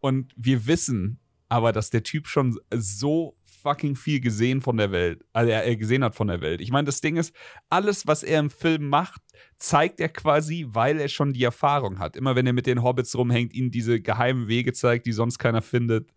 Und 0.00 0.32
wir 0.36 0.66
wissen 0.66 1.18
aber, 1.48 1.72
dass 1.72 1.90
der 1.90 2.02
Typ 2.02 2.26
schon 2.26 2.58
so 2.74 3.36
fucking 3.62 3.96
viel 3.96 4.20
gesehen 4.20 4.60
von 4.60 4.76
der 4.76 4.92
Welt, 4.92 5.24
also 5.32 5.50
er, 5.50 5.64
er 5.64 5.76
gesehen 5.76 6.04
hat 6.04 6.14
von 6.14 6.28
der 6.28 6.40
Welt. 6.40 6.60
Ich 6.60 6.70
meine, 6.70 6.86
das 6.86 7.00
Ding 7.00 7.16
ist, 7.16 7.34
alles, 7.68 8.06
was 8.06 8.22
er 8.22 8.40
im 8.40 8.50
Film 8.50 8.88
macht, 8.88 9.20
zeigt 9.56 10.00
er 10.00 10.08
quasi, 10.08 10.66
weil 10.68 10.98
er 10.98 11.08
schon 11.08 11.32
die 11.32 11.44
Erfahrung 11.44 11.98
hat. 11.98 12.16
Immer 12.16 12.36
wenn 12.36 12.46
er 12.46 12.52
mit 12.52 12.66
den 12.66 12.82
Hobbits 12.82 13.16
rumhängt, 13.16 13.52
ihnen 13.54 13.70
diese 13.70 14.00
geheimen 14.00 14.48
Wege 14.48 14.72
zeigt, 14.72 15.06
die 15.06 15.12
sonst 15.12 15.38
keiner 15.38 15.62
findet. 15.62 16.10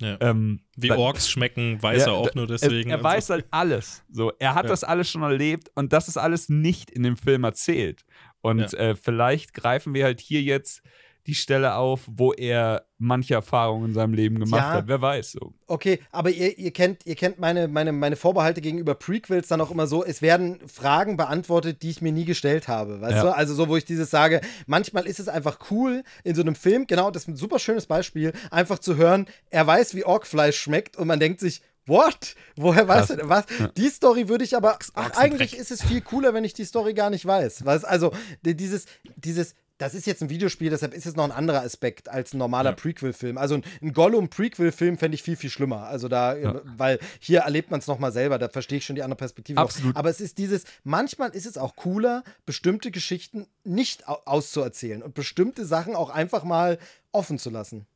Ja. 0.00 0.16
Ähm, 0.20 0.60
Wie 0.76 0.92
Orks 0.92 1.28
schmecken, 1.28 1.82
weiß 1.82 2.02
ja, 2.02 2.12
er 2.12 2.14
auch 2.14 2.34
nur 2.34 2.46
deswegen. 2.46 2.90
Er, 2.90 2.98
er 2.98 3.04
weiß 3.04 3.28
so. 3.28 3.34
halt 3.34 3.46
alles. 3.50 4.04
So, 4.10 4.32
er 4.38 4.54
hat 4.54 4.64
ja. 4.64 4.70
das 4.70 4.84
alles 4.84 5.10
schon 5.10 5.22
erlebt 5.22 5.70
und 5.74 5.92
das 5.92 6.08
ist 6.08 6.16
alles 6.16 6.48
nicht 6.48 6.90
in 6.90 7.02
dem 7.02 7.16
Film 7.16 7.44
erzählt. 7.44 8.04
Und 8.40 8.72
äh, 8.74 8.94
vielleicht 8.94 9.54
greifen 9.54 9.94
wir 9.94 10.04
halt 10.04 10.20
hier 10.20 10.42
jetzt 10.42 10.82
die 11.28 11.34
Stelle 11.34 11.74
auf, 11.74 12.00
wo 12.06 12.32
er 12.32 12.86
manche 12.96 13.34
Erfahrungen 13.34 13.90
in 13.90 13.94
seinem 13.94 14.14
Leben 14.14 14.40
gemacht 14.40 14.62
ja, 14.62 14.72
hat. 14.72 14.88
Wer 14.88 15.02
weiß 15.02 15.32
so. 15.32 15.52
Okay, 15.66 16.00
aber 16.10 16.30
ihr, 16.30 16.56
ihr 16.58 16.70
kennt, 16.70 17.04
ihr 17.04 17.16
kennt 17.16 17.38
meine, 17.38 17.68
meine, 17.68 17.92
meine 17.92 18.16
Vorbehalte 18.16 18.62
gegenüber 18.62 18.94
Prequels 18.94 19.46
dann 19.46 19.60
auch 19.60 19.70
immer 19.70 19.86
so, 19.86 20.02
es 20.02 20.22
werden 20.22 20.58
Fragen 20.66 21.18
beantwortet, 21.18 21.82
die 21.82 21.90
ich 21.90 22.00
mir 22.00 22.12
nie 22.12 22.24
gestellt 22.24 22.66
habe. 22.66 23.02
Weißt 23.02 23.16
ja. 23.16 23.22
du? 23.24 23.36
Also 23.36 23.52
so, 23.52 23.68
wo 23.68 23.76
ich 23.76 23.84
dieses 23.84 24.10
sage, 24.10 24.40
manchmal 24.66 25.06
ist 25.06 25.20
es 25.20 25.28
einfach 25.28 25.58
cool, 25.70 26.02
in 26.24 26.34
so 26.34 26.40
einem 26.40 26.54
Film, 26.54 26.86
genau, 26.86 27.10
das 27.10 27.24
ist 27.24 27.28
ein 27.28 27.36
super 27.36 27.58
schönes 27.58 27.84
Beispiel, 27.84 28.32
einfach 28.50 28.78
zu 28.78 28.96
hören, 28.96 29.26
er 29.50 29.66
weiß, 29.66 29.94
wie 29.94 30.04
Orkfleisch 30.04 30.58
schmeckt 30.58 30.96
und 30.96 31.06
man 31.06 31.20
denkt 31.20 31.40
sich, 31.40 31.60
What? 31.86 32.34
Woher 32.56 32.86
weißt 32.86 33.10
du 33.10 33.28
was? 33.30 33.46
Ja. 33.58 33.68
Die 33.68 33.88
Story 33.88 34.28
würde 34.28 34.44
ich 34.44 34.54
aber. 34.54 34.78
Ach, 34.92 35.10
eigentlich 35.16 35.56
ist 35.56 35.70
es 35.70 35.82
viel 35.82 36.02
cooler, 36.02 36.34
wenn 36.34 36.44
ich 36.44 36.52
die 36.52 36.66
Story 36.66 36.92
gar 36.92 37.08
nicht 37.08 37.24
weiß. 37.24 37.64
Weißt, 37.64 37.86
also, 37.86 38.12
dieses, 38.42 38.84
dieses, 39.16 39.54
das 39.78 39.94
ist 39.94 40.06
jetzt 40.06 40.22
ein 40.22 40.28
Videospiel, 40.28 40.70
deshalb 40.70 40.92
ist 40.92 41.06
es 41.06 41.14
noch 41.16 41.24
ein 41.24 41.30
anderer 41.32 41.62
Aspekt 41.62 42.08
als 42.08 42.34
ein 42.34 42.38
normaler 42.38 42.70
Ja. 42.70 42.76
Prequel-Film. 42.76 43.38
Also 43.38 43.54
ein, 43.54 43.64
ein 43.80 43.92
Gollum-Prequel-Film 43.92 44.98
fände 44.98 45.14
ich 45.14 45.22
viel, 45.22 45.36
viel 45.36 45.50
schlimmer. 45.50 45.84
Also 45.86 46.08
da, 46.08 46.36
Ja. 46.36 46.60
weil 46.64 46.98
hier 47.20 47.40
erlebt 47.40 47.70
man 47.70 47.80
es 47.80 47.86
nochmal 47.86 48.12
selber, 48.12 48.38
da 48.38 48.48
verstehe 48.48 48.78
ich 48.78 48.84
schon 48.84 48.96
die 48.96 49.02
andere 49.02 49.18
Perspektive. 49.18 49.60
Absolut. 49.60 49.94
Auch. 49.94 50.00
Aber 50.00 50.10
es 50.10 50.20
ist 50.20 50.38
dieses, 50.38 50.64
manchmal 50.84 51.30
ist 51.30 51.46
es 51.46 51.56
auch 51.56 51.76
cooler, 51.76 52.24
bestimmte 52.44 52.90
Geschichten 52.90 53.46
nicht 53.64 54.08
au 54.08 54.18
auszuerzählen 54.24 55.02
und 55.02 55.14
bestimmte 55.14 55.64
Sachen 55.64 55.94
auch 55.94 56.10
einfach 56.10 56.42
mal 56.44 56.78
offen 57.12 57.38
zu 57.38 57.50
lassen. 57.50 57.86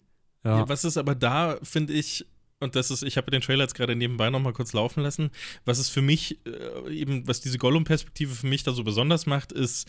Ja. 0.45 0.59
Ja, 0.59 0.69
was 0.69 0.85
ist 0.85 0.97
aber 0.97 1.15
da, 1.15 1.59
finde 1.63 1.93
ich, 1.93 2.27
und 2.61 2.77
das 2.77 2.91
ist, 2.93 3.03
ich 3.03 3.17
habe 3.17 3.31
den 3.33 3.41
Trailer 3.41 3.65
jetzt 3.65 3.75
gerade 3.75 3.97
nebenbei 3.97 4.31
nochmal 4.31 4.53
kurz 4.53 4.73
laufen 4.73 5.03
lassen, 5.03 5.31
was 5.65 5.79
es 5.79 5.89
für 5.89 6.03
mich 6.03 6.39
äh, 6.47 6.93
eben, 6.93 7.27
was 7.27 7.41
diese 7.41 7.59
Gollum-Perspektive 7.59 8.35
für 8.35 8.47
mich 8.47 8.63
da 8.63 8.73
so 8.73 8.85
besonders 8.85 9.27
macht, 9.27 9.51
ist 9.51 9.89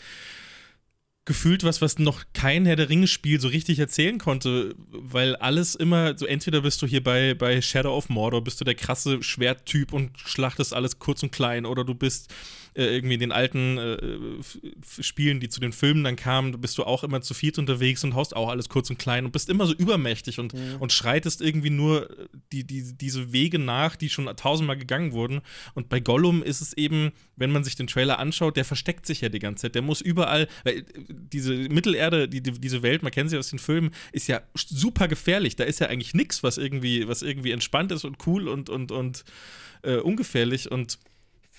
gefühlt 1.26 1.64
was, 1.64 1.82
was 1.82 2.00
noch 2.00 2.24
kein 2.34 2.66
Herr 2.66 2.76
der 2.76 2.90
Ringe-Spiel 2.90 3.40
so 3.40 3.48
richtig 3.48 3.80
erzählen 3.80 4.18
konnte, 4.18 4.76
weil 4.92 5.36
alles 5.38 5.76
immer, 5.76 6.18
so 6.18 6.26
entweder 6.26 6.62
bist 6.62 6.82
du 6.82 6.88
hier 6.88 7.04
bei, 7.04 7.34
bei 7.34 7.62
Shadow 7.62 7.96
of 7.96 8.10
Mordor, 8.10 8.44
bist 8.44 8.60
du 8.60 8.66
der 8.66 8.76
krasse 8.76 9.24
Schwerttyp 9.24 9.94
und 9.94 10.12
schlachtest 10.20 10.74
alles 10.74 11.00
kurz 11.00 11.24
und 11.24 11.32
klein, 11.32 11.66
oder 11.66 11.86
du 11.86 11.96
bist 11.96 12.34
äh, 12.76 12.86
irgendwie 12.86 13.16
in 13.16 13.20
den 13.20 13.32
alten 13.32 13.78
äh, 13.78 13.98
Spielen, 15.02 15.40
die 15.40 15.50
zu 15.50 15.60
den 15.60 15.74
Filmen 15.74 16.04
dann 16.04 16.16
kamen, 16.16 16.60
bist 16.60 16.78
du 16.78 16.84
auch 16.84 17.04
immer 17.04 17.22
zu 17.22 17.34
viert 17.34 17.60
unterwegs 17.60 18.04
und 18.04 18.16
haust 18.16 18.36
auch 18.36 18.50
alles 18.50 18.70
kurz 18.70 18.90
und 18.90 18.98
klein 18.98 19.26
und 19.26 19.32
bist 19.32 19.50
immer 19.50 19.66
so 19.66 19.74
übermächtig 19.74 20.40
und, 20.40 20.54
und 20.80 20.92
schreitest 20.92 21.42
irgendwie 21.42 21.70
nur 21.70 22.10
die, 22.52 22.66
die, 22.66 22.98
diese 22.98 23.32
Wege 23.34 23.60
nach, 23.60 23.96
die 23.96 24.10
schon 24.10 24.26
tausendmal 24.36 24.78
gegangen 24.78 25.12
wurden. 25.14 25.42
Und 25.74 25.90
bei 25.90 26.00
Gollum 26.00 26.44
ist 26.44 26.62
es 26.62 26.74
eben, 26.74 27.12
wenn 27.36 27.52
man 27.52 27.64
sich 27.64 27.76
den 27.76 27.88
Trailer 27.88 28.20
anschaut, 28.20 28.58
der 28.58 28.66
versteckt 28.66 29.06
sich 29.06 29.22
ja 29.22 29.30
die 29.30 29.40
ganze 29.40 29.64
Zeit. 29.64 29.76
Der 29.76 29.82
muss 29.82 30.02
überall, 30.02 30.48
weil 30.64 30.78
äh, 30.78 30.84
diese 31.10 31.54
Mittelerde, 31.54 32.28
die, 32.28 32.42
die, 32.42 32.52
diese 32.52 32.84
Welt, 32.84 33.04
man 33.04 33.12
kennt 33.12 33.30
sie 33.30 33.38
aus 33.38 33.50
den 33.50 33.60
Filmen, 33.60 33.92
ist 34.12 34.28
ja 34.28 34.42
super 34.56 35.08
gefährlich. 35.08 35.56
Da 35.56 35.64
ist 35.64 35.80
ja 35.80 35.88
eigentlich 35.88 36.14
nichts, 36.14 36.44
was 36.44 36.58
irgendwie, 36.58 37.08
was 37.08 37.22
irgendwie 37.22 37.52
entspannt 37.52 37.92
ist 37.92 38.06
und 38.06 38.18
cool 38.28 38.48
und, 38.48 38.70
und, 38.70 38.92
und 38.92 39.24
äh, 39.84 39.98
ungefährlich. 39.98 40.72
Und 40.72 40.98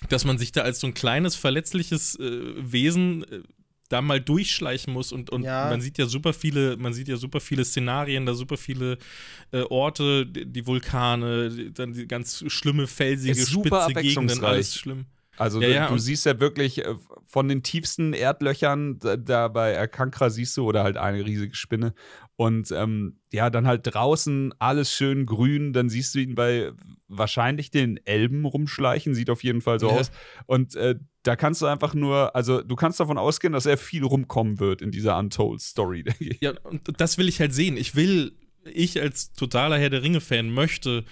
dass 0.09 0.25
man 0.25 0.39
sich 0.39 0.53
da 0.53 0.63
als 0.63 0.81
so 0.81 0.87
ein 0.87 0.95
kleines, 0.95 1.37
verletzliches 1.37 2.19
äh, 2.19 2.55
Wesen 2.57 3.25
äh, 3.25 3.43
da 3.89 4.01
mal 4.01 4.21
durchschleichen 4.21 4.93
muss 4.93 5.13
und, 5.13 5.31
und 5.31 5.45
Ja. 5.45 5.69
man 5.69 5.81
sieht 5.81 5.99
ja 5.99 6.07
super 6.07 6.33
viele, 6.33 6.77
man 6.77 6.93
sieht 6.93 7.09
ja 7.09 7.17
super 7.17 7.41
viele 7.41 7.65
Szenarien, 7.65 8.27
da 8.27 8.35
super 8.35 8.57
viele 8.57 8.99
äh, 9.53 9.61
Orte, 9.63 10.27
die, 10.27 10.47
die 10.47 10.67
Vulkane, 10.67 11.51
die, 11.51 11.73
dann 11.73 11.93
die 11.93 12.09
ganz 12.09 12.45
schlimme, 12.49 12.87
felsige, 12.87 13.33
Ist 13.33 13.51
super 13.51 13.89
spitze 13.91 14.03
Gegenden, 14.03 14.45
alles 14.45 14.75
schlimm. 14.75 15.07
Also 15.37 15.61
Ja, 15.61 15.66
du, 15.68 15.74
ja, 15.74 15.89
du 15.89 15.99
siehst 15.99 16.26
ja 16.26 16.39
wirklich 16.41 16.85
äh, 16.85 16.95
von 17.26 17.49
den 17.49 17.62
tiefsten 17.62 18.12
Erdlöchern, 18.12 18.99
da, 18.99 19.16
da 19.16 19.49
bei 19.49 19.78
Akankra 19.78 20.30
siehst 20.30 20.57
du, 20.57 20.66
oder 20.66 20.85
halt 20.85 20.97
eine 20.97 21.24
riesige 21.24 21.55
Spinne. 21.55 21.95
Und 22.37 22.70
ähm, 22.72 23.18
ja, 23.32 23.49
dann 23.51 23.66
halt 23.66 23.82
draußen 23.85 24.55
alles 24.59 24.93
schön 24.93 25.24
grün, 25.26 25.72
dann 25.72 25.89
siehst 25.89 26.14
du 26.14 26.18
ihn 26.20 26.35
bei 26.35 26.72
wahrscheinlich 27.09 27.70
den 27.70 27.99
Elben 28.07 28.45
rumschleichen, 28.45 29.14
sieht 29.14 29.30
auf 29.30 29.45
jeden 29.45 29.61
Fall 29.61 29.78
so 29.78 29.89
Ja. 29.89 29.95
aus. 29.95 30.11
Und 30.47 30.74
äh, 30.74 30.97
da 31.22 31.37
kannst 31.37 31.62
du 31.62 31.66
einfach 31.66 31.95
nur, 31.95 32.35
also 32.35 32.61
du 32.62 32.74
kannst 32.76 32.99
davon 33.01 33.18
ausgehen, 33.18 33.53
dass 33.53 33.66
er 33.66 33.76
viel 33.78 34.05
rumkommen 34.05 34.59
wird 34.59 34.82
in 34.82 34.91
dieser 34.91 35.16
Untold 35.18 35.61
Story. 35.61 36.05
Ja, 36.41 36.53
und 36.64 37.01
das 37.01 37.18
will 37.18 37.28
ich 37.28 37.41
halt 37.41 37.55
sehen. 37.55 37.76
Ich 37.76 37.95
will, 37.95 38.32
ich 38.64 39.01
als 39.01 39.32
totaler 39.32 39.78
Herr 39.78 39.91
der 39.91 40.03
Ringe-Fan 40.03 40.51
möchte 40.53 41.05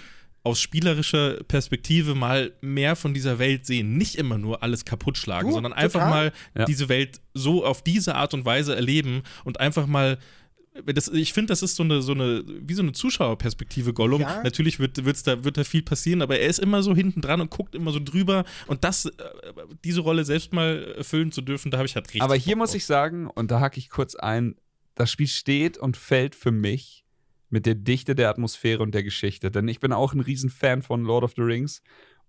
aus 0.45 0.61
spielerischer 0.61 1.43
Perspektive 1.45 2.15
mal 2.15 2.53
mehr 2.61 2.97
von 2.97 3.15
dieser 3.15 3.39
Welt 3.39 3.65
sehen. 3.65 3.97
Nicht 3.97 4.17
immer 4.17 4.39
nur 4.39 4.63
alles 4.63 4.85
kaputt 4.85 5.17
schlagen, 5.17 5.49
Du, 5.49 5.55
sondern 5.55 5.73
einfach 5.73 6.01
total. 6.01 6.11
mal 6.11 6.33
Ja. 6.59 6.65
diese 6.65 6.89
Welt 6.89 7.21
so 7.33 7.65
auf 7.65 7.83
diese 7.83 8.15
Art 8.17 8.35
und 8.35 8.45
Weise 8.45 8.75
erleben 8.75 9.23
und 9.45 9.61
einfach 9.61 9.87
mal. 9.87 10.19
Das, 10.87 11.09
ich 11.09 11.35
finde, 11.35 11.49
das 11.49 11.63
ist 11.63 11.77
so 11.77 11.83
eine, 11.83 12.01
so 12.01 12.13
eine, 12.13 12.43
wie 12.47 12.73
so 12.73 12.81
eine 12.81 12.93
Zuschauerperspektive, 12.93 13.93
Gollum. 13.93 14.23
Ja. 14.23 14.43
Natürlich 14.43 14.79
wird, 14.79 15.05
wird's 15.05 15.23
da, 15.23 15.45
wird 15.45 15.59
da 15.59 15.65
viel 15.65 15.83
passieren, 15.83 16.23
aber 16.23 16.39
er 16.39 16.49
ist 16.49 16.59
immer 16.61 16.83
so 16.83 16.95
hinten 16.95 17.21
dran 17.21 17.43
und 17.43 17.51
guckt 17.51 17.75
immer 17.75 17.93
so 17.93 18.01
drüber. 18.03 18.45
Und 18.69 18.83
das, 18.83 19.05
äh, 19.05 19.13
diese 19.85 20.01
Rolle 20.01 20.25
selbst 20.25 20.55
mal 20.55 20.95
erfüllen 20.97 21.31
zu 21.31 21.43
dürfen, 21.43 21.71
da 21.71 21.77
habe 21.77 21.87
ich 21.87 21.95
halt 21.95 22.07
richtig. 22.07 22.23
Aber 22.23 22.37
hier 22.37 22.55
Bock 22.55 22.61
muss 22.63 22.71
drauf. 22.71 22.77
ich 22.79 22.87
sagen, 22.87 23.27
und 23.29 23.51
da 23.51 23.61
hake 23.61 23.79
ich 23.79 23.91
kurz 23.91 24.15
ein, 24.15 24.57
das 24.95 25.11
Spiel 25.11 25.27
steht 25.29 25.77
und 25.77 25.99
fällt 25.99 26.35
für 26.35 26.53
mich 26.53 27.02
mit 27.53 27.67
der 27.67 27.75
Dichte 27.77 28.15
der 28.15 28.29
Atmosphäre 28.31 28.83
und 28.83 28.95
der 28.95 29.03
Geschichte. 29.05 29.51
Denn 29.51 29.69
ich 29.69 29.79
bin 29.79 29.93
auch 29.93 30.15
ein 30.15 30.21
Riesenfan 30.21 30.83
von 30.83 31.03
Lord 31.05 31.23
of 31.25 31.35
the 31.37 31.43
Rings. 31.43 31.83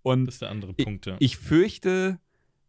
Und 0.03 0.25
Das 0.25 0.35
ist 0.35 0.41
der 0.41 0.49
andere 0.51 0.73
Ich- 0.77 0.85
Punkt, 0.85 1.05
ja. 1.05 1.15
ich 1.19 1.37
fürchte, 1.37 2.19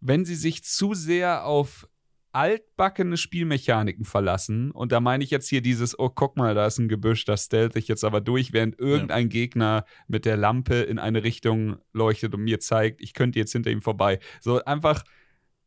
wenn 0.00 0.24
sie 0.24 0.36
sich 0.36 0.62
zu 0.64 0.94
sehr 0.94 1.44
auf 1.44 1.88
altbackene 2.32 3.16
Spielmechaniken 3.16 4.04
verlassen, 4.04 4.70
und 4.72 4.90
da 4.92 5.00
meine 5.00 5.22
ich 5.22 5.30
jetzt 5.30 5.48
hier 5.48 5.60
dieses, 5.62 5.96
oh, 5.98 6.08
guck 6.08 6.36
mal, 6.36 6.54
da 6.54 6.66
ist 6.66 6.78
ein 6.78 6.88
Gebüsch, 6.88 7.24
das 7.24 7.44
stealth 7.44 7.76
ich 7.76 7.86
jetzt 7.88 8.02
aber 8.04 8.20
durch, 8.20 8.52
während 8.52 8.78
irgendein 8.80 9.28
Gegner 9.28 9.84
mit 10.08 10.24
der 10.24 10.36
Lampe 10.36 10.74
in 10.74 10.98
eine 10.98 11.22
Richtung 11.22 11.76
leuchtet 11.92 12.34
und 12.34 12.42
mir 12.42 12.58
zeigt, 12.60 13.00
ich 13.00 13.14
könnte 13.14 13.38
jetzt 13.38 13.52
hinter 13.52 13.70
ihm 13.70 13.82
vorbei. 13.82 14.18
So 14.40 14.64
einfach, 14.64 15.04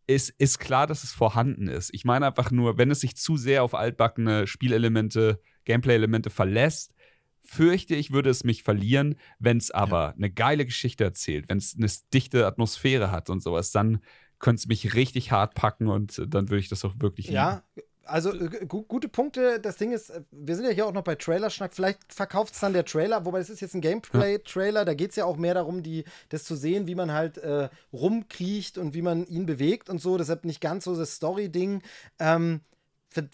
es 0.07 0.29
ist 0.29 0.59
klar, 0.59 0.87
dass 0.87 1.03
es 1.03 1.11
vorhanden 1.11 1.67
ist. 1.67 1.89
Ich 1.93 2.05
meine 2.05 2.25
einfach 2.25 2.49
nur, 2.49 2.77
wenn 2.77 2.89
es 2.89 3.01
sich 3.01 3.17
zu 3.17 3.35
sehr 3.35 3.63
auf 3.63 3.75
altbackene 3.75 4.47
Spielelemente, 4.47 5.41
Gameplay-Elemente 5.65 6.29
verlässt, 6.29 6.95
fürchte 7.43 7.95
ich, 7.95 8.11
würde 8.11 8.29
es 8.29 8.43
mich 8.43 8.63
verlieren. 8.63 9.15
Wenn 9.39 9.57
es 9.57 9.69
aber 9.69 10.13
eine 10.15 10.31
geile 10.31 10.65
Geschichte 10.65 11.03
erzählt, 11.03 11.49
wenn 11.49 11.57
es 11.57 11.75
eine 11.77 11.91
dichte 12.13 12.45
Atmosphäre 12.47 13.11
hat 13.11 13.29
und 13.29 13.41
sowas, 13.41 13.71
dann 13.71 13.99
könnte 14.39 14.61
es 14.61 14.67
mich 14.67 14.93
richtig 14.93 15.31
hart 15.31 15.55
packen 15.55 15.87
und 15.87 16.17
äh, 16.19 16.27
dann 16.27 16.49
würde 16.49 16.59
ich 16.59 16.69
das 16.69 16.85
auch 16.85 16.95
wirklich 16.99 17.27
lieben. 17.27 17.35
Ja, 17.35 17.63
also 18.07 18.33
äh, 18.33 18.65
gu 18.65 18.83
gute 18.83 19.07
Punkte. 19.07 19.59
Das 19.59 19.77
Ding 19.77 19.91
ist, 19.91 20.09
äh, 20.09 20.21
wir 20.31 20.55
sind 20.55 20.65
ja 20.65 20.71
hier 20.71 20.85
auch 20.87 20.93
noch 20.93 21.03
bei 21.03 21.15
Trailerschnack. 21.15 21.73
Vielleicht 21.73 22.13
verkauft 22.13 22.53
es 22.53 22.59
dann 22.59 22.73
der 22.73 22.85
Trailer, 22.85 23.25
wobei 23.25 23.39
das 23.39 23.49
ist 23.49 23.61
jetzt 23.61 23.75
ein 23.75 23.81
Gameplay-Trailer. 23.81 24.85
Da 24.85 24.93
geht 24.93 25.11
es 25.11 25.15
ja 25.15 25.25
auch 25.25 25.37
mehr 25.37 25.53
darum, 25.53 25.83
die, 25.83 26.05
das 26.29 26.43
zu 26.43 26.55
sehen, 26.55 26.87
wie 26.87 26.95
man 26.95 27.11
halt 27.11 27.37
äh, 27.37 27.69
rumkriecht 27.93 28.77
und 28.77 28.93
wie 28.93 29.01
man 29.01 29.25
ihn 29.27 29.45
bewegt 29.45 29.89
und 29.89 29.99
so. 30.01 30.17
Deshalb 30.17 30.45
nicht 30.45 30.61
ganz 30.61 30.85
so 30.85 30.95
das 30.95 31.15
Story-Ding. 31.15 31.81
Ähm, 32.19 32.61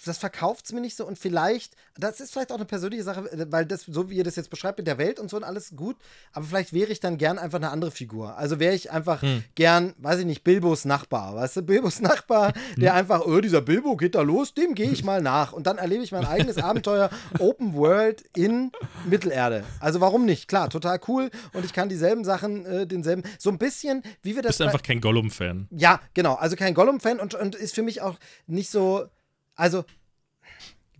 das 0.05 0.17
verkauft 0.17 0.65
es 0.65 0.71
mir 0.71 0.79
nicht 0.81 0.95
so 0.95 1.05
und 1.05 1.17
vielleicht, 1.17 1.75
das 1.97 2.19
ist 2.21 2.31
vielleicht 2.31 2.51
auch 2.51 2.55
eine 2.57 2.65
persönliche 2.65 3.03
Sache, 3.03 3.29
äh, 3.31 3.45
weil 3.49 3.65
das, 3.65 3.81
so 3.81 4.09
wie 4.09 4.15
ihr 4.17 4.23
das 4.23 4.35
jetzt 4.35 4.49
beschreibt 4.49 4.77
mit 4.77 4.87
der 4.87 4.97
Welt 4.97 5.19
und 5.19 5.29
so 5.29 5.37
und 5.37 5.43
alles 5.43 5.75
gut, 5.75 5.97
aber 6.31 6.45
vielleicht 6.45 6.73
wäre 6.73 6.91
ich 6.91 6.99
dann 6.99 7.17
gern 7.17 7.37
einfach 7.39 7.57
eine 7.57 7.69
andere 7.71 7.91
Figur. 7.91 8.37
Also 8.37 8.59
wäre 8.59 8.73
ich 8.75 8.91
einfach 8.91 9.21
Hm. 9.21 9.43
gern, 9.55 9.93
weiß 9.97 10.19
ich 10.19 10.25
nicht, 10.25 10.43
Bilbos 10.43 10.85
Nachbar, 10.85 11.35
weißt 11.35 11.57
du, 11.57 11.61
Bilbos 11.63 11.99
Nachbar, 12.01 12.53
der 12.77 12.93
einfach, 12.93 13.21
oh, 13.25 13.41
dieser 13.41 13.61
Bilbo 13.61 13.97
geht 13.97 14.15
da 14.15 14.21
los, 14.21 14.53
dem 14.53 14.73
gehe 14.75 14.89
ich 14.91 15.03
mal 15.03 15.21
nach 15.21 15.53
und 15.53 15.67
dann 15.67 15.77
erlebe 15.77 16.03
ich 16.03 16.11
mein 16.11 16.25
eigenes 16.25 16.57
Abenteuer 16.63 17.09
Open 17.39 17.73
World 17.73 18.23
in 18.35 18.71
Mittelerde. 19.05 19.63
Also 19.79 19.99
warum 20.01 20.25
nicht? 20.25 20.47
Klar, 20.47 20.69
total 20.69 20.99
cool 21.07 21.29
und 21.53 21.65
ich 21.65 21.73
kann 21.73 21.89
dieselben 21.89 22.23
Sachen, 22.23 22.65
äh, 22.65 22.87
denselben, 22.87 23.23
so 23.39 23.49
ein 23.49 23.57
bisschen, 23.57 24.03
wie 24.21 24.35
wir 24.35 24.41
Du 24.41 24.47
das 24.47 24.57
bist 24.57 24.61
einfach 24.67 24.83
kein 24.83 25.01
Gollum-Fan. 25.01 25.67
ja, 25.71 25.99
genau. 26.13 26.35
Also 26.35 26.55
kein 26.55 26.73
Gollum-Fan 26.73 27.19
und, 27.19 27.33
und 27.35 27.55
ist 27.55 27.75
für 27.75 27.81
mich 27.83 28.01
auch 28.01 28.17
nicht 28.47 28.69
so. 28.69 29.05
Also. 29.55 29.85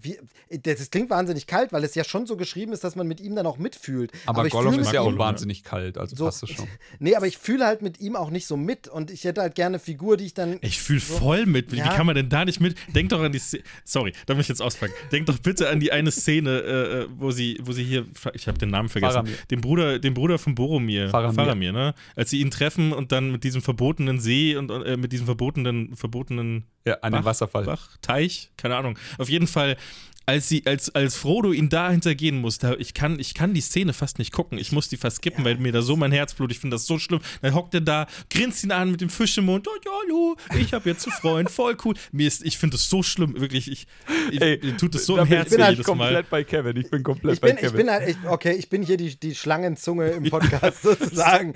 Wie, 0.04 0.18
das 0.62 0.78
das 0.80 0.92
klingt 0.92 1.10
wahnsinnig 1.10 1.48
kalt, 1.48 1.72
weil 1.74 1.84
es 1.84 1.96
ja 1.96 2.04
schon 2.04 2.26
so 2.28 2.38
geschrieben 2.38 2.74
ist, 2.74 2.84
dass 2.84 2.96
man 2.96 3.08
mit 3.08 3.20
ihm 3.22 3.36
dann 3.36 3.46
auch 3.46 3.58
mitfühlt. 3.58 4.12
Aber, 4.26 4.46
ich 4.46 4.52
Gollum 4.52 4.78
ist 4.80 4.92
ja 4.94 5.02
auch 5.02 5.18
wahnsinnig 5.18 5.64
kalt, 5.64 5.98
also 5.98 6.16
So- 6.16 6.26
passt 6.26 6.44
das 6.44 6.50
schon. 6.52 6.68
Nee, 7.00 7.16
aber 7.16 7.26
ich 7.28 7.38
fühle 7.38 7.66
halt 7.66 7.82
mit 7.82 8.00
ihm 8.00 8.16
auch 8.16 8.30
nicht 8.30 8.46
so 8.46 8.58
mit 8.58 8.88
und 8.88 9.10
ich 9.12 9.24
hätte 9.24 9.42
halt 9.42 9.56
gerne 9.56 9.76
eine 9.76 9.80
Figur, 9.80 10.18
die 10.18 10.26
ich 10.26 10.34
dann. 10.34 10.58
Ich 10.62 10.80
fühle 10.82 11.00
voll 11.00 11.46
mit. 11.46 11.72
Wie 11.72 11.78
Ja. 11.78 11.94
kann 11.96 12.06
man 12.06 12.16
denn 12.16 12.30
da 12.30 12.46
nicht 12.46 12.60
mit? 12.60 12.76
Denk 12.94 13.10
doch 13.10 13.22
an 13.22 13.32
die 13.32 13.40
Szene. 13.40 13.64
Sorry, 13.84 14.14
da 14.26 14.34
muss 14.36 14.44
ich 14.44 14.50
jetzt 14.50 14.62
ausfangen. 14.62 14.94
Denk 15.12 15.26
doch 15.26 15.40
bitte 15.40 15.70
an 15.70 15.80
die 15.80 15.92
eine 15.92 16.12
Szene, 16.12 16.60
äh, 16.60 17.02
äh, 17.04 17.08
wo 17.18 17.32
sie, 17.32 17.58
wo 17.64 17.72
sie 17.72 17.84
hier, 17.84 18.06
ich 18.34 18.48
habe 18.48 18.58
den 18.58 18.70
Namen 18.70 18.90
vergessen, 18.90 19.14
Faramir. 19.14 19.38
den 19.52 19.62
Bruder, 19.62 20.00
den 20.00 20.14
Bruder 20.14 20.38
von 20.38 20.56
Boromir, 20.56 21.10
Faramir. 21.10 21.72
ne? 21.72 21.94
Als 22.16 22.30
sie 22.30 22.40
ihn 22.42 22.52
treffen 22.52 22.92
und 22.94 23.12
dann 23.12 23.32
mit 23.32 23.44
diesem 23.44 23.62
verbotenen 23.62 24.20
See 24.20 24.56
und 24.56 24.70
äh, 24.70 24.98
mit 24.98 25.12
diesem 25.12 25.26
verbotenen, 25.26 25.96
verbotenen 25.96 26.66
Ja, 26.86 26.96
an 27.02 27.14
dem 27.14 27.20
Bach, 27.20 27.26
Wasserfall. 27.26 27.64
Bach, 27.66 27.98
Teich, 28.02 28.52
keine 28.58 28.76
Ahnung. 28.76 28.98
Auf 29.18 29.30
jeden 29.30 29.48
Fall, 29.48 29.78
als 30.26 30.48
sie, 30.50 30.64
als, 30.66 30.94
als 30.96 31.16
Frodo 31.18 31.52
ihn 31.52 31.70
da 31.70 31.90
hintergehen 31.92 32.40
muss, 32.40 32.58
da, 32.58 32.74
ich, 32.76 32.94
kann, 32.94 33.20
ich 33.20 33.34
kann 33.34 33.54
die 33.54 33.62
Szene 33.62 33.92
fast 33.94 34.20
nicht 34.20 34.32
gucken. 34.32 34.58
Ich 34.58 34.72
muss 34.72 34.88
die 34.88 34.98
fast 34.98 35.18
skippen, 35.18 35.44
weil 35.44 35.58
mir 35.58 35.72
da 35.72 35.82
so 35.82 35.96
mein 35.98 36.12
Herz 36.12 36.34
blutet. 36.34 36.56
Ich 36.56 36.60
finde 36.62 36.76
das 36.76 36.86
so 36.86 36.98
schlimm. 37.00 37.20
Dann 37.42 37.54
hockt 37.54 37.74
er 37.74 37.82
da, 37.82 38.08
grinst 38.30 38.64
ihn 38.64 38.72
an 38.72 38.92
mit 38.92 39.02
dem 39.02 39.10
Fisch 39.10 39.38
im 39.38 39.46
Mund. 39.46 39.68
Oh, 39.68 39.72
ja, 39.86 39.92
hallo, 40.04 40.36
ich 40.60 40.74
habe 40.74 40.90
jetzt 40.90 41.06
einen 41.08 41.16
Freund, 41.18 41.52
voll 41.52 41.76
cool. 41.84 41.96
Mir 42.12 42.28
ist, 42.28 42.46
ich 42.46 42.58
finde 42.58 42.76
das 42.78 42.90
so 42.90 43.04
schlimm, 43.04 43.40
wirklich. 43.40 43.70
Ich, 43.70 43.86
ich, 44.32 44.42
Ey, 44.42 44.60
mir 44.64 44.78
tut 44.78 44.96
es 44.96 45.06
so 45.06 45.18
im 45.18 45.28
bin- 45.28 45.38
Herzen 45.38 45.52
ich 45.54 45.58
bin 45.58 45.66
halt 45.66 45.72
jedes 45.78 45.86
komplett 45.86 46.14
Mal. 46.14 46.24
bei 46.30 46.44
Kevin. 46.44 46.78
Ich 46.78 46.90
bin 46.90 47.04
komplett 47.04 47.34
Ich 47.36 47.42
bin, 47.42 47.50
bei 47.50 47.56
ich 47.56 47.62
Kevin. 47.62 47.78
bin 47.78 47.90
halt, 47.92 48.08
ich, 48.10 48.18
okay, 48.26 48.54
ich 48.54 48.70
bin 48.70 48.82
hier 48.84 48.98
die, 48.98 49.20
die 49.20 49.36
Schlangenzunge 49.36 50.08
im 50.10 50.30
Podcast 50.30 50.82
sozusagen. 50.84 51.54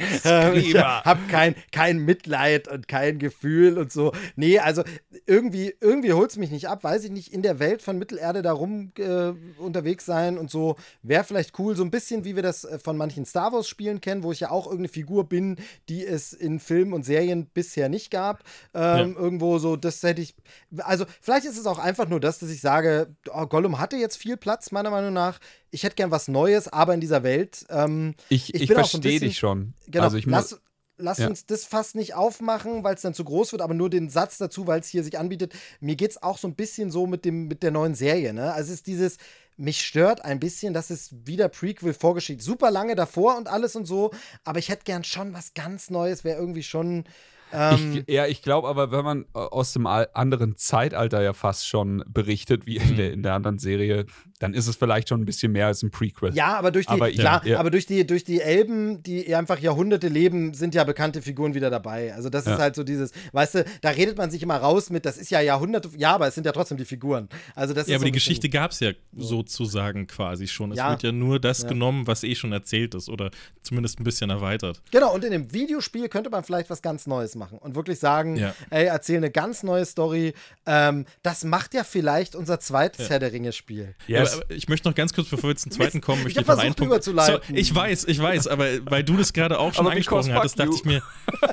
Ich 0.55 0.76
habe 0.76 1.20
kein, 1.30 1.55
kein 1.72 1.99
Mitleid 1.99 2.68
und 2.68 2.88
kein 2.88 3.18
Gefühl 3.20 3.78
und 3.78 3.91
so. 3.91 4.11
Nee, 4.36 4.59
also 4.59 4.84
irgendwie, 5.26 5.74
irgendwie 5.80 6.11
holt 6.13 6.32
es 6.32 6.38
mich 6.38 6.51
nicht 6.51 6.68
ab, 6.68 6.84
weiß 6.84 7.05
ich 7.05 7.11
nicht, 7.11 7.34
in 7.34 7.41
der 7.41 7.59
Welt 7.59 7.82
von 7.82 7.97
Mittelerde 7.97 8.41
da 8.41 8.57
rum 8.58 8.91
äh, 8.97 9.34
unterwegs 9.60 10.05
sein 10.05 10.38
und 10.38 10.51
so. 10.51 10.76
Wäre 11.01 11.24
vielleicht 11.24 11.58
cool, 11.60 11.76
so 11.76 11.84
ein 11.84 11.91
bisschen 11.91 12.26
wie 12.26 12.36
wir 12.36 12.43
das 12.43 12.64
äh, 12.64 12.80
von 12.80 12.97
manchen 12.97 13.26
Star 13.26 13.53
Wars-Spielen 13.53 14.01
kennen, 14.01 14.24
wo 14.24 14.32
ich 14.32 14.41
ja 14.41 14.51
auch 14.51 14.66
irgendeine 14.66 14.89
Figur 14.89 15.30
bin, 15.30 15.58
die 15.89 16.05
es 16.05 16.34
in 16.34 16.60
Filmen 16.60 16.93
und 16.93 17.03
Serien 17.03 17.47
bisher 17.47 17.89
nicht 17.89 18.12
gab. 18.12 18.43
Ähm, 18.74 19.14
ja. 19.14 19.22
Irgendwo 19.22 19.58
so, 19.60 19.76
das 19.76 20.01
hätte 20.03 20.22
ich. 20.22 20.36
Also, 20.78 21.05
vielleicht 21.22 21.45
ist 21.45 21.58
es 21.58 21.66
auch 21.66 21.80
einfach 21.80 22.08
nur 22.08 22.20
das, 22.20 22.39
dass 22.39 22.49
ich 22.49 22.62
sage, 22.62 23.16
oh, 23.32 23.45
Gollum 23.45 23.80
hatte 23.80 23.95
jetzt 23.97 24.18
viel 24.18 24.38
Platz, 24.38 24.72
meiner 24.72 24.89
Meinung 24.89 25.14
nach. 25.14 25.39
Ich 25.72 25.84
hätte 25.84 25.95
gern 25.95 26.12
was 26.12 26.28
Neues, 26.28 26.68
aber 26.68 26.93
in 26.93 27.01
dieser 27.01 27.24
Welt. 27.24 27.66
Ähm, 27.70 28.16
ich 28.30 28.53
ich, 28.53 28.64
ich 28.64 28.72
verstehe 28.72 29.20
dich 29.20 29.38
schon. 29.38 29.74
Genau, 29.88 30.05
also 30.05 30.18
ich 30.18 30.26
lass, 30.26 30.60
lass 30.98 31.20
ja. 31.20 31.28
uns 31.28 31.45
das 31.45 31.66
fast 31.66 31.95
nicht 31.95 32.16
aufmachen, 32.16 32.84
weil 32.84 32.95
es 32.95 33.02
dann 33.02 33.14
zu 33.14 33.24
groß 33.24 33.52
wird, 33.52 33.62
aber 33.62 33.74
nur 33.74 33.89
den 33.89 34.10
Satz 34.10 34.38
dazu, 34.38 34.68
weil 34.68 34.80
es 34.80 34.88
hier 34.88 35.04
sich 35.04 35.18
anbietet. 35.18 35.54
Mir 35.80 35.95
geht 35.95 36.12
es 36.12 36.24
auch 36.24 36.38
so 36.38 36.48
ein 36.48 36.56
bisschen 36.56 36.91
so 36.91 37.08
mit, 37.08 37.26
dem, 37.26 37.48
mit 37.48 37.64
der 37.64 37.72
neuen 37.72 37.95
Serie. 37.95 38.34
Ne? 38.34 38.52
Also 38.54 38.70
es 38.72 38.80
ist 38.80 38.88
dieses, 38.88 39.18
mich 39.58 39.82
stört 39.82 40.24
ein 40.24 40.39
bisschen, 40.39 40.74
dass 40.74 40.89
es 40.89 41.14
wieder 41.26 41.50
Prequel 41.50 41.93
vorgeschieht. 41.93 42.41
Super 42.41 42.72
lange 42.72 42.95
davor 42.95 43.38
und 43.38 43.48
alles 43.48 43.76
und 43.76 43.86
so, 43.86 44.12
aber 44.43 44.60
ich 44.60 44.70
hätte 44.70 44.84
gern 44.84 45.04
schon 45.04 45.34
was 45.34 45.54
ganz 45.54 45.89
Neues, 45.89 46.24
wäre 46.24 46.39
irgendwie 46.39 46.64
schon 46.64 47.06
ähm, 47.54 48.04
ich, 48.06 48.14
ja, 48.14 48.26
ich 48.26 48.41
glaube 48.41 48.68
aber, 48.68 48.91
wenn 48.91 49.06
man 49.06 49.26
äh, 49.34 49.39
aus 49.39 49.74
dem 49.74 49.88
anderen 49.88 50.58
Zeitalter 50.58 51.22
ja 51.22 51.34
fast 51.34 51.68
schon 51.68 52.04
berichtet, 52.08 52.66
wie 52.66 52.78
in 52.78 52.98
der, 52.98 53.14
in 53.14 53.24
der 53.24 53.34
anderen 53.34 53.58
Serie, 53.58 54.06
dann 54.40 54.54
ist 54.54 54.68
es 54.68 54.76
vielleicht 54.76 55.10
schon 55.10 55.22
ein 55.22 55.26
bisschen 55.26 55.52
mehr 55.52 55.68
als 55.68 55.82
ein 55.82 55.90
Prequel. 55.90 56.34
Ja, 56.36 56.58
aber 56.58 56.72
durch 56.72 56.86
die, 56.86 56.92
aber, 56.92 57.10
klar, 57.10 57.42
ja, 57.44 57.54
ja. 57.54 57.60
aber 57.60 57.72
durch 57.72 57.86
die, 57.86 58.06
durch 58.06 58.24
die 58.24 58.40
Elben, 58.40 59.02
die 59.02 59.34
einfach 59.34 59.60
Jahrhunderte 59.60 60.08
leben, 60.08 60.54
sind 60.54 60.76
ja 60.76 60.84
bekannte 60.84 61.22
Figuren 61.22 61.56
wieder 61.56 61.70
dabei. 61.70 62.14
Also 62.14 62.30
das 62.30 62.46
ja. 62.46 62.54
ist 62.54 62.60
halt 62.60 62.76
so 62.76 62.84
dieses, 62.84 63.12
weißt 63.32 63.56
du, 63.56 63.66
da 63.82 63.90
redet 63.90 64.18
man 64.18 64.30
sich 64.30 64.44
immer 64.44 64.58
raus 64.58 64.90
mit, 64.90 65.06
das 65.06 65.18
ist 65.18 65.32
ja 65.32 65.42
Jahrhunderte, 65.42 65.90
ja, 65.98 66.14
aber 66.14 66.28
es 66.28 66.36
sind 66.36 66.46
ja 66.46 66.52
trotzdem 66.52 66.78
die 66.78 66.86
Figuren. 66.86 67.30
Also 67.56 67.74
das 67.74 67.88
ja, 67.88 67.96
aber 67.96 68.02
so 68.02 68.06
die 68.06 68.12
Geschichte 68.12 68.50
gab 68.50 68.72
es 68.72 68.80
ja 68.80 68.92
sozusagen 69.16 70.06
quasi 70.08 70.48
schon. 70.48 70.72
Es 70.72 70.78
wird 70.78 71.04
ja 71.04 71.12
nur 71.12 71.40
das 71.40 71.66
genommen, 71.68 72.06
was 72.06 72.24
eh 72.24 72.36
schon 72.36 72.52
erzählt 72.52 72.94
ist 72.94 73.10
oder 73.10 73.32
zumindest 73.64 74.00
ein 74.00 74.04
bisschen 74.04 74.30
erweitert. 74.30 74.82
Genau, 74.92 75.14
und 75.14 75.24
in 75.24 75.32
dem 75.32 75.54
Videospiel 75.54 76.10
könnte 76.10 76.30
man 76.30 76.44
vielleicht 76.44 76.70
was 76.70 76.82
ganz 76.82 77.08
Neues 77.08 77.36
machen 77.36 77.58
und 77.58 77.76
wirklich 77.76 78.00
sagen, 78.00 78.38
ja. 78.38 78.54
ey, 78.70 78.86
erzähl 78.86 79.18
eine 79.18 79.32
ganz 79.32 79.64
neue 79.64 79.86
Story. 79.86 80.34
Ähm, 80.66 81.06
das 81.24 81.44
macht 81.44 81.74
ja 81.74 81.84
vielleicht 81.84 82.36
unser 82.36 82.60
zweites 82.60 83.06
ja. 83.06 83.12
Herr 83.12 83.20
der 83.20 83.34
Ringe-Spiel. 83.34 83.96
Yes. 84.32 84.42
Ja, 84.50 84.56
ich 84.56 84.70
möchte 84.70 84.88
noch 84.88 84.96
ganz 84.96 85.14
kurz, 85.14 85.30
bevor 85.30 85.50
wir 85.50 85.56
zum 85.56 85.72
zweiten 85.72 86.02
kommen, 86.02 86.24
möchte 86.24 86.40
ich, 86.40 86.48
ich 86.48 86.48
noch 86.48 86.58
einen 86.58 86.76
Punkt. 86.76 87.04
So, 87.04 87.14
ich 87.54 87.74
weiß, 87.74 88.06
ich 88.06 88.20
weiß, 88.20 88.48
aber 88.48 88.68
weil 88.86 89.04
du 89.04 89.18
das 89.18 89.34
gerade 89.34 89.60
auch 89.60 89.74
schon 89.74 89.86
aber 89.86 89.92
angesprochen 89.92 90.34
hattest, 90.34 90.60
dachte 90.60 90.76
ich 90.76 90.86
mir, 90.86 91.02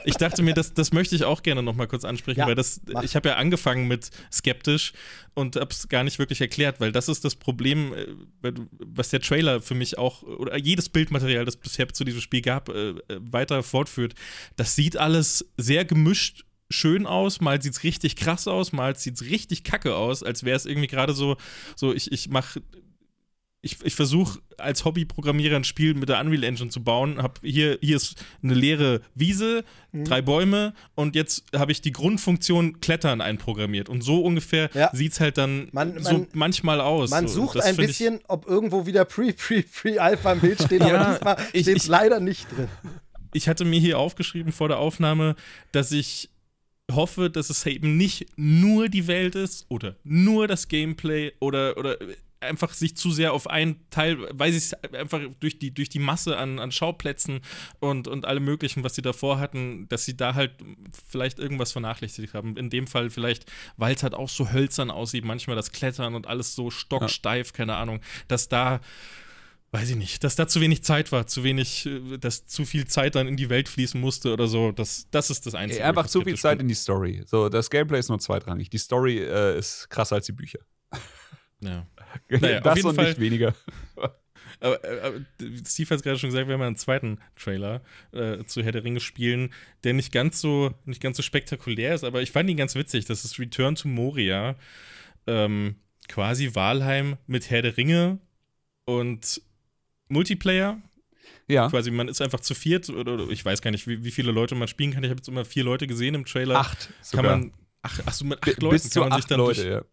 ich 0.05 0.16
dachte 0.16 0.43
mir, 0.43 0.55
das, 0.55 0.75
das 0.75 0.93
möchte 0.93 1.14
ich 1.14 1.25
auch 1.25 1.43
gerne 1.43 1.62
noch 1.62 1.75
mal 1.75 1.87
kurz 1.87 2.05
ansprechen, 2.05 2.43
weil 2.47 2.55
das, 2.55 2.81
mach. 2.93 3.03
ich 3.03 3.16
habe 3.16 3.31
ja 3.31 3.37
angefangen 3.37 3.89
mit 3.89 4.11
skeptisch 4.33 4.93
und 5.35 5.57
habe 5.57 5.70
es 5.70 5.89
gar 5.89 6.05
nicht 6.05 6.18
wirklich 6.18 6.41
erklärt, 6.41 6.81
weil 6.81 6.93
das 6.93 7.09
ist 7.09 7.25
das 7.25 7.35
Problem, 7.35 7.93
äh, 7.95 8.53
was 8.79 9.11
der 9.11 9.20
Trailer 9.20 9.61
für 9.61 9.75
mich 9.75 9.99
auch, 9.99 10.22
oder 10.22 10.57
jedes 10.59 10.89
Bildmaterial, 10.89 11.45
das 11.45 11.57
bisher 11.57 11.89
zu 11.89 12.05
diesem 12.05 12.20
Spiel 12.20 12.41
gab, 12.41 12.68
äh, 12.68 12.95
weiter 13.09 13.62
fortführt. 13.62 14.14
Das 14.57 14.77
sieht 14.77 14.97
alles 14.97 15.45
sehr 15.57 15.85
gemischt 15.85 16.45
schön 16.75 17.07
aus, 17.07 17.41
mal 17.41 17.62
sieht 17.62 17.72
es 17.72 17.83
richtig 17.83 18.16
krass 18.16 18.47
aus, 18.49 18.72
mal 18.72 18.97
sieht 18.97 19.14
es 19.14 19.31
richtig 19.31 19.64
kacke 19.64 19.97
aus, 19.97 20.22
als 20.22 20.45
wäre 20.45 20.57
es 20.57 20.66
irgendwie 20.66 20.89
gerade 20.89 21.14
so, 21.14 21.37
so 21.77 21.93
ich, 21.93 22.12
ich 22.12 22.29
mache 22.29 22.61
ich, 23.64 23.83
ich 23.83 23.95
versuche 23.95 24.41
als 24.59 24.85
Hobbyprogrammierer 24.85 25.57
ein 25.57 25.64
Spiel 25.64 25.95
mit 25.95 26.11
der 26.11 26.20
Unreal 26.20 26.45
Engine 26.45 26.68
zu 26.68 26.85
bauen. 26.85 27.20
Hab 27.20 27.41
hier, 27.43 27.79
hier 27.81 27.97
ist 27.97 28.22
eine 28.43 28.53
leere 28.53 29.01
Wiese, 29.14 29.64
mhm. 29.91 30.05
drei 30.05 30.20
Bäume 30.20 30.75
und 30.95 31.16
jetzt 31.16 31.45
habe 31.57 31.72
ich 31.72 31.81
die 31.81 31.91
Grundfunktion 31.91 32.81
Klettern 32.81 33.22
einprogrammiert. 33.22 33.89
Und 33.89 34.03
so 34.03 34.20
ungefähr 34.20 34.68
ja. 34.75 34.91
sieht 34.93 35.12
es 35.12 35.20
halt 35.20 35.39
dann 35.39 35.68
man, 35.72 35.99
so 36.03 36.12
man, 36.12 36.29
manchmal 36.35 36.81
aus. 36.83 37.11
Man 37.11 37.27
so, 37.27 37.47
sucht 37.47 37.62
ein 37.62 37.77
bisschen, 37.77 38.20
ob 38.29 38.47
irgendwo 38.47 38.85
wieder 38.85 39.07
Pre-Pre-Pre-Alpha 39.07 40.33
im 40.33 40.41
Bild 40.41 40.62
steht, 40.62 40.83
aber 40.83 41.12
diesmal 41.12 41.37
steht 41.49 41.77
es 41.79 41.87
leider 41.87 42.20
nicht 42.20 42.47
drin. 42.55 42.68
Ich 43.33 43.49
hatte 43.49 43.64
mir 43.64 43.81
hier 43.81 43.99
aufgeschrieben 43.99 44.53
vor 44.53 44.68
der 44.68 44.79
Aufnahme, 44.79 45.37
dass 45.72 45.91
ich 45.91 46.29
hoffe, 46.93 47.30
dass 47.30 47.51
es 47.51 47.64
eben 47.66 47.97
nicht 47.97 48.26
nur 48.37 48.89
die 48.89 49.07
Welt 49.07 49.35
ist 49.35 49.66
oder 49.68 49.97
nur 50.05 50.47
das 50.47 50.68
Gameplay 50.68 51.32
oder, 51.41 51.76
oder 51.76 51.99
einfach 52.45 52.72
sich 52.72 52.97
zu 52.97 53.11
sehr 53.11 53.32
auf 53.32 53.49
einen 53.49 53.89
Teil, 53.91 54.18
weil 54.32 54.53
sie 54.53 54.59
es 54.59 54.74
einfach 54.93 55.20
durch 55.41 55.59
die, 55.59 55.72
durch 55.72 55.89
die 55.89 55.99
Masse 55.99 56.37
an, 56.37 56.59
an 56.59 56.70
Schauplätzen 56.70 57.41
und, 57.80 58.07
und 58.07 58.26
allem 58.26 58.45
möglichen, 58.45 58.85
was 58.85 58.95
sie 58.95 59.03
davor 59.03 59.39
hatten, 59.39 59.89
dass 59.89 60.05
sie 60.05 60.16
da 60.16 60.35
halt 60.35 60.53
vielleicht 61.09 61.39
irgendwas 61.39 61.72
vernachlässigt 61.72 62.35
haben. 62.35 62.57
In 62.57 62.70
dem 62.70 62.87
Fall 62.87 63.11
vielleicht, 63.11 63.51
weil 63.76 63.95
es 63.95 64.03
halt 64.03 64.14
auch 64.14 64.28
so 64.28 64.53
hölzern 64.53 64.91
aussieht, 64.91 65.24
manchmal 65.24 65.57
das 65.57 65.72
Klettern 65.72 66.14
und 66.14 66.26
alles 66.26 66.55
so 66.55 66.70
stocksteif, 66.70 67.53
keine 67.53 67.76
Ahnung, 67.76 68.01
dass 68.28 68.49
da 68.49 68.80
weiß 69.75 69.91
ich 69.91 69.97
nicht, 69.97 70.22
dass 70.22 70.37
da 70.37 70.47
zu 70.47 70.61
wenig 70.61 70.85
Zeit 70.85 71.11
war, 71.11 71.27
zu 71.27 71.43
wenig, 71.43 71.87
äh, 71.87 72.16
dass 72.16 72.47
zu 72.47 72.64
viel 72.64 72.87
Zeit 72.87 73.16
dann 73.16 73.27
in 73.27 73.37
die 73.37 73.51
Welt 73.51 73.68
fließen 73.68 74.01
musste 74.01 74.33
oder 74.33 74.47
so. 74.47 74.70
Das, 74.70 75.09
das 75.11 75.31
ist 75.31 75.47
das 75.47 75.57
Einzige. 75.57 75.85
Einfach 75.85 76.07
zu 76.07 76.22
viel 76.22 76.37
Zeit 76.37 76.61
in 76.61 76.68
die 76.68 76.75
Story. 76.75 77.25
So, 77.27 77.49
das 77.49 77.70
Gameplay 77.70 77.99
ist 77.99 78.09
nur 78.09 78.20
zweitrangig. 78.20 78.70
Die 78.70 78.79
Story 78.79 79.18
äh, 79.18 79.59
ist 79.59 79.91
krasser 79.91 80.14
als 80.14 80.27
die 80.27 80.33
Bücher. 80.33 80.61
Ja. 81.61 81.87
Naja, 82.29 82.61
das 82.61 82.70
auf 82.70 82.77
jeden 82.77 82.89
und 82.91 82.95
Fall, 82.95 83.09
nicht 83.09 83.20
weniger. 83.20 83.55
Aber, 84.61 84.79
aber, 84.85 85.20
Steve 85.66 85.91
hat 85.91 85.97
es 85.97 86.03
gerade 86.03 86.18
schon 86.18 86.31
gesagt, 86.31 86.47
wir 86.47 86.55
haben 86.55 86.62
einen 86.62 86.77
zweiten 86.77 87.18
Trailer 87.35 87.83
äh, 88.12 88.45
zu 88.45 88.62
Herr 88.62 88.70
der 88.70 88.85
Ringe 88.85 89.01
spielen, 89.01 89.53
der 89.83 89.95
nicht 89.95 90.12
ganz 90.12 90.41
so 90.41 90.72
nicht 90.85 91.03
ganz 91.03 91.16
so 91.16 91.25
spektakulär 91.25 91.95
ist, 91.95 92.05
aber 92.05 92.22
ich 92.22 92.31
fand 92.31 92.49
ihn 92.49 92.57
ganz 92.57 92.77
witzig. 92.77 93.05
Das 93.05 93.25
ist 93.25 93.39
Return 93.39 93.75
to 93.75 93.89
Moria, 93.89 94.55
ähm, 95.27 95.75
quasi 96.09 96.55
Walheim 96.55 97.16
mit 97.27 97.51
Herr 97.51 97.62
der 97.62 97.77
Ringe 97.77 98.20
und 98.87 99.43
Multiplayer. 100.09 100.80
Ja. 101.48 101.68
Quasi, 101.68 101.90
man 101.90 102.09
ist 102.09 102.20
einfach 102.20 102.40
zu 102.40 102.55
viert, 102.55 102.88
oder, 102.88 103.28
ich 103.28 103.44
weiß 103.44 103.61
gar 103.62 103.70
nicht, 103.70 103.86
wie, 103.86 104.05
wie, 104.05 104.11
viele 104.11 104.32
Leute 104.32 104.55
man 104.55 104.68
spielen 104.68 104.92
kann. 104.92 105.05
Ich 105.05 105.11
habe 105.11 105.18
jetzt 105.18 105.28
immer 105.28 105.44
vier 105.44 105.64
Leute 105.64 105.86
gesehen 105.86 106.14
im 106.14 106.24
Trailer. 106.24 106.57
Acht. 106.57 106.90
Sogar. 107.02 107.24
Kann 107.24 107.40
man. 107.40 107.52
Ach, 107.82 108.00
ach 108.07 108.12
so, 108.12 108.24
mit 108.24 108.42
acht 108.42 108.62
Leuten 108.62 108.74
Bis 108.74 108.90
kann 108.90 109.09
man 109.09 109.18
sich 109.18 109.26
dann 109.26 109.38
Leute, 109.38 109.62
durch, 109.62 109.74
ja. 109.74 109.84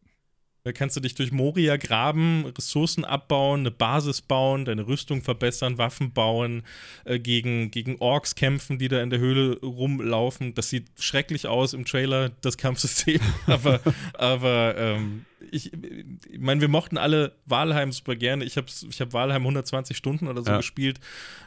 Da 0.63 0.71
kannst 0.71 0.95
du 0.95 0.99
dich 0.99 1.15
durch 1.15 1.31
Moria 1.31 1.77
graben, 1.77 2.45
Ressourcen 2.55 3.03
abbauen, 3.03 3.61
eine 3.61 3.71
Basis 3.71 4.21
bauen, 4.21 4.65
deine 4.65 4.85
Rüstung 4.85 5.23
verbessern, 5.23 5.79
Waffen 5.79 6.13
bauen, 6.13 6.61
äh, 7.03 7.17
gegen, 7.17 7.71
gegen 7.71 7.97
Orks 7.97 8.35
kämpfen, 8.35 8.77
die 8.77 8.87
da 8.87 9.01
in 9.01 9.09
der 9.09 9.17
Höhle 9.17 9.59
rumlaufen. 9.61 10.53
Das 10.53 10.69
sieht 10.69 10.87
schrecklich 10.99 11.47
aus 11.47 11.73
im 11.73 11.85
Trailer, 11.85 12.29
das 12.41 12.57
Kampfsystem. 12.57 13.19
aber 13.47 13.79
aber 14.13 14.75
ähm, 14.77 15.25
ich, 15.49 15.73
ich 15.73 16.39
meine, 16.39 16.61
wir 16.61 16.67
mochten 16.67 16.97
alle 16.97 17.35
Walheim 17.45 17.91
super 17.91 18.15
gerne. 18.15 18.45
Ich 18.45 18.55
habe 18.55 18.67
ich 18.67 19.01
hab 19.01 19.13
Walheim 19.13 19.41
120 19.41 19.97
Stunden 19.97 20.27
oder 20.27 20.43
so 20.43 20.51
ja. 20.51 20.57
gespielt. 20.57 20.99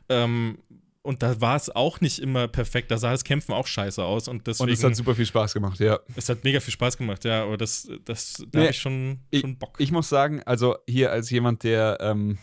Ähm, 0.08 0.58
und 1.04 1.22
da 1.22 1.38
war 1.38 1.56
es 1.56 1.68
auch 1.68 2.00
nicht 2.00 2.18
immer 2.18 2.48
perfekt. 2.48 2.90
Da 2.90 2.96
sah 2.96 3.12
das 3.12 3.24
Kämpfen 3.24 3.52
auch 3.52 3.66
scheiße 3.66 4.02
aus. 4.02 4.26
Und, 4.26 4.46
deswegen, 4.46 4.70
und 4.70 4.72
es 4.72 4.82
hat 4.82 4.96
super 4.96 5.14
viel 5.14 5.26
Spaß 5.26 5.52
gemacht, 5.52 5.78
ja. 5.78 6.00
Es 6.16 6.30
hat 6.30 6.42
mega 6.44 6.60
viel 6.60 6.72
Spaß 6.72 6.96
gemacht, 6.96 7.26
ja. 7.26 7.42
Aber 7.42 7.58
das, 7.58 7.86
das 8.06 8.42
da 8.50 8.58
nee, 8.58 8.64
habe 8.64 8.70
ich 8.70 8.78
schon, 8.78 9.20
schon 9.34 9.58
Bock. 9.58 9.76
Ich, 9.78 9.88
ich, 9.88 9.92
muss 9.92 10.08
sagen, 10.08 10.42
also 10.44 10.76
hier 10.88 11.12
als 11.12 11.28
jemand, 11.28 11.62
der 11.62 11.98
ähm, 12.00 12.38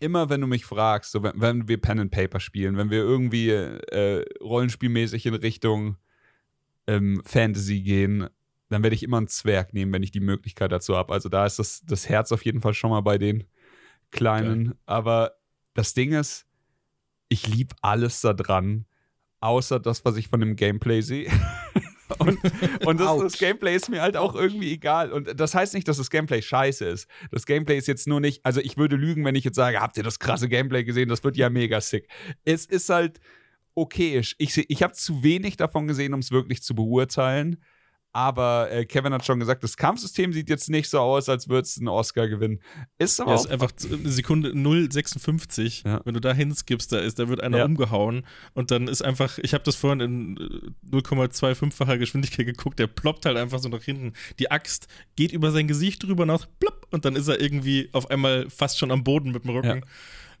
immer, 0.00 0.28
wenn 0.28 0.42
du 0.42 0.46
mich 0.46 0.66
fragst, 0.66 1.12
so 1.12 1.22
wenn, 1.22 1.40
wenn, 1.40 1.68
wir 1.68 1.80
Pen 1.80 1.98
and 1.98 2.10
Paper 2.10 2.40
spielen, 2.40 2.76
wenn 2.76 2.90
wir 2.90 2.98
irgendwie 2.98 3.50
äh, 3.52 4.22
rollenspielmäßig 4.42 5.24
in 5.24 5.34
Richtung 5.34 5.96
ähm, 6.86 7.22
Fantasy 7.24 7.80
gehen, 7.80 8.28
dann 8.68 8.82
werde 8.82 8.96
ich 8.96 9.02
immer 9.02 9.16
einen 9.16 9.28
Zwerg 9.28 9.72
nehmen, 9.72 9.94
wenn 9.94 10.02
ich 10.02 10.10
die 10.10 10.20
Möglichkeit 10.20 10.72
dazu 10.72 10.94
habe. 10.94 11.14
Also 11.14 11.30
da 11.30 11.46
ist 11.46 11.58
das, 11.58 11.82
das 11.86 12.06
Herz 12.06 12.32
auf 12.32 12.44
jeden 12.44 12.60
Fall 12.60 12.74
schon 12.74 12.90
mal 12.90 13.00
bei 13.00 13.16
den 13.16 13.44
Kleinen. 14.10 14.68
Okay. 14.68 14.78
Aber 14.84 15.32
das 15.72 15.94
Ding 15.94 16.12
ist, 16.12 16.47
ich 17.28 17.46
liebe 17.46 17.74
alles 17.82 18.20
da 18.20 18.32
dran, 18.32 18.86
außer 19.40 19.80
das, 19.80 20.04
was 20.04 20.16
ich 20.16 20.28
von 20.28 20.40
dem 20.40 20.56
Gameplay 20.56 21.00
sehe. 21.00 21.30
und, 22.18 22.38
und 22.86 23.00
das, 23.00 23.18
das, 23.20 23.38
Gameplay 23.38 23.76
ist 23.76 23.88
mir 23.88 24.02
halt 24.02 24.16
auch 24.16 24.34
irgendwie 24.34 24.72
egal. 24.72 25.12
Und 25.12 25.38
das 25.38 25.54
heißt 25.54 25.74
nicht, 25.74 25.88
dass 25.88 25.98
das 25.98 26.10
Gameplay 26.10 26.42
scheiße 26.42 26.84
ist. 26.86 27.08
Das 27.30 27.46
Gameplay 27.46 27.76
ist 27.76 27.88
jetzt 27.88 28.06
nur 28.06 28.20
nicht, 28.20 28.44
also 28.44 28.60
ich 28.60 28.76
würde 28.76 28.96
lügen, 28.96 29.24
wenn 29.24 29.34
ich 29.34 29.44
jetzt 29.44 29.56
sage, 29.56 29.80
habt 29.80 29.96
ihr 29.96 30.02
das 30.02 30.18
krasse 30.18 30.48
Gameplay 30.48 30.84
gesehen? 30.84 31.08
Das 31.08 31.22
wird 31.24 31.36
ja 31.36 31.50
mega 31.50 31.80
sick. 31.80 32.08
Es 32.44 32.66
ist 32.66 32.88
halt 32.88 33.20
okayisch. 33.74 34.34
Ich, 34.38 34.56
ich 34.56 34.82
habe 34.82 34.94
zu 34.94 35.22
wenig 35.22 35.56
davon 35.56 35.86
gesehen, 35.86 36.14
um 36.14 36.20
es 36.20 36.30
wirklich 36.30 36.62
zu 36.62 36.74
beurteilen. 36.74 37.62
Aber 38.12 38.70
äh, 38.70 38.86
Kevin 38.86 39.12
hat 39.12 39.24
schon 39.24 39.38
gesagt, 39.38 39.62
das 39.62 39.76
Kampfsystem 39.76 40.32
sieht 40.32 40.48
jetzt 40.48 40.70
nicht 40.70 40.88
so 40.88 40.98
aus, 40.98 41.28
als 41.28 41.48
würde 41.48 41.62
es 41.62 41.76
einen 41.76 41.88
Oscar 41.88 42.26
gewinnen. 42.26 42.60
Ist 42.98 43.20
aber 43.20 43.32
ja, 43.32 43.36
auch 43.36 43.44
ist 43.44 43.50
einfach 43.50 43.70
Sekunde 43.76 44.50
0,56. 44.50 45.86
Ja. 45.86 46.00
Wenn 46.04 46.14
du 46.14 46.20
da 46.20 46.32
hinskippst, 46.32 46.90
da, 46.90 46.98
ist, 46.98 47.18
da 47.18 47.28
wird 47.28 47.42
einer 47.42 47.58
ja. 47.58 47.64
umgehauen 47.64 48.26
und 48.54 48.70
dann 48.70 48.88
ist 48.88 49.02
einfach, 49.02 49.38
ich 49.38 49.52
habe 49.52 49.64
das 49.64 49.76
vorhin 49.76 50.00
in 50.00 50.74
0,25-facher 50.90 51.94
äh, 51.94 51.98
Geschwindigkeit 51.98 52.46
geguckt, 52.46 52.78
der 52.78 52.86
ploppt 52.86 53.26
halt 53.26 53.36
einfach 53.36 53.58
so 53.58 53.68
nach 53.68 53.82
hinten. 53.82 54.14
Die 54.38 54.50
Axt 54.50 54.88
geht 55.16 55.32
über 55.32 55.50
sein 55.50 55.68
Gesicht 55.68 56.02
drüber 56.02 56.24
nach 56.24 56.46
plopp 56.60 56.86
und 56.90 57.04
dann 57.04 57.14
ist 57.14 57.28
er 57.28 57.40
irgendwie 57.40 57.90
auf 57.92 58.10
einmal 58.10 58.48
fast 58.48 58.78
schon 58.78 58.90
am 58.90 59.04
Boden 59.04 59.32
mit 59.32 59.44
dem 59.44 59.50
Rücken. 59.50 59.84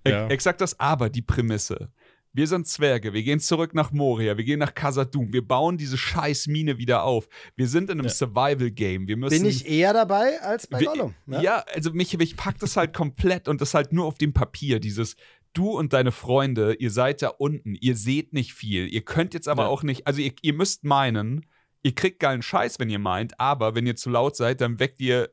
Ja. 0.06 0.26
Exakt 0.28 0.60
das 0.60 0.80
Aber, 0.80 1.10
die 1.10 1.22
Prämisse 1.22 1.90
Wir 2.34 2.46
sind 2.46 2.66
Zwerge, 2.68 3.14
wir 3.14 3.22
gehen 3.22 3.40
zurück 3.40 3.74
nach 3.74 3.90
Moria, 3.90 4.36
wir 4.36 4.44
gehen 4.44 4.58
nach 4.58 4.74
Khazad-dûm, 4.74 5.32
wir 5.32 5.46
bauen 5.46 5.78
diese 5.78 5.96
scheiß 5.96 6.46
Mine 6.46 6.76
wieder 6.78 7.02
auf. 7.04 7.26
Wir 7.56 7.66
sind 7.66 7.90
in 7.90 7.98
einem 7.98 8.06
Ja. 8.06 8.12
Survival-Game. 8.12 9.08
Wir 9.08 9.16
müssen. 9.16 9.38
Bin 9.42 9.46
ich 9.50 9.66
eher 9.68 9.92
dabei 9.92 10.40
als 10.42 10.66
bei 10.66 10.78
wir, 10.80 10.88
Gollum. 10.88 11.14
ne? 11.26 11.42
ja. 11.42 11.64
also 11.74 11.92
mich, 11.92 12.16
mich 12.18 12.36
packt 12.36 12.62
das 12.62 12.76
halt 12.76 12.92
komplett 12.94 13.48
und 13.48 13.60
das 13.60 13.74
halt 13.74 13.92
nur 13.92 14.04
auf 14.04 14.18
dem 14.18 14.32
Papier. 14.34 14.78
Dieses, 14.78 15.16
du 15.54 15.70
und 15.70 15.92
deine 15.94 16.12
Freunde, 16.12 16.74
ihr 16.74 16.90
seid 16.90 17.22
da 17.22 17.28
unten, 17.28 17.74
ihr 17.74 17.96
seht 17.96 18.32
nicht 18.34 18.52
viel. 18.52 18.86
Ihr 18.92 19.02
könnt 19.02 19.32
jetzt 19.34 19.48
aber 19.48 19.62
Ja. 19.64 19.68
auch 19.70 19.82
nicht, 19.82 20.06
also 20.06 20.20
ihr, 20.20 20.32
ihr 20.42 20.52
müsst 20.52 20.84
meinen, 20.84 21.46
ihr 21.82 21.94
kriegt 21.94 22.20
geilen 22.20 22.42
Scheiß, 22.42 22.78
wenn 22.78 22.90
ihr 22.90 22.98
meint, 22.98 23.40
aber 23.40 23.74
wenn 23.74 23.86
ihr 23.86 23.96
zu 23.96 24.10
laut 24.10 24.36
seid, 24.36 24.60
dann 24.60 24.78
weckt 24.78 25.00
ihr 25.00 25.30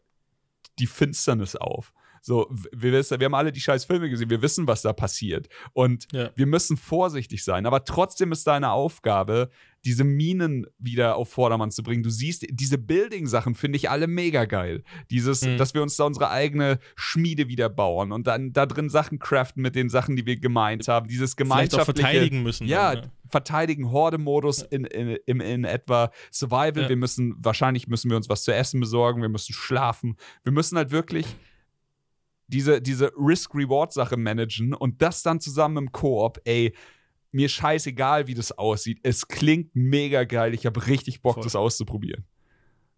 die 0.79 0.87
Finsternis 0.87 1.55
auf. 1.55 1.91
So, 2.27 2.49
wir, 2.71 2.91
wissen, 2.91 3.19
wir 3.19 3.25
haben 3.25 3.35
alle 3.35 3.51
die 3.51 3.61
scheiß 3.61 3.85
Filme 3.85 4.09
gesehen, 4.09 4.31
wir 4.31 4.41
wissen, 4.41 4.65
was 4.67 4.81
da 4.81 4.93
passiert. 4.93 5.47
Und 5.73 6.07
Ja. 6.11 6.31
wir 6.35 6.47
müssen 6.47 6.75
vorsichtig 6.75 7.43
sein. 7.43 7.67
Aber 7.67 7.85
trotzdem 7.85 8.31
ist 8.31 8.47
deine 8.47 8.71
Aufgabe, 8.71 9.51
diese 9.85 10.03
Minen 10.03 10.65
wieder 10.79 11.17
auf 11.17 11.29
Vordermann 11.29 11.69
zu 11.69 11.83
bringen. 11.83 12.01
Du 12.01 12.09
siehst, 12.09 12.43
diese 12.49 12.79
Building-Sachen 12.79 13.53
finde 13.53 13.75
ich 13.77 13.91
alle 13.91 14.07
mega 14.07 14.45
geil. 14.45 14.83
Dieses, 15.11 15.43
Mhm. 15.43 15.57
dass 15.57 15.75
wir 15.75 15.83
uns 15.83 15.97
da 15.97 16.05
unsere 16.05 16.31
eigene 16.31 16.79
Schmiede 16.95 17.47
wieder 17.47 17.69
bauen 17.69 18.11
und 18.11 18.25
dann 18.25 18.51
da 18.53 18.65
drin 18.65 18.89
Sachen 18.89 19.19
craften 19.19 19.61
mit 19.61 19.75
den 19.75 19.89
Sachen, 19.89 20.15
die 20.15 20.25
wir 20.25 20.37
gemeint 20.37 20.87
haben. 20.87 21.07
Dieses 21.07 21.33
Vielleicht 21.35 21.51
auch 21.51 21.55
gemeinschaftliche. 21.85 22.07
verteidigen 22.07 22.41
müssen. 22.41 22.65
Ja, 22.67 22.95
dann, 22.95 23.03
ne? 23.05 23.11
verteidigen, 23.29 23.91
Horde-Modus 23.91 24.63
in, 24.63 24.85
in, 24.85 25.09
in, 25.27 25.39
in 25.41 25.63
etwa 25.63 26.09
Survival. 26.31 26.81
Ja. 26.83 26.89
Wir 26.89 26.95
müssen, 26.95 27.35
wahrscheinlich 27.37 27.87
müssen 27.87 28.09
wir 28.09 28.17
uns 28.17 28.29
was 28.29 28.43
zu 28.43 28.51
essen 28.51 28.79
besorgen, 28.79 29.21
wir 29.21 29.29
müssen 29.29 29.53
schlafen. 29.53 30.17
Wir 30.43 30.51
müssen 30.51 30.75
halt 30.77 30.89
wirklich 30.89 31.27
diese, 32.47 32.81
diese 32.81 33.11
Risk-Reward-Sache 33.17 34.17
managen 34.17 34.73
und 34.73 35.01
das 35.01 35.23
dann 35.23 35.39
zusammen 35.39 35.77
im 35.77 35.91
Koop, 35.91 36.39
ey, 36.45 36.75
mir 37.31 37.49
scheißegal, 37.49 38.27
wie 38.27 38.33
das 38.33 38.51
aussieht. 38.53 38.99
Es 39.03 39.27
klingt 39.27 39.75
mega 39.75 40.23
geil. 40.23 40.53
Ich 40.53 40.65
habe 40.65 40.87
richtig 40.87 41.21
Bock, 41.21 41.35
Voll. 41.35 41.43
das 41.43 41.55
auszuprobieren. 41.55 42.25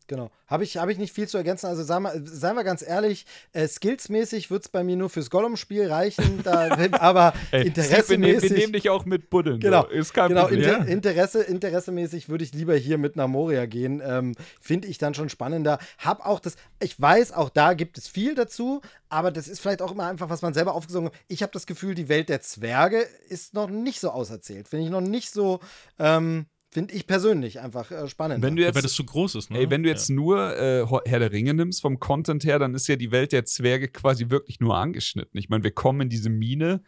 Genau. 0.07 0.31
Habe 0.47 0.63
ich, 0.63 0.77
hab 0.77 0.87
ich 0.87 0.97
nicht 0.97 1.13
viel 1.13 1.27
zu 1.27 1.37
ergänzen. 1.37 1.65
Also 1.67 1.83
sagen 1.83 2.03
wir, 2.05 2.21
seien 2.23 2.55
wir 2.55 2.63
ganz 2.63 2.81
ehrlich, 2.81 3.25
äh, 3.51 3.67
skillsmäßig 3.67 4.49
wird 4.49 4.63
es 4.63 4.69
bei 4.69 4.81
mir 4.83 4.95
nur 4.95 5.09
fürs 5.09 5.29
Gollum-Spiel 5.29 5.87
reichen, 5.91 6.41
da, 6.43 6.69
aber 6.99 7.33
Ey, 7.51 7.61
Steve, 7.61 7.65
wir, 7.65 7.65
interessemäßig. 7.67 8.49
wir 8.51 8.57
nehmen 8.57 8.73
dich 8.73 8.89
auch 8.89 9.03
mit 9.03 9.29
Buddeln. 9.29 9.59
Genau, 9.59 9.81
so. 9.83 9.89
Ist 9.89 10.13
kein 10.13 10.29
Genau. 10.29 10.47
Inter 10.47 10.79
Ja. 10.79 10.83
Interesse, 10.85 11.43
interessemäßig 11.43 12.29
würde 12.29 12.45
ich 12.45 12.53
lieber 12.53 12.75
hier 12.75 12.97
mit 12.97 13.17
nach 13.17 13.27
Moria 13.27 13.65
gehen. 13.65 14.01
Ähm, 14.03 14.33
Finde 14.61 14.87
ich 14.87 14.97
dann 14.97 15.13
schon 15.13 15.27
spannender. 15.27 15.79
Hab 15.97 16.25
auch 16.25 16.39
das, 16.39 16.55
ich 16.81 16.99
weiß, 16.99 17.33
auch 17.33 17.49
da 17.49 17.73
gibt 17.73 17.97
es 17.97 18.07
viel 18.07 18.33
dazu, 18.33 18.81
aber 19.09 19.31
das 19.31 19.49
ist 19.49 19.59
vielleicht 19.59 19.81
auch 19.81 19.91
immer 19.91 20.07
einfach, 20.07 20.29
was 20.29 20.41
man 20.41 20.53
selber 20.53 20.73
aufgesogen 20.75 21.07
hat. 21.07 21.13
Ich 21.27 21.41
habe 21.43 21.51
das 21.51 21.65
Gefühl, 21.65 21.93
die 21.95 22.07
Welt 22.07 22.29
der 22.29 22.39
Zwerge 22.41 23.05
ist 23.27 23.53
noch 23.53 23.69
nicht 23.69 23.99
so 23.99 24.11
auserzählt. 24.11 24.69
Finde 24.69 24.85
ich 24.85 24.91
noch 24.91 25.01
nicht 25.01 25.31
so, 25.31 25.59
ähm, 25.99 26.45
finde 26.77 26.93
ich 26.93 27.07
persönlich 27.07 27.59
einfach 27.59 27.89
äh, 27.89 28.07
spannend. 28.07 28.43
Wenn 28.43 28.55
du 28.55 28.61
Ja, 28.61 28.67
jetzt 28.67 28.75
weil 28.75 28.83
das 28.83 28.93
zu 28.93 29.03
groß 29.03 29.33
ist, 29.33 29.49
ne? 29.49 29.57
Ey, 29.57 29.71
wenn 29.71 29.81
du 29.81 29.89
jetzt 29.89 30.11
nur 30.11 30.55
äh, 30.55 30.85
Herr 31.05 31.17
der 31.17 31.31
Ringe 31.31 31.55
nimmst, 31.55 31.81
vom 31.81 31.99
Content 31.99 32.45
her, 32.45 32.59
dann 32.59 32.75
ist 32.75 32.87
ja 32.87 32.95
die 32.95 33.09
Welt 33.09 33.31
der 33.31 33.45
Zwerge 33.45 33.87
quasi 33.87 34.29
wirklich 34.29 34.59
nur 34.59 34.77
angeschnitten. 34.77 35.39
Ich 35.39 35.49
meine, 35.49 35.63
wir 35.63 35.71
kommen 35.71 36.01
in 36.01 36.09
diese 36.09 36.29
Mine. 36.29 36.83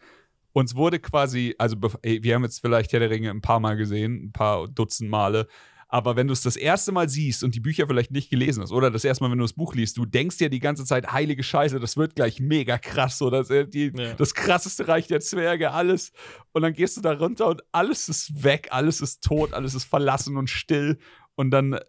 Uns 0.52 0.76
wurde 0.76 1.00
quasi, 1.00 1.56
also 1.58 1.74
ey, 2.02 2.22
wir 2.22 2.36
haben 2.36 2.44
jetzt 2.44 2.60
vielleicht 2.60 2.92
Herr 2.92 3.00
der 3.00 3.10
Ringe 3.10 3.30
ein 3.30 3.40
paar 3.40 3.58
Mal 3.58 3.76
gesehen, 3.76 4.26
ein 4.26 4.32
paar 4.32 4.68
Dutzend 4.68 5.10
Male. 5.10 5.48
Aber 5.92 6.14
wenn 6.14 6.28
du 6.28 6.32
es 6.32 6.40
das 6.42 6.54
erste 6.54 6.92
Mal 6.92 7.08
siehst 7.08 7.42
und 7.42 7.54
die 7.56 7.60
Bücher 7.60 7.86
vielleicht 7.88 8.12
nicht 8.12 8.30
gelesen 8.30 8.62
hast, 8.62 8.70
oder 8.70 8.90
das 8.92 9.04
erste 9.04 9.24
Mal, 9.24 9.30
wenn 9.32 9.38
du 9.38 9.44
das 9.44 9.54
Buch 9.54 9.74
liest, 9.74 9.96
du 9.96 10.06
denkst 10.06 10.38
dir 10.38 10.48
die 10.48 10.60
ganze 10.60 10.84
Zeit, 10.84 11.12
heilige 11.12 11.42
Scheiße, 11.42 11.80
das 11.80 11.96
wird 11.96 12.14
gleich 12.14 12.38
mega 12.38 12.78
krass, 12.78 13.18
so 13.18 13.28
das, 13.28 13.50
äh, 13.50 13.66
die, 13.66 13.90
Ja. 13.96 14.14
das 14.14 14.34
krasseste 14.34 14.86
Reich 14.86 15.08
der 15.08 15.18
Zwerge, 15.20 15.72
alles. 15.72 16.12
Und 16.52 16.62
dann 16.62 16.72
gehst 16.74 16.96
du 16.96 17.00
da 17.00 17.12
runter 17.12 17.48
und 17.48 17.62
alles 17.72 18.08
ist 18.08 18.44
weg, 18.44 18.68
alles 18.70 19.00
ist 19.00 19.22
tot, 19.24 19.52
alles 19.52 19.74
ist 19.74 19.84
verlassen 19.84 20.36
und 20.36 20.48
still. 20.48 20.98
Und 21.34 21.50
dann, 21.50 21.72
äh, 21.72 21.80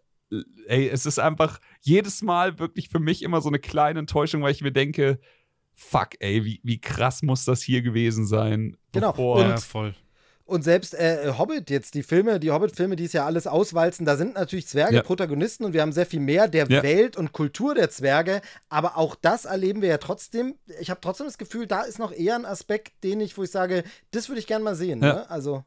ey, 0.66 0.88
es 0.88 1.06
ist 1.06 1.20
einfach 1.20 1.60
jedes 1.80 2.22
Mal 2.22 2.58
wirklich 2.58 2.88
für 2.88 2.98
mich 2.98 3.22
immer 3.22 3.40
so 3.40 3.48
eine 3.50 3.60
kleine 3.60 4.00
Enttäuschung, 4.00 4.42
weil 4.42 4.50
ich 4.52 4.62
mir 4.62 4.72
denke, 4.72 5.20
fuck, 5.74 6.08
ey, 6.18 6.44
wie, 6.44 6.60
wie 6.64 6.80
krass 6.80 7.22
muss 7.22 7.44
das 7.44 7.62
hier 7.62 7.82
gewesen 7.82 8.26
sein? 8.26 8.76
Genau. 8.92 9.12
bevor- 9.12 9.40
ja, 9.42 9.56
voll. 9.58 9.94
Und 10.44 10.62
selbst 10.64 10.94
äh, 10.94 11.32
Hobbit 11.38 11.70
jetzt, 11.70 11.94
die 11.94 12.02
Filme, 12.02 12.40
die 12.40 12.50
Hobbit-Filme, 12.50 12.96
die 12.96 13.04
es 13.04 13.12
ja 13.12 13.24
alles 13.24 13.46
auswalzen, 13.46 14.04
da 14.04 14.16
sind 14.16 14.34
natürlich 14.34 14.66
Zwerge 14.66 14.96
Ja. 14.96 15.02
Protagonisten 15.02 15.64
und 15.64 15.72
wir 15.72 15.82
haben 15.82 15.92
sehr 15.92 16.06
viel 16.06 16.20
mehr 16.20 16.48
der 16.48 16.68
Ja. 16.68 16.82
Welt 16.82 17.16
und 17.16 17.32
Kultur 17.32 17.74
der 17.74 17.90
Zwerge, 17.90 18.40
aber 18.68 18.96
auch 18.98 19.14
das 19.14 19.44
erleben 19.44 19.82
wir 19.82 19.88
ja 19.88 19.98
trotzdem. 19.98 20.56
Ich 20.80 20.90
habe 20.90 21.00
trotzdem 21.00 21.26
das 21.26 21.38
Gefühl, 21.38 21.66
da 21.66 21.82
ist 21.82 21.98
noch 21.98 22.12
eher 22.12 22.34
ein 22.34 22.44
Aspekt, 22.44 23.04
den 23.04 23.20
ich, 23.20 23.38
wo 23.38 23.44
ich 23.44 23.50
sage, 23.50 23.84
das 24.10 24.28
würde 24.28 24.40
ich 24.40 24.46
gerne 24.46 24.64
mal 24.64 24.74
sehen. 24.74 25.00
Ja. 25.02 25.14
Ne? 25.14 25.30
Also, 25.30 25.64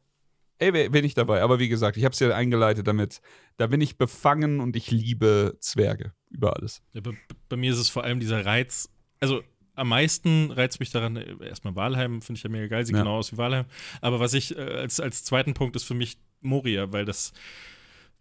Ey, 0.58 0.88
bin 0.88 1.04
ich 1.04 1.14
dabei. 1.14 1.42
Aber 1.42 1.58
wie 1.58 1.68
gesagt, 1.68 1.96
ich 1.98 2.04
habe 2.04 2.14
es 2.14 2.18
ja 2.18 2.34
eingeleitet 2.34 2.86
damit. 2.86 3.20
Da 3.58 3.66
bin 3.66 3.80
ich 3.82 3.98
befangen 3.98 4.60
und 4.60 4.74
ich 4.74 4.90
liebe 4.90 5.56
Zwerge 5.60 6.12
über 6.30 6.56
alles. 6.56 6.80
Ja, 6.94 7.02
bei, 7.02 7.10
bei 7.48 7.56
mir 7.56 7.72
ist 7.72 7.78
es 7.78 7.90
vor 7.90 8.04
allem 8.04 8.20
dieser 8.20 8.46
Reiz, 8.46 8.88
also 9.20 9.42
am 9.76 9.88
meisten 9.88 10.50
reizt 10.50 10.80
mich 10.80 10.90
daran, 10.90 11.16
äh, 11.16 11.36
erstmal 11.46 11.76
Walheim, 11.76 12.22
finde 12.22 12.38
ich 12.38 12.42
ja 12.42 12.50
mega 12.50 12.66
geil, 12.66 12.84
sieht 12.84 12.96
Ja. 12.96 13.02
genau 13.02 13.18
aus 13.18 13.32
wie 13.32 13.36
Walheim. 13.36 13.66
Aber 14.00 14.18
was 14.18 14.34
ich 14.34 14.56
äh, 14.56 14.60
als, 14.60 14.98
als 14.98 15.22
zweiten 15.22 15.54
Punkt 15.54 15.76
ist 15.76 15.84
für 15.84 15.94
mich 15.94 16.18
Moria, 16.40 16.92
weil 16.92 17.04
das 17.04 17.32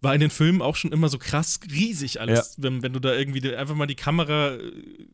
war 0.01 0.13
in 0.13 0.21
den 0.21 0.29
Filmen 0.29 0.61
auch 0.61 0.75
schon 0.75 0.91
immer 0.91 1.09
so 1.09 1.17
krass 1.17 1.59
riesig 1.71 2.21
alles. 2.21 2.55
Wenn, 2.59 2.83
wenn 2.83 2.93
du 2.93 2.99
da 2.99 3.15
irgendwie 3.15 3.55
einfach 3.55 3.75
mal 3.75 3.87
die 3.87 3.95
Kamera 3.95 4.55
äh, 4.55 4.71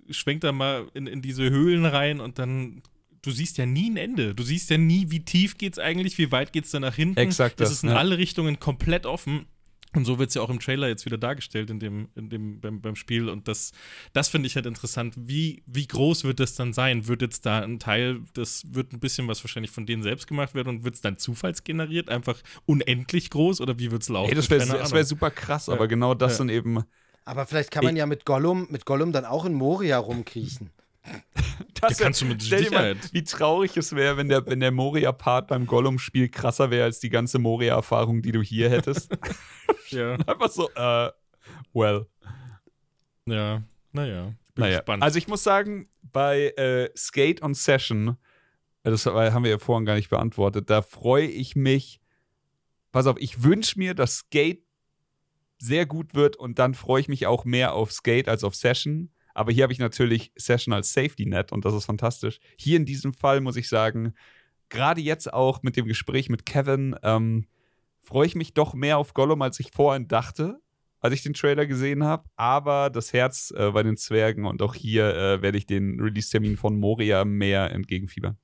schwenkt 0.09 0.43
da 0.43 0.51
mal 0.51 0.87
in, 0.93 1.07
in 1.07 1.21
diese 1.21 1.49
Höhlen 1.49 1.85
rein 1.85 2.19
und 2.19 2.39
dann. 2.39 2.81
Du 3.23 3.29
siehst 3.29 3.59
ja 3.59 3.67
nie 3.67 3.91
ein 3.91 3.97
Ende. 3.97 4.33
Du 4.33 4.41
siehst 4.41 4.71
ja 4.71 4.79
nie, 4.79 5.11
wie 5.11 5.23
tief 5.23 5.59
geht's 5.59 5.77
eigentlich, 5.77 6.17
wie 6.17 6.31
weit 6.31 6.53
geht's 6.53 6.71
da 6.71 6.79
nach 6.79 6.95
hinten. 6.95 7.19
Exakt 7.19 7.59
Das 7.59 7.69
das, 7.69 7.77
ist 7.77 7.83
in 7.83 7.89
ja. 7.91 7.97
alle 7.97 8.17
Richtungen 8.17 8.59
komplett 8.59 9.05
offen. 9.05 9.45
Und 9.93 10.05
so 10.05 10.19
wird 10.19 10.29
es 10.29 10.35
ja 10.35 10.41
auch 10.41 10.49
im 10.49 10.59
Trailer 10.59 10.87
jetzt 10.87 11.05
wieder 11.05 11.17
dargestellt 11.17 11.69
in 11.69 11.79
dem, 11.79 12.07
in 12.15 12.29
dem, 12.29 12.61
beim, 12.61 12.79
beim 12.81 12.95
Spiel. 12.95 13.27
Und 13.27 13.47
das, 13.49 13.71
das 14.13 14.29
finde 14.29 14.47
ich 14.47 14.55
halt 14.55 14.65
interessant. 14.65 15.15
Wie, 15.17 15.63
wie 15.65 15.85
groß 15.85 16.23
wird 16.23 16.39
das 16.39 16.55
dann 16.55 16.71
sein? 16.71 17.07
Wird 17.07 17.21
jetzt 17.21 17.45
da 17.45 17.59
ein 17.59 17.77
Teil, 17.79 18.21
das 18.33 18.63
wird 18.73 18.93
ein 18.93 18.99
bisschen 19.01 19.27
was 19.27 19.43
wahrscheinlich 19.43 19.71
von 19.71 19.85
denen 19.85 20.01
selbst 20.01 20.27
gemacht 20.27 20.55
werden 20.55 20.69
und 20.69 20.83
wird 20.85 20.95
es 20.95 21.01
dann 21.01 21.17
zufallsgeneriert, 21.17 22.09
einfach 22.09 22.41
unendlich 22.65 23.29
groß 23.29 23.59
oder 23.59 23.79
wie 23.79 23.91
wird 23.91 24.03
es 24.03 24.09
laufen? 24.09 24.29
Ey, 24.29 24.35
das 24.35 24.49
wäre 24.49 24.65
wär 24.91 25.03
super 25.03 25.29
krass, 25.31 25.67
aber 25.67 25.81
Ja. 25.81 25.87
genau 25.87 26.13
das 26.13 26.33
Ja. 26.33 26.37
dann 26.39 26.49
eben. 26.49 26.83
aber 27.25 27.45
vielleicht 27.45 27.71
kann 27.71 27.83
man 27.83 27.95
ja 27.97 28.05
mit 28.05 28.25
Gollum, 28.25 28.67
mit 28.69 28.85
Gollum 28.85 29.11
dann 29.11 29.25
auch 29.25 29.43
in 29.45 29.53
Moria 29.53 29.97
rumkriechen. 29.97 30.69
Das 31.81 31.97
Ja, 31.97 32.05
kannst 32.05 32.21
du 32.21 32.25
mit 32.25 32.43
dir 32.43 32.49
mal, 32.57 32.63
Sicherheit. 32.63 32.97
wie 33.13 33.23
traurig 33.23 33.75
es 33.75 33.95
wäre, 33.95 34.15
wenn 34.17 34.29
der, 34.29 34.45
wenn 34.45 34.59
der 34.59 34.71
Moria-Part 34.71 35.47
beim 35.47 35.65
Gollum-Spiel 35.65 36.29
krasser 36.29 36.69
wäre 36.69 36.83
als 36.83 36.99
die 36.99 37.09
ganze 37.09 37.39
Moria-Erfahrung, 37.39 38.21
die 38.21 38.31
du 38.31 38.41
hier 38.41 38.69
hättest. 38.69 39.11
Ja, 39.89 40.13
Einfach 40.27 40.49
so, 40.49 40.69
äh, 40.75 41.09
well. 41.73 42.05
ja, 43.25 43.63
naja. 43.91 44.33
Bin 44.53 44.63
Naja, 44.63 44.77
gespannt. 44.79 45.03
also 45.03 45.17
ich 45.17 45.27
muss 45.27 45.43
sagen, 45.43 45.89
bei 46.01 46.47
äh, 46.57 46.89
Skate 46.95 47.41
on 47.41 47.53
Session, 47.53 48.17
das 48.83 49.05
haben 49.05 49.43
wir 49.43 49.51
ja 49.51 49.57
vorhin 49.57 49.85
gar 49.85 49.95
nicht 49.95 50.09
beantwortet, 50.09 50.69
da 50.69 50.81
freue 50.81 51.25
ich 51.27 51.55
mich. 51.55 51.99
Pass 52.91 53.07
auf, 53.07 53.17
ich 53.19 53.43
wünsche 53.43 53.79
mir, 53.79 53.93
dass 53.93 54.17
Skate 54.19 54.63
sehr 55.57 55.85
gut 55.85 56.13
wird 56.15 56.35
und 56.37 56.59
dann 56.59 56.73
freue 56.73 57.01
ich 57.01 57.07
mich 57.09 57.27
auch 57.27 57.43
mehr 57.45 57.73
auf 57.73 57.91
Skate 57.91 58.27
als 58.29 58.43
auf 58.43 58.55
Session. 58.55 59.11
Aber 59.33 59.51
hier 59.51 59.63
habe 59.63 59.73
ich 59.73 59.79
natürlich 59.79 60.31
Session 60.35 60.73
als 60.73 60.93
Safety 60.93 61.25
Net 61.25 61.51
und 61.51 61.65
das 61.65 61.73
ist 61.73 61.85
fantastisch. 61.85 62.39
Hier 62.57 62.77
in 62.77 62.85
diesem 62.85 63.13
Fall 63.13 63.41
muss 63.41 63.55
ich 63.55 63.69
sagen, 63.69 64.13
gerade 64.69 65.01
jetzt 65.01 65.31
auch 65.33 65.63
mit 65.63 65.77
dem 65.77 65.85
Gespräch 65.85 66.29
mit 66.29 66.45
Kevin, 66.45 66.95
ähm, 67.03 67.47
freue 68.01 68.25
ich 68.25 68.35
mich 68.35 68.53
doch 68.53 68.73
mehr 68.73 68.97
auf 68.97 69.13
Gollum, 69.13 69.41
als 69.41 69.59
ich 69.59 69.71
vorhin 69.71 70.07
dachte 70.07 70.59
als 71.01 71.15
ich 71.15 71.23
den 71.23 71.33
Trailer 71.33 71.65
gesehen 71.65 72.03
habe. 72.03 72.29
Aber 72.35 72.89
das 72.89 73.11
Herz 73.11 73.51
äh, 73.57 73.71
bei 73.71 73.83
den 73.83 73.97
Zwergen 73.97 74.45
und 74.45 74.61
auch 74.61 74.75
hier 74.75 75.13
äh, 75.15 75.41
werde 75.41 75.57
ich 75.57 75.65
den 75.65 75.99
Release-Termin 75.99 76.55
von 76.55 76.79
Moria 76.79 77.25
mehr 77.25 77.71
entgegenfiebern. 77.71 78.37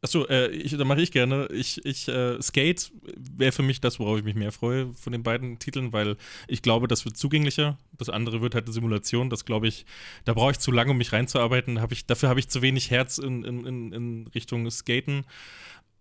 Achso, 0.00 0.26
äh, 0.26 0.48
ich, 0.50 0.76
da 0.76 0.84
mache 0.84 1.02
ich 1.02 1.10
gerne. 1.10 1.48
Ich, 1.50 1.84
ich, 1.84 2.06
äh, 2.06 2.40
Skate 2.40 2.92
wäre 3.16 3.50
für 3.50 3.62
mich 3.62 3.80
das, 3.80 3.98
worauf 3.98 4.18
ich 4.18 4.24
mich 4.24 4.36
mehr 4.36 4.52
freue 4.52 4.94
von 4.94 5.12
den 5.12 5.24
beiden 5.24 5.58
Titeln, 5.58 5.92
weil 5.92 6.16
ich 6.46 6.62
glaube, 6.62 6.86
das 6.86 7.04
wird 7.04 7.16
zugänglicher. 7.16 7.78
Das 7.96 8.08
andere 8.08 8.40
wird 8.40 8.54
halt 8.54 8.66
eine 8.66 8.72
Simulation. 8.72 9.28
Das 9.28 9.44
glaube 9.44 9.66
ich, 9.66 9.86
da 10.24 10.34
brauche 10.34 10.52
ich 10.52 10.60
zu 10.60 10.70
lange, 10.70 10.92
um 10.92 10.98
mich 10.98 11.12
reinzuarbeiten. 11.12 11.80
Hab 11.80 11.90
ich, 11.90 12.06
dafür 12.06 12.28
habe 12.28 12.38
ich 12.38 12.48
zu 12.48 12.62
wenig 12.62 12.92
Herz 12.92 13.18
in, 13.18 13.42
in, 13.42 13.66
in, 13.66 13.92
in 13.92 14.26
Richtung 14.28 14.70
Skaten. 14.70 15.24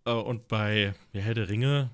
Äh, 0.06 0.11
und 0.11 0.48
bei 0.48 0.94
ja, 1.14 1.22
Herr 1.22 1.34
der 1.34 1.49
Ringe, 1.49 1.90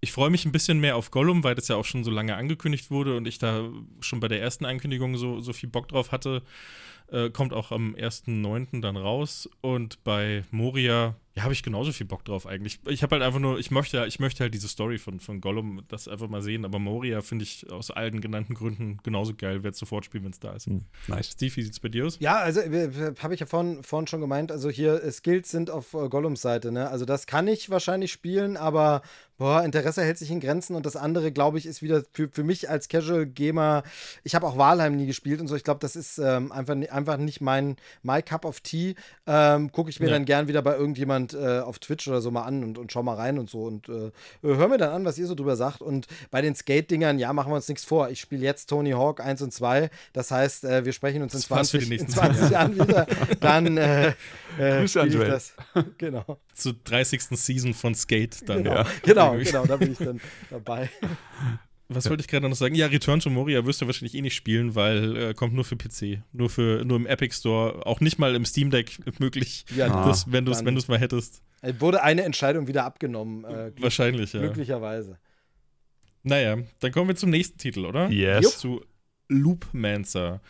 ich 0.00 0.12
freue 0.12 0.30
mich 0.30 0.44
ein 0.44 0.52
bisschen 0.52 0.80
mehr 0.80 0.96
auf 0.96 1.10
Gollum, 1.10 1.44
weil 1.44 1.54
das 1.54 1.68
ja 1.68 1.76
auch 1.76 1.84
schon 1.84 2.04
so 2.04 2.10
lange 2.10 2.36
angekündigt 2.36 2.90
wurde 2.90 3.16
und 3.16 3.26
ich 3.26 3.38
da 3.38 3.68
schon 4.00 4.20
bei 4.20 4.28
der 4.28 4.40
ersten 4.40 4.64
Ankündigung 4.64 5.16
so, 5.16 5.40
so 5.40 5.52
viel 5.52 5.68
Bock 5.68 5.88
drauf 5.88 6.12
hatte. 6.12 6.42
Äh, 7.08 7.30
kommt 7.30 7.52
auch 7.52 7.70
am 7.70 7.94
1.9. 7.94 8.80
dann 8.80 8.96
raus. 8.96 9.48
Und 9.60 10.02
bei 10.02 10.44
Moria, 10.50 11.14
ja, 11.36 11.42
habe 11.42 11.52
ich 11.52 11.62
genauso 11.62 11.92
viel 11.92 12.06
Bock 12.06 12.24
drauf 12.24 12.46
eigentlich. 12.46 12.80
Ich 12.86 13.02
habe 13.02 13.16
halt 13.16 13.22
einfach 13.22 13.38
nur, 13.38 13.58
ich 13.58 13.70
möchte, 13.70 14.06
ich 14.06 14.18
möchte 14.18 14.42
halt 14.42 14.54
diese 14.54 14.68
Story 14.68 14.96
von, 14.96 15.20
von 15.20 15.42
Gollum, 15.42 15.82
das 15.88 16.08
einfach 16.08 16.28
mal 16.28 16.40
sehen. 16.40 16.64
Aber 16.64 16.78
Moria 16.78 17.20
finde 17.20 17.44
ich 17.44 17.70
aus 17.70 17.90
allen 17.90 18.20
genannten 18.20 18.54
Gründen 18.54 18.98
genauso 19.02 19.34
geil. 19.34 19.62
Werde 19.62 19.76
sofort 19.76 20.06
spielen, 20.06 20.24
wenn 20.24 20.32
es 20.32 20.40
da 20.40 20.54
ist. 20.54 20.66
Hm, 20.66 20.86
nice. 21.08 21.32
Steve, 21.32 21.54
wie 21.56 21.62
sieht 21.62 21.74
es 21.74 21.80
bei 21.80 21.90
dir 21.90 22.06
aus? 22.06 22.16
Ja, 22.20 22.36
also 22.36 22.62
habe 22.62 23.34
ich 23.34 23.40
ja 23.40 23.46
vorhin, 23.46 23.82
vorhin 23.82 24.06
schon 24.06 24.22
gemeint, 24.22 24.50
also 24.50 24.70
hier 24.70 25.02
äh, 25.04 25.12
Skills 25.12 25.50
sind 25.50 25.70
auf 25.70 25.92
äh, 25.92 26.08
Gollums 26.08 26.40
Seite, 26.40 26.72
ne? 26.72 26.88
Also 26.88 27.04
das 27.04 27.26
kann 27.26 27.46
ich 27.48 27.68
wahrscheinlich 27.70 28.12
spielen, 28.12 28.56
aber 28.56 29.02
boah, 29.38 29.62
Interesse 29.62 30.02
hält 30.02 30.18
sich 30.18 30.30
in 30.30 30.40
Grenzen 30.40 30.74
und 30.74 30.86
das 30.86 30.96
andere, 30.96 31.32
glaube 31.32 31.58
ich, 31.58 31.66
ist 31.66 31.82
wieder 31.82 32.02
für, 32.12 32.28
für 32.28 32.44
mich 32.44 32.70
als 32.70 32.88
Casual 32.88 33.26
Gamer, 33.26 33.82
ich 34.24 34.34
habe 34.34 34.46
auch 34.46 34.56
Walheim 34.56 34.96
nie 34.96 35.06
gespielt 35.06 35.40
und 35.40 35.48
so, 35.48 35.56
ich 35.56 35.64
glaube, 35.64 35.80
das 35.80 35.96
ist 35.96 36.18
ähm, 36.18 36.52
einfach, 36.52 36.74
einfach 36.96 37.16
nicht 37.16 37.40
mein 37.40 37.76
My 38.02 38.22
Cup 38.22 38.44
of 38.44 38.60
Tea. 38.60 38.94
Ähm, 39.26 39.70
Gucke 39.70 39.90
ich 39.90 40.00
mir 40.00 40.06
ja. 40.06 40.12
dann 40.12 40.24
gern 40.24 40.48
wieder 40.48 40.62
bei 40.62 40.76
irgendjemand 40.76 41.34
äh, 41.34 41.60
auf 41.60 41.78
Twitch 41.78 42.08
oder 42.08 42.20
so 42.20 42.30
mal 42.30 42.42
an 42.42 42.64
und, 42.64 42.78
und 42.78 42.92
schau 42.92 43.02
mal 43.02 43.14
rein 43.14 43.38
und 43.38 43.50
so 43.50 43.62
und 43.62 43.88
äh, 43.88 44.10
hör 44.42 44.68
mir 44.68 44.78
dann 44.78 44.90
an, 44.90 45.04
was 45.04 45.18
ihr 45.18 45.26
so 45.26 45.34
drüber 45.34 45.56
sagt 45.56 45.82
und 45.82 46.06
bei 46.30 46.42
den 46.42 46.54
Skate-Dingern, 46.54 47.18
ja, 47.18 47.32
machen 47.32 47.52
wir 47.52 47.56
uns 47.56 47.68
nichts 47.68 47.84
vor. 47.84 48.08
Ich 48.10 48.20
spiele 48.20 48.42
jetzt 48.42 48.68
Tony 48.68 48.92
Hawk 48.92 49.20
1 49.20 49.42
und 49.42 49.52
2, 49.52 49.90
das 50.12 50.30
heißt, 50.30 50.64
äh, 50.64 50.84
wir 50.84 50.92
sprechen 50.92 51.22
uns 51.22 51.34
in 51.34 51.40
20, 51.40 51.90
in 51.90 52.08
20 52.08 52.50
Jahren 52.50 52.74
wieder, 52.74 53.06
dann 53.40 53.76
äh, 53.76 54.08
äh, 54.58 54.80
Grüße 54.80 55.00
an 55.00 55.10
das. 55.10 55.54
genau. 55.98 56.38
Zur 56.54 56.74
30. 56.84 57.22
Season 57.32 57.74
von 57.74 57.94
Skate 57.94 58.48
dann. 58.48 58.64
Genau, 58.64 58.76
ja. 58.76 58.86
genau, 59.02 59.36
genau, 59.42 59.66
da 59.66 59.76
bin 59.76 59.92
ich 59.92 59.98
dann 59.98 60.20
dabei. 60.50 60.90
Was 61.88 62.10
wollte 62.10 62.20
ich 62.20 62.28
gerade 62.28 62.48
noch 62.48 62.56
sagen? 62.56 62.74
Ja, 62.74 62.86
Return 62.86 63.20
to 63.20 63.30
Moria 63.30 63.64
wirst 63.64 63.80
du 63.80 63.86
wahrscheinlich 63.86 64.14
eh 64.14 64.22
nicht 64.22 64.34
spielen, 64.34 64.74
weil 64.74 65.16
äh, 65.16 65.34
kommt 65.34 65.54
nur 65.54 65.64
für 65.64 65.76
PC. 65.76 66.22
Nur, 66.32 66.50
für, 66.50 66.84
nur 66.84 66.96
im 66.96 67.06
Epic 67.06 67.36
Store. 67.36 67.86
Auch 67.86 68.00
nicht 68.00 68.18
mal 68.18 68.34
im 68.34 68.44
Steam 68.44 68.70
Deck 68.70 68.98
möglich, 69.20 69.64
ja, 69.76 70.04
das, 70.04 70.30
wenn 70.32 70.44
du 70.44 70.52
es 70.52 70.88
mal 70.88 70.98
hättest. 70.98 71.42
Wurde 71.78 72.02
eine 72.02 72.22
Entscheidung 72.22 72.66
wieder 72.66 72.84
abgenommen. 72.84 73.44
Äh, 73.44 73.72
wahrscheinlich, 73.78 74.32
ja. 74.32 74.40
Glücklicherweise. 74.40 75.18
Naja, 76.22 76.56
dann 76.80 76.90
kommen 76.90 77.08
wir 77.08 77.16
zum 77.16 77.30
nächsten 77.30 77.56
Titel, 77.58 77.84
oder? 77.86 78.08
Yes. 78.10 78.58
Zu 78.58 78.84
Loopmancer 79.28 80.40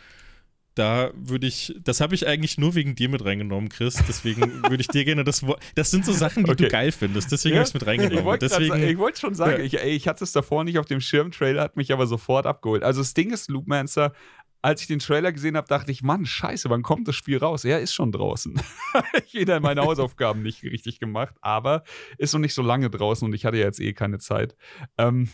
da 0.77 1.11
würde 1.15 1.47
ich, 1.47 1.75
das 1.83 2.01
habe 2.01 2.13
ich 2.13 2.27
eigentlich 2.27 2.57
nur 2.57 2.75
wegen 2.75 2.93
dir 2.93 3.09
mit 3.09 3.25
reingenommen, 3.25 3.69
Chris. 3.69 3.95
Deswegen 4.07 4.61
würde 4.63 4.81
ich 4.81 4.87
dir 4.87 5.05
gerne 5.05 5.23
das 5.23 5.45
Wort. 5.45 5.61
Das 5.75 5.89
sind 5.89 6.05
so 6.05 6.11
Sachen, 6.11 6.43
die 6.43 6.51
okay. 6.51 6.65
du 6.65 6.69
geil 6.69 6.91
findest. 6.91 7.31
Deswegen 7.31 7.55
ja? 7.55 7.61
habe 7.61 7.67
ich 7.67 7.69
es 7.69 7.73
mit 7.73 7.87
reingenommen. 7.87 8.19
Ich 8.19 8.25
wollte 8.25 8.97
wollt 8.97 9.17
schon 9.17 9.33
sagen, 9.33 9.59
ja. 9.59 9.65
ich, 9.65 9.73
ich, 9.73 10.07
hatte 10.07 10.23
es 10.23 10.31
davor 10.31 10.63
nicht 10.63 10.77
auf 10.77 10.85
dem 10.85 11.01
Schirm. 11.01 11.31
Trailer 11.31 11.63
hat 11.63 11.77
mich 11.77 11.91
aber 11.91 12.05
sofort 12.05 12.45
abgeholt. 12.45 12.83
Also, 12.83 13.01
das 13.01 13.13
Ding 13.13 13.31
ist, 13.31 13.49
Loopmancer. 13.49 14.13
Als 14.61 14.81
ich 14.81 14.87
den 14.87 14.99
Trailer 14.99 15.31
gesehen 15.31 15.55
habe, 15.55 15.67
dachte 15.67 15.91
ich, 15.91 16.01
Mann, 16.01 16.25
scheiße, 16.25 16.69
wann 16.69 16.81
kommt 16.81 17.07
das 17.07 17.15
Spiel 17.15 17.37
raus? 17.37 17.63
Er 17.63 17.79
ist 17.79 17.93
schon 17.93 18.11
draußen. 18.11 18.59
Jeder 19.27 19.59
meine 19.59 19.81
Hausaufgaben 19.81 20.41
nicht 20.41 20.63
richtig 20.63 20.99
gemacht, 20.99 21.35
aber 21.41 21.83
ist 22.17 22.33
noch 22.33 22.39
nicht 22.39 22.55
so 22.55 22.63
lange 22.63 22.89
draußen 22.89 23.25
und 23.25 23.33
ich 23.33 23.45
hatte 23.45 23.57
ja 23.57 23.65
jetzt 23.65 23.79
eh 23.79 23.93
keine 23.93 24.17
Zeit. 24.17 24.55
Ähm, 24.97 25.29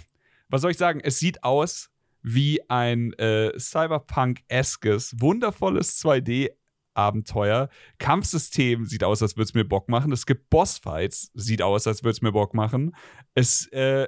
was 0.49 0.61
soll 0.61 0.71
ich 0.71 0.77
sagen? 0.77 0.99
Es 1.01 1.19
sieht 1.19 1.43
aus 1.43 1.92
wie 2.23 2.67
ein 2.69 3.13
äh, 3.13 3.57
Cyberpunk-eskes, 3.59 5.15
wundervolles 5.19 6.01
2D- 6.01 6.49
Abenteuer. 6.95 7.69
Kampfsystem 7.97 8.85
sieht 8.85 9.03
aus, 9.03 9.21
als 9.21 9.35
würde 9.35 9.45
es 9.45 9.53
mir 9.53 9.65
Bock 9.65 9.89
machen. 9.89 10.11
Es 10.11 10.25
gibt 10.25 10.49
Bossfights, 10.49 11.31
sieht 11.33 11.61
aus, 11.61 11.87
als 11.87 12.03
würde 12.03 12.11
es 12.11 12.21
mir 12.21 12.31
Bock 12.31 12.53
machen. 12.53 12.95
Es 13.33 13.67
äh, 13.67 14.07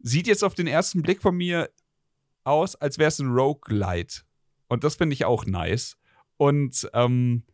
sieht 0.00 0.26
jetzt 0.26 0.44
auf 0.44 0.54
den 0.54 0.66
ersten 0.66 1.02
Blick 1.02 1.22
von 1.22 1.36
mir 1.36 1.70
aus, 2.44 2.76
als 2.76 2.98
wäre 2.98 3.08
es 3.08 3.18
ein 3.18 3.30
Roguelite. 3.30 4.22
Und 4.68 4.84
das 4.84 4.96
finde 4.96 5.14
ich 5.14 5.24
auch 5.24 5.46
nice. 5.46 5.96
Und 6.36 6.88
ähm, 6.92 7.44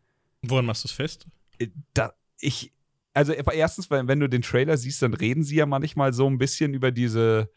woran 0.41 0.65
machst 0.65 0.83
du 0.83 0.87
es 0.87 0.93
fest? 0.93 1.27
Äh, 1.59 1.67
da, 1.93 2.13
ich, 2.39 2.73
also 3.13 3.33
erstens, 3.33 3.89
wenn, 3.89 4.07
wenn 4.07 4.19
du 4.19 4.29
den 4.29 4.41
Trailer 4.41 4.77
siehst, 4.77 5.01
dann 5.01 5.13
reden 5.13 5.43
sie 5.43 5.55
ja 5.55 5.65
manchmal 5.65 6.13
so 6.13 6.27
ein 6.27 6.37
bisschen 6.37 6.73
über 6.73 6.91
diese 6.91 7.51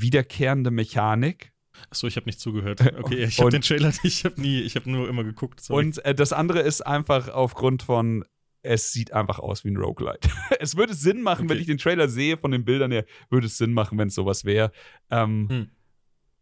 wiederkehrende 0.00 0.70
Mechanik. 0.70 1.52
Achso, 1.90 2.06
ich 2.06 2.16
habe 2.16 2.26
nicht 2.26 2.40
zugehört. 2.40 2.80
Okay, 2.98 3.24
ich 3.24 3.38
habe 3.40 3.50
den 3.50 3.62
Trailer 3.62 3.88
nicht, 3.88 4.04
ich 4.04 4.24
habe 4.24 4.40
nie, 4.40 4.60
ich 4.60 4.76
habe 4.76 4.90
nur 4.90 5.08
immer 5.08 5.24
geguckt. 5.24 5.60
Sorry. 5.60 5.84
Und 5.84 6.04
äh, 6.04 6.14
das 6.14 6.32
andere 6.32 6.60
ist 6.60 6.80
einfach 6.82 7.28
aufgrund 7.28 7.82
von, 7.82 8.24
es 8.62 8.92
sieht 8.92 9.12
einfach 9.12 9.38
aus 9.38 9.64
wie 9.64 9.70
ein 9.70 9.76
Roguelite. 9.76 10.30
es 10.60 10.76
würde 10.76 10.94
Sinn 10.94 11.22
machen, 11.22 11.46
okay. 11.46 11.54
wenn 11.54 11.60
ich 11.60 11.66
den 11.66 11.78
Trailer 11.78 12.08
sehe, 12.08 12.36
von 12.36 12.50
den 12.50 12.64
Bildern 12.64 12.92
her, 12.92 13.04
würde 13.30 13.46
es 13.46 13.58
Sinn 13.58 13.72
machen, 13.72 13.98
wenn 13.98 14.08
es 14.08 14.14
sowas 14.14 14.44
wäre. 14.44 14.72
Ähm, 15.10 15.48
hm. 15.48 15.70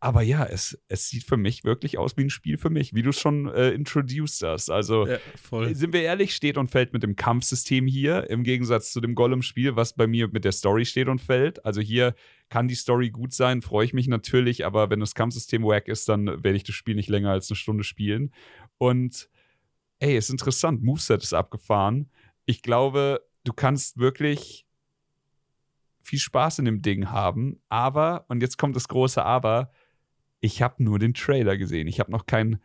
Aber 0.02 0.22
ja, 0.22 0.44
es, 0.44 0.78
es 0.88 1.08
sieht 1.10 1.24
für 1.24 1.36
mich 1.36 1.62
wirklich 1.62 1.98
aus 1.98 2.16
wie 2.16 2.22
ein 2.22 2.30
Spiel 2.30 2.56
für 2.56 2.70
mich, 2.70 2.94
wie 2.94 3.02
du 3.02 3.10
es 3.10 3.20
schon 3.20 3.48
äh, 3.48 3.70
introduced 3.70 4.42
hast. 4.42 4.70
Also, 4.70 5.06
ja, 5.06 5.18
sind 5.74 5.92
wir 5.92 6.00
ehrlich, 6.00 6.34
steht 6.34 6.56
und 6.56 6.68
fällt 6.68 6.94
mit 6.94 7.02
dem 7.02 7.16
Kampfsystem 7.16 7.86
hier, 7.86 8.28
im 8.30 8.42
Gegensatz 8.42 8.92
zu 8.92 9.02
dem 9.02 9.14
Golem-Spiel, 9.14 9.76
was 9.76 9.94
bei 9.94 10.06
mir 10.06 10.28
mit 10.28 10.46
der 10.46 10.52
Story 10.52 10.86
steht 10.86 11.08
und 11.08 11.20
fällt. 11.20 11.66
Also, 11.66 11.82
hier 11.82 12.14
kann 12.50 12.68
die 12.68 12.74
Story 12.74 13.10
gut 13.10 13.32
sein, 13.32 13.62
freue 13.62 13.86
ich 13.86 13.94
mich 13.94 14.08
natürlich, 14.08 14.66
aber 14.66 14.90
wenn 14.90 15.00
das 15.00 15.14
Kampfsystem 15.14 15.62
wack 15.62 15.88
ist, 15.88 16.08
dann 16.08 16.26
werde 16.26 16.56
ich 16.56 16.64
das 16.64 16.74
Spiel 16.74 16.96
nicht 16.96 17.08
länger 17.08 17.30
als 17.30 17.48
eine 17.50 17.56
Stunde 17.56 17.84
spielen. 17.84 18.32
Und 18.76 19.30
ey, 20.00 20.16
ist 20.16 20.30
interessant, 20.30 20.82
Moveset 20.82 21.22
ist 21.22 21.32
abgefahren. 21.32 22.10
Ich 22.44 22.62
glaube, 22.62 23.24
du 23.44 23.52
kannst 23.52 23.98
wirklich 23.98 24.66
viel 26.02 26.18
Spaß 26.18 26.58
in 26.58 26.64
dem 26.64 26.82
Ding 26.82 27.10
haben, 27.10 27.60
aber, 27.68 28.24
und 28.28 28.42
jetzt 28.42 28.58
kommt 28.58 28.74
das 28.74 28.88
große 28.88 29.22
Aber, 29.24 29.70
ich 30.40 30.62
habe 30.62 30.82
nur 30.82 30.98
den 30.98 31.14
Trailer 31.14 31.56
gesehen. 31.56 31.86
Ich 31.86 32.00
habe 32.00 32.10
noch 32.10 32.26
kein, 32.26 32.60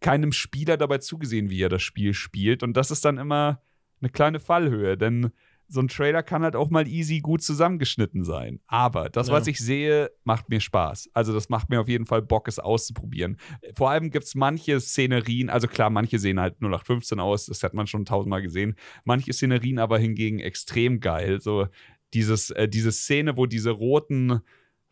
keinem 0.00 0.32
Spieler 0.32 0.76
dabei 0.76 0.98
zugesehen, 0.98 1.50
wie 1.50 1.62
er 1.62 1.68
das 1.68 1.82
Spiel 1.82 2.14
spielt. 2.14 2.62
Und 2.62 2.74
das 2.74 2.90
ist 2.90 3.04
dann 3.04 3.18
immer 3.18 3.62
eine 4.00 4.10
kleine 4.10 4.40
Fallhöhe, 4.40 4.96
denn 4.96 5.30
so 5.68 5.80
ein 5.80 5.88
Trailer 5.88 6.22
kann 6.22 6.42
halt 6.42 6.54
auch 6.54 6.70
mal 6.70 6.86
easy 6.86 7.20
gut 7.20 7.42
zusammengeschnitten 7.42 8.24
sein. 8.24 8.60
Aber 8.66 9.08
das, 9.08 9.28
ja. 9.28 9.34
was 9.34 9.46
ich 9.46 9.58
sehe, 9.58 10.10
macht 10.24 10.48
mir 10.48 10.60
Spaß. 10.60 11.10
Also 11.14 11.32
das 11.32 11.48
macht 11.48 11.70
mir 11.70 11.80
auf 11.80 11.88
jeden 11.88 12.06
Fall 12.06 12.22
Bock, 12.22 12.48
es 12.48 12.58
auszuprobieren. 12.58 13.38
Vor 13.74 13.90
allem 13.90 14.10
gibt 14.10 14.24
es 14.24 14.34
manche 14.34 14.80
Szenerien, 14.80 15.48
also 15.48 15.68
klar, 15.68 15.90
manche 15.90 16.18
sehen 16.18 16.40
halt 16.40 16.56
0815 16.60 17.20
aus, 17.20 17.46
das 17.46 17.62
hat 17.62 17.74
man 17.74 17.86
schon 17.86 18.04
tausendmal 18.04 18.42
gesehen. 18.42 18.76
Manche 19.04 19.32
Szenerien 19.32 19.78
aber 19.78 19.98
hingegen 19.98 20.40
extrem 20.40 21.00
geil. 21.00 21.40
So 21.40 21.66
dieses, 22.12 22.50
äh, 22.50 22.68
diese 22.68 22.92
Szene, 22.92 23.36
wo 23.36 23.46
diese 23.46 23.70
roten 23.70 24.40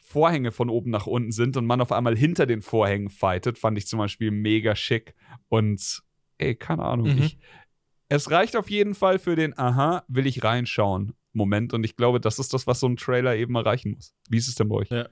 Vorhänge 0.02 0.50
von 0.50 0.70
oben 0.70 0.90
nach 0.90 1.06
unten 1.06 1.30
sind 1.30 1.56
und 1.56 1.66
man 1.66 1.80
auf 1.80 1.92
einmal 1.92 2.16
hinter 2.16 2.46
den 2.46 2.62
Vorhängen 2.62 3.10
fightet, 3.10 3.58
fand 3.58 3.78
ich 3.78 3.86
zum 3.86 3.98
Beispiel 3.98 4.30
mega 4.30 4.74
schick. 4.74 5.14
Und 5.48 6.02
ey, 6.38 6.54
keine 6.56 6.82
Ahnung, 6.82 7.14
mhm. 7.14 7.22
ich, 7.22 7.38
es 8.10 8.30
reicht 8.30 8.56
auf 8.56 8.68
jeden 8.68 8.94
Fall 8.94 9.18
für 9.18 9.36
den 9.36 9.56
Aha, 9.56 10.04
will 10.08 10.26
ich 10.26 10.44
reinschauen 10.44 11.14
Moment. 11.32 11.72
Und 11.72 11.84
ich 11.84 11.96
glaube, 11.96 12.20
das 12.20 12.38
ist 12.38 12.52
das, 12.52 12.66
was 12.66 12.80
so 12.80 12.88
ein 12.88 12.96
Trailer 12.96 13.36
eben 13.36 13.54
erreichen 13.54 13.92
muss. 13.92 14.14
Wie 14.28 14.36
ist 14.36 14.48
es 14.48 14.56
denn 14.56 14.68
bei 14.68 14.76
euch? 14.76 14.90
Ja. 14.90 15.08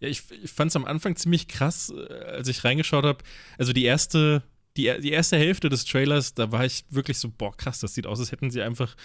Ja, 0.00 0.08
ich, 0.08 0.22
ich 0.42 0.50
fand 0.50 0.70
es 0.70 0.76
am 0.76 0.84
Anfang 0.84 1.16
ziemlich 1.16 1.48
krass, 1.48 1.92
äh, 1.92 2.12
als 2.24 2.48
ich 2.48 2.64
reingeschaut 2.64 3.04
habe. 3.04 3.18
Also 3.58 3.72
die 3.72 3.84
erste, 3.84 4.42
die, 4.76 4.92
die 5.00 5.10
erste 5.10 5.36
Hälfte 5.36 5.68
des 5.68 5.84
Trailers, 5.84 6.34
da 6.34 6.52
war 6.52 6.64
ich 6.64 6.84
wirklich 6.88 7.18
so, 7.18 7.30
boah, 7.30 7.56
krass, 7.56 7.80
das 7.80 7.94
sieht 7.94 8.06
aus, 8.06 8.20
als 8.20 8.32
hätten 8.32 8.50
sie 8.50 8.62
einfach 8.62 8.96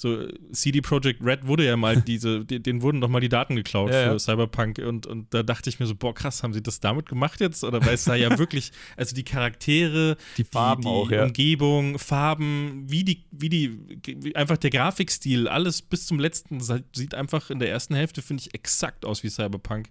so 0.00 0.28
CD 0.52 0.80
Projekt 0.80 1.20
Red 1.20 1.46
wurde 1.46 1.66
ja 1.66 1.76
mal 1.76 2.00
diese, 2.06 2.44
denen 2.44 2.82
wurden 2.82 3.00
doch 3.00 3.08
mal 3.08 3.20
die 3.20 3.28
Daten 3.28 3.56
geklaut 3.56 3.90
ja, 3.90 4.04
für 4.04 4.12
ja. 4.12 4.18
Cyberpunk 4.18 4.78
und, 4.78 5.08
und 5.08 5.34
da 5.34 5.42
dachte 5.42 5.68
ich 5.68 5.80
mir 5.80 5.86
so, 5.86 5.96
boah, 5.96 6.14
krass, 6.14 6.44
haben 6.44 6.52
sie 6.52 6.62
das 6.62 6.78
damit 6.78 7.08
gemacht 7.08 7.40
jetzt? 7.40 7.64
Oder 7.64 7.84
weil 7.84 7.94
es 7.94 8.04
da 8.04 8.14
ja 8.14 8.38
wirklich, 8.38 8.70
also 8.96 9.16
die 9.16 9.24
Charaktere, 9.24 10.16
die 10.36 10.44
Farben 10.44 10.82
die, 10.82 10.88
die 10.88 10.94
auch, 10.94 11.10
ja. 11.10 11.24
Umgebung, 11.24 11.98
Farben, 11.98 12.84
wie 12.86 13.02
die, 13.02 13.24
wie 13.32 13.48
die, 13.48 13.78
wie 14.06 14.36
einfach 14.36 14.56
der 14.56 14.70
Grafikstil, 14.70 15.48
alles 15.48 15.82
bis 15.82 16.06
zum 16.06 16.20
letzten 16.20 16.60
sieht 16.60 17.14
einfach 17.14 17.50
in 17.50 17.58
der 17.58 17.68
ersten 17.68 17.96
Hälfte, 17.96 18.22
finde 18.22 18.42
ich, 18.42 18.54
exakt 18.54 19.04
aus 19.04 19.24
wie 19.24 19.30
Cyberpunk. 19.30 19.88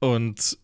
Und 0.00 0.58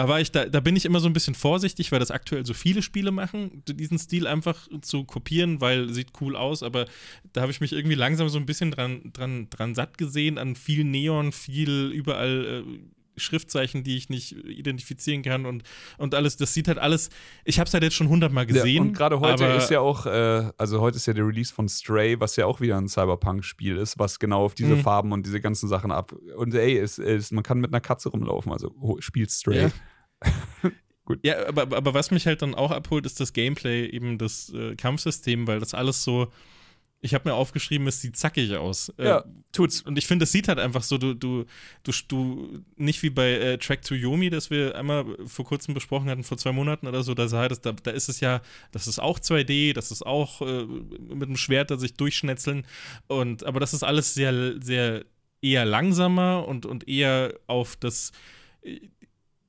da 0.00 0.08
war 0.08 0.18
ich, 0.18 0.32
da, 0.32 0.46
da 0.46 0.60
bin 0.60 0.76
ich 0.76 0.86
immer 0.86 0.98
so 0.98 1.08
ein 1.08 1.12
bisschen 1.12 1.34
vorsichtig, 1.34 1.92
weil 1.92 1.98
das 1.98 2.10
aktuell 2.10 2.46
so 2.46 2.54
viele 2.54 2.80
Spiele 2.80 3.10
machen, 3.10 3.62
diesen 3.66 3.98
Stil 3.98 4.26
einfach 4.26 4.66
zu 4.80 5.04
kopieren, 5.04 5.60
weil 5.60 5.90
sieht 5.92 6.12
cool 6.22 6.36
aus, 6.36 6.62
aber 6.62 6.86
da 7.34 7.42
habe 7.42 7.52
ich 7.52 7.60
mich 7.60 7.74
irgendwie 7.74 7.96
langsam 7.96 8.30
so 8.30 8.38
ein 8.38 8.46
bisschen 8.46 8.70
dran, 8.70 9.10
dran, 9.12 9.50
dran 9.50 9.74
satt 9.74 9.98
gesehen, 9.98 10.38
an 10.38 10.56
viel 10.56 10.84
Neon, 10.84 11.32
viel 11.32 11.90
überall 11.92 12.64
äh, 12.66 12.78
Schriftzeichen, 13.20 13.84
die 13.84 13.96
ich 13.96 14.08
nicht 14.08 14.32
identifizieren 14.32 15.22
kann 15.22 15.46
und, 15.46 15.62
und 15.98 16.14
alles. 16.14 16.36
Das 16.36 16.54
sieht 16.54 16.68
halt 16.68 16.78
alles. 16.78 17.10
Ich 17.44 17.58
habe 17.58 17.68
es 17.68 17.74
halt 17.74 17.82
jetzt 17.82 17.96
schon 17.96 18.08
hundertmal 18.08 18.46
gesehen. 18.46 18.76
Ja, 18.76 18.82
und 18.82 18.92
gerade 18.92 19.20
heute 19.20 19.44
ist 19.44 19.70
ja 19.70 19.80
auch, 19.80 20.06
äh, 20.06 20.50
also 20.58 20.80
heute 20.80 20.96
ist 20.96 21.06
ja 21.06 21.12
der 21.12 21.26
Release 21.26 21.52
von 21.52 21.68
Stray, 21.68 22.18
was 22.20 22.36
ja 22.36 22.46
auch 22.46 22.60
wieder 22.60 22.76
ein 22.76 22.88
Cyberpunk-Spiel 22.88 23.76
ist, 23.76 23.98
was 23.98 24.18
genau 24.18 24.44
auf 24.44 24.54
diese 24.54 24.76
mhm. 24.76 24.80
Farben 24.80 25.12
und 25.12 25.26
diese 25.26 25.40
ganzen 25.40 25.68
Sachen 25.68 25.92
ab. 25.92 26.12
Und 26.36 26.54
ey, 26.54 26.78
es, 26.78 26.98
es, 26.98 27.30
man 27.30 27.42
kann 27.42 27.58
mit 27.58 27.72
einer 27.72 27.80
Katze 27.80 28.08
rumlaufen, 28.08 28.52
also 28.52 28.74
spielt 29.00 29.30
Stray. 29.30 29.62
Ja. 29.62 29.70
Gut. 31.04 31.18
Ja, 31.24 31.48
aber, 31.48 31.62
aber 31.76 31.94
was 31.94 32.12
mich 32.12 32.26
halt 32.26 32.42
dann 32.42 32.54
auch 32.54 32.70
abholt, 32.70 33.04
ist 33.04 33.18
das 33.18 33.32
Gameplay, 33.32 33.86
eben 33.86 34.16
das 34.16 34.52
äh, 34.54 34.76
Kampfsystem, 34.76 35.46
weil 35.48 35.58
das 35.58 35.74
alles 35.74 36.04
so 36.04 36.30
Ich 37.02 37.14
habe 37.14 37.28
mir 37.28 37.34
aufgeschrieben, 37.34 37.86
es 37.86 38.00
sieht 38.00 38.16
zackig 38.16 38.54
aus. 38.56 38.92
Ja, 38.98 39.20
äh, 39.20 39.22
tut's. 39.52 39.80
Und 39.80 39.96
ich 39.96 40.06
finde, 40.06 40.24
es 40.24 40.32
sieht 40.32 40.48
halt 40.48 40.58
einfach 40.58 40.82
so, 40.82 40.98
du, 40.98 41.14
du, 41.14 41.44
du, 41.82 41.92
du 42.08 42.64
nicht 42.76 43.02
wie 43.02 43.08
bei 43.08 43.32
äh, 43.32 43.58
Track 43.58 43.82
to 43.82 43.94
Yomi, 43.94 44.28
das 44.28 44.50
wir 44.50 44.74
einmal 44.76 45.06
vor 45.26 45.46
kurzem 45.46 45.72
besprochen 45.72 46.10
hatten, 46.10 46.24
vor 46.24 46.36
zwei 46.36 46.52
Monaten 46.52 46.86
oder 46.86 47.02
so, 47.02 47.14
da, 47.14 47.26
sah 47.26 47.48
das, 47.48 47.62
da, 47.62 47.72
da 47.72 47.90
ist 47.90 48.10
es 48.10 48.20
ja, 48.20 48.42
das 48.72 48.86
ist 48.86 48.98
auch 48.98 49.18
2D, 49.18 49.72
das 49.72 49.90
ist 49.90 50.04
auch 50.04 50.42
äh, 50.42 50.64
mit 50.66 51.28
dem 51.28 51.36
Schwert 51.36 51.70
da 51.70 51.78
sich 51.78 51.94
durchschnetzeln. 51.94 52.66
Und, 53.06 53.44
aber 53.44 53.60
das 53.60 53.72
ist 53.72 53.82
alles 53.82 54.12
sehr, 54.12 54.60
sehr 54.60 55.04
eher 55.42 55.64
langsamer 55.64 56.46
und, 56.46 56.66
und 56.66 56.86
eher 56.86 57.34
auf 57.46 57.76
das 57.76 58.12
äh, 58.62 58.80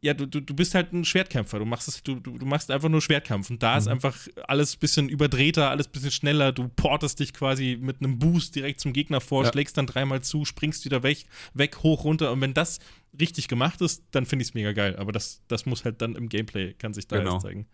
ja, 0.03 0.13
du, 0.15 0.25
du, 0.25 0.39
du 0.39 0.55
bist 0.55 0.73
halt 0.73 0.93
ein 0.93 1.05
Schwertkämpfer. 1.05 1.59
Du 1.59 1.65
machst 1.65 1.87
es, 1.87 2.01
du, 2.01 2.15
du, 2.15 2.37
du 2.37 2.45
machst 2.45 2.71
einfach 2.71 2.89
nur 2.89 3.01
Schwertkampf. 3.01 3.49
Und 3.51 3.61
da 3.61 3.77
ist 3.77 3.87
einfach 3.87 4.17
alles 4.47 4.75
ein 4.75 4.79
bisschen 4.79 5.09
überdrehter, 5.09 5.69
alles 5.69 5.87
ein 5.87 5.91
bisschen 5.91 6.09
schneller. 6.11 6.51
Du 6.51 6.67
portest 6.69 7.19
dich 7.19 7.33
quasi 7.33 7.77
mit 7.79 7.97
einem 7.99 8.17
Boost 8.17 8.55
direkt 8.55 8.79
zum 8.79 8.93
Gegner 8.93 9.21
vor, 9.21 9.43
Ja. 9.43 9.51
schlägst 9.51 9.77
dann 9.77 9.85
dreimal 9.85 10.21
zu, 10.21 10.43
springst 10.43 10.85
wieder 10.85 11.03
weg, 11.03 11.25
weg, 11.53 11.77
hoch, 11.83 12.03
runter. 12.03 12.31
Und 12.31 12.41
wenn 12.41 12.55
das 12.55 12.79
richtig 13.19 13.47
gemacht 13.47 13.79
ist, 13.81 14.03
dann 14.11 14.25
finde 14.25 14.41
ich 14.43 14.49
es 14.49 14.53
mega 14.55 14.71
geil. 14.71 14.95
Aber 14.97 15.11
das, 15.11 15.43
das 15.47 15.67
muss 15.67 15.85
halt 15.85 16.01
dann 16.01 16.15
im 16.15 16.29
Gameplay, 16.29 16.73
kann 16.73 16.93
sich 16.95 17.07
da 17.07 17.17
Genau. 17.19 17.33
erst 17.35 17.45
zeigen. 17.45 17.67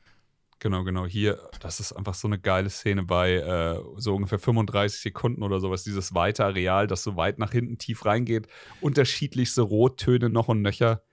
Genau, 0.60 0.84
genau. 0.84 1.06
Hier, 1.06 1.40
das 1.60 1.80
ist 1.80 1.94
einfach 1.94 2.16
so 2.16 2.28
eine 2.28 2.40
geile 2.40 2.70
Szene 2.72 3.04
bei 3.04 3.36
äh, 3.36 3.80
so 3.98 4.16
ungefähr 4.16 4.40
35 4.40 5.00
Sekunden 5.00 5.44
oder 5.44 5.60
sowas. 5.60 5.84
Dieses 5.84 6.16
weite 6.16 6.44
Areal, 6.44 6.88
das 6.88 7.04
so 7.04 7.16
weit 7.16 7.38
nach 7.38 7.52
hinten 7.52 7.78
tief 7.78 8.06
reingeht. 8.06 8.48
Unterschiedlichste 8.82 9.62
Rottöne 9.62 10.30
noch 10.30 10.48
und 10.48 10.62
nöcher. 10.64 11.04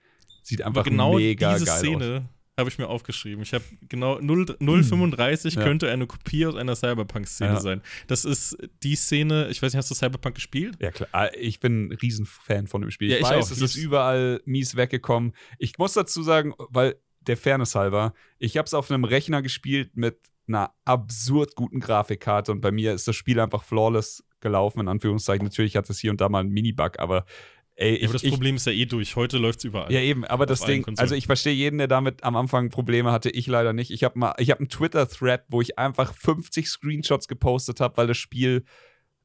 Sieht 0.47 0.61
einfach 0.61 0.81
Aber 0.81 0.89
genau 0.89 1.15
mega 1.15 1.53
diese 1.53 1.65
geil 1.65 1.73
aus. 1.73 1.79
Szene 1.79 2.29
habe 2.57 2.69
ich 2.69 2.77
mir 2.77 2.87
aufgeschrieben. 2.87 3.41
Ich 3.43 3.53
habe 3.53 3.65
genau 3.89 4.19
0, 4.21 4.55
035 4.59 5.55
Ja. 5.55 5.63
könnte 5.63 5.91
eine 5.91 6.07
Kopie 6.07 6.45
aus 6.45 6.55
einer 6.55 6.75
Cyberpunk-Szene 6.75 7.53
Ja. 7.55 7.59
sein. 7.59 7.81
Das 8.07 8.23
ist 8.23 8.55
die 8.83 8.95
Szene, 8.95 9.49
ich 9.49 9.61
weiß 9.61 9.73
nicht, 9.73 9.77
hast 9.77 9.91
du 9.91 9.95
Cyberpunk 9.95 10.35
gespielt? 10.35 10.77
Ja, 10.79 10.91
klar. 10.91 11.09
Ah, 11.11 11.29
Ich 11.37 11.59
bin 11.59 11.87
ein 11.87 11.91
Riesenfan 11.91 12.67
von 12.67 12.79
dem 12.81 12.91
Spiel. 12.91 13.09
Ja, 13.09 13.15
ich 13.17 13.23
ich 13.23 13.27
weiß, 13.27 13.47
auch. 13.47 13.51
es 13.51 13.61
ist 13.61 13.75
überall 13.75 14.39
mies 14.45 14.75
weggekommen. 14.77 15.33
Ich 15.59 15.77
muss 15.77 15.93
dazu 15.93 16.23
sagen, 16.23 16.53
weil 16.69 16.95
der 17.21 17.35
Fairness 17.37 17.75
halber, 17.75 18.13
ich 18.37 18.55
habe 18.55 18.67
es 18.67 18.73
auf 18.73 18.89
einem 18.91 19.03
Rechner 19.03 19.41
gespielt 19.41 19.97
mit 19.97 20.19
einer 20.47 20.71
absurd 20.85 21.55
guten 21.55 21.79
Grafikkarte 21.79 22.51
und 22.51 22.61
bei 22.61 22.71
mir 22.71 22.93
ist 22.93 23.07
das 23.07 23.15
Spiel 23.15 23.39
einfach 23.39 23.63
flawless 23.63 24.23
gelaufen, 24.41 24.79
in 24.81 24.87
Anführungszeichen. 24.87 25.43
Natürlich 25.43 25.75
hat 25.75 25.89
es 25.89 25.97
hier 25.99 26.11
und 26.11 26.21
da 26.21 26.29
mal 26.29 26.41
einen 26.41 26.51
Minibug, 26.51 26.99
aber 26.99 27.25
ey, 27.75 27.95
ich, 27.95 28.01
Ja, 28.01 28.07
aber 28.07 28.13
das 28.13 28.23
ich, 28.23 28.31
Problem 28.31 28.55
ist 28.55 28.65
ja 28.65 28.73
eh 28.73 28.85
durch. 28.85 29.15
Heute 29.15 29.37
läuft 29.37 29.59
es 29.59 29.65
überall. 29.65 29.91
ja, 29.91 29.99
eben, 29.99 30.25
aber 30.25 30.45
das 30.45 30.61
Ding, 30.61 30.85
also 30.97 31.15
ich 31.15 31.25
verstehe 31.25 31.53
jeden, 31.53 31.77
der 31.77 31.87
damit 31.87 32.23
am 32.23 32.35
Anfang 32.35 32.69
Probleme 32.69 33.11
hatte, 33.11 33.29
ich 33.29 33.47
leider 33.47 33.73
nicht. 33.73 33.91
Ich 33.91 34.03
habe 34.03 34.17
mal, 34.17 34.33
ich 34.37 34.51
habe 34.51 34.59
einen 34.59 34.69
Twitter-Thread, 34.69 35.45
wo 35.49 35.61
ich 35.61 35.77
einfach 35.77 36.13
50 36.13 36.67
Screenshots 36.67 37.27
gepostet 37.27 37.79
habe, 37.79 37.97
weil 37.97 38.07
das 38.07 38.17
Spiel 38.17 38.63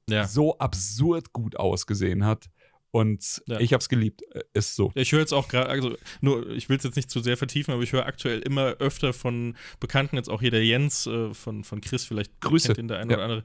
ja. 0.08 0.26
so 0.26 0.58
absurd 0.58 1.32
gut 1.32 1.56
ausgesehen 1.56 2.24
hat. 2.24 2.46
Und 2.92 3.42
Ja. 3.46 3.60
ich 3.60 3.72
habe 3.72 3.80
es 3.80 3.88
geliebt. 3.88 4.22
Äh, 4.34 4.42
Ist 4.52 4.74
so. 4.74 4.90
Ich 4.94 5.12
höre 5.12 5.20
jetzt 5.20 5.32
auch 5.32 5.46
gerade, 5.48 5.68
also 5.70 5.96
nur, 6.20 6.48
ich 6.50 6.68
will 6.68 6.76
es 6.76 6.82
jetzt 6.84 6.96
nicht 6.96 7.10
zu 7.10 7.20
sehr 7.20 7.36
vertiefen, 7.36 7.72
aber 7.72 7.82
ich 7.82 7.92
höre 7.92 8.06
aktuell 8.06 8.40
immer 8.40 8.76
öfter 8.80 9.12
von 9.12 9.56
Bekannten, 9.78 10.16
jetzt 10.16 10.28
auch 10.28 10.40
hier 10.40 10.50
der 10.50 10.64
Jens 10.64 11.06
äh, 11.06 11.32
von, 11.32 11.62
von 11.64 11.80
Chris, 11.80 12.04
vielleicht 12.04 12.40
Grüße. 12.40 12.68
kennt 12.68 12.78
ihn 12.78 12.88
der 12.88 12.98
eine 12.98 13.12
Ja. 13.12 13.16
oder 13.18 13.24
andere. 13.24 13.44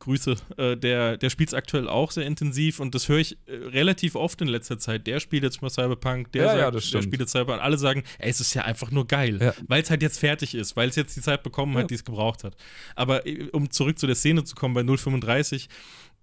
Grüße. 0.00 0.34
Äh, 0.58 0.76
der 0.76 1.16
der 1.16 1.30
spielt 1.30 1.48
es 1.50 1.54
aktuell 1.54 1.88
auch 1.88 2.10
sehr 2.10 2.26
intensiv 2.26 2.78
und 2.80 2.94
das 2.94 3.08
höre 3.08 3.18
ich 3.18 3.38
äh, 3.46 3.54
relativ 3.54 4.16
oft 4.16 4.40
in 4.42 4.48
letzter 4.48 4.78
Zeit. 4.78 5.06
Der 5.06 5.18
spielt 5.18 5.44
jetzt 5.44 5.62
mal 5.62 5.70
Cyberpunk, 5.70 6.30
der, 6.32 6.42
Ja, 6.42 6.48
sagt, 6.50 6.60
ja, 6.60 6.70
der 6.70 7.02
spielt 7.02 7.20
jetzt 7.20 7.30
Cyberpunk. 7.32 7.62
Alle 7.62 7.78
sagen, 7.78 8.02
ey, 8.18 8.28
es 8.28 8.40
ist 8.40 8.52
ja 8.54 8.62
einfach 8.62 8.90
nur 8.90 9.06
geil, 9.06 9.38
Ja. 9.40 9.54
weil 9.66 9.82
es 9.82 9.90
halt 9.90 10.02
jetzt 10.02 10.18
fertig 10.18 10.54
ist, 10.54 10.76
weil 10.76 10.88
es 10.88 10.96
jetzt 10.96 11.16
die 11.16 11.20
Zeit 11.20 11.42
bekommen 11.42 11.76
hat, 11.78 11.90
die 11.90 11.94
es 11.94 12.04
gebraucht 12.04 12.44
hat. 12.44 12.56
Aber 12.96 13.26
äh, 13.26 13.48
um 13.52 13.70
zurück 13.70 13.98
zu 13.98 14.06
der 14.06 14.16
Szene 14.16 14.44
zu 14.44 14.54
kommen 14.56 14.74
bei 14.74 14.82
035, 14.82 15.68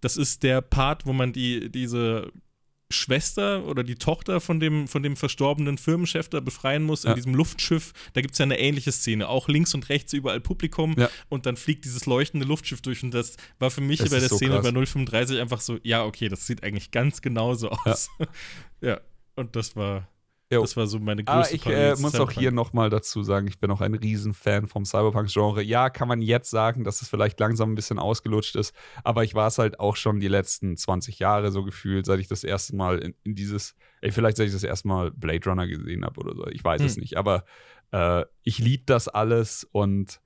das 0.02 0.16
ist 0.18 0.44
der 0.44 0.62
Part, 0.62 1.06
wo 1.06 1.14
man 1.14 1.32
die, 1.34 1.72
diese 1.72 2.32
Schwester 2.92 3.66
oder 3.66 3.84
die 3.84 3.96
Tochter 3.96 4.40
von 4.42 4.60
dem, 4.60 4.88
von 4.88 5.04
dem 5.04 5.16
verstorbenen 5.16 5.78
Firmenchef 5.78 6.30
da 6.30 6.40
befreien 6.40 6.84
muss 6.84 7.04
Ja. 7.04 7.12
in 7.12 7.16
diesem 7.16 7.34
Luftschiff. 7.36 7.94
Da 8.14 8.22
gibt 8.22 8.34
es 8.34 8.38
ja 8.40 8.44
eine 8.44 8.60
ähnliche 8.60 8.92
Szene. 8.92 9.28
Auch 9.30 9.48
links 9.48 9.74
und 9.74 9.90
rechts 9.90 10.14
überall 10.14 10.40
Publikum 10.42 10.96
Ja. 10.98 11.10
und 11.30 11.46
dann 11.46 11.58
fliegt 11.58 11.86
dieses 11.86 12.06
leuchtende 12.06 12.46
Luftschiff 12.46 12.82
durch. 12.82 13.04
Und 13.04 13.12
das 13.14 13.38
war 13.60 13.72
für 13.72 13.82
mich 13.82 14.00
Das 14.00 14.10
bei 14.10 14.20
der 14.20 14.30
so 14.30 14.38
Szene 14.38 14.56
krass. 14.56 14.64
bei 14.64 14.72
035 14.72 15.40
einfach 15.40 15.62
so, 15.62 15.78
ja, 15.84 16.04
okay, 16.06 16.30
das 16.30 16.46
sieht 16.48 16.64
eigentlich 16.64 16.92
ganz 16.92 17.22
genauso 17.22 17.70
aus. 17.70 18.10
Ja, 18.82 19.00
und 19.36 19.56
das 19.56 19.76
war, 19.76 20.08
Jo. 20.52 20.62
das 20.62 20.76
war 20.76 20.86
so 20.88 21.00
meine 21.00 21.24
Aber 21.26 21.40
größte 21.40 21.56
ich 21.56 21.62
Parallele 21.64 21.94
äh, 21.94 22.02
muss 22.02 22.16
auch 22.16 22.32
hier 22.32 22.52
nochmal 22.52 22.90
dazu 22.90 23.24
sagen, 23.24 23.48
ich 23.48 23.60
bin 23.60 23.72
auch 23.72 23.82
ein 23.82 23.94
Riesenfan 23.94 24.68
vom 24.68 24.86
Cyberpunk-Genre. 24.86 25.64
Ja, 25.64 25.90
kann 25.90 26.08
man 26.08 26.22
jetzt 26.22 26.50
sagen, 26.50 26.84
dass 26.84 27.02
es 27.02 27.08
vielleicht 27.10 27.40
langsam 27.40 27.72
ein 27.72 27.76
bisschen 27.76 28.00
ausgelutscht 28.00 28.56
ist, 28.56 28.76
aber 29.04 29.24
ich 29.24 29.34
war 29.34 29.48
es 29.48 29.58
halt 29.58 29.80
auch 29.80 29.96
schon 29.96 30.20
die 30.20 30.28
letzten 30.28 30.76
20 30.78 31.20
Jahre 31.20 31.52
so 31.52 31.64
gefühlt, 31.64 32.06
seit 32.06 32.20
ich 32.20 32.28
das 32.28 32.44
erste 32.44 32.76
Mal 32.76 33.00
in, 33.00 33.16
in 33.24 33.36
dieses, 33.36 33.76
ey, 34.02 34.12
vielleicht 34.12 34.38
seit 34.38 34.48
ich 34.48 34.54
das 34.54 34.64
erste 34.64 34.88
Mal 34.88 35.12
Blade 35.12 35.50
Runner 35.50 35.68
gesehen 35.68 36.04
habe 36.06 36.20
oder 36.20 36.36
so. 36.36 36.46
Ich 36.48 36.64
weiß 36.64 36.82
es 36.82 36.96
Hm. 36.96 37.02
nicht, 37.02 37.18
aber 37.18 37.46
äh, 37.92 38.26
ich 38.44 38.60
liebe 38.60 38.84
das 38.86 39.08
alles 39.08 39.68
und 39.72 40.20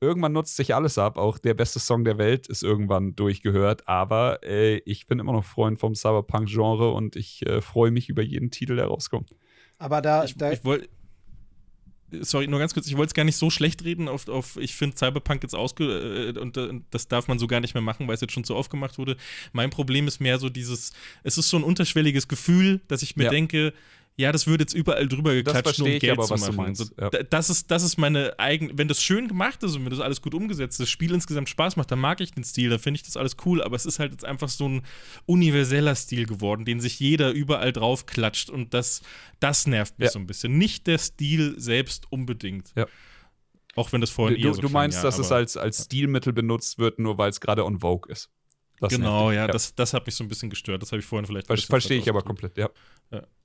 irgendwann 0.00 0.32
nutzt 0.32 0.56
sich 0.56 0.74
alles 0.74 0.98
ab. 0.98 1.18
Auch 1.18 1.38
der 1.38 1.54
beste 1.54 1.78
Song 1.78 2.04
der 2.04 2.18
Welt 2.18 2.46
ist 2.48 2.62
irgendwann 2.62 3.14
durchgehört. 3.16 3.86
Aber 3.86 4.42
äh, 4.42 4.78
ich 4.86 5.06
bin 5.06 5.18
immer 5.18 5.32
noch 5.32 5.44
Freund 5.44 5.78
vom 5.78 5.94
Cyberpunk-Genre 5.94 6.90
und 6.90 7.16
ich 7.16 7.46
äh, 7.46 7.60
freue 7.60 7.90
mich 7.90 8.08
über 8.08 8.22
jeden 8.22 8.50
Titel, 8.50 8.76
der 8.76 8.86
rauskommt. 8.86 9.30
Aber 9.78 10.00
da, 10.00 10.24
ich, 10.24 10.36
da 10.36 10.52
ich 10.52 10.64
wollte. 10.64 10.88
Sorry, 12.22 12.48
nur 12.48 12.58
ganz 12.58 12.74
kurz, 12.74 12.88
ich 12.88 12.96
wollte 12.96 13.10
es 13.10 13.14
gar 13.14 13.22
nicht 13.22 13.36
so 13.36 13.50
schlecht 13.50 13.84
reden 13.84 14.08
auf, 14.08 14.26
auf 14.28 14.56
ich 14.56 14.74
finde 14.74 14.96
Cyberpunk 14.96 15.44
jetzt 15.44 15.54
ausge 15.54 16.32
äh, 16.34 16.38
und 16.40 16.56
äh, 16.56 16.80
das 16.90 17.06
darf 17.06 17.28
man 17.28 17.38
so 17.38 17.46
gar 17.46 17.60
nicht 17.60 17.74
mehr 17.74 17.82
machen, 17.82 18.08
weil 18.08 18.16
es 18.16 18.20
jetzt 18.20 18.32
schon 18.32 18.42
zu 18.42 18.56
oft 18.56 18.68
gemacht 18.68 18.98
wurde. 18.98 19.16
Mein 19.52 19.70
Problem 19.70 20.08
ist 20.08 20.18
mehr 20.20 20.40
so 20.40 20.48
dieses, 20.48 20.92
es 21.22 21.38
ist 21.38 21.48
so 21.48 21.56
ein 21.56 21.62
unterschwelliges 21.62 22.26
Gefühl, 22.26 22.80
dass 22.88 23.02
ich 23.02 23.14
mir 23.14 23.24
Ja. 23.24 23.30
denke, 23.30 23.72
ja, 24.20 24.32
das 24.32 24.46
wird 24.46 24.60
jetzt 24.60 24.74
überall 24.74 25.08
drüber 25.08 25.32
geklatscht, 25.34 25.80
um 25.80 25.86
Geld 25.86 26.10
aber, 26.18 26.24
zu 26.24 26.52
machen. 26.52 26.74
So, 26.74 26.84
ja. 27.00 27.10
da- 27.10 27.22
das, 27.22 27.50
ist, 27.50 27.70
das 27.70 27.82
ist 27.82 27.96
meine 27.98 28.38
eigene, 28.38 28.72
wenn 28.76 28.86
das 28.88 29.02
schön 29.02 29.26
gemacht 29.28 29.62
ist 29.62 29.74
und 29.76 29.84
wenn 29.84 29.90
das 29.90 30.00
alles 30.00 30.20
gut 30.22 30.34
umgesetzt 30.34 30.74
ist, 30.74 30.80
das 30.80 30.90
Spiel 30.90 31.12
insgesamt 31.14 31.48
Spaß 31.48 31.76
macht, 31.76 31.90
dann 31.90 31.98
mag 31.98 32.20
ich 32.20 32.32
den 32.32 32.44
Stil, 32.44 32.70
dann 32.70 32.78
finde 32.78 32.98
ich 32.98 33.02
das 33.04 33.16
alles 33.16 33.36
cool, 33.44 33.62
aber 33.62 33.74
es 33.76 33.86
ist 33.86 33.98
halt 33.98 34.12
jetzt 34.12 34.24
einfach 34.24 34.48
so 34.48 34.68
ein 34.68 34.82
universeller 35.26 35.94
Stil 35.94 36.26
geworden, 36.26 36.64
den 36.64 36.80
sich 36.80 37.00
jeder 37.00 37.30
überall 37.32 37.72
drauf 37.72 38.06
klatscht 38.06 38.50
und 38.50 38.74
das, 38.74 39.02
das 39.40 39.66
nervt 39.66 39.98
mich 39.98 40.06
Ja. 40.06 40.12
so 40.12 40.18
ein 40.18 40.26
bisschen. 40.26 40.58
Nicht 40.58 40.86
der 40.86 40.98
Stil 40.98 41.54
selbst 41.58 42.06
unbedingt. 42.10 42.72
Ja. 42.76 42.86
Auch 43.76 43.92
wenn 43.92 44.00
das 44.00 44.10
vorhin 44.10 44.40
Du, 44.40 44.48
eher 44.48 44.54
so 44.54 44.60
du 44.62 44.68
meinst, 44.68 44.98
klang, 44.98 45.04
ja, 45.10 45.16
dass 45.16 45.18
es 45.24 45.32
als, 45.32 45.56
als 45.56 45.84
Stilmittel 45.84 46.32
benutzt 46.32 46.78
wird, 46.78 46.98
nur 46.98 47.18
weil 47.18 47.30
es 47.30 47.40
gerade 47.40 47.64
on 47.64 47.80
Vogue 47.80 48.10
ist. 48.12 48.28
Das 48.80 48.90
Genau, 48.92 49.30
ja, 49.30 49.46
dich. 49.46 49.52
das, 49.52 49.74
das 49.74 49.92
hat 49.94 50.06
mich 50.06 50.14
so 50.14 50.24
ein 50.24 50.28
bisschen 50.28 50.50
gestört. 50.50 50.82
Das 50.82 50.90
habe 50.90 51.00
ich 51.00 51.06
vorhin 51.06 51.26
vielleicht. 51.26 51.46
Verstehe 51.46 51.98
ich 51.98 52.08
aber 52.08 52.22
komplett, 52.22 52.56
ja. 52.58 52.68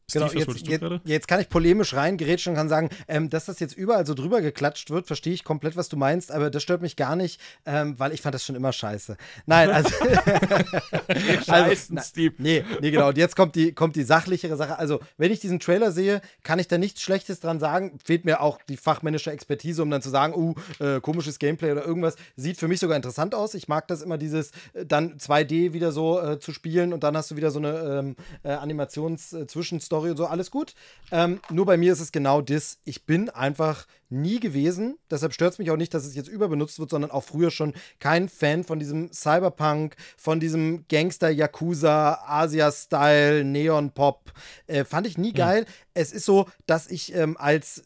Steve, 0.07 0.25
Genau, 0.29 0.39
jetzt, 0.53 0.67
jetzt, 0.67 0.83
jetzt 1.03 1.27
kann 1.27 1.39
ich 1.39 1.49
polemisch 1.49 1.95
reingrätschen 1.95 2.51
und 2.51 2.57
kann 2.57 2.69
sagen, 2.69 2.89
ähm, 3.07 3.29
dass 3.31 3.45
das 3.45 3.59
jetzt 3.59 3.75
überall 3.75 4.05
so 4.05 4.13
drüber 4.13 4.41
geklatscht 4.41 4.91
wird, 4.91 5.07
verstehe 5.07 5.33
ich 5.33 5.43
komplett, 5.43 5.75
was 5.75 5.89
du 5.89 5.97
meinst, 5.97 6.31
aber 6.31 6.51
das 6.51 6.61
stört 6.61 6.83
mich 6.83 6.95
gar 6.95 7.15
nicht, 7.15 7.41
ähm, 7.65 7.97
weil 7.97 8.13
ich 8.13 8.21
fand 8.21 8.35
das 8.35 8.45
schon 8.45 8.55
immer 8.55 8.71
scheiße. 8.71 9.17
Nein, 9.47 9.71
also. 9.71 9.89
Scheißen, 11.45 11.95
na- 11.95 12.01
Steve. 12.03 12.35
Nee, 12.37 12.63
nee, 12.81 12.91
genau. 12.91 13.09
Und 13.09 13.17
jetzt 13.17 13.35
kommt 13.35 13.55
die, 13.55 13.73
kommt 13.73 13.95
die 13.95 14.03
sachlichere 14.03 14.55
Sache. 14.57 14.77
Also, 14.77 14.99
wenn 15.17 15.31
ich 15.31 15.39
diesen 15.39 15.59
Trailer 15.59 15.91
sehe, 15.91 16.21
kann 16.43 16.59
ich 16.59 16.67
da 16.67 16.77
nichts 16.77 17.01
Schlechtes 17.01 17.39
dran 17.39 17.59
sagen. 17.59 17.97
Fehlt 18.03 18.25
mir 18.25 18.41
auch 18.41 18.59
die 18.69 18.77
fachmännische 18.77 19.31
Expertise, 19.31 19.81
um 19.81 19.89
dann 19.89 20.03
zu 20.03 20.09
sagen, 20.11 20.35
uh, 20.35 20.53
äh, 20.83 21.01
komisches 21.01 21.39
Gameplay 21.39 21.71
oder 21.71 21.83
irgendwas. 21.83 22.15
Sieht 22.35 22.57
für 22.57 22.67
mich 22.67 22.79
sogar 22.79 22.95
interessant 22.95 23.33
aus. 23.33 23.55
Ich 23.55 23.67
mag 23.67 23.87
das 23.87 24.03
immer, 24.03 24.19
dieses 24.19 24.51
äh, 24.73 24.85
dann 24.85 25.17
2D 25.17 25.73
wieder 25.73 25.91
so 25.91 26.19
äh, 26.21 26.39
zu 26.39 26.51
spielen 26.53 26.93
und 26.93 27.03
dann 27.03 27.17
hast 27.17 27.31
du 27.31 27.35
wieder 27.37 27.49
so 27.49 27.57
eine 27.57 27.99
ähm, 27.99 28.15
äh, 28.43 28.51
Animations-Zwischenstory 28.51 29.94
und 30.01 30.17
so. 30.17 30.25
Alles 30.25 30.51
gut. 30.51 30.73
Ähm, 31.11 31.39
nur 31.49 31.65
bei 31.65 31.77
mir 31.77 31.93
ist 31.93 31.99
es 31.99 32.11
genau 32.11 32.41
das. 32.41 32.79
Ich 32.83 33.05
bin 33.05 33.29
einfach 33.29 33.85
nie 34.09 34.39
gewesen. 34.39 34.97
Deshalb 35.09 35.33
stört 35.33 35.53
es 35.53 35.59
mich 35.59 35.71
auch 35.71 35.77
nicht, 35.77 35.93
dass 35.93 36.05
es 36.05 36.15
jetzt 36.15 36.29
überbenutzt 36.29 36.79
wird, 36.79 36.89
sondern 36.89 37.11
auch 37.11 37.23
früher 37.23 37.51
schon 37.51 37.73
kein 37.99 38.29
Fan 38.29 38.63
von 38.63 38.79
diesem 38.79 39.11
Cyberpunk, 39.11 39.95
von 40.17 40.39
diesem 40.39 40.85
Gangster-Yakuza, 40.87 42.23
Asia-Style, 42.25 43.43
Neon-Pop. 43.43 44.31
Äh, 44.67 44.85
fand 44.85 45.07
ich 45.07 45.17
nie 45.17 45.33
geil. 45.33 45.65
Es 45.93 46.11
ist 46.11 46.25
so, 46.25 46.47
dass 46.65 46.89
ich 46.89 47.15
ähm, 47.15 47.37
als 47.37 47.83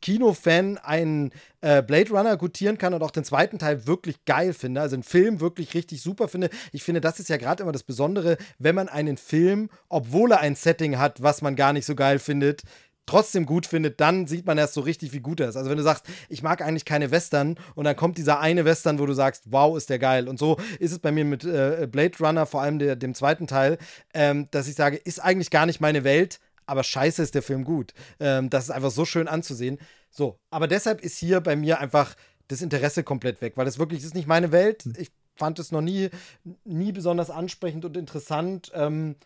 Kinofan 0.00 0.78
einen 0.78 1.30
äh, 1.60 1.82
Blade 1.82 2.10
Runner 2.10 2.36
gutieren 2.36 2.76
kann 2.76 2.92
und 2.92 3.02
auch 3.02 3.10
den 3.10 3.24
zweiten 3.24 3.58
Teil 3.58 3.86
wirklich 3.86 4.24
geil 4.26 4.52
finde. 4.52 4.82
Also 4.82 4.96
den 4.96 5.02
Film 5.02 5.40
wirklich 5.40 5.72
richtig 5.74 6.02
super 6.02 6.28
finde. 6.28 6.50
Ich 6.72 6.82
finde, 6.84 7.00
das 7.00 7.20
ist 7.20 7.28
ja 7.28 7.36
gerade 7.38 7.62
immer 7.62 7.72
das 7.72 7.84
Besondere, 7.84 8.36
wenn 8.58 8.74
man 8.74 8.88
einen 8.88 9.16
Film, 9.16 9.70
obwohl 9.88 10.32
er 10.32 10.40
ein 10.40 10.56
Setting 10.56 10.98
hat, 10.98 11.22
was 11.22 11.40
man 11.40 11.56
gar 11.56 11.72
nicht 11.72 11.86
so 11.86 11.94
geil 11.94 12.18
findet, 12.18 12.62
trotzdem 13.06 13.46
gut 13.46 13.66
findet, 13.66 14.00
dann 14.00 14.26
sieht 14.26 14.46
man 14.46 14.58
erst 14.58 14.74
so 14.74 14.80
richtig, 14.80 15.12
wie 15.12 15.20
gut 15.20 15.40
er 15.40 15.48
ist. 15.48 15.56
Also 15.56 15.70
wenn 15.70 15.76
du 15.76 15.82
sagst, 15.82 16.06
ich 16.28 16.42
mag 16.42 16.62
eigentlich 16.62 16.84
keine 16.84 17.10
Western 17.10 17.56
und 17.74 17.84
dann 17.84 17.96
kommt 17.96 18.18
dieser 18.18 18.40
eine 18.40 18.64
Western, 18.64 18.98
wo 18.98 19.06
du 19.06 19.12
sagst, 19.12 19.44
wow, 19.46 19.76
ist 19.76 19.90
der 19.90 19.98
geil. 19.98 20.28
Und 20.28 20.38
so 20.38 20.56
ist 20.78 20.92
es 20.92 20.98
bei 20.98 21.12
mir 21.12 21.24
mit 21.24 21.44
äh, 21.44 21.88
Blade 21.90 22.16
Runner, 22.20 22.46
vor 22.46 22.62
allem 22.62 22.78
der, 22.78 22.96
dem 22.96 23.14
zweiten 23.14 23.46
Teil, 23.46 23.78
ähm, 24.14 24.48
dass 24.50 24.68
ich 24.68 24.74
sage, 24.74 24.96
ist 24.96 25.22
eigentlich 25.22 25.50
gar 25.50 25.66
nicht 25.66 25.80
meine 25.80 26.04
Welt, 26.04 26.40
aber 26.66 26.82
scheiße 26.82 27.22
ist 27.22 27.34
der 27.34 27.42
Film 27.42 27.64
gut. 27.64 27.92
Ähm, 28.20 28.50
das 28.50 28.64
ist 28.64 28.70
einfach 28.70 28.90
so 28.90 29.04
schön 29.04 29.28
anzusehen. 29.28 29.78
So, 30.10 30.38
aber 30.50 30.68
deshalb 30.68 31.02
ist 31.02 31.18
hier 31.18 31.40
bei 31.40 31.56
mir 31.56 31.80
einfach 31.80 32.14
das 32.48 32.62
Interesse 32.62 33.02
komplett 33.02 33.40
weg, 33.40 33.54
weil 33.56 33.64
das 33.64 33.78
wirklich 33.78 34.00
das 34.00 34.08
ist 34.08 34.14
nicht 34.14 34.28
meine 34.28 34.52
Welt. 34.52 34.84
Ich 34.96 35.10
fand 35.34 35.58
es 35.58 35.72
noch 35.72 35.80
nie, 35.80 36.10
nie 36.64 36.92
besonders 36.92 37.30
ansprechend 37.30 37.84
und 37.84 37.96
interessant. 37.96 38.70
Ähm, 38.74 39.16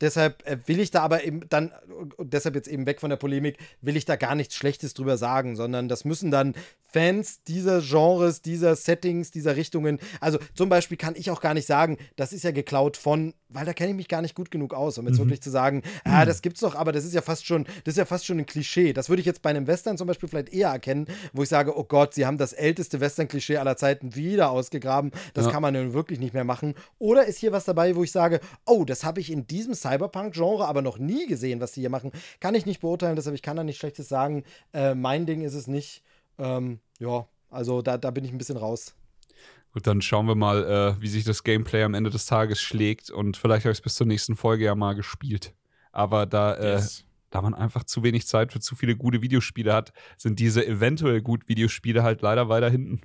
deshalb 0.00 0.46
äh, 0.46 0.58
will 0.66 0.80
ich 0.80 0.90
da 0.90 1.02
aber 1.02 1.24
eben 1.24 1.40
dann, 1.48 1.72
deshalb 2.18 2.54
jetzt 2.54 2.68
eben 2.68 2.86
weg 2.86 3.00
von 3.00 3.10
der 3.10 3.16
Polemik, 3.16 3.58
will 3.80 3.96
ich 3.96 4.04
da 4.04 4.16
gar 4.16 4.34
nichts 4.34 4.54
Schlechtes 4.54 4.94
drüber 4.94 5.16
sagen, 5.16 5.56
sondern 5.56 5.88
das 5.88 6.04
müssen 6.04 6.30
dann 6.30 6.54
Fans 6.92 7.42
dieser 7.42 7.80
Genres, 7.82 8.42
dieser 8.42 8.74
Settings, 8.76 9.30
dieser 9.30 9.56
Richtungen, 9.56 9.98
also 10.20 10.38
zum 10.54 10.68
Beispiel 10.68 10.96
kann 10.96 11.14
ich 11.16 11.30
auch 11.30 11.40
gar 11.40 11.52
nicht 11.52 11.66
sagen, 11.66 11.98
das 12.16 12.32
ist 12.32 12.44
ja 12.44 12.52
geklaut 12.52 12.96
von, 12.96 13.34
weil 13.48 13.66
da 13.66 13.72
kenne 13.74 13.90
ich 13.90 13.96
mich 13.96 14.08
gar 14.08 14.22
nicht 14.22 14.34
gut 14.34 14.50
genug 14.50 14.72
aus, 14.72 14.96
um 14.96 15.06
jetzt 15.06 15.16
Mhm. 15.16 15.24
wirklich 15.24 15.42
zu 15.42 15.50
sagen, 15.50 15.82
ah, 16.04 16.24
das 16.24 16.42
gibt's 16.42 16.60
doch, 16.60 16.74
aber 16.74 16.92
das 16.92 17.04
ist 17.04 17.12
ja 17.14 17.22
fast 17.22 17.44
schon, 17.44 17.64
das 17.84 17.92
ist 17.94 17.98
ja 17.98 18.04
fast 18.06 18.24
schon 18.24 18.38
ein 18.38 18.46
Klischee. 18.46 18.92
Das 18.92 19.08
würde 19.08 19.20
ich 19.20 19.26
jetzt 19.26 19.42
bei 19.42 19.50
einem 19.50 19.66
Western 19.66 19.98
zum 19.98 20.06
Beispiel 20.06 20.28
vielleicht 20.28 20.50
eher 20.50 20.68
erkennen, 20.70 21.06
wo 21.32 21.42
ich 21.42 21.48
sage, 21.48 21.76
oh 21.76 21.84
Gott, 21.84 22.14
sie 22.14 22.24
haben 22.24 22.38
das 22.38 22.52
älteste 22.52 23.00
Western-Klischee 23.00 23.56
aller 23.58 23.76
Zeiten 23.76 24.14
wieder 24.14 24.50
ausgegraben. 24.50 25.10
Das 25.34 25.46
Ja. 25.46 25.52
kann 25.52 25.62
man 25.62 25.74
nun 25.74 25.92
wirklich 25.92 26.18
nicht 26.18 26.34
mehr 26.34 26.44
machen. 26.44 26.74
Oder 26.98 27.26
ist 27.26 27.38
hier 27.38 27.52
was 27.52 27.64
dabei, 27.64 27.94
wo 27.96 28.04
ich 28.04 28.12
sage, 28.12 28.40
oh, 28.64 28.84
das 28.84 29.04
habe 29.04 29.20
ich 29.20 29.30
in 29.30 29.46
diesem 29.46 29.74
Cyberpunk-Genre 29.86 30.66
aber 30.66 30.82
noch 30.82 30.98
nie 30.98 31.26
gesehen, 31.26 31.60
was 31.60 31.74
sie 31.74 31.80
hier 31.80 31.90
machen. 31.90 32.12
Kann 32.40 32.54
ich 32.54 32.66
nicht 32.66 32.80
beurteilen, 32.80 33.16
deshalb 33.16 33.34
ich 33.34 33.42
kann 33.42 33.56
da 33.56 33.64
nichts 33.64 33.78
Schlechtes 33.78 34.08
sagen. 34.08 34.44
Äh, 34.72 34.94
mein 34.94 35.26
Ding 35.26 35.42
ist 35.42 35.54
es 35.54 35.66
nicht. 35.66 36.02
Ähm, 36.38 36.80
ja, 36.98 37.26
also 37.50 37.82
da, 37.82 37.96
da 37.98 38.10
bin 38.10 38.24
ich 38.24 38.32
ein 38.32 38.38
bisschen 38.38 38.56
raus. 38.56 38.94
Gut, 39.72 39.86
dann 39.86 40.00
schauen 40.00 40.26
wir 40.26 40.34
mal, 40.34 40.96
äh, 40.98 41.02
wie 41.02 41.08
sich 41.08 41.24
das 41.24 41.44
Gameplay 41.44 41.82
am 41.82 41.94
Ende 41.94 42.10
des 42.10 42.26
Tages 42.26 42.60
schlägt. 42.60 43.10
Und 43.10 43.36
vielleicht 43.36 43.64
habe 43.64 43.72
ich 43.72 43.78
es 43.78 43.82
bis 43.82 43.94
zur 43.94 44.06
nächsten 44.06 44.34
Folge 44.36 44.64
ja 44.64 44.74
mal 44.74 44.94
gespielt. 44.94 45.54
Aber 45.92 46.26
da, 46.26 46.54
äh, 46.54 46.72
Yes. 46.74 47.04
da 47.30 47.42
man 47.42 47.54
einfach 47.54 47.84
zu 47.84 48.02
wenig 48.02 48.26
Zeit 48.26 48.52
für 48.52 48.60
zu 48.60 48.74
viele 48.74 48.96
gute 48.96 49.20
Videospiele 49.22 49.72
hat, 49.74 49.92
sind 50.16 50.38
diese 50.38 50.66
eventuell 50.66 51.20
gut 51.20 51.48
Videospiele 51.48 52.02
halt 52.02 52.22
leider 52.22 52.48
weiter 52.48 52.70
hinten. 52.70 53.02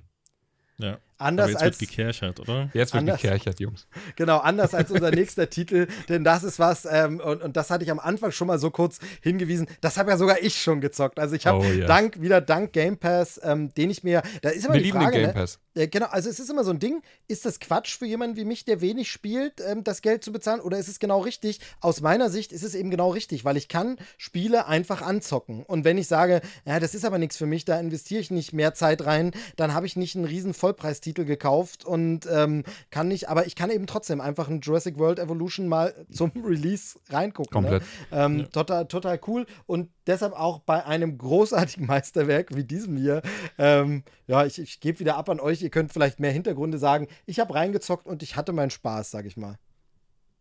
Ja. 0.78 0.98
Aber 1.22 1.28
Anders 1.28 1.50
jetzt 1.52 1.62
als 1.62 1.80
wird 1.80 1.90
gekerchert, 1.92 2.40
oder? 2.40 2.70
Jetzt 2.74 2.94
wird 2.94 3.02
Anders- 3.02 3.22
gekerchert, 3.22 3.60
Jungs. 3.60 3.88
Genau, 4.16 4.40
anders 4.40 4.74
als 4.74 4.90
unser 4.90 5.12
nächster 5.12 5.50
Titel, 5.50 5.88
denn 6.10 6.24
das 6.24 6.44
ist 6.44 6.58
was, 6.58 6.86
ähm, 6.90 7.20
und, 7.20 7.42
und 7.44 7.56
das 7.56 7.70
hatte 7.70 7.84
ich 7.84 7.92
am 7.92 8.00
Anfang 8.00 8.32
schon 8.32 8.48
mal 8.48 8.58
so 8.58 8.72
kurz 8.72 8.98
hingewiesen, 9.22 9.68
das 9.82 9.98
habe 9.98 10.10
ja 10.12 10.18
sogar 10.18 10.42
ich 10.42 10.60
schon 10.62 10.82
gezockt. 10.82 11.20
Also 11.20 11.36
ich 11.36 11.46
habe 11.46 11.60
Oh, 11.60 11.64
ja. 11.72 11.86
dank, 11.86 12.20
wieder 12.22 12.42
dank 12.42 12.74
Game 12.74 12.98
Pass, 12.98 13.40
ähm, 13.44 13.72
den 13.76 13.92
ich 13.92 14.04
mir, 14.04 14.24
da 14.42 14.50
ist 14.50 14.66
immer 14.66 14.74
Wir 14.74 14.80
die 14.80 14.86
lieben 14.88 15.00
Frage, 15.00 15.12
den 15.18 15.26
Game 15.26 15.36
ne? 15.36 15.42
Pass. 15.42 15.60
Äh, 15.76 15.88
genau, 15.88 16.08
also 16.08 16.28
es 16.30 16.40
ist 16.40 16.50
immer 16.50 16.64
so 16.64 16.72
ein 16.72 16.80
Ding, 16.80 17.02
ist 17.28 17.46
das 17.46 17.60
Quatsch 17.60 17.98
für 17.98 18.06
jemanden 18.08 18.36
wie 18.36 18.46
mich, 18.46 18.66
der 18.66 18.82
wenig 18.82 19.12
spielt, 19.12 19.62
ähm, 19.62 19.84
das 19.84 20.02
Geld 20.02 20.24
zu 20.24 20.32
bezahlen 20.32 20.60
oder 20.60 20.80
ist 20.80 20.88
es 20.88 21.00
genau 21.00 21.20
richtig? 21.20 21.60
Aus 21.82 22.02
meiner 22.02 22.30
Sicht 22.32 22.52
ist 22.52 22.64
es 22.64 22.74
eben 22.74 22.90
genau 22.90 23.12
richtig, 23.12 23.46
weil 23.46 23.58
ich 23.58 23.68
kann 23.68 23.98
Spiele 24.18 24.66
einfach 24.66 25.02
anzocken 25.02 25.64
und 25.64 25.86
wenn 25.86 25.98
ich 26.00 26.08
sage, 26.08 26.42
ja, 26.66 26.80
das 26.80 26.96
ist 26.96 27.06
aber 27.06 27.20
nichts 27.20 27.38
für 27.38 27.46
mich, 27.46 27.64
da 27.66 27.80
investiere 27.80 28.22
ich 28.22 28.32
nicht 28.32 28.54
mehr 28.54 28.74
Zeit 28.74 29.06
rein, 29.06 29.32
dann 29.56 29.74
habe 29.74 29.86
ich 29.86 29.96
nicht 29.96 30.16
einen 30.16 30.26
riesen 30.26 30.54
Vollpreistitel 30.54 31.11
gekauft 31.14 31.86
und 31.86 32.28
ähm, 32.32 32.64
kann 32.90 33.08
nicht, 33.08 33.30
aber 33.30 33.46
ich 33.46 33.56
kann 33.56 33.70
eben 33.70 33.88
trotzdem 33.88 34.22
einfach 34.22 34.50
ein 34.50 34.62
Jurassic 34.62 34.98
World 34.98 35.20
Evolution 35.20 35.68
mal 35.68 35.94
zum 36.12 36.32
Release 36.44 36.98
reingucken. 37.10 37.52
Komplett. 37.52 37.84
Ne? 37.84 37.88
Ähm, 38.12 38.40
Ja. 38.40 38.46
total, 38.48 38.88
total 38.88 39.20
cool 39.28 39.46
und 39.66 39.90
deshalb 40.08 40.34
auch 40.34 40.60
bei 40.60 40.86
einem 40.86 41.18
großartigen 41.18 41.86
Meisterwerk 41.88 42.56
wie 42.56 42.64
diesem 42.64 42.98
hier. 42.98 43.22
Ähm, 43.58 44.04
ja, 44.28 44.46
ich, 44.46 44.60
ich 44.60 44.80
gebe 44.80 45.00
wieder 45.00 45.18
ab 45.18 45.30
an 45.30 45.40
euch. 45.40 45.62
Ihr 45.62 45.70
könnt 45.70 45.94
vielleicht 45.94 46.20
mehr 46.20 46.32
Hintergründe 46.32 46.78
sagen. 46.78 47.08
Ich 47.26 47.40
habe 47.40 47.54
reingezockt 47.54 48.08
und 48.08 48.24
ich 48.24 48.36
hatte 48.36 48.54
meinen 48.54 48.72
Spaß, 48.72 49.12
sag 49.12 49.26
ich 49.26 49.38
mal. 49.38 49.58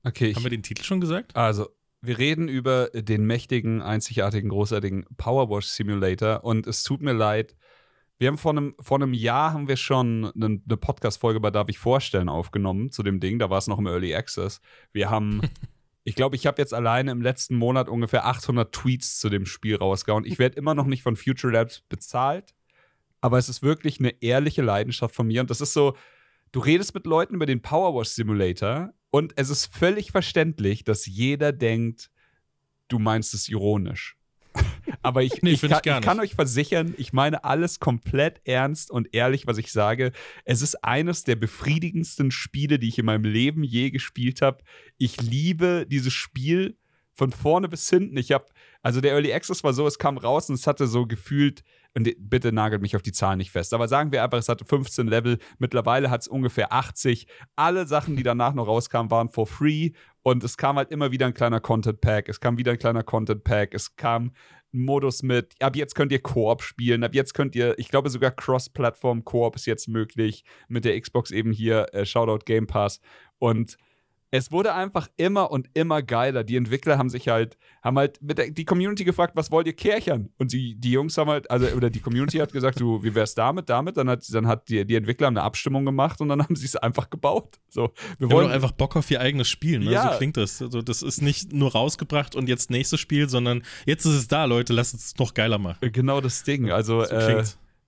Okay, 0.04 0.28
ich, 0.28 0.36
Haben 0.36 0.44
wir 0.44 0.50
den 0.50 0.62
Titel 0.62 0.82
schon 0.82 1.00
gesagt? 1.00 1.36
Also, 1.36 1.68
wir 2.02 2.18
reden 2.18 2.48
über 2.48 2.88
den 2.94 3.26
mächtigen, 3.26 3.82
einzigartigen, 3.82 4.48
großartigen 4.48 5.04
Powerwash 5.18 5.66
Simulator 5.66 6.44
und 6.44 6.66
es 6.66 6.82
tut 6.82 7.02
mir 7.02 7.12
leid. 7.12 7.54
Wir 8.20 8.28
haben 8.28 8.36
vor 8.36 8.50
einem, 8.52 8.74
vor 8.78 8.98
einem 8.98 9.14
Jahr 9.14 9.54
haben 9.54 9.66
wir 9.66 9.78
schon 9.78 10.30
eine, 10.34 10.60
eine 10.62 10.76
Podcast-Folge 10.76 11.40
bei 11.40 11.50
Darf 11.50 11.70
ich 11.70 11.78
vorstellen 11.78 12.28
aufgenommen 12.28 12.92
zu 12.92 13.02
dem 13.02 13.18
Ding. 13.18 13.38
Da 13.38 13.48
war 13.48 13.56
es 13.56 13.66
noch 13.66 13.78
im 13.78 13.86
Early 13.86 14.14
Access. 14.14 14.60
Wir 14.92 15.08
haben, 15.08 15.40
ich 16.04 16.16
glaube, 16.16 16.36
ich 16.36 16.46
habe 16.46 16.60
jetzt 16.60 16.74
alleine 16.74 17.12
im 17.12 17.22
letzten 17.22 17.56
Monat 17.56 17.88
ungefähr 17.88 18.26
800 18.26 18.74
Tweets 18.74 19.18
zu 19.18 19.30
dem 19.30 19.46
Spiel 19.46 19.76
rausgehauen. 19.76 20.26
Ich 20.26 20.38
werde 20.38 20.58
immer 20.58 20.74
noch 20.74 20.84
nicht 20.84 21.02
von 21.02 21.16
Future 21.16 21.50
Labs 21.50 21.80
bezahlt, 21.88 22.54
aber 23.22 23.38
es 23.38 23.48
ist 23.48 23.62
wirklich 23.62 24.00
eine 24.00 24.10
ehrliche 24.22 24.60
Leidenschaft 24.60 25.14
von 25.14 25.26
mir 25.26 25.40
und 25.40 25.48
das 25.48 25.62
ist 25.62 25.72
so, 25.72 25.96
du 26.52 26.60
redest 26.60 26.92
mit 26.92 27.06
Leuten 27.06 27.34
über 27.34 27.46
den 27.46 27.62
Powerwash 27.62 28.08
Simulator 28.08 28.92
und 29.10 29.32
es 29.36 29.48
ist 29.48 29.74
völlig 29.74 30.12
verständlich, 30.12 30.84
dass 30.84 31.06
jeder 31.06 31.52
denkt, 31.54 32.10
du 32.88 32.98
meinst 32.98 33.32
es 33.32 33.48
ironisch. 33.48 34.19
Aber 35.02 35.22
ich, 35.22 35.32
Nee, 35.42 35.52
ich, 35.52 35.60
kann, 35.62 35.80
ich 35.84 36.00
kann 36.00 36.20
euch 36.20 36.34
versichern, 36.34 36.94
ich 36.98 37.12
meine 37.12 37.44
alles 37.44 37.80
komplett 37.80 38.40
ernst 38.44 38.90
und 38.90 39.14
ehrlich, 39.14 39.46
was 39.46 39.58
ich 39.58 39.72
sage. 39.72 40.12
Es 40.44 40.62
ist 40.62 40.84
eines 40.84 41.24
der 41.24 41.36
befriedigendsten 41.36 42.30
Spiele, 42.30 42.78
die 42.78 42.88
ich 42.88 42.98
in 42.98 43.06
meinem 43.06 43.24
Leben 43.24 43.64
je 43.64 43.90
gespielt 43.90 44.42
habe. 44.42 44.62
Ich 44.98 45.20
liebe 45.20 45.86
dieses 45.88 46.12
Spiel 46.12 46.76
von 47.12 47.32
vorne 47.32 47.68
bis 47.68 47.88
hinten. 47.90 48.16
Ich 48.16 48.32
habe, 48.32 48.46
also 48.82 49.00
der 49.00 49.12
Early 49.12 49.32
Access 49.32 49.62
war 49.64 49.72
so, 49.72 49.86
es 49.86 49.98
kam 49.98 50.16
raus 50.16 50.48
und 50.48 50.54
es 50.54 50.66
hatte 50.66 50.86
so 50.86 51.06
gefühlt, 51.06 51.62
und 51.94 52.08
bitte 52.18 52.52
nagelt 52.52 52.82
mich 52.82 52.94
auf 52.94 53.02
die 53.02 53.12
Zahlen 53.12 53.38
nicht 53.38 53.50
fest, 53.50 53.74
aber 53.74 53.88
sagen 53.88 54.12
wir 54.12 54.22
einfach, 54.22 54.38
es 54.38 54.48
hatte 54.48 54.64
15 54.64 55.08
Level, 55.08 55.38
mittlerweile 55.58 56.10
hat 56.10 56.22
es 56.22 56.28
ungefähr 56.28 56.72
80. 56.72 57.26
Alle 57.56 57.86
Sachen, 57.86 58.16
die 58.16 58.22
danach 58.22 58.54
noch 58.54 58.68
rauskamen, 58.68 59.10
waren 59.10 59.28
for 59.28 59.46
free 59.46 59.90
und 60.22 60.44
es 60.44 60.56
kam 60.56 60.76
halt 60.76 60.90
immer 60.92 61.10
wieder 61.10 61.26
ein 61.26 61.34
kleiner 61.34 61.60
Content 61.60 62.00
Pack, 62.00 62.28
es 62.28 62.40
kam 62.40 62.58
wieder 62.58 62.72
ein 62.72 62.78
kleiner 62.78 63.02
Content 63.02 63.42
Pack, 63.42 63.74
es 63.74 63.96
kam 63.96 64.32
Modus 64.72 65.22
mit, 65.22 65.54
ab 65.60 65.76
jetzt 65.76 65.94
könnt 65.94 66.12
ihr 66.12 66.20
Koop 66.20 66.62
spielen, 66.62 67.02
ab 67.04 67.14
jetzt 67.14 67.34
könnt 67.34 67.56
ihr, 67.56 67.78
ich 67.78 67.88
glaube 67.88 68.10
sogar 68.10 68.30
Cross-Plattform 68.30 69.24
Koop 69.24 69.56
ist 69.56 69.66
jetzt 69.66 69.88
möglich, 69.88 70.44
mit 70.68 70.84
der 70.84 71.00
Xbox 71.00 71.30
eben 71.30 71.52
hier, 71.52 71.86
äh, 71.92 72.04
Shoutout 72.04 72.44
Game 72.44 72.66
Pass. 72.66 73.00
Und 73.38 73.76
es 74.32 74.52
wurde 74.52 74.74
einfach 74.74 75.08
immer 75.16 75.50
und 75.50 75.68
immer 75.74 76.02
geiler. 76.02 76.44
Die 76.44 76.56
Entwickler 76.56 76.98
haben 76.98 77.10
sich 77.10 77.28
halt, 77.28 77.58
haben 77.82 77.98
halt 77.98 78.22
mit 78.22 78.38
der, 78.38 78.50
die 78.50 78.64
Community 78.64 79.04
gefragt, 79.04 79.34
was 79.34 79.50
wollt 79.50 79.66
ihr 79.66 79.72
kärchern? 79.72 80.30
Und 80.38 80.52
die, 80.52 80.76
die 80.76 80.92
Jungs 80.92 81.18
haben 81.18 81.28
halt, 81.28 81.50
also, 81.50 81.66
oder 81.68 81.90
die 81.90 82.00
Community 82.00 82.38
hat 82.38 82.52
gesagt, 82.52 82.80
du, 82.80 83.02
wie 83.02 83.14
wär's 83.14 83.34
damit, 83.34 83.68
damit? 83.68 83.96
Dann 83.96 84.08
hat, 84.08 84.24
dann 84.32 84.46
hat 84.46 84.68
die, 84.68 84.84
die 84.84 84.94
Entwickler 84.94 85.28
eine 85.28 85.42
Abstimmung 85.42 85.84
gemacht 85.84 86.20
und 86.20 86.28
dann 86.28 86.42
haben 86.44 86.54
sie 86.54 86.66
es 86.66 86.76
einfach 86.76 87.10
gebaut. 87.10 87.60
So, 87.68 87.92
wir 88.18 88.28
Wir 88.28 88.30
wollen 88.30 88.48
doch 88.48 88.54
einfach 88.54 88.72
Bock 88.72 88.96
auf 88.96 89.10
ihr 89.10 89.20
eigenes 89.20 89.48
Spiel, 89.48 89.80
ne? 89.80 89.90
Ja. 89.90 90.12
So 90.12 90.18
klingt 90.18 90.36
das. 90.36 90.62
Also, 90.62 90.80
das 90.80 91.02
ist 91.02 91.22
nicht 91.22 91.52
nur 91.52 91.72
rausgebracht 91.72 92.36
und 92.36 92.48
jetzt 92.48 92.70
nächstes 92.70 93.00
Spiel, 93.00 93.28
sondern 93.28 93.64
jetzt 93.86 94.04
ist 94.04 94.14
es 94.14 94.28
da, 94.28 94.44
Leute, 94.44 94.72
lasst 94.72 94.94
es 94.94 95.16
noch 95.18 95.34
geiler 95.34 95.58
machen. 95.58 95.90
genau 95.92 96.20
das 96.20 96.44
Ding. 96.44 96.70
Also, 96.70 97.04
So 97.04 97.14
äh, 97.14 97.44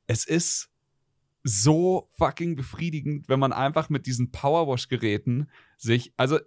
es 0.09 0.25
ist 0.27 0.72
so 1.45 2.09
fucking 2.13 2.57
befriedigend, 2.57 3.29
wenn 3.29 3.41
man 3.41 3.53
einfach 3.53 3.89
mit 3.89 4.07
diesen 4.07 4.31
Powerwash-Geräten 4.31 5.51
sich, 5.77 6.13
also 6.17 6.39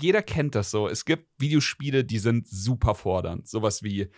jeder 0.00 0.22
kennt 0.22 0.54
das 0.54 0.70
so. 0.70 0.88
Es 0.88 1.04
gibt 1.04 1.28
Videospiele, 1.38 2.04
die 2.04 2.18
sind 2.18 2.48
super 2.48 2.94
fordernd. 2.94 3.48
Sowas 3.48 3.82
wie 3.82 4.10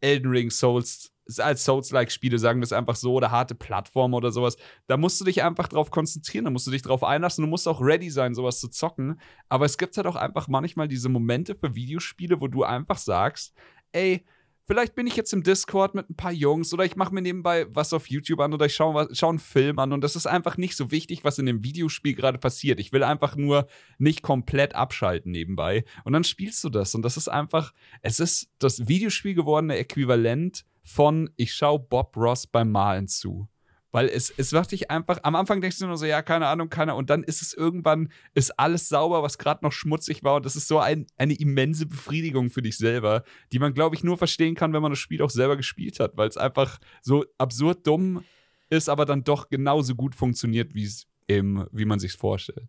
Elden 0.00 0.30
Ring, 0.30 0.50
Souls, 0.50 1.12
als 1.38 1.64
Souls-like-Spiele 1.64 2.38
sagen 2.38 2.60
wir 2.60 2.64
es 2.64 2.72
einfach 2.72 2.96
so, 2.96 3.14
oder 3.14 3.30
harte 3.30 3.54
Plattform 3.54 4.14
oder 4.14 4.30
sowas. 4.30 4.56
Da 4.86 4.96
musst 4.96 5.20
du 5.20 5.24
dich 5.24 5.42
einfach 5.42 5.68
drauf 5.68 5.90
konzentrieren, 5.90 6.44
da 6.44 6.50
musst 6.50 6.66
du 6.66 6.70
dich 6.70 6.82
drauf 6.82 7.02
einlassen, 7.02 7.42
du 7.42 7.48
musst 7.48 7.66
auch 7.66 7.80
ready 7.80 8.10
sein, 8.10 8.34
sowas 8.34 8.60
zu 8.60 8.68
zocken. 8.68 9.20
Aber 9.48 9.64
es 9.64 9.78
gibt 9.78 9.96
halt 9.96 10.06
auch 10.06 10.16
einfach 10.16 10.48
manchmal 10.48 10.88
diese 10.88 11.08
Momente 11.08 11.54
für 11.54 11.74
Videospiele, 11.74 12.40
wo 12.40 12.46
du 12.46 12.62
einfach 12.62 12.98
sagst, 12.98 13.54
ey, 13.92 14.24
vielleicht 14.66 14.94
bin 14.94 15.06
ich 15.06 15.16
jetzt 15.16 15.32
im 15.32 15.42
Discord 15.42 15.94
mit 15.94 16.10
ein 16.10 16.16
paar 16.16 16.32
Jungs 16.32 16.72
oder 16.72 16.84
ich 16.84 16.96
mache 16.96 17.14
mir 17.14 17.22
nebenbei 17.22 17.66
was 17.70 17.92
auf 17.92 18.08
YouTube 18.08 18.40
an 18.40 18.52
oder 18.52 18.66
ich 18.66 18.74
schaue 18.74 19.08
schau 19.12 19.28
einen 19.28 19.38
Film 19.38 19.78
an 19.78 19.92
und 19.92 20.02
das 20.02 20.16
ist 20.16 20.26
einfach 20.26 20.56
nicht 20.56 20.76
so 20.76 20.90
wichtig, 20.90 21.24
was 21.24 21.38
in 21.38 21.46
dem 21.46 21.64
Videospiel 21.64 22.14
gerade 22.14 22.38
passiert. 22.38 22.80
Ich 22.80 22.92
will 22.92 23.02
einfach 23.02 23.36
nur 23.36 23.66
nicht 23.98 24.22
komplett 24.22 24.74
abschalten 24.74 25.32
nebenbei 25.32 25.84
und 26.04 26.12
dann 26.12 26.24
spielst 26.24 26.62
du 26.64 26.68
das 26.68 26.94
und 26.94 27.02
das 27.02 27.16
ist 27.16 27.28
einfach, 27.28 27.72
es 28.02 28.20
ist 28.20 28.50
das 28.58 28.88
Videospiel 28.88 29.34
gewordene 29.34 29.76
Äquivalent 29.76 30.64
von 30.82 31.30
ich 31.36 31.54
schaue 31.54 31.80
Bob 31.80 32.16
Ross 32.16 32.46
beim 32.46 32.70
Malen 32.70 33.08
zu. 33.08 33.48
Weil 33.96 34.10
es, 34.10 34.28
es 34.36 34.52
wird 34.52 34.72
dich 34.72 34.90
einfach, 34.90 35.20
am 35.22 35.36
Anfang 35.36 35.62
denkst 35.62 35.78
du 35.78 35.86
nur 35.86 35.96
so, 35.96 36.04
ja, 36.04 36.20
keine 36.20 36.48
Ahnung, 36.48 36.68
keiner. 36.68 36.96
Und 36.96 37.08
dann 37.08 37.22
ist 37.22 37.40
es 37.40 37.54
irgendwann, 37.54 38.10
ist 38.34 38.50
alles 38.58 38.90
sauber, 38.90 39.22
was 39.22 39.38
gerade 39.38 39.64
noch 39.64 39.72
schmutzig 39.72 40.22
war. 40.22 40.34
Und 40.34 40.44
das 40.44 40.54
ist 40.54 40.68
so 40.68 40.80
ein, 40.80 41.06
eine 41.16 41.32
immense 41.32 41.86
Befriedigung 41.86 42.50
für 42.50 42.60
dich 42.60 42.76
selber, 42.76 43.24
die 43.52 43.58
man, 43.58 43.72
glaube 43.72 43.96
ich, 43.96 44.04
nur 44.04 44.18
verstehen 44.18 44.54
kann, 44.54 44.74
wenn 44.74 44.82
man 44.82 44.92
das 44.92 44.98
Spiel 44.98 45.22
auch 45.22 45.30
selber 45.30 45.56
gespielt 45.56 45.98
hat. 45.98 46.14
Weil 46.14 46.28
es 46.28 46.36
einfach 46.36 46.78
so 47.00 47.24
absurd 47.38 47.86
dumm 47.86 48.22
ist, 48.68 48.90
aber 48.90 49.06
dann 49.06 49.24
doch 49.24 49.48
genauso 49.48 49.94
gut 49.94 50.14
funktioniert, 50.14 50.74
wie 50.74 50.84
es 50.84 51.06
eben, 51.26 51.66
wie 51.72 51.86
man 51.86 51.98
sich 51.98 52.12
vorstellt. 52.12 52.68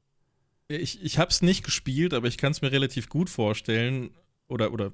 Ich, 0.69 1.03
ich 1.03 1.19
habe 1.19 1.29
es 1.29 1.41
nicht 1.41 1.65
gespielt, 1.65 2.13
aber 2.13 2.29
ich 2.29 2.37
kann 2.37 2.53
es 2.53 2.61
mir 2.61 2.71
relativ 2.71 3.09
gut 3.09 3.29
vorstellen 3.29 4.11
oder, 4.47 4.71
oder 4.71 4.93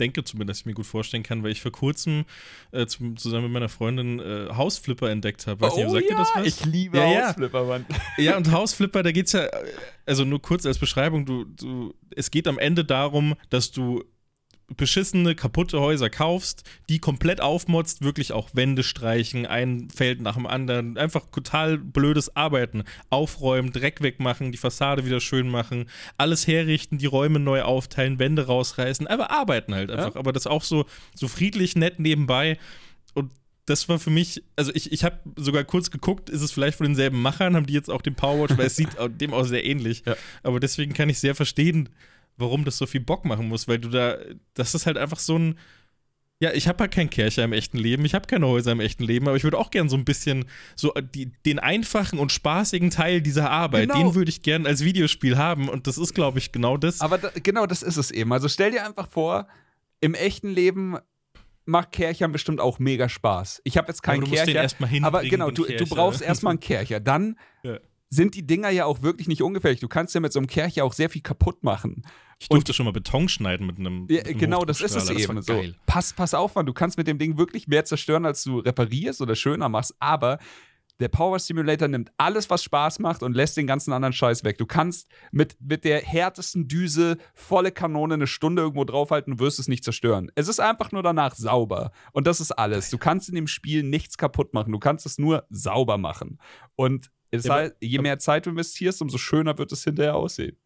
denke 0.00 0.24
zumindest, 0.24 0.50
dass 0.50 0.60
ich 0.60 0.66
mir 0.66 0.74
gut 0.74 0.86
vorstellen 0.86 1.22
kann, 1.22 1.42
weil 1.42 1.52
ich 1.52 1.60
vor 1.60 1.72
kurzem 1.72 2.24
äh, 2.72 2.86
zum, 2.86 3.16
zusammen 3.16 3.44
mit 3.44 3.52
meiner 3.52 3.68
Freundin 3.68 4.18
äh, 4.18 4.48
Hausflipper 4.52 5.10
entdeckt 5.10 5.46
habe. 5.46 5.60
Weiß 5.60 5.76
nicht, 5.76 5.90
sagt 5.90 6.10
ihr 6.10 6.16
das 6.16 6.30
was? 6.34 6.42
Oh 6.42 6.46
ich 6.46 6.64
liebe 6.64 6.98
Ja, 6.98 7.12
ja. 7.12 7.28
Hausflipper, 7.28 7.64
Mann. 7.64 7.86
Ja, 8.18 8.36
und 8.36 8.50
Hausflipper, 8.50 9.02
da 9.02 9.12
geht's 9.12 9.32
ja, 9.32 9.44
äh, 9.44 9.50
also 10.06 10.24
nur 10.24 10.42
kurz 10.42 10.66
als 10.66 10.78
Beschreibung, 10.78 11.26
du, 11.26 11.44
du, 11.44 11.94
es 12.16 12.30
geht 12.30 12.48
am 12.48 12.58
Ende 12.58 12.84
darum, 12.84 13.34
dass 13.50 13.70
du 13.70 14.04
beschissene, 14.76 15.34
kaputte 15.34 15.80
Häuser 15.80 16.10
kaufst, 16.10 16.62
die 16.88 16.98
komplett 16.98 17.40
aufmotzt, 17.40 18.02
wirklich 18.02 18.32
auch 18.32 18.50
Wände 18.52 18.82
streichen, 18.82 19.46
ein 19.46 19.88
Feld 19.90 20.20
nach 20.20 20.34
dem 20.34 20.46
anderen, 20.46 20.96
einfach 20.96 21.26
total 21.30 21.78
blödes 21.78 22.36
Arbeiten, 22.36 22.84
aufräumen, 23.10 23.72
Dreck 23.72 24.00
wegmachen, 24.00 24.52
die 24.52 24.58
Fassade 24.58 25.04
wieder 25.04 25.20
schön 25.20 25.48
machen, 25.48 25.86
alles 26.18 26.46
herrichten, 26.46 26.98
die 26.98 27.06
Räume 27.06 27.40
neu 27.40 27.62
aufteilen, 27.62 28.18
Wände 28.18 28.46
rausreißen, 28.46 29.06
einfach 29.06 29.30
arbeiten 29.30 29.74
halt 29.74 29.90
einfach, 29.90 30.14
ja. 30.14 30.20
aber 30.20 30.32
das 30.32 30.46
auch 30.46 30.62
so, 30.62 30.86
so 31.14 31.28
friedlich, 31.28 31.76
nett 31.76 31.98
nebenbei 31.98 32.58
und 33.14 33.30
das 33.66 33.88
war 33.88 33.98
für 33.98 34.10
mich, 34.10 34.42
also 34.56 34.72
ich, 34.74 34.92
ich 34.92 35.04
habe 35.04 35.20
sogar 35.36 35.64
kurz 35.64 35.90
geguckt, 35.90 36.28
ist 36.28 36.42
es 36.42 36.50
vielleicht 36.50 36.78
von 36.78 36.86
denselben 36.86 37.22
Machern, 37.22 37.54
haben 37.54 37.66
die 37.66 37.72
jetzt 37.72 37.90
auch 37.90 38.02
den 38.02 38.14
Powerwatch, 38.14 38.58
weil 38.58 38.66
es 38.66 38.76
sieht 38.76 38.90
dem 39.20 39.32
auch 39.32 39.44
sehr 39.44 39.64
ähnlich. 39.64 40.02
Ja. 40.06 40.16
Aber 40.42 40.58
deswegen 40.58 40.92
kann 40.92 41.08
ich 41.08 41.20
sehr 41.20 41.36
verstehen, 41.36 41.88
warum 42.40 42.64
das 42.64 42.78
so 42.78 42.86
viel 42.86 43.00
Bock 43.00 43.24
machen 43.24 43.48
muss, 43.48 43.68
weil 43.68 43.78
du 43.78 43.88
da, 43.88 44.16
das 44.54 44.74
ist 44.74 44.86
halt 44.86 44.98
einfach 44.98 45.18
so 45.18 45.38
ein, 45.38 45.58
ja, 46.42 46.52
ich 46.52 46.66
habe 46.68 46.78
halt 46.78 46.92
keinen 46.92 47.10
Kercher 47.10 47.44
im 47.44 47.52
echten 47.52 47.76
Leben, 47.76 48.04
ich 48.04 48.14
habe 48.14 48.26
keine 48.26 48.46
Häuser 48.46 48.72
im 48.72 48.80
echten 48.80 49.04
Leben, 49.04 49.28
aber 49.28 49.36
ich 49.36 49.44
würde 49.44 49.58
auch 49.58 49.70
gern 49.70 49.90
so 49.90 49.96
ein 49.96 50.06
bisschen 50.06 50.46
so 50.74 50.92
die, 51.14 51.32
den 51.44 51.58
einfachen 51.58 52.18
und 52.18 52.32
spaßigen 52.32 52.90
Teil 52.90 53.20
dieser 53.20 53.50
Arbeit, 53.50 53.90
genau. 53.90 54.02
den 54.02 54.14
würde 54.14 54.30
ich 54.30 54.42
gern 54.42 54.66
als 54.66 54.82
Videospiel 54.82 55.36
haben 55.36 55.68
und 55.68 55.86
das 55.86 55.98
ist, 55.98 56.14
glaube 56.14 56.38
ich, 56.38 56.50
genau 56.50 56.78
das. 56.78 57.02
Aber 57.02 57.18
da, 57.18 57.30
genau 57.34 57.66
das 57.66 57.82
ist 57.82 57.98
es 57.98 58.10
eben. 58.10 58.32
Also 58.32 58.48
stell 58.48 58.70
dir 58.70 58.86
einfach 58.86 59.08
vor, 59.08 59.48
im 60.00 60.14
echten 60.14 60.48
Leben 60.48 60.96
macht 61.66 61.92
Kerchern 61.92 62.32
bestimmt 62.32 62.58
auch 62.58 62.78
mega 62.78 63.10
Spaß. 63.10 63.60
Ich 63.64 63.76
habe 63.76 63.88
jetzt 63.88 64.02
keinen 64.02 64.22
aber 64.22 64.30
du 64.30 64.32
Kercher, 64.32 64.62
musst 64.62 64.80
den 64.80 65.04
aber 65.04 65.22
genau, 65.22 65.50
du, 65.50 65.64
du 65.64 65.86
brauchst 65.86 66.22
erstmal 66.22 66.52
einen 66.52 66.60
Kercher. 66.60 67.00
Dann 67.00 67.38
ja 67.62 67.78
sind 68.10 68.34
die 68.34 68.46
Dinger 68.46 68.70
ja 68.70 68.84
auch 68.84 69.02
wirklich 69.02 69.28
nicht 69.28 69.40
ungefährlich. 69.40 69.80
Du 69.80 69.88
kannst 69.88 70.14
ja 70.14 70.20
mit 70.20 70.32
so 70.32 70.40
einem 70.40 70.48
Kercher 70.48 70.84
auch 70.84 70.92
sehr 70.92 71.08
viel 71.08 71.22
kaputt 71.22 71.62
machen. 71.62 72.02
Ich 72.40 72.48
durfte 72.48 72.72
und, 72.72 72.74
schon 72.74 72.86
mal 72.86 72.92
Beton 72.92 73.28
schneiden 73.28 73.66
mit 73.66 73.78
einem. 73.78 74.06
Ja, 74.08 74.16
mit 74.16 74.28
einem 74.28 74.38
genau, 74.38 74.64
das 74.64 74.80
ist 74.80 74.96
es 74.96 75.06
das 75.06 75.16
eben. 75.16 75.42
So, 75.42 75.62
pass, 75.86 76.14
pass 76.14 76.32
auf, 76.32 76.54
Mann, 76.54 76.66
du 76.66 76.72
kannst 76.72 76.96
mit 76.96 77.06
dem 77.06 77.18
Ding 77.18 77.36
wirklich 77.36 77.68
mehr 77.68 77.84
zerstören, 77.84 78.24
als 78.24 78.42
du 78.42 78.58
reparierst 78.58 79.20
oder 79.20 79.36
schöner 79.36 79.68
machst, 79.68 79.94
aber 79.98 80.38
der 81.00 81.08
Power 81.08 81.38
Simulator 81.38 81.88
nimmt 81.88 82.12
alles, 82.18 82.50
was 82.50 82.62
Spaß 82.62 82.98
macht 82.98 83.22
und 83.22 83.34
lässt 83.34 83.56
den 83.56 83.66
ganzen 83.66 83.92
anderen 83.92 84.12
Scheiß 84.12 84.44
weg. 84.44 84.58
Du 84.58 84.66
kannst 84.66 85.08
mit, 85.32 85.56
mit 85.60 85.84
der 85.84 86.02
härtesten 86.02 86.68
Düse 86.68 87.16
volle 87.34 87.72
Kanone 87.72 88.14
eine 88.14 88.26
Stunde 88.26 88.62
irgendwo 88.62 88.84
draufhalten 88.84 89.32
und 89.32 89.38
wirst 89.38 89.58
es 89.58 89.66
nicht 89.66 89.82
zerstören. 89.82 90.30
Es 90.34 90.46
ist 90.46 90.60
einfach 90.60 90.92
nur 90.92 91.02
danach 91.02 91.34
sauber. 91.34 91.90
Und 92.12 92.26
das 92.26 92.40
ist 92.40 92.52
alles. 92.52 92.90
Du 92.90 92.98
kannst 92.98 93.30
in 93.30 93.34
dem 93.34 93.46
Spiel 93.46 93.82
nichts 93.82 94.18
kaputt 94.18 94.52
machen. 94.52 94.72
Du 94.72 94.78
kannst 94.78 95.06
es 95.06 95.18
nur 95.18 95.46
sauber 95.48 95.96
machen. 95.96 96.38
Und 96.76 97.10
ja, 97.32 97.54
heißt, 97.54 97.76
je 97.80 97.98
mehr 98.00 98.18
Zeit 98.18 98.44
du 98.44 98.50
investierst, 98.50 99.00
umso 99.00 99.16
schöner 99.16 99.56
wird 99.56 99.72
es 99.72 99.82
hinterher 99.84 100.16
aussehen. 100.16 100.58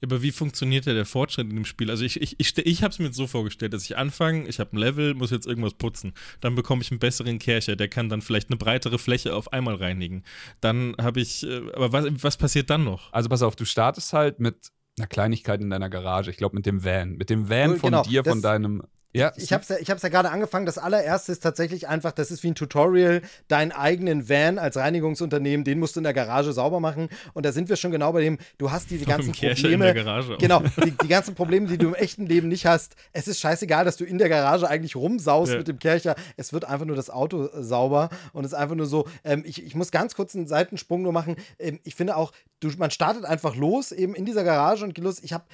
Ja, 0.00 0.08
aber 0.08 0.22
wie 0.22 0.32
funktioniert 0.32 0.86
der 0.86 1.04
Fortschritt 1.04 1.48
in 1.48 1.56
dem 1.56 1.64
Spiel? 1.64 1.90
Also 1.90 2.04
ich, 2.04 2.20
ich, 2.20 2.34
ich, 2.38 2.56
ich 2.58 2.82
habe 2.82 2.92
es 2.92 2.98
mir 2.98 3.12
so 3.12 3.26
vorgestellt, 3.26 3.72
dass 3.72 3.84
ich 3.84 3.96
anfange, 3.96 4.48
ich 4.48 4.58
habe 4.58 4.76
ein 4.76 4.78
Level, 4.78 5.14
muss 5.14 5.30
jetzt 5.30 5.46
irgendwas 5.46 5.74
putzen. 5.74 6.12
Dann 6.40 6.54
bekomme 6.54 6.82
ich 6.82 6.90
einen 6.90 7.00
besseren 7.00 7.38
Kercher, 7.38 7.76
der 7.76 7.88
kann 7.88 8.08
dann 8.08 8.22
vielleicht 8.22 8.50
eine 8.50 8.56
breitere 8.56 8.98
Fläche 8.98 9.34
auf 9.34 9.52
einmal 9.52 9.76
reinigen. 9.76 10.24
Dann 10.60 10.94
habe 11.00 11.20
ich, 11.20 11.44
äh, 11.44 11.62
aber 11.74 11.92
was, 11.92 12.06
was 12.22 12.36
passiert 12.36 12.70
dann 12.70 12.84
noch? 12.84 13.12
Also 13.12 13.28
pass 13.28 13.42
auf, 13.42 13.56
du 13.56 13.64
startest 13.64 14.12
halt 14.12 14.40
mit 14.40 14.72
einer 14.98 15.06
Kleinigkeit 15.06 15.60
in 15.60 15.70
deiner 15.70 15.88
Garage. 15.88 16.30
Ich 16.30 16.36
glaube 16.36 16.56
mit 16.56 16.66
dem 16.66 16.84
Van. 16.84 17.16
Mit 17.16 17.30
dem 17.30 17.48
Van 17.48 17.76
von 17.76 17.90
genau, 17.90 18.02
dir, 18.02 18.24
von 18.24 18.42
deinem 18.42 18.82
ja. 19.14 19.32
Ich 19.36 19.52
habe 19.52 19.62
es 19.62 19.68
ja, 19.68 19.76
ich 19.78 19.88
ja 19.88 19.94
gerade 20.08 20.30
angefangen. 20.30 20.64
Das 20.64 20.78
allererste 20.78 21.32
ist 21.32 21.42
tatsächlich 21.42 21.86
einfach, 21.86 22.12
das 22.12 22.30
ist 22.30 22.42
wie 22.42 22.48
ein 22.48 22.54
Tutorial, 22.54 23.20
deinen 23.48 23.70
eigenen 23.72 24.28
Van 24.28 24.58
als 24.58 24.76
Reinigungsunternehmen, 24.76 25.64
den 25.64 25.78
musst 25.78 25.96
du 25.96 26.00
in 26.00 26.04
der 26.04 26.14
Garage 26.14 26.52
sauber 26.52 26.80
machen. 26.80 27.08
Und 27.34 27.44
da 27.44 27.52
sind 27.52 27.68
wir 27.68 27.76
schon 27.76 27.90
genau 27.90 28.12
bei 28.12 28.22
dem, 28.22 28.38
du 28.56 28.70
hast 28.70 28.90
diese 28.90 29.04
ganzen 29.06 29.32
Probleme. 29.32 29.72
In 29.72 29.80
der 29.80 29.94
Garage 29.94 30.36
genau, 30.38 30.62
die, 30.82 30.92
die, 30.92 31.08
ganzen 31.08 31.34
Probleme, 31.34 31.66
die 31.66 31.76
du 31.76 31.88
im 31.88 31.94
echten 31.94 32.26
Leben 32.26 32.48
nicht 32.48 32.64
hast. 32.64 32.96
Es 33.12 33.28
ist 33.28 33.38
scheißegal, 33.40 33.84
dass 33.84 33.96
du 33.96 34.04
in 34.04 34.16
der 34.16 34.30
Garage 34.30 34.68
eigentlich 34.68 34.96
rumsaust 34.96 35.52
ja. 35.52 35.58
mit 35.58 35.68
dem 35.68 35.78
Kercher. 35.78 36.14
Es 36.36 36.52
wird 36.52 36.64
einfach 36.64 36.86
nur 36.86 36.96
das 36.96 37.10
Auto 37.10 37.46
äh, 37.46 37.62
sauber 37.62 38.08
und 38.32 38.44
es 38.44 38.52
ist 38.52 38.58
einfach 38.58 38.76
nur 38.76 38.86
so. 38.86 39.06
Ähm, 39.24 39.42
ich, 39.46 39.62
ich 39.64 39.74
muss 39.74 39.90
ganz 39.90 40.14
kurz 40.14 40.34
einen 40.34 40.46
Seitensprung 40.46 41.02
nur 41.02 41.12
machen. 41.12 41.36
Ähm, 41.58 41.80
ich 41.84 41.94
finde 41.94 42.16
auch, 42.16 42.32
du, 42.60 42.70
man 42.78 42.90
startet 42.90 43.26
einfach 43.26 43.56
los, 43.56 43.92
eben 43.92 44.14
in 44.14 44.24
dieser 44.24 44.44
Garage 44.44 44.84
und 44.84 44.94
geht 44.94 45.04
los. 45.04 45.20
Ich 45.22 45.34
habe 45.34 45.44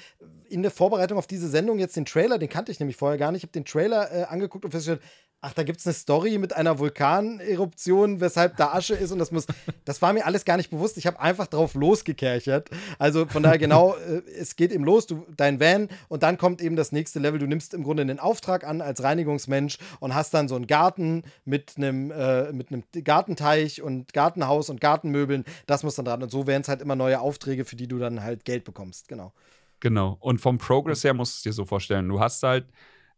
in 0.48 0.62
der 0.62 0.70
Vorbereitung 0.70 1.18
auf 1.18 1.26
diese 1.26 1.48
Sendung 1.48 1.78
jetzt 1.78 1.96
den 1.96 2.04
Trailer, 2.04 2.38
den 2.38 2.48
kannte 2.48 2.72
ich 2.72 2.80
nämlich 2.80 2.96
vorher 2.96 3.18
gar 3.18 3.32
nicht, 3.32 3.42
habe 3.42 3.52
den 3.52 3.64
Trailer 3.64 4.12
äh, 4.12 4.22
angeguckt 4.24 4.64
und 4.64 4.70
festgestellt, 4.70 5.02
ach, 5.40 5.52
da 5.54 5.62
gibt 5.62 5.78
es 5.78 5.86
eine 5.86 5.94
Story 5.94 6.38
mit 6.38 6.54
einer 6.54 6.78
Vulkaneruption, 6.78 8.20
weshalb 8.20 8.56
da 8.56 8.72
Asche 8.72 8.94
ist 8.94 9.12
und 9.12 9.18
das 9.18 9.30
muss, 9.30 9.46
das 9.84 10.02
war 10.02 10.12
mir 10.12 10.26
alles 10.26 10.44
gar 10.44 10.56
nicht 10.56 10.70
bewusst. 10.70 10.98
Ich 10.98 11.06
habe 11.06 11.20
einfach 11.20 11.46
drauf 11.46 11.74
losgekerchert. 11.74 12.70
Also 12.98 13.26
von 13.26 13.42
daher 13.42 13.58
genau, 13.58 13.94
äh, 13.94 14.22
es 14.36 14.56
geht 14.56 14.72
eben 14.72 14.84
los, 14.84 15.06
du, 15.06 15.26
dein 15.36 15.60
Van 15.60 15.88
und 16.08 16.22
dann 16.22 16.38
kommt 16.38 16.60
eben 16.60 16.76
das 16.76 16.92
nächste 16.92 17.20
Level. 17.20 17.38
Du 17.38 17.46
nimmst 17.46 17.72
im 17.74 17.84
Grunde 17.84 18.00
einen 18.02 18.18
Auftrag 18.18 18.64
an 18.64 18.80
als 18.80 19.02
Reinigungsmensch 19.02 19.78
und 20.00 20.14
hast 20.14 20.34
dann 20.34 20.48
so 20.48 20.56
einen 20.56 20.66
Garten 20.66 21.22
mit 21.44 21.74
einem, 21.76 22.10
äh, 22.10 22.52
mit 22.52 22.72
einem 22.72 22.82
Gartenteich 23.04 23.80
und 23.82 24.12
Gartenhaus 24.12 24.70
und 24.70 24.80
Gartenmöbeln. 24.80 25.44
Das 25.66 25.84
muss 25.84 25.94
dann 25.94 26.04
dran. 26.04 26.22
Und 26.22 26.30
so 26.30 26.46
werden 26.46 26.62
es 26.62 26.68
halt 26.68 26.82
immer 26.82 26.96
neue 26.96 27.20
Aufträge, 27.20 27.64
für 27.64 27.76
die 27.76 27.86
du 27.86 27.98
dann 27.98 28.22
halt 28.22 28.44
Geld 28.44 28.64
bekommst. 28.64 29.08
Genau. 29.08 29.32
Genau. 29.80 30.16
Und 30.20 30.40
vom 30.40 30.58
Progress 30.58 31.04
her 31.04 31.14
musst 31.14 31.34
du 31.34 31.38
es 31.38 31.42
dir 31.42 31.52
so 31.52 31.64
vorstellen. 31.64 32.08
Du 32.08 32.20
hast 32.20 32.42
halt 32.42 32.66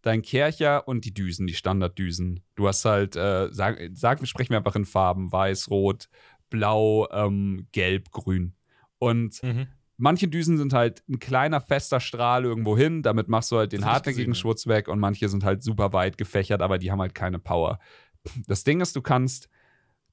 dein 0.03 0.23
Kercher 0.23 0.87
und 0.89 1.05
die 1.05 1.15
Düsen, 1.15 1.47
die 1.47 1.55
Standarddüsen. 1.55 2.41
Du 2.55 2.69
hast 2.69 2.85
halt, 2.85 3.17
äh, 3.17 3.49
sag, 3.51 3.79
sag, 3.93 4.27
sprechen 4.27 4.51
wir 4.51 4.59
einfach 4.59 4.77
in 4.77 4.85
Farben: 4.85 5.33
weiß, 5.33 5.71
rot, 5.71 6.09
blau, 6.49 7.09
ähm, 7.11 7.67
gelb, 7.73 8.11
grün. 8.11 8.55
Und 8.99 9.43
mhm. 9.43 9.69
manche 9.97 10.29
Düsen 10.29 10.59
sind 10.59 10.73
halt 10.73 11.03
ein 11.09 11.19
kleiner, 11.19 11.61
fester 11.61 12.01
Strahl 12.01 12.45
irgendwo 12.45 12.77
hin. 12.77 13.03
Damit 13.03 13.29
machst 13.29 13.51
du 13.53 13.57
halt 13.57 13.73
den 13.73 13.85
hartnäckigen 13.85 14.35
Schwutz 14.35 14.67
weg. 14.67 14.89
Und 14.89 14.99
manche 14.99 15.29
sind 15.29 15.45
halt 15.45 15.63
super 15.63 15.93
weit 15.93 16.19
gefächert, 16.19 16.61
aber 16.61 16.79
die 16.79 16.91
haben 16.91 17.01
halt 17.01 17.15
keine 17.15 17.39
Power. 17.39 17.79
Das 18.47 18.65
Ding 18.65 18.83
ist, 18.83 18.95
du 18.97 19.01
kannst 19.01 19.49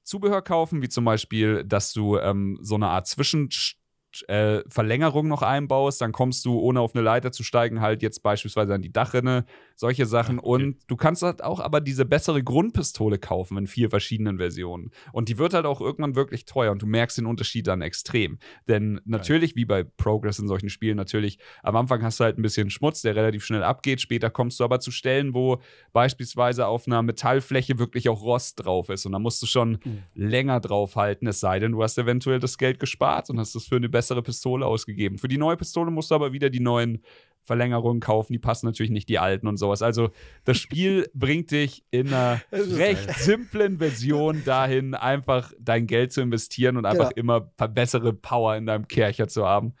Zubehör 0.02 0.40
kaufen, 0.40 0.80
wie 0.80 0.88
zum 0.88 1.04
Beispiel, 1.04 1.64
dass 1.64 1.92
du 1.92 2.16
ähm, 2.16 2.58
so 2.62 2.76
eine 2.76 2.88
Art 2.88 3.06
Zwischen 3.06 3.50
äh, 4.28 4.62
Verlängerung 4.68 5.28
noch 5.28 5.42
einbaust, 5.42 6.00
dann 6.00 6.12
kommst 6.12 6.44
du, 6.44 6.58
ohne 6.58 6.80
auf 6.80 6.94
eine 6.94 7.02
Leiter 7.02 7.32
zu 7.32 7.42
steigen, 7.42 7.80
halt 7.80 8.02
jetzt 8.02 8.22
beispielsweise 8.22 8.74
an 8.74 8.82
die 8.82 8.92
Dachrinne, 8.92 9.44
solche 9.76 10.06
Sachen. 10.06 10.38
Okay. 10.38 10.48
Und 10.48 10.76
du 10.88 10.96
kannst 10.96 11.22
halt 11.22 11.42
auch 11.42 11.60
aber 11.60 11.80
diese 11.80 12.04
bessere 12.04 12.42
Grundpistole 12.42 13.18
kaufen 13.18 13.56
in 13.58 13.66
vier 13.66 13.90
verschiedenen 13.90 14.38
Versionen. 14.38 14.90
Und 15.12 15.28
die 15.28 15.38
wird 15.38 15.54
halt 15.54 15.66
auch 15.66 15.80
irgendwann 15.80 16.16
wirklich 16.16 16.46
teuer 16.46 16.72
und 16.72 16.82
du 16.82 16.86
merkst 16.86 17.18
den 17.18 17.26
Unterschied 17.26 17.66
dann 17.66 17.82
extrem. 17.82 18.38
Denn 18.66 19.00
natürlich, 19.04 19.54
wie 19.56 19.64
bei 19.64 19.84
Progress 19.84 20.38
in 20.38 20.48
solchen 20.48 20.68
Spielen, 20.68 20.96
natürlich, 20.96 21.38
am 21.62 21.76
Anfang 21.76 22.02
hast 22.02 22.18
du 22.20 22.24
halt 22.24 22.38
ein 22.38 22.42
bisschen 22.42 22.70
Schmutz, 22.70 23.02
der 23.02 23.14
relativ 23.14 23.44
schnell 23.44 23.62
abgeht. 23.62 24.00
Später 24.00 24.30
kommst 24.30 24.58
du 24.58 24.64
aber 24.64 24.80
zu 24.80 24.90
Stellen, 24.90 25.34
wo 25.34 25.60
beispielsweise 25.92 26.66
auf 26.66 26.86
einer 26.86 27.02
Metallfläche 27.02 27.78
wirklich 27.78 28.08
auch 28.08 28.22
Rost 28.22 28.64
drauf 28.64 28.88
ist. 28.88 29.06
Und 29.06 29.12
da 29.12 29.18
musst 29.18 29.42
du 29.42 29.46
schon 29.46 29.78
mhm. 29.84 30.02
länger 30.14 30.60
drauf 30.60 30.96
halten, 30.96 31.26
es 31.26 31.40
sei 31.40 31.58
denn, 31.58 31.72
du 31.72 31.82
hast 31.82 31.98
eventuell 31.98 32.40
das 32.40 32.58
Geld 32.58 32.80
gespart 32.80 33.30
und 33.30 33.38
hast 33.38 33.54
es 33.54 33.66
für 33.66 33.76
eine 33.76 33.88
bessere 33.88 34.07
Pistole 34.22 34.66
ausgegeben. 34.66 35.18
Für 35.18 35.28
die 35.28 35.38
neue 35.38 35.56
Pistole 35.56 35.90
musst 35.90 36.10
du 36.10 36.14
aber 36.14 36.32
wieder 36.32 36.50
die 36.50 36.60
neuen 36.60 37.02
Verlängerungen 37.42 38.00
kaufen, 38.00 38.32
die 38.32 38.38
passen 38.38 38.66
natürlich 38.66 38.90
nicht 38.90 39.08
die 39.08 39.18
alten 39.18 39.46
und 39.46 39.56
sowas. 39.56 39.80
Also 39.82 40.10
das 40.44 40.58
Spiel 40.58 41.10
bringt 41.14 41.50
dich 41.50 41.82
in 41.90 42.08
einer 42.08 42.40
recht 42.52 43.10
simplen 43.18 43.78
Version 43.78 44.44
dahin, 44.44 44.94
einfach 44.94 45.52
dein 45.58 45.86
Geld 45.86 46.12
zu 46.12 46.20
investieren 46.20 46.76
und 46.76 46.84
einfach 46.84 47.10
ja. 47.10 47.16
immer 47.16 47.40
bessere 47.40 48.12
Power 48.12 48.56
in 48.56 48.66
deinem 48.66 48.86
Kercher 48.86 49.28
zu 49.28 49.46
haben. 49.46 49.74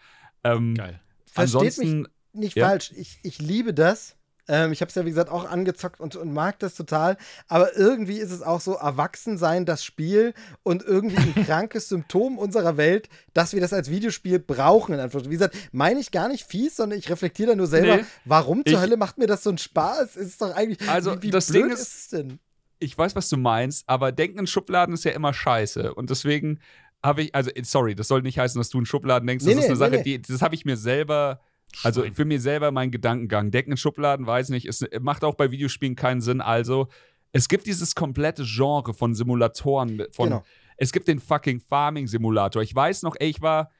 Ähm, 0.44 0.74
Geil. 0.74 1.00
Versteht 1.26 1.54
ansonsten, 1.56 2.00
mich 2.00 2.08
nicht 2.32 2.56
ja? 2.56 2.68
falsch. 2.68 2.92
Ich, 2.96 3.18
ich 3.22 3.38
liebe 3.38 3.74
das. 3.74 4.17
Ähm, 4.48 4.72
ich 4.72 4.80
habe 4.80 4.88
es 4.88 4.94
ja, 4.94 5.04
wie 5.04 5.10
gesagt, 5.10 5.30
auch 5.30 5.48
angezockt 5.48 6.00
und, 6.00 6.16
und, 6.16 6.32
mag 6.32 6.58
das 6.58 6.74
total. 6.74 7.18
Aber 7.46 7.76
irgendwie 7.76 8.18
ist 8.18 8.32
es 8.32 8.42
auch 8.42 8.60
so 8.60 8.74
Erwachsensein, 8.74 9.66
das 9.66 9.84
Spiel 9.84 10.34
und 10.62 10.82
irgendwie 10.82 11.16
ein 11.16 11.34
krankes 11.46 11.88
Symptom 11.88 12.38
unserer 12.38 12.76
Welt, 12.78 13.08
dass 13.34 13.52
wir 13.52 13.60
das 13.60 13.72
als 13.72 13.90
Videospiel 13.90 14.38
brauchen. 14.38 14.96
Wie 14.96 15.28
gesagt, 15.28 15.56
meine 15.72 16.00
ich 16.00 16.10
gar 16.10 16.28
nicht 16.28 16.46
fies, 16.46 16.76
sondern 16.76 16.98
ich 16.98 17.10
reflektiere 17.10 17.50
da 17.50 17.56
nur 17.56 17.66
selber, 17.66 17.98
nee, 17.98 18.04
warum 18.24 18.64
zur 18.64 18.80
Hölle 18.80 18.96
macht 18.96 19.18
mir 19.18 19.26
das 19.26 19.42
so 19.42 19.50
einen 19.50 19.58
Spaß? 19.58 20.16
Ist 20.16 20.28
es 20.28 20.38
doch 20.38 20.54
eigentlich, 20.54 20.88
also, 20.88 21.16
wie, 21.18 21.24
wie 21.24 21.30
das 21.30 21.48
Ding 21.48 21.70
ist, 21.70 21.80
ist 21.80 21.96
es 21.96 22.08
denn? 22.08 22.38
Ich 22.78 22.96
weiß, 22.96 23.16
was 23.16 23.28
du 23.28 23.36
meinst, 23.36 23.88
aber 23.88 24.12
Denken 24.12 24.38
in 24.38 24.46
Schubladen 24.46 24.94
ist 24.94 25.04
ja 25.04 25.10
immer 25.10 25.34
scheiße. 25.34 25.94
Und 25.94 26.10
deswegen 26.10 26.60
habe 27.02 27.22
ich, 27.22 27.34
also 27.34 27.50
sorry, 27.62 27.94
das 27.94 28.08
soll 28.08 28.22
nicht 28.22 28.38
heißen, 28.38 28.58
dass 28.58 28.70
du 28.70 28.78
in 28.78 28.86
Schubladen 28.86 29.26
denkst. 29.26 29.44
Nee, 29.44 29.54
das 29.54 29.66
nee, 29.66 29.72
ist 29.72 29.80
eine 29.82 29.90
nee, 29.90 29.96
Sache, 29.96 30.04
die, 30.04 30.22
das 30.22 30.42
habe 30.42 30.54
ich 30.54 30.64
mir 30.64 30.76
selber 30.76 31.40
also 31.82 32.04
für 32.12 32.24
mir 32.24 32.40
selber 32.40 32.70
mein 32.70 32.90
Gedankengang. 32.90 33.50
Decken 33.50 33.72
in 33.72 33.76
Schubladen, 33.76 34.26
weiß 34.26 34.48
nicht, 34.50 34.66
es 34.66 34.84
macht 35.00 35.24
auch 35.24 35.34
bei 35.34 35.50
Videospielen 35.50 35.96
keinen 35.96 36.20
Sinn. 36.20 36.40
Also, 36.40 36.88
es 37.32 37.48
gibt 37.48 37.66
dieses 37.66 37.94
komplette 37.94 38.44
Genre 38.44 38.94
von 38.94 39.14
Simulatoren. 39.14 40.02
Von, 40.12 40.30
genau. 40.30 40.42
Es 40.76 40.92
gibt 40.92 41.08
den 41.08 41.18
fucking 41.18 41.60
Farming-Simulator. 41.60 42.62
Ich 42.62 42.74
weiß 42.74 43.02
noch, 43.02 43.16
ey, 43.18 43.28
ich 43.28 43.42
war, 43.42 43.70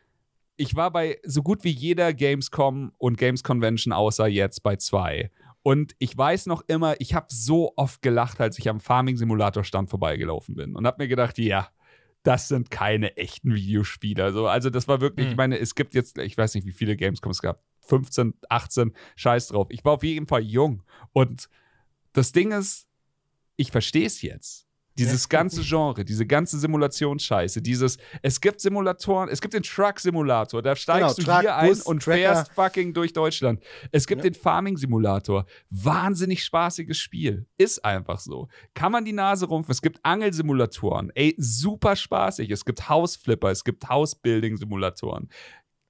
ich 0.56 0.74
war 0.74 0.90
bei 0.90 1.19
so 1.24 1.43
gut 1.43 1.65
wie 1.65 1.70
jeder 1.70 2.12
Gamescom 2.12 2.93
und 2.98 3.16
Games 3.16 3.43
Convention, 3.43 3.93
außer 3.93 4.27
jetzt 4.27 4.62
bei 4.62 4.77
zwei. 4.77 5.31
Und 5.62 5.94
ich 5.98 6.16
weiß 6.16 6.47
noch 6.47 6.62
immer, 6.66 7.01
ich 7.01 7.15
habe 7.15 7.27
so 7.31 7.73
oft 7.77 8.02
gelacht, 8.02 8.40
als 8.40 8.59
ich 8.59 8.69
am 8.69 8.81
Farming-Simulator-Stand 8.81 9.90
vorbeigelaufen 9.90 10.55
bin. 10.55 10.74
Und 10.74 10.86
habe 10.86 11.02
mir 11.02 11.09
gedacht, 11.09 11.39
ja, 11.39 11.69
das 12.23 12.48
sind 12.48 12.70
keine 12.70 13.16
echten 13.16 13.55
Videospiele. 13.55 14.23
Also, 14.23 14.47
also 14.48 14.70
das 14.70 14.89
war 14.89 15.01
wirklich, 15.01 15.27
mhm. 15.27 15.32
ich 15.32 15.36
meine, 15.36 15.59
es 15.59 15.74
gibt 15.74 15.94
jetzt, 15.94 16.19
ich 16.19 16.36
weiß 16.36 16.55
nicht, 16.55 16.66
wie 16.66 16.73
viele 16.73 16.97
Gamescom 16.97 17.31
es 17.31 17.43
gab, 17.43 17.62
15, 17.89 18.35
18, 18.48 18.93
scheiß 19.16 19.48
drauf. 19.48 19.66
Ich 19.70 19.85
war 19.85 19.93
auf 19.94 20.02
jeden 20.05 20.27
Fall 20.27 20.43
jung. 20.43 20.82
Und 21.12 21.48
das 22.12 22.32
Ding 22.32 22.52
ist, 22.52 22.86
ich 23.56 23.70
verstehe 23.73 24.06
es 24.06 24.23
jetzt. 24.23 24.66
Dieses 24.97 25.28
ganze 25.28 25.62
Genre, 25.62 26.05
diese 26.05 26.27
ganze 26.27 26.59
Simulationsscheiße, 26.59 27.62
dieses, 27.62 27.98
es 28.20 28.40
gibt 28.40 28.60
Simulatoren, 28.60 29.28
es 29.28 29.40
gibt 29.40 29.55
den 29.55 29.62
Truck-Simulator, 29.62 30.60
da 30.60 30.74
steigst 30.74 31.19
Genau, 31.19 31.27
du 31.27 31.40
hier 31.40 31.51
Truck, 31.51 31.56
ein 31.62 31.69
Bus, 31.69 31.82
und 31.82 32.02
Tracker. 32.02 32.16
fährst 32.19 32.51
fucking 32.51 32.94
durch 32.94 33.12
Deutschland. 33.12 33.62
Es 33.93 34.09
gibt 34.09 34.24
Ja. 34.24 34.31
den 34.31 34.35
Farming-Simulator, 34.35 35.47
wahnsinnig 35.70 36.43
spaßiges 36.43 36.98
Spiel, 36.98 37.47
ist 37.59 37.85
einfach 37.85 38.19
so. 38.19 38.48
Kann 38.74 38.90
man 38.90 39.05
die 39.05 39.12
Nase 39.12 39.47
rumpfen, 39.47 39.70
es 39.70 39.82
gibt 39.82 40.01
Angelsimulatoren, 40.05 41.12
ey, 41.15 41.32
super 41.39 41.94
spaßig, 41.94 42.51
es 42.51 42.65
gibt 42.65 42.89
Hausflipper, 42.89 43.51
es 43.52 43.62
gibt 43.62 43.89
House-Building-Simulatoren 43.89 45.28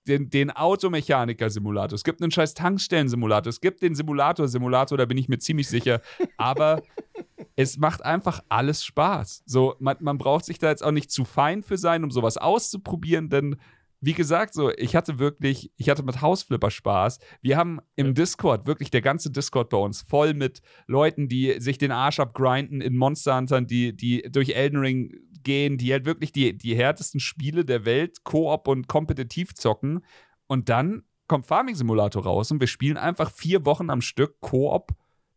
den, 0.08 0.30
den 0.30 0.50
Automechaniker-Simulator, 0.50 1.94
es 1.94 2.04
gibt 2.04 2.22
einen 2.22 2.30
scheiß 2.30 2.54
Tankstellen-Simulator, 2.54 3.50
es 3.50 3.60
gibt 3.60 3.82
den 3.82 3.94
Simulator-Simulator, 3.94 4.98
da 4.98 5.04
bin 5.04 5.18
ich 5.18 5.28
mir 5.28 5.38
ziemlich 5.38 5.68
sicher. 5.68 6.00
Aber 6.36 6.82
es 7.56 7.76
macht 7.78 8.04
einfach 8.04 8.40
alles 8.48 8.84
Spaß. 8.84 9.42
So, 9.46 9.74
man, 9.78 9.96
man 10.00 10.18
braucht 10.18 10.44
sich 10.44 10.58
da 10.58 10.70
jetzt 10.70 10.84
auch 10.84 10.92
nicht 10.92 11.10
zu 11.10 11.24
fein 11.24 11.62
für 11.62 11.76
sein, 11.76 12.04
um 12.04 12.10
sowas 12.10 12.36
auszuprobieren, 12.36 13.28
denn 13.28 13.56
wie 14.00 14.14
gesagt, 14.14 14.54
so, 14.54 14.70
ich 14.76 14.94
hatte 14.94 15.18
wirklich, 15.18 15.72
ich 15.76 15.88
hatte 15.88 16.04
mit 16.04 16.22
Hausflipper 16.22 16.70
Spaß. 16.70 17.18
Wir 17.42 17.56
haben 17.56 17.80
im 17.96 18.14
Discord, 18.14 18.66
wirklich 18.66 18.90
der 18.90 19.02
ganze 19.02 19.30
Discord 19.30 19.70
bei 19.70 19.76
uns, 19.76 20.02
voll 20.02 20.34
mit 20.34 20.62
Leuten, 20.86 21.28
die 21.28 21.56
sich 21.58 21.78
den 21.78 21.90
Arsch 21.90 22.20
abgrinden 22.20 22.80
in 22.80 22.96
Monster 22.96 23.36
Huntern, 23.36 23.66
die, 23.66 23.96
die 23.96 24.22
durch 24.30 24.50
Elden 24.50 24.78
Ring 24.78 25.16
gehen, 25.42 25.78
die 25.78 25.92
halt 25.92 26.04
wirklich 26.04 26.32
die, 26.32 26.56
die 26.56 26.76
härtesten 26.76 27.20
Spiele 27.20 27.64
der 27.64 27.84
Welt 27.84 28.24
Koop 28.24 28.68
und 28.68 28.88
kompetitiv 28.88 29.54
zocken. 29.54 30.04
Und 30.46 30.68
dann 30.68 31.02
kommt 31.26 31.46
Farming 31.46 31.74
Simulator 31.74 32.24
raus 32.24 32.50
und 32.50 32.60
wir 32.60 32.66
spielen 32.66 32.96
einfach 32.96 33.30
vier 33.30 33.64
Wochen 33.64 33.90
am 33.90 34.00
Stück 34.00 34.40
Koop 34.40 34.92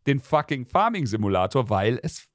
den 0.06 0.20
fucking 0.20 0.66
Farming 0.66 1.06
Simulator, 1.06 1.70
weil 1.70 2.00
es 2.02 2.28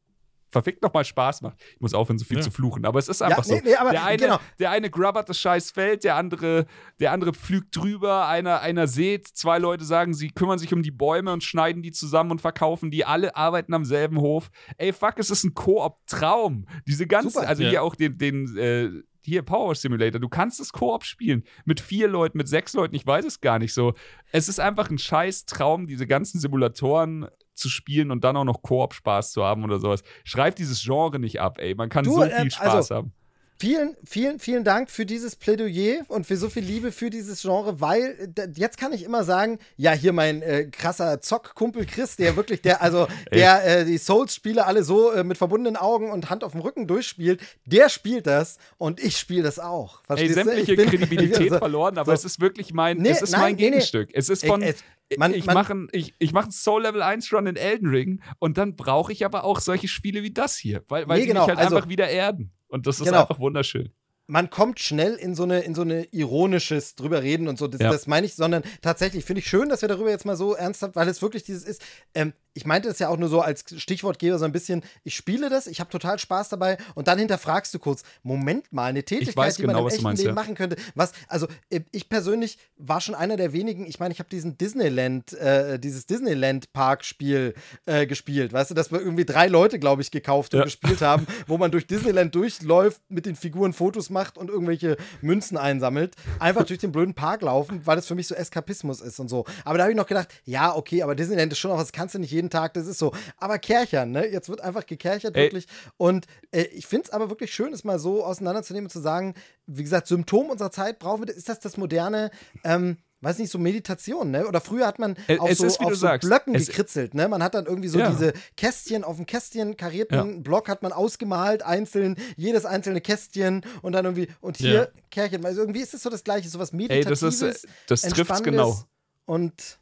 verfickt 0.50 0.82
nochmal 0.82 1.06
Spaß 1.06 1.42
macht. 1.42 1.58
Ich 1.74 1.82
muss 1.82 1.94
aufhören, 1.94 2.18
so 2.18 2.26
viel 2.26 2.38
Ja. 2.38 2.44
zu 2.44 2.52
fluchen, 2.52 2.86
aber 2.86 3.00
es 3.00 3.08
ist 3.08 3.22
einfach 3.22 3.46
nee, 3.46 3.58
so. 3.58 3.64
nee, 3.64 3.76
aber 3.76 3.92
der, 3.92 4.06
eine, 4.06 4.18
genau. 4.18 4.40
der 4.60 4.72
eine 4.72 4.90
grabbert 4.90 5.28
das 5.30 5.40
scheiß 5.40 5.72
Feld, 5.72 6.04
der 6.04 6.16
andere, 6.16 6.66
der 7.00 7.12
andere 7.12 7.34
pflügt 7.34 7.76
drüber, 7.76 8.28
einer, 8.28 8.62
einer 8.62 8.88
sät, 8.88 9.28
zwei 9.28 9.60
Leute 9.60 9.84
sagen, 9.86 10.14
sie 10.14 10.30
kümmern 10.30 10.60
sich 10.60 10.74
um 10.74 10.84
die 10.84 10.92
Bäume 10.92 11.34
und 11.34 11.44
schneiden 11.44 11.82
die 11.82 11.92
zusammen 11.92 12.32
und 12.32 12.42
verkaufen 12.42 12.92
die. 12.92 13.06
Alle 13.06 13.36
arbeiten 13.36 13.74
am 13.74 13.86
selben 13.86 14.20
Hof. 14.20 14.50
Ey, 14.78 14.94
fuck, 14.94 15.16
es 15.18 15.30
ist 15.30 15.44
ein 15.44 15.54
Koop-Traum. 15.54 16.68
Diese 16.88 17.08
ganzen, 17.08 17.32
Super. 17.32 17.48
also 17.48 17.64
Ja. 17.64 17.70
hier 17.70 17.84
auch 17.84 17.96
den, 17.96 18.18
den 18.18 18.58
äh, 18.58 18.90
hier 19.24 19.42
Power 19.42 19.76
Simulator, 19.76 20.22
du 20.22 20.30
kannst 20.30 20.62
es 20.62 20.72
Koop 20.72 21.04
spielen. 21.04 21.44
Mit 21.66 21.82
vier 21.82 22.08
Leuten, 22.08 22.38
mit 22.38 22.48
sechs 22.48 22.74
Leuten, 22.74 22.96
ich 22.96 23.06
weiß 23.06 23.26
es 23.26 23.42
gar 23.42 23.60
nicht 23.60 23.74
so. 23.74 23.94
Es 24.32 24.48
ist 24.48 24.60
einfach 24.62 24.90
ein 24.90 24.98
scheiß 24.98 25.46
Traum, 25.46 25.86
diese 25.86 26.08
ganzen 26.08 26.40
Simulatoren 26.40 27.28
zu 27.58 27.70
spielen 27.70 28.12
und 28.12 28.24
dann 28.24 28.38
auch 28.38 28.44
noch 28.44 28.62
Koop-Spaß 28.62 29.32
zu 29.32 29.44
haben 29.44 29.64
oder 29.64 29.80
sowas. 29.80 30.04
Schreibt 30.24 30.60
dieses 30.60 30.84
Genre 30.84 31.20
nicht 31.20 31.42
ab, 31.42 31.60
ey. 31.60 31.76
Man 31.76 31.90
kann 31.90 32.06
Du, 32.06 32.14
so 32.14 32.24
äh, 32.24 32.42
viel 32.42 32.52
Spaß 32.52 32.76
also, 32.76 32.96
haben. 32.96 33.14
Vielen, 33.60 33.96
vielen, 34.06 34.38
vielen 34.40 34.64
Dank 34.64 34.92
für 34.92 35.06
dieses 35.06 35.36
Plädoyer 35.36 36.02
und 36.10 36.28
für 36.28 36.38
so 36.38 36.48
viel 36.48 36.64
Liebe 36.64 36.92
für 36.92 37.10
dieses 37.10 37.42
Genre, 37.42 37.82
weil 37.82 38.32
äh, 38.38 38.48
jetzt 38.56 38.78
kann 38.78 38.94
ich 38.94 39.04
immer 39.04 39.24
sagen, 39.24 39.58
ja, 39.78 39.94
hier 39.94 40.14
mein 40.14 40.44
äh, 40.44 40.66
krasser 40.72 41.22
Zockkumpel 41.22 41.88
Chris, 41.88 42.18
der 42.18 42.36
wirklich, 42.36 42.62
der, 42.62 42.84
also 42.84 43.08
der 43.34 43.66
äh, 43.80 43.86
die 43.86 43.98
Souls-Spiele 43.98 44.64
alle 44.66 44.84
so 44.84 45.12
äh, 45.12 45.24
mit 45.24 45.40
verbundenen 45.40 45.76
Augen 45.76 46.12
und 46.12 46.30
Hand 46.30 46.44
auf 46.44 46.52
dem 46.52 46.62
Rücken 46.62 46.86
durchspielt, 46.86 47.42
der 47.66 47.90
spielt 47.90 48.28
das 48.28 48.60
und 48.78 49.00
ich 49.04 49.18
spiele 49.18 49.42
das 49.42 49.58
auch. 49.58 50.02
Ey, 50.02 50.06
Verstehst 50.06 50.38
du? 50.38 50.44
sämtliche 50.44 50.72
Ich 50.74 50.78
bin- 50.78 50.90
Kredibilität 50.90 51.50
so- 51.54 51.58
verloren, 51.58 51.98
aber 51.98 52.12
so. 52.12 52.14
es 52.14 52.26
ist 52.26 52.40
wirklich 52.40 52.74
mein, 52.74 52.98
Nee, 52.98 53.10
es 53.10 53.24
ist 53.24 53.32
nein, 53.32 53.42
mein 53.42 53.56
nee, 53.56 53.64
nee. 53.64 53.70
Gegenstück. 53.72 54.10
Es 54.14 54.30
ist 54.30 54.46
von, 54.46 54.62
Ey, 54.62 54.76
ey, 55.10 55.18
man- 55.18 55.34
ich 55.34 55.46
mache 55.48 55.74
ein, 55.74 55.88
ich, 55.94 56.14
ich 56.20 56.32
mach 56.32 56.52
Soul 56.52 56.84
Level 56.84 57.02
1 57.02 57.34
Run 57.34 57.48
in 57.48 57.56
Elden 57.56 57.90
Ring 57.90 58.22
und 58.38 58.60
dann 58.60 58.76
brauche 58.76 59.12
ich 59.12 59.26
aber 59.26 59.44
auch 59.46 59.60
solche 59.62 59.88
Spiele 59.88 60.22
wie 60.22 60.32
das 60.32 60.58
hier, 60.58 60.84
weil, 60.90 61.08
weil 61.08 61.16
Nee, 61.18 61.24
sie 61.24 61.28
genau, 61.30 61.42
mich 61.48 61.50
halt 61.50 61.60
also- 61.60 61.76
einfach 61.78 61.90
wieder 61.90 62.08
erden. 62.08 62.52
Und 62.68 62.88
das 62.88 63.00
ist 63.00 63.06
Genau. 63.08 63.22
einfach 63.22 63.40
wunderschön. 63.40 63.92
Man 64.28 64.50
kommt 64.50 64.80
schnell 64.80 65.14
in 65.16 65.36
so 65.36 65.44
eine 65.44 65.62
in 65.62 65.74
so 65.74 65.82
eine 65.84 66.04
ironisches 66.12 66.96
drüber 66.96 67.24
reden 67.24 67.48
und 67.48 67.58
so. 67.58 67.68
Das, 67.68 67.80
Ja. 67.82 67.92
das 67.92 68.08
meine 68.08 68.26
ich, 68.26 68.36
sondern 68.36 68.64
tatsächlich 68.82 69.24
finde 69.26 69.40
ich 69.40 69.48
schön, 69.48 69.70
dass 69.70 69.82
wir 69.82 69.90
darüber 69.90 70.10
jetzt 70.10 70.26
mal 70.26 70.36
so 70.36 70.54
ernsthaft, 70.54 70.96
weil 70.96 71.08
es 71.08 71.22
wirklich 71.22 71.44
dieses 71.44 71.64
ist. 71.64 71.82
Ähm, 72.14 72.34
ich 72.54 72.66
meinte 72.66 72.90
es 72.90 72.98
ja 72.98 73.10
auch 73.10 73.18
nur 73.18 73.30
so 73.30 73.42
als 73.42 73.64
Stichwortgeber 73.80 74.40
so 74.40 74.46
ein 74.46 74.52
bisschen. 74.52 74.82
Ich 75.04 75.16
spiele 75.16 75.48
das, 75.48 75.68
ich 75.68 75.80
habe 75.80 75.92
total 75.92 76.18
Spaß 76.18 76.50
dabei 76.50 76.78
und 76.96 77.08
dann 77.08 77.20
hinterfragst 77.20 77.72
du 77.74 77.78
kurz. 77.78 78.02
Moment 78.24 78.74
mal, 78.74 78.86
eine 78.86 79.04
Tätigkeit, 79.04 79.56
die 79.60 79.62
man 79.62 79.76
genau, 79.76 79.80
im 79.82 79.86
was 79.86 79.92
du 79.94 79.96
echten 79.98 80.04
meinst, 80.04 80.24
Leben 80.24 80.36
ja. 80.36 80.42
machen 80.42 80.56
könnte. 80.56 80.76
Was? 80.96 81.12
Also 81.28 81.48
äh, 81.70 81.82
ich 81.92 82.10
persönlich 82.10 82.58
war 82.76 83.00
schon 83.00 83.14
einer 83.16 83.38
der 83.38 83.54
wenigen. 83.54 83.86
Ich 83.86 84.00
meine, 84.00 84.12
ich 84.12 84.20
habe 84.20 84.30
diesen 84.30 84.58
Disneyland, 84.58 85.34
äh, 85.34 85.78
dieses 85.80 86.08
Disneyland 86.08 86.74
Park 86.74 87.06
Spiel 87.06 87.54
äh, 87.86 88.08
gespielt. 88.08 88.54
Weißt 88.54 88.72
du, 88.72 88.74
dass 88.76 88.92
wir 88.92 89.00
irgendwie 89.00 89.26
drei 89.26 89.48
Leute, 89.48 89.78
glaube 89.78 90.02
ich, 90.02 90.10
gekauft 90.10 90.54
und 90.56 90.60
Ja. 90.62 90.64
gespielt 90.66 91.02
haben, 91.02 91.28
wo 91.46 91.58
man 91.60 91.70
durch 91.72 91.86
Disneyland 91.86 92.34
durchläuft, 92.34 93.02
mit 93.08 93.26
den 93.28 93.36
Figuren 93.36 93.72
Fotos 93.72 94.10
macht 94.10 94.17
und 94.38 94.50
irgendwelche 94.50 94.98
Münzen 95.22 95.58
einsammelt. 95.58 96.16
Einfach 96.40 96.66
durch 96.66 96.80
den 96.80 96.92
blöden 96.92 97.14
Park 97.14 97.42
laufen, 97.42 97.82
weil 97.86 97.96
das 97.96 98.08
für 98.08 98.16
mich 98.16 98.28
so 98.28 98.36
Eskapismus 98.36 99.02
ist 99.02 99.20
und 99.20 99.30
so. 99.30 99.46
Aber 99.64 99.78
da 99.78 99.84
habe 99.84 99.92
ich 99.92 99.98
noch 99.98 100.08
gedacht, 100.08 100.30
ja, 100.44 100.76
okay, 100.76 101.04
aber 101.04 101.16
Disneyland 101.16 101.52
ist 101.52 101.60
schon 101.60 101.72
auch, 101.72 101.80
das 101.80 101.92
kannst 101.92 102.16
du 102.16 102.20
nicht 102.20 102.32
jeden 102.32 102.50
Tag, 102.50 102.74
das 102.74 102.88
ist 102.88 103.00
so. 103.00 103.14
Aber 103.38 103.60
Kerchern, 103.60 104.12
ne? 104.12 104.26
Jetzt 104.28 104.50
wird 104.50 104.62
einfach 104.62 104.86
gekerchert, 104.86 105.36
Ey. 105.36 105.44
wirklich. 105.44 105.68
Und 105.98 106.26
äh, 106.52 106.64
ich 106.64 106.88
finde 106.88 107.06
es 107.06 107.10
aber 107.12 107.30
wirklich 107.30 107.54
schön, 107.54 107.74
es 107.74 107.84
mal 107.84 108.00
so 108.00 108.24
auseinanderzunehmen 108.24 108.88
und 108.88 108.92
zu 108.92 109.00
sagen, 109.00 109.34
wie 109.68 109.84
gesagt, 109.84 110.08
Symptom 110.08 110.50
unserer 110.50 110.72
Zeit 110.72 111.00
brauchen 111.00 111.28
wir, 111.28 111.36
ist 111.36 111.50
das 111.50 111.60
das 111.60 111.78
moderne, 111.78 112.32
ähm, 112.64 112.98
weiß 113.22 113.40
nicht, 113.40 113.52
so 113.52 113.58
Meditation, 113.58 114.30
ne? 114.32 114.48
Oder 114.48 114.62
früher 114.62 114.86
hat 114.86 115.00
man 115.00 115.16
Es- 115.28 115.40
auf 115.40 115.52
so, 115.56 115.66
ist, 115.66 115.80
auf 115.80 115.96
so. 115.96 116.08
Blöcken 116.20 116.54
Es- 116.56 116.68
gekritzelt, 116.68 117.14
ne? 117.14 117.28
Man 117.28 117.42
hat 117.42 117.56
dann 117.56 117.66
irgendwie 117.66 117.88
so 117.88 117.98
Ja. 118.00 118.10
diese 118.12 118.34
Kästchen 118.56 119.04
auf 119.04 119.16
dem 119.16 119.26
Kästchen 119.26 119.76
karierten 119.76 120.44
Block 120.44 120.70
hat 120.70 120.84
man 120.84 120.92
ausgemalt, 120.92 121.64
einzeln, 121.64 122.16
jedes 122.36 122.66
einzelne 122.66 123.02
Kästchen 123.02 123.64
und 123.82 123.94
dann 123.94 124.06
irgendwie, 124.06 124.28
und 124.42 124.58
hier 124.58 124.74
Ja. 124.74 124.88
Kärchen. 125.10 125.46
Also 125.46 125.62
irgendwie 125.62 125.82
ist 125.82 125.94
es 125.94 126.04
so 126.04 126.10
das 126.10 126.24
Gleiche, 126.24 126.48
so 126.50 126.60
was 126.60 126.72
Ey, 126.72 126.78
Meditatives. 126.78 127.20
das 127.22 127.42
ist, 127.42 127.64
äh, 127.66 127.68
das 127.88 128.02
trifft's 128.02 128.18
Entspannendes 128.20 128.52
genau. 128.52 128.80
Und 129.26 129.80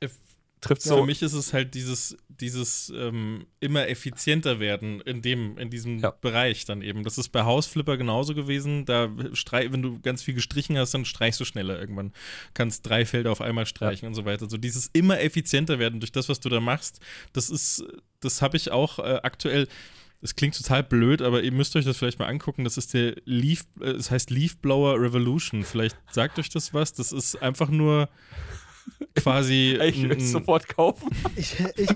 Trifft's 0.66 0.86
Für 0.88 0.96
so. 0.96 1.06
mich 1.06 1.22
ist 1.22 1.34
es 1.34 1.54
halt 1.54 1.76
dieses, 1.76 2.18
dieses 2.28 2.92
ähm, 2.96 3.46
immer 3.60 3.88
effizienter 3.88 4.60
werden 4.60 5.00
in 5.02 5.22
dem, 5.22 5.60
in 5.60 5.70
diesem 5.70 6.00
Ja. 6.00 6.10
Bereich 6.10 6.66
dann 6.66 6.82
eben. 6.82 7.04
Das 7.04 7.20
ist 7.20 7.30
bei 7.30 7.44
Hausflipper 7.44 7.98
genauso 7.98 8.34
gewesen. 8.34 8.84
Da 8.86 9.12
strei 9.34 9.72
wenn 9.72 9.84
du 9.84 10.00
ganz 10.00 10.24
viel 10.24 10.34
gestrichen 10.34 10.76
hast, 10.76 10.96
dann 10.96 11.06
streichst 11.06 11.40
du 11.40 11.46
schneller 11.46 11.80
irgendwann. 11.80 12.14
Kannst 12.56 12.90
drei 12.90 13.06
Felder 13.06 13.32
auf 13.32 13.42
einmal 13.42 13.68
streichen 13.68 14.08
und 14.08 14.16
so 14.16 14.26
weiter. 14.26 14.50
So 14.50 14.58
dieses 14.58 14.90
immer 14.92 15.20
effizienter 15.22 15.78
werden 15.78 16.00
durch 16.00 16.12
das, 16.12 16.30
was 16.30 16.40
du 16.40 16.50
da 16.50 16.60
machst, 16.60 17.00
das 17.34 17.52
ist, 17.52 17.84
das 18.22 18.42
habe 18.42 18.58
ich 18.58 18.72
auch 18.72 18.98
äh, 18.98 19.20
aktuell. 19.22 19.68
Es 20.22 20.36
klingt 20.36 20.58
total 20.58 20.82
blöd, 20.82 21.22
aber 21.22 21.44
ihr 21.44 21.52
müsst 21.52 21.76
euch 21.76 21.86
das 21.86 21.98
vielleicht 21.98 22.18
mal 22.18 22.26
angucken. 22.26 22.64
Das 22.64 22.78
ist 22.78 22.96
der 22.96 23.18
Leaf, 23.26 23.66
äh, 23.82 23.92
es 23.92 24.10
heißt 24.10 24.32
Leaf 24.32 24.58
Blower 24.58 25.00
Revolution. 25.00 25.64
Vielleicht 25.64 25.96
sagt 26.12 26.40
euch 26.40 26.50
das 26.50 26.74
was. 26.74 26.94
Das 26.94 27.12
ist 27.12 27.40
einfach 27.44 27.70
nur 27.70 28.10
quasi. 29.16 29.78
Ich 29.86 30.02
will 30.04 30.12
ein- 30.12 30.18
es 30.20 30.32
sofort 30.32 30.68
kaufen. 30.68 31.10
ich, 31.36 31.56
ich, 31.78 31.90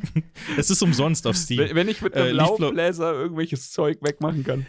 es 0.58 0.70
ist 0.70 0.82
umsonst 0.82 1.26
auf 1.28 1.36
Steam. 1.38 1.60
Wenn, 1.60 1.76
wenn 1.76 1.88
ich 1.90 2.02
mit 2.02 2.14
Äh, 2.16 2.22
einem 2.24 2.38
Blow- 2.38 2.58
Laubbläser 2.60 3.14
irgendwelches 3.14 3.72
Zeug 3.72 3.98
wegmachen 4.02 4.44
kann. 4.44 4.66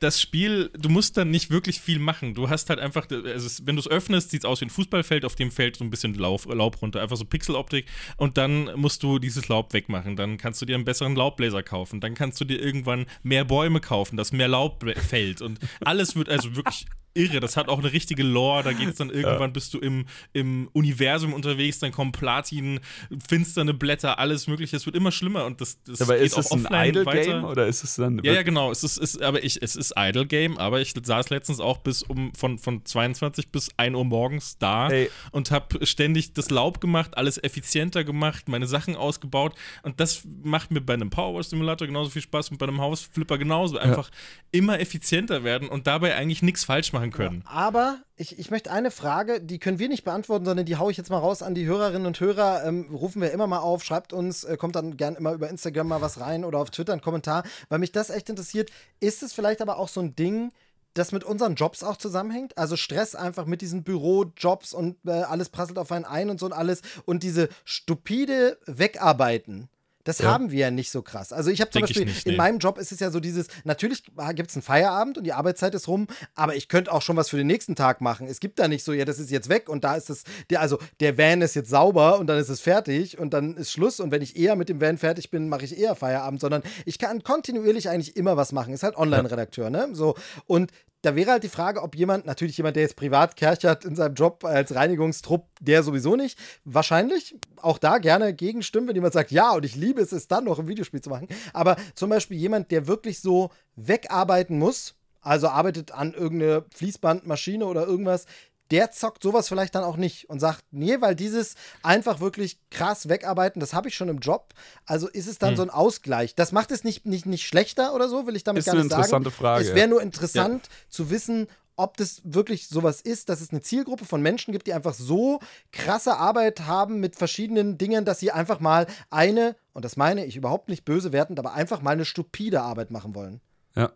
das 0.00 0.20
Spiel, 0.20 0.68
du 0.76 0.88
musst 0.88 1.16
dann 1.16 1.30
nicht 1.30 1.50
wirklich 1.50 1.80
viel 1.80 2.00
machen. 2.00 2.34
Du 2.34 2.50
hast 2.50 2.68
halt 2.70 2.80
einfach, 2.80 3.06
also 3.08 3.46
es, 3.46 3.64
wenn 3.66 3.76
du 3.76 3.80
es 3.80 3.86
öffnest, 3.88 4.30
sieht 4.30 4.40
es 4.42 4.44
aus 4.44 4.60
wie 4.60 4.64
ein 4.66 4.70
Fußballfeld, 4.70 5.24
auf 5.24 5.36
dem 5.36 5.52
fällt 5.52 5.76
so 5.76 5.84
ein 5.84 5.90
bisschen 5.90 6.14
Laub, 6.14 6.44
Laub 6.52 6.82
runter, 6.82 7.00
einfach 7.00 7.16
so 7.16 7.24
Pixeloptik. 7.24 7.86
Und 8.16 8.36
dann 8.36 8.68
musst 8.74 9.02
du 9.04 9.20
dieses 9.20 9.46
Laub 9.48 9.72
wegmachen. 9.72 10.16
Dann 10.16 10.38
kannst 10.38 10.60
du 10.60 10.66
dir 10.66 10.74
einen 10.74 10.84
besseren 10.84 11.14
Laubbläser 11.14 11.62
kaufen. 11.62 12.00
Dann 12.00 12.14
kannst 12.14 12.40
du 12.40 12.44
dir 12.44 12.60
irgendwann 12.60 13.06
mehr 13.22 13.44
Bäume 13.44 13.78
kaufen, 13.80 14.16
dass 14.16 14.32
mehr 14.32 14.48
Laub 14.48 14.84
fällt. 15.08 15.40
Und 15.40 15.60
alles 15.84 16.16
wird 16.16 16.28
also 16.28 16.56
wirklich 16.56 16.86
irre. 17.14 17.40
Das 17.40 17.56
hat 17.56 17.68
auch 17.68 17.78
eine 17.78 17.92
richtige 17.92 18.22
Lore. 18.22 18.62
Da 18.62 18.72
geht 18.72 18.88
es 18.88 18.96
dann 18.96 19.10
irgendwann, 19.10 19.52
bist 19.52 19.74
du 19.74 19.78
im, 19.78 20.06
im 20.32 20.68
Universum 20.72 21.32
unterwegs, 21.32 21.78
dann 21.78 21.92
kommen 21.92 22.12
Platin, 22.12 22.80
finsterne 23.26 23.74
Blätter, 23.74 24.18
alles 24.18 24.46
Mögliche. 24.46 24.76
Es 24.76 24.86
wird 24.86 24.96
immer 24.96 25.12
schlimmer 25.12 25.44
und 25.44 25.60
das, 25.60 25.82
das 25.84 26.00
Aber 26.02 26.16
ist 26.16 26.34
auch 26.34 26.38
es 26.38 26.52
ein 26.52 26.88
Idle-Game 26.88 27.04
weiter. 27.04 27.48
oder 27.48 27.66
ist 27.66 27.84
es 27.84 27.96
dann. 27.96 28.20
Ja, 28.22 28.32
ja, 28.32 28.42
genau. 28.42 28.70
Es 28.70 28.82
ist, 28.84 28.98
ist, 28.98 29.22
aber 29.22 29.42
ich, 29.44 29.62
es 29.62 29.76
ist 29.76 29.94
Idle 29.96 30.26
Game, 30.26 30.58
aber 30.58 30.80
ich 30.80 30.94
saß 31.00 31.30
letztens 31.30 31.60
auch 31.60 31.78
bis 31.78 32.02
um 32.02 32.32
von, 32.34 32.58
von 32.58 32.84
22 32.84 33.50
bis 33.50 33.70
1 33.76 33.96
Uhr 33.96 34.04
morgens 34.04 34.58
da 34.58 34.88
Ey. 34.88 35.10
und 35.30 35.50
habe 35.50 35.84
ständig 35.86 36.32
das 36.32 36.50
Laub 36.50 36.80
gemacht, 36.80 37.16
alles 37.16 37.42
effizienter 37.42 38.04
gemacht, 38.04 38.48
meine 38.48 38.66
Sachen 38.66 38.96
ausgebaut. 38.96 39.54
Und 39.82 40.00
das 40.00 40.22
macht 40.42 40.70
mir 40.70 40.80
bei 40.80 40.94
einem 40.94 41.10
Power 41.10 41.42
Simulator 41.42 41.86
genauso 41.86 42.10
viel 42.10 42.22
Spaß 42.22 42.50
und 42.50 42.58
bei 42.58 42.66
einem 42.66 42.80
Hausflipper 42.80 43.38
genauso. 43.38 43.78
Einfach 43.78 44.10
immer 44.50 44.80
effizienter 44.80 45.44
werden 45.44 45.68
und 45.68 45.86
dabei 45.86 46.14
eigentlich 46.14 46.42
nichts 46.42 46.64
falsch 46.64 46.92
machen 46.92 47.01
können. 47.10 47.42
aber 47.46 47.98
ich, 48.16 48.38
ich 48.38 48.50
möchte 48.50 48.70
eine 48.70 48.90
Frage, 48.90 49.40
die 49.40 49.58
können 49.58 49.78
wir 49.78 49.88
nicht 49.88 50.04
beantworten, 50.04 50.44
sondern 50.44 50.64
die 50.64 50.76
haue 50.76 50.90
ich 50.92 50.96
jetzt 50.96 51.10
mal 51.10 51.18
raus 51.18 51.42
an 51.42 51.54
die 51.54 51.66
Hörerinnen 51.66 52.06
und 52.06 52.20
Hörer. 52.20 52.64
Ähm, 52.64 52.88
rufen 52.92 53.20
wir 53.20 53.32
immer 53.32 53.46
mal 53.46 53.58
auf, 53.58 53.82
schreibt 53.82 54.12
uns, 54.12 54.44
äh, 54.44 54.56
kommt 54.56 54.76
dann 54.76 54.96
gern 54.96 55.16
immer 55.16 55.32
über 55.32 55.48
Instagram 55.48 55.88
mal 55.88 56.00
was 56.00 56.20
rein 56.20 56.44
oder 56.44 56.58
auf 56.58 56.70
Twitter 56.70 56.92
einen 56.92 57.02
Kommentar, 57.02 57.42
weil 57.68 57.80
mich 57.80 57.92
das 57.92 58.10
echt 58.10 58.30
interessiert. 58.30 58.70
Ist 59.00 59.22
es 59.22 59.32
vielleicht 59.32 59.60
aber 59.60 59.78
auch 59.78 59.88
so 59.88 60.00
ein 60.00 60.14
Ding, 60.14 60.52
das 60.94 61.10
mit 61.10 61.24
unseren 61.24 61.56
Jobs 61.56 61.82
auch 61.82 61.96
zusammenhängt? 61.96 62.56
Also 62.56 62.76
Stress 62.76 63.14
einfach 63.14 63.46
mit 63.46 63.60
diesen 63.60 63.82
Bürojobs 63.82 64.72
und 64.72 64.98
äh, 65.06 65.10
alles 65.10 65.48
prasselt 65.48 65.78
auf 65.78 65.90
einen 65.90 66.04
ein 66.04 66.30
und 66.30 66.38
so 66.38 66.46
und 66.46 66.52
alles. 66.52 66.82
Und 67.04 67.22
diese 67.22 67.48
stupide 67.64 68.58
Wegarbeiten. 68.66 69.68
Das 70.04 70.18
Ja. 70.18 70.32
haben 70.32 70.50
wir 70.50 70.58
ja 70.58 70.70
nicht 70.70 70.90
so 70.90 71.02
krass. 71.02 71.32
Also 71.32 71.50
ich 71.50 71.60
habe 71.60 71.70
zum 71.70 71.80
Denk 71.80 71.88
Beispiel, 71.90 72.06
nicht, 72.06 72.26
in 72.26 72.32
nee. 72.32 72.38
meinem 72.38 72.58
Job 72.58 72.78
ist 72.78 72.92
es 72.92 73.00
ja 73.00 73.10
so 73.10 73.20
dieses, 73.20 73.46
natürlich 73.64 74.04
gibt 74.34 74.50
es 74.50 74.56
einen 74.56 74.62
Feierabend 74.62 75.18
und 75.18 75.24
die 75.24 75.32
Arbeitszeit 75.32 75.74
ist 75.74 75.86
rum, 75.88 76.06
aber 76.34 76.56
ich 76.56 76.68
könnte 76.68 76.92
auch 76.92 77.02
schon 77.02 77.16
was 77.16 77.28
für 77.28 77.36
den 77.36 77.46
nächsten 77.46 77.76
Tag 77.76 78.00
machen. 78.00 78.26
Es 78.26 78.40
gibt 78.40 78.58
da 78.58 78.68
nicht 78.68 78.84
so, 78.84 78.92
ja, 78.92 79.04
das 79.04 79.18
ist 79.18 79.30
jetzt 79.30 79.48
weg 79.48 79.68
und 79.68 79.84
da 79.84 79.94
ist 79.94 80.10
es, 80.10 80.24
der, 80.50 80.60
also 80.60 80.78
der 81.00 81.18
Van 81.18 81.40
ist 81.42 81.54
jetzt 81.54 81.70
sauber 81.70 82.18
und 82.18 82.26
dann 82.26 82.38
ist 82.38 82.48
es 82.48 82.60
fertig 82.60 83.18
und 83.18 83.32
dann 83.32 83.56
ist 83.56 83.70
Schluss 83.70 84.00
und 84.00 84.10
wenn 84.10 84.22
ich 84.22 84.36
eher 84.36 84.56
mit 84.56 84.68
dem 84.68 84.80
Van 84.80 84.98
fertig 84.98 85.30
bin, 85.30 85.48
mache 85.48 85.64
ich 85.64 85.78
eher 85.78 85.94
Feierabend, 85.94 86.40
sondern 86.40 86.62
ich 86.84 86.98
kann 86.98 87.22
kontinuierlich 87.22 87.88
eigentlich 87.88 88.16
immer 88.16 88.36
was 88.36 88.52
machen. 88.52 88.74
Ist 88.74 88.82
halt 88.82 88.96
Online-Redakteur, 88.96 89.70
ne? 89.70 89.88
So 89.92 90.16
und 90.46 90.72
da 91.02 91.16
wäre 91.16 91.32
halt 91.32 91.42
die 91.42 91.48
Frage, 91.48 91.82
ob 91.82 91.96
jemand, 91.96 92.26
natürlich 92.26 92.56
jemand, 92.56 92.76
der 92.76 92.84
jetzt 92.84 92.96
privat 92.96 93.36
kerchert 93.36 93.84
in 93.84 93.96
seinem 93.96 94.14
Job 94.14 94.44
als 94.44 94.74
Reinigungstrupp, 94.74 95.48
der 95.60 95.82
sowieso 95.82 96.16
nicht. 96.16 96.38
Wahrscheinlich 96.64 97.36
auch 97.56 97.78
da 97.78 97.98
gerne 97.98 98.32
gegenstimmen, 98.32 98.88
wenn 98.88 98.94
jemand 98.94 99.12
sagt, 99.12 99.32
ja, 99.32 99.52
und 99.52 99.64
ich 99.64 99.74
liebe 99.74 100.00
es, 100.00 100.12
es 100.12 100.28
dann 100.28 100.44
noch 100.44 100.60
im 100.60 100.68
Videospiel 100.68 101.00
zu 101.00 101.10
machen. 101.10 101.28
Aber 101.52 101.76
zum 101.94 102.08
Beispiel 102.08 102.36
jemand, 102.36 102.70
der 102.70 102.86
wirklich 102.86 103.20
so 103.20 103.50
wegarbeiten 103.74 104.58
muss, 104.58 104.94
also 105.20 105.48
arbeitet 105.48 105.92
an 105.92 106.14
irgendeine 106.14 106.64
Fließbandmaschine 106.74 107.64
oder 107.66 107.86
irgendwas, 107.86 108.26
der 108.72 108.90
zockt 108.90 109.22
sowas 109.22 109.46
vielleicht 109.48 109.74
dann 109.76 109.84
auch 109.84 109.96
nicht 109.96 110.28
und 110.28 110.40
sagt, 110.40 110.64
nee, 110.72 110.96
weil 111.00 111.14
dieses 111.14 111.54
einfach 111.84 112.18
wirklich 112.20 112.58
krass 112.70 113.08
wegarbeiten, 113.08 113.60
das 113.60 113.72
habe 113.74 113.88
ich 113.88 113.94
schon 113.94 114.08
im 114.08 114.18
Job. 114.18 114.52
Also 114.86 115.06
ist 115.08 115.28
es 115.28 115.38
dann 115.38 115.50
Hm. 115.50 115.56
so 115.56 115.62
ein 115.62 115.70
Ausgleich. 115.70 116.34
Das 116.34 116.50
macht 116.50 116.72
es 116.72 116.82
nicht, 116.82 117.06
nicht, 117.06 117.26
nicht 117.26 117.46
schlechter 117.46 117.94
oder 117.94 118.08
so, 118.08 118.26
will 118.26 118.34
ich 118.34 118.42
damit 118.42 118.60
Ist 118.60 118.66
gar 118.66 118.72
eine 118.74 118.82
nicht 118.82 118.90
sagen. 118.90 119.02
interessante 119.02 119.30
Frage. 119.30 119.64
Es 119.68 119.74
wäre 119.74 119.86
nur 119.88 120.02
interessant 120.02 120.68
zu 120.88 121.10
wissen, 121.10 121.46
ob 121.76 121.96
das 121.96 122.20
wirklich 122.24 122.68
sowas 122.68 123.00
ist, 123.00 123.28
dass 123.30 123.40
es 123.40 123.50
eine 123.50 123.62
Zielgruppe 123.62 124.04
von 124.04 124.20
Menschen 124.20 124.52
gibt, 124.52 124.66
die 124.66 124.72
einfach 124.74 124.92
so 124.94 125.40
krasse 125.72 126.16
Arbeit 126.16 126.60
haben 126.66 127.00
mit 127.00 127.16
verschiedenen 127.16 127.78
Dingen, 127.78 128.04
dass 128.04 128.20
sie 128.20 128.30
einfach 128.30 128.60
mal 128.60 128.86
eine, 129.10 129.56
und 129.72 129.84
das 129.84 129.96
meine 129.96 130.24
ich 130.26 130.36
überhaupt 130.36 130.68
nicht 130.68 130.84
böse 130.84 131.12
wertend, 131.12 131.38
aber 131.38 131.54
einfach 131.54 131.80
mal 131.80 131.92
eine 131.92 132.04
stupide 132.04 132.60
Arbeit 132.62 132.90
machen 132.90 133.14
wollen. 133.14 133.40
ja. 133.74 133.90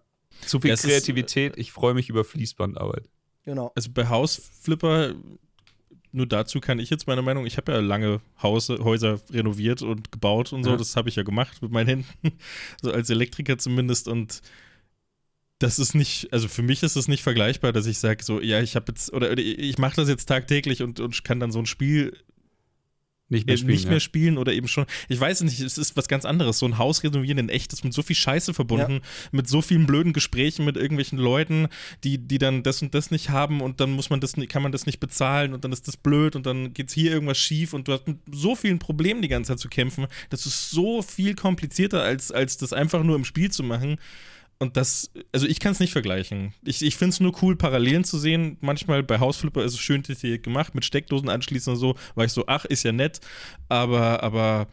Zu 0.47 0.61
viel 0.61 0.69
Ja, 0.69 0.75
es 0.75 0.81
ist- 0.85 0.91
Kreativität. 0.91 1.55
ich 1.57 1.73
freue 1.73 1.95
mich 1.95 2.11
über 2.11 2.23
Fließbandarbeit. 2.23 3.09
Genau. 3.47 3.73
Also 3.75 3.91
bei 3.95 4.09
Hausflipper, 4.09 5.15
nur 6.13 6.27
dazu 6.27 6.61
kann 6.61 6.79
ich 6.79 6.91
jetzt 6.91 7.07
meine 7.07 7.23
Meinung, 7.23 7.47
ich 7.47 7.57
habe 7.57 7.73
ja 7.73 7.79
lange 7.79 8.21
Hause, 8.43 8.79
Häuser 8.83 9.21
renoviert 9.31 9.83
und 9.83 10.13
gebaut 10.13 10.53
und 10.53 10.65
so, 10.65 10.71
Ja. 10.71 10.77
das 10.77 10.97
habe 10.97 11.09
ich 11.09 11.17
ja 11.17 11.23
gemacht 11.23 11.63
mit 11.63 11.71
meinen 11.71 11.87
Händen, 11.89 12.39
so 12.83 12.91
als 12.93 13.09
Elektriker 13.09 13.57
zumindest 13.57 14.09
und 14.09 14.43
das 15.59 15.79
ist 15.79 15.95
nicht, 15.95 16.33
also 16.33 16.49
für 16.49 16.63
mich 16.63 16.83
ist 16.83 16.97
es 16.97 17.09
nicht 17.09 17.23
vergleichbar, 17.23 17.73
dass 17.73 17.87
ich 17.87 17.99
sage 17.99 18.23
so, 18.23 18.43
ja, 18.43 18.61
ich 18.61 18.77
habe 18.77 18.87
jetzt, 18.89 19.13
oder, 19.13 19.31
oder 19.31 19.43
ich 19.43 19.79
mache 19.79 19.97
das 19.97 20.09
jetzt 20.09 20.27
tagtäglich 20.27 20.83
und, 20.83 21.01
und 21.01 21.25
kann 21.25 21.41
dann 21.41 21.51
so 21.53 21.59
ein 21.59 21.67
Spiel 21.67 22.15
Nicht 23.29 23.45
äh, 23.45 23.53
mehr 23.53 23.57
spielen. 23.57 23.73
nicht 23.73 23.85
ja. 23.85 23.91
mehr 23.91 24.01
spielen 24.01 24.39
oder 24.39 24.53
eben 24.53 24.69
schon. 24.69 24.87
Ich 25.09 25.19
weiß 25.19 25.41
es 25.41 25.45
nicht, 25.45 25.61
es 25.61 25.79
ist 25.79 25.97
was 25.97 26.07
ganz 26.07 26.25
anderes. 26.25 26.59
So 26.59 26.67
ein 26.67 26.79
Haus 26.79 27.03
renovieren 27.03 27.39
in 27.39 27.49
echt 27.49 27.73
ist 27.73 27.85
mit 27.85 27.93
so 27.93 28.03
viel 28.03 28.15
Scheiße 28.15 28.55
verbunden, 28.55 29.01
mit 29.33 29.49
so 29.49 29.63
vielen 29.63 29.87
blöden 29.87 30.13
Gesprächen 30.13 30.65
mit 30.65 30.77
irgendwelchen 30.77 31.19
Leuten, 31.19 31.69
die, 32.05 32.19
die 32.19 32.39
dann 32.39 32.63
das 32.63 32.83
und 32.83 32.95
das 32.95 33.11
nicht 33.11 33.31
haben 33.31 33.61
und 33.61 33.81
dann 33.81 33.91
muss 33.91 34.11
man 34.11 34.21
das, 34.21 34.35
kann 34.49 34.63
man 34.63 34.73
das 34.73 34.87
nicht 34.87 35.01
bezahlen 35.01 35.55
und 35.55 35.65
dann 35.65 35.73
ist 35.73 35.89
das 35.89 35.97
blöd 35.97 36.37
und 36.37 36.47
dann 36.47 36.73
geht 36.73 36.93
hier 36.93 37.11
irgendwas 37.11 37.39
schief 37.39 37.73
und 37.73 37.89
du 37.89 37.93
hast 37.93 38.07
mit 38.07 38.19
so 38.31 38.55
vielen 38.55 38.79
Problemen 38.79 39.23
die 39.23 39.29
ganze 39.29 39.53
Zeit 39.53 39.59
zu 39.59 39.69
kämpfen. 39.69 40.07
Das 40.31 40.47
ist 40.47 40.71
so 40.71 41.03
viel 41.03 41.35
komplizierter, 41.35 42.03
als, 42.03 42.31
als 42.31 42.59
das 42.59 42.73
einfach 42.73 43.03
nur 43.03 43.17
im 43.17 43.25
Spiel 43.25 43.51
zu 43.51 43.65
machen. 43.65 43.99
Und 44.59 44.77
das, 44.79 45.11
also 45.33 45.47
ich 45.47 45.61
kann 45.61 45.73
es 45.73 45.81
nicht 45.81 45.93
vergleichen. 45.93 46.55
Ich, 46.65 46.81
ich 46.83 46.97
finde 46.97 47.13
es 47.13 47.21
nur 47.21 47.33
cool, 47.43 47.57
Parallelen 47.57 48.05
zu 48.05 48.19
sehen. 48.19 48.57
Manchmal 48.63 49.03
bei 49.03 49.19
Hausflipper 49.19 49.63
ist 49.63 49.75
es 49.75 49.81
schön 49.81 50.03
detailliert 50.03 50.43
gemacht, 50.45 50.75
mit 50.75 50.85
Steckdosen 50.85 51.29
anschließen 51.29 51.75
und 51.75 51.79
so, 51.79 51.95
war 52.15 52.25
ich 52.25 52.33
so, 52.33 52.45
ach, 52.47 52.65
ist 52.65 52.83
ja 52.83 52.93
nett. 52.93 53.21
Aber, 53.69 54.23
aber 54.23 54.69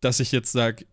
dass 0.00 0.18
ich 0.18 0.32
jetzt 0.32 0.50
sage, 0.50 0.84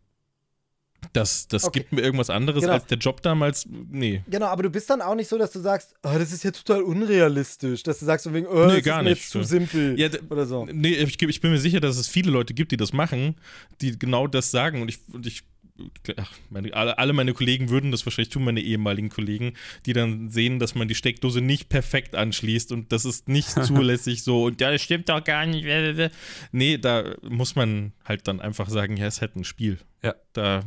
das, 1.13 1.47
das 1.47 1.63
Okay. 1.63 1.79
gibt 1.79 1.93
mir 1.93 2.01
irgendwas 2.01 2.29
anderes 2.29 2.61
Genau. 2.61 2.73
als 2.73 2.85
der 2.87 2.97
Job 2.97 3.21
damals, 3.21 3.65
nee. 3.69 4.23
Genau, 4.27 4.47
aber 4.47 4.63
du 4.63 4.69
bist 4.69 4.89
dann 4.89 5.01
auch 5.01 5.15
nicht 5.15 5.29
so, 5.29 5.37
dass 5.37 5.51
du 5.51 5.59
sagst, 5.59 5.95
oh, 6.03 6.09
das 6.17 6.31
ist 6.31 6.43
ja 6.43 6.51
total 6.51 6.81
unrealistisch, 6.81 7.83
dass 7.83 7.99
du 7.99 8.05
sagst, 8.05 8.25
von 8.25 8.33
wegen, 8.33 8.47
oh, 8.47 8.65
Nee, 8.67 8.75
das 8.77 8.83
gar 8.83 8.99
ist 9.01 9.05
nicht. 9.05 9.17
jetzt 9.21 9.29
zu 9.29 9.43
simpel 9.43 9.97
Ja, 9.99 10.09
oder 10.29 10.45
so. 10.45 10.65
Nee, 10.65 10.93
ich, 10.95 11.21
ich 11.21 11.41
bin 11.41 11.51
mir 11.51 11.59
sicher, 11.59 11.79
dass 11.79 11.97
es 11.97 12.07
viele 12.07 12.31
Leute 12.31 12.53
gibt, 12.53 12.71
die 12.71 12.77
das 12.77 12.93
machen, 12.93 13.35
die 13.81 13.97
genau 13.97 14.27
das 14.27 14.51
sagen. 14.51 14.81
Und 14.81 14.89
ich, 14.89 14.99
und 15.11 15.25
ich 15.25 15.43
ach, 16.17 16.31
meine, 16.49 16.73
alle, 16.73 17.13
meine 17.13 17.33
Kollegen 17.33 17.69
würden 17.69 17.91
das 17.91 18.05
wahrscheinlich 18.05 18.29
tun, 18.29 18.43
meine 18.43 18.61
ehemaligen 18.61 19.09
Kollegen, 19.09 19.53
die 19.85 19.93
dann 19.93 20.29
sehen, 20.29 20.59
dass 20.59 20.75
man 20.75 20.87
die 20.87 20.95
Steckdose 20.95 21.41
nicht 21.41 21.69
perfekt 21.69 22.15
anschließt 22.15 22.71
und 22.71 22.91
das 22.91 23.05
ist 23.05 23.27
nicht 23.27 23.49
zulässig 23.63 24.23
so 24.23 24.45
und 24.45 24.61
ja, 24.61 24.71
das 24.71 24.81
stimmt 24.81 25.09
doch 25.09 25.23
gar 25.23 25.45
nicht. 25.45 25.65
Nee, 26.51 26.77
da 26.77 27.15
muss 27.21 27.55
man 27.55 27.93
halt 28.05 28.27
dann 28.27 28.39
einfach 28.39 28.69
sagen, 28.69 28.97
ja, 28.97 29.07
es 29.07 29.15
ist 29.15 29.21
halt 29.21 29.35
ein 29.35 29.43
Spiel. 29.43 29.77
Ja. 30.03 30.15
Da, 30.33 30.63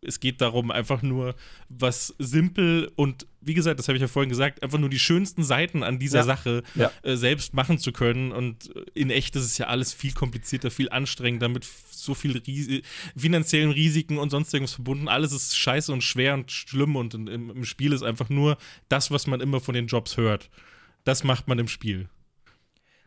es 0.00 0.20
geht 0.20 0.40
darum, 0.40 0.70
einfach 0.70 1.02
nur 1.02 1.34
was 1.68 2.14
simpel 2.18 2.90
und 2.94 3.26
wie 3.40 3.54
gesagt, 3.54 3.78
das 3.78 3.88
habe 3.88 3.96
ich 3.96 4.02
ja 4.02 4.08
vorhin 4.08 4.28
gesagt, 4.28 4.62
einfach 4.62 4.78
nur 4.78 4.88
die 4.90 4.98
schönsten 4.98 5.42
Seiten 5.42 5.82
an 5.82 5.98
dieser 5.98 6.18
Ja. 6.18 6.24
Sache 6.24 6.62
Ja. 6.74 6.90
äh, 7.02 7.16
selbst 7.16 7.54
machen 7.54 7.78
zu 7.78 7.92
können. 7.92 8.30
Und 8.32 8.70
in 8.94 9.10
echt 9.10 9.34
ist 9.36 9.44
es 9.44 9.58
ja 9.58 9.66
alles 9.68 9.92
viel 9.92 10.12
komplizierter, 10.12 10.70
viel 10.70 10.90
anstrengender, 10.90 11.48
mit 11.48 11.64
so 11.90 12.14
viel 12.14 12.36
Ris 12.38 12.82
finanziellen 13.16 13.70
Risiken 13.70 14.18
und 14.18 14.30
sonst 14.30 14.52
irgendwas 14.52 14.74
verbunden. 14.74 15.08
Alles 15.08 15.32
ist 15.32 15.56
scheiße 15.56 15.92
und 15.92 16.02
schwer 16.02 16.34
und 16.34 16.50
schlimm 16.52 16.94
und 16.96 17.14
in, 17.14 17.26
im, 17.26 17.50
im 17.50 17.64
Spiel 17.64 17.92
ist 17.92 18.02
einfach 18.02 18.28
nur 18.28 18.56
das, 18.88 19.10
was 19.10 19.26
man 19.26 19.40
immer 19.40 19.60
von 19.60 19.74
den 19.74 19.86
Jobs 19.86 20.16
hört. 20.16 20.50
Das 21.04 21.24
macht 21.24 21.48
man 21.48 21.58
im 21.58 21.68
Spiel. 21.68 22.08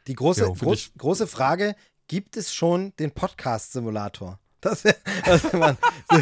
Die 0.08 0.16
große, 0.16 0.42
Ja, 0.42 0.50
groß, 0.50 0.92
große 0.98 1.28
Frage: 1.28 1.76
Gibt 2.08 2.36
es 2.36 2.54
schon 2.54 2.94
den 2.98 3.12
Podcast-Simulator? 3.12 4.40
Das, 4.62 4.84
das, 5.26 5.54
man, 5.54 5.78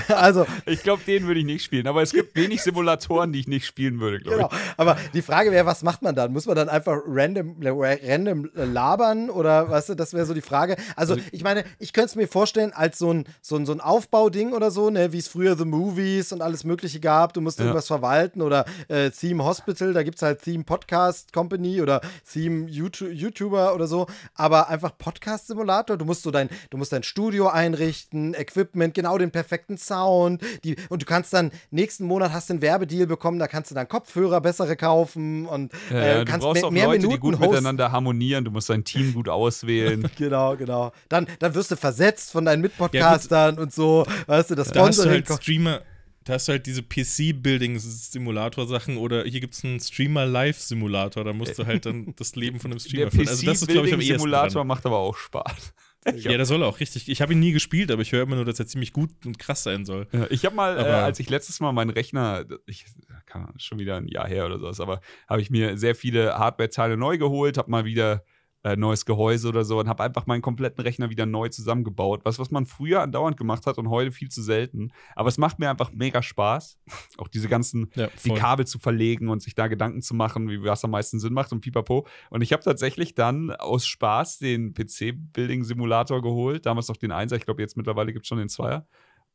also, 0.07 0.45
Ich 0.65 0.81
glaube, 0.83 1.03
den 1.05 1.27
würde 1.27 1.41
ich 1.41 1.45
nicht 1.45 1.63
spielen. 1.63 1.87
Aber 1.87 2.01
es 2.01 2.11
gibt 2.13 2.35
wenig 2.35 2.61
Simulatoren, 2.63 3.33
die 3.33 3.39
ich 3.41 3.47
nicht 3.47 3.65
spielen 3.65 3.99
würde, 3.99 4.19
glaube 4.19 4.37
genau. 4.37 4.49
Aber 4.77 4.97
die 5.13 5.21
Frage 5.21 5.51
wäre, 5.51 5.65
was 5.65 5.83
macht 5.83 6.01
man 6.01 6.15
dann? 6.15 6.31
Muss 6.31 6.45
man 6.45 6.55
dann 6.55 6.69
einfach 6.69 6.97
random, 7.05 7.57
random 7.61 8.49
labern 8.53 9.29
oder 9.29 9.69
weißt 9.69 9.89
du, 9.89 9.95
das 9.95 10.13
wäre 10.13 10.25
so 10.25 10.33
die 10.33 10.41
Frage. 10.41 10.77
Also, 10.95 11.17
ich 11.31 11.43
meine, 11.43 11.65
ich 11.79 11.91
könnte 11.93 12.07
es 12.11 12.15
mir 12.15 12.27
vorstellen, 12.27 12.71
als 12.73 12.97
so 12.97 13.11
ein, 13.13 13.25
so 13.41 13.55
ein, 13.57 13.65
so 13.65 13.73
ein 13.73 13.81
Aufbauding 13.81 14.53
oder 14.53 14.71
so, 14.71 14.89
ne, 14.89 15.11
wie 15.11 15.17
es 15.19 15.27
früher 15.27 15.57
The 15.57 15.65
Movies 15.65 16.31
und 16.31 16.41
alles 16.41 16.63
Mögliche 16.63 16.99
gab. 16.99 17.33
Du 17.33 17.41
musst 17.41 17.59
Ja. 17.59 17.65
irgendwas 17.65 17.87
verwalten 17.87 18.41
oder 18.41 18.65
äh, 18.87 19.09
Theme 19.11 19.43
Hospital, 19.43 19.93
da 19.93 20.03
gibt 20.03 20.15
es 20.17 20.21
halt 20.21 20.41
Theme 20.41 20.63
Podcast 20.63 21.33
Company 21.33 21.81
oder 21.81 22.01
Theme 22.31 22.67
YouTube, 22.69 23.11
YouTuber 23.11 23.75
oder 23.75 23.87
so. 23.87 24.07
Aber 24.35 24.69
einfach 24.69 24.97
Podcast-Simulator. 24.97 25.97
Du 25.97 26.05
musst 26.05 26.23
so 26.23 26.31
dein, 26.31 26.49
du 26.69 26.77
musst 26.77 26.93
dein 26.93 27.03
Studio 27.03 27.47
einrichten, 27.49 28.28
Equipment, 28.33 28.93
genau 28.93 29.17
den 29.17 29.31
perfekten 29.31 29.77
Sound. 29.77 30.41
Die, 30.63 30.75
und 30.89 31.01
du 31.01 31.05
kannst 31.05 31.33
dann, 31.33 31.51
nächsten 31.71 32.05
Monat 32.05 32.31
hast 32.33 32.49
du 32.49 32.53
einen 32.53 32.61
Werbedeal 32.61 33.07
bekommen, 33.07 33.39
da 33.39 33.47
kannst 33.47 33.71
du 33.71 33.75
dann 33.75 33.87
Kopfhörer 33.87 34.41
bessere 34.41 34.75
kaufen 34.75 35.45
und 35.45 35.71
Ja, 35.89 35.97
äh, 35.97 36.07
ja, 36.07 36.19
du 36.19 36.25
kannst 36.25 36.45
brauchst 36.45 36.61
mehr, 36.61 36.67
auch 36.67 36.71
mehr 36.71 36.85
Leute, 36.87 36.97
Minuten 36.99 37.13
die 37.15 37.19
gut 37.19 37.39
hosten. 37.39 37.51
miteinander 37.51 37.91
harmonieren. 37.91 38.45
Du 38.45 38.51
musst 38.51 38.69
dein 38.69 38.83
Team 38.83 39.13
gut 39.13 39.29
auswählen. 39.29 40.09
Genau, 40.17 40.55
genau. 40.57 40.91
Dann, 41.07 41.27
dann 41.39 41.55
wirst 41.55 41.71
du 41.71 41.77
versetzt 41.77 42.31
von 42.31 42.43
deinen 42.43 42.61
Mitpodcastern 42.61 43.57
und 43.57 43.73
so. 43.73 44.05
Weißt 44.27 44.51
du, 44.51 44.55
das 44.55 44.69
Da 44.69 44.85
hast 44.87 44.99
du 44.99 45.09
halt 45.09 45.27
Streamer, 45.29 45.81
da 46.25 46.33
hast 46.33 46.47
du 46.47 46.51
halt 46.53 46.65
diese 46.65 46.83
PC-Building-Simulator-Sachen 46.83 48.97
oder 48.97 49.23
hier 49.23 49.39
gibt 49.39 49.53
es 49.55 49.63
einen 49.63 49.79
Streamer-Live-Simulator, 49.79 51.23
da 51.23 51.33
musst 51.33 51.57
du 51.57 51.65
halt 51.65 51.85
dann 51.85 52.13
das 52.17 52.35
Leben 52.35 52.59
von 52.59 52.71
einem 52.71 52.79
Der 52.79 52.87
Streamer 52.87 53.11
führen. 53.11 53.27
Also 53.27 53.45
das 53.45 53.61
ist, 53.61 53.67
glaube 53.67 53.87
ich, 53.87 53.93
am 53.93 53.99
ehesten 53.99 54.15
PC-Building-Simulator 54.17 54.61
dran. 54.61 54.67
macht 54.67 54.85
aber 54.85 54.97
auch 54.97 55.17
Spaß. 55.17 55.73
Ja, 56.17 56.35
der 56.35 56.45
soll 56.45 56.63
auch 56.63 56.79
richtig. 56.79 57.09
Ich 57.09 57.21
habe 57.21 57.33
ihn 57.33 57.39
nie 57.39 57.51
gespielt, 57.51 57.91
aber 57.91 58.01
ich 58.01 58.11
höre 58.11 58.23
immer 58.23 58.35
nur, 58.35 58.45
dass 58.45 58.59
er 58.59 58.67
ziemlich 58.67 58.93
gut 58.93 59.09
und 59.25 59.39
krass 59.39 59.63
sein 59.63 59.85
soll. 59.85 60.07
Ja, 60.11 60.27
ich 60.29 60.45
habe 60.45 60.55
mal, 60.55 60.77
äh, 60.77 60.81
als 60.81 61.19
ich 61.19 61.29
letztes 61.29 61.59
Mal 61.59 61.71
meinen 61.71 61.89
Rechner, 61.89 62.45
ich 62.65 62.85
kann 63.25 63.53
schon 63.57 63.79
wieder 63.79 63.97
ein 63.97 64.07
Jahr 64.07 64.27
her 64.27 64.45
oder 64.45 64.59
sowas, 64.59 64.79
aber 64.79 65.01
habe 65.27 65.41
ich 65.41 65.49
mir 65.49 65.77
sehr 65.77 65.95
viele 65.95 66.37
Hardware-Teile 66.37 66.97
neu 66.97 67.17
geholt, 67.17 67.57
habe 67.57 67.69
mal 67.69 67.85
wieder 67.85 68.23
äh, 68.63 68.75
neues 68.75 69.05
Gehäuse 69.05 69.47
oder 69.47 69.63
so 69.63 69.79
und 69.79 69.87
habe 69.87 70.03
einfach 70.03 70.25
meinen 70.25 70.41
kompletten 70.41 70.81
Rechner 70.81 71.09
wieder 71.09 71.25
neu 71.25 71.49
zusammengebaut. 71.49 72.21
Was, 72.23 72.39
was 72.39 72.51
man 72.51 72.65
früher 72.65 73.01
andauernd 73.01 73.37
gemacht 73.37 73.65
hat 73.65 73.77
und 73.77 73.89
heute 73.89 74.11
viel 74.11 74.29
zu 74.29 74.41
selten. 74.41 74.91
Aber 75.15 75.29
es 75.29 75.37
macht 75.37 75.59
mir 75.59 75.69
einfach 75.69 75.91
mega 75.91 76.21
Spaß, 76.21 76.77
auch 77.17 77.27
diese 77.27 77.47
ganzen 77.47 77.89
Ja, 77.95 78.09
die. 78.25 78.33
Kabel 78.33 78.67
zu 78.67 78.79
verlegen 78.79 79.29
und 79.29 79.41
sich 79.41 79.55
da 79.55 79.67
Gedanken 79.67 80.01
zu 80.01 80.13
machen, 80.13 80.49
wie 80.49 80.61
was 80.63 80.83
am 80.83 80.91
meisten 80.91 81.19
Sinn 81.19 81.33
macht 81.33 81.51
und 81.51 81.61
pipapo. 81.61 82.05
Und 82.29 82.41
ich 82.41 82.51
habe 82.51 82.63
tatsächlich 82.63 83.15
dann 83.15 83.51
aus 83.51 83.85
Spaß 83.85 84.39
den 84.39 84.73
PC-Building-Simulator 84.73 86.21
geholt, 86.21 86.65
damals 86.65 86.87
noch 86.89 86.97
den 86.97 87.11
Einser, 87.11 87.37
ich 87.37 87.45
glaube 87.45 87.61
jetzt 87.61 87.77
mittlerweile 87.77 88.11
gibt 88.13 88.25
es 88.25 88.27
schon 88.27 88.39
den 88.39 88.49
Zweier. 88.49 88.85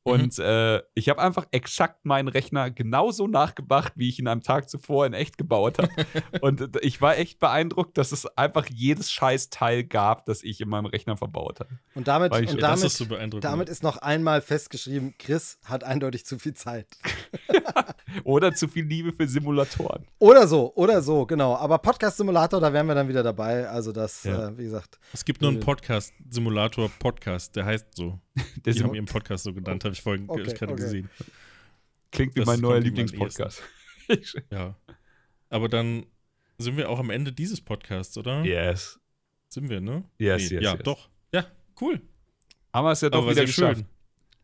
Und 0.07 0.39
äh, 0.39 0.83
ich 0.95 1.09
habe 1.09 1.21
einfach 1.23 1.47
exakt 1.51 2.05
meinen 2.05 2.29
Rechner 2.29 2.71
genauso 2.71 3.27
nachgemacht, 3.27 3.95
wie 3.97 4.11
ich 4.11 4.19
ihn 4.19 4.29
am 4.29 4.43
Tag 4.43 4.69
zuvor 4.69 5.07
in 5.07 5.15
echt 5.15 5.39
gebaut 5.39 5.79
habe. 5.79 5.89
und 6.43 6.61
äh, 6.61 6.69
ich 6.83 7.01
war 7.01 7.17
echt 7.17 7.39
beeindruckt, 7.39 7.97
dass 7.97 8.13
es 8.13 8.27
einfach 8.37 8.67
jedes 8.71 9.11
Scheißteil 9.11 9.83
gab, 9.85 10.27
das 10.27 10.43
ich 10.43 10.61
in 10.61 10.69
meinem 10.69 10.87
Rechner 10.87 11.17
verbaut 11.17 11.61
habe. 11.61 11.71
Und 11.95 12.07
damit, 12.07 12.35
ich- 12.37 12.51
und 12.51 12.61
damit, 12.61 12.85
ist 12.85 12.99
so 12.99 13.07
damit 13.07 13.69
ist 13.71 13.83
noch 13.83 13.97
einmal 13.97 14.43
festgeschrieben, 14.43 15.15
Chris 15.19 15.59
hat 15.65 15.85
eindeutig 15.85 16.27
zu 16.27 16.39
viel 16.39 16.53
Zeit. 16.55 16.87
Oder 18.25 18.55
zu 18.55 18.69
viel 18.69 18.85
Liebe 18.85 19.13
für 19.13 19.27
Simulatoren. 19.27 20.05
Oder 20.19 20.47
so, 20.47 20.73
oder 20.77 21.03
so, 21.03 21.27
genau. 21.27 21.57
Aber 21.57 21.79
Podcast-Simulator, 21.79 22.61
da 22.61 22.73
wären 22.73 22.87
wir 22.87 22.95
dann 22.95 23.09
wieder 23.09 23.23
dabei. 23.25 23.69
Also 23.69 23.91
das, 23.91 24.23
Ja. 24.25 24.49
äh, 24.51 24.59
wie 24.59 24.65
gesagt. 24.65 24.99
Es 25.13 25.25
gibt 25.25 25.41
nur 25.43 25.51
einen 25.51 25.61
Podcast-Simulator-Podcast, 25.61 27.57
der 27.57 27.65
heißt 27.65 27.87
so. 27.95 28.19
Der 28.65 28.73
Die 28.73 28.79
Sim 28.79 28.89
haben 28.89 28.95
ihren 28.95 29.07
Podcast 29.07 29.45
so 29.45 29.53
genannt, 29.53 29.85
habe 29.95 29.99
ich 29.99 30.03
vorhin 30.03 30.25
Okay, 30.29 30.53
gerade 30.55 30.73
okay. 30.73 30.83
gesehen. 30.83 31.11
klingt 32.11 32.35
wie 32.35 32.41
das 32.41 32.47
mein 32.47 32.61
neuer 32.61 32.81
Lieblingspodcast. 32.81 33.63
Ja. 34.51 34.77
Aber 35.51 35.69
dann 35.69 36.07
sind 36.59 36.77
wir 36.77 36.89
auch 36.91 36.99
am 36.99 37.11
Ende 37.11 37.33
dieses 37.33 37.61
Podcasts, 37.61 38.17
oder? 38.19 38.45
yes. 38.45 38.99
Sind 39.49 39.69
wir, 39.71 39.81
ne? 39.81 40.05
Yes, 40.19 40.51
Nee, 40.51 40.57
yes, 40.57 40.65
ja, 40.65 40.75
yes. 40.75 40.83
doch. 40.83 41.09
Ja, 41.33 41.47
cool. 41.81 42.01
Haben 42.73 42.85
wir 42.87 42.91
es 42.93 43.01
ja 43.03 43.09
doch 43.11 43.19
Aber 43.19 43.27
wieder 43.27 43.35
sehr 43.37 43.45
geschafft. 43.47 43.77
schön. 43.79 43.87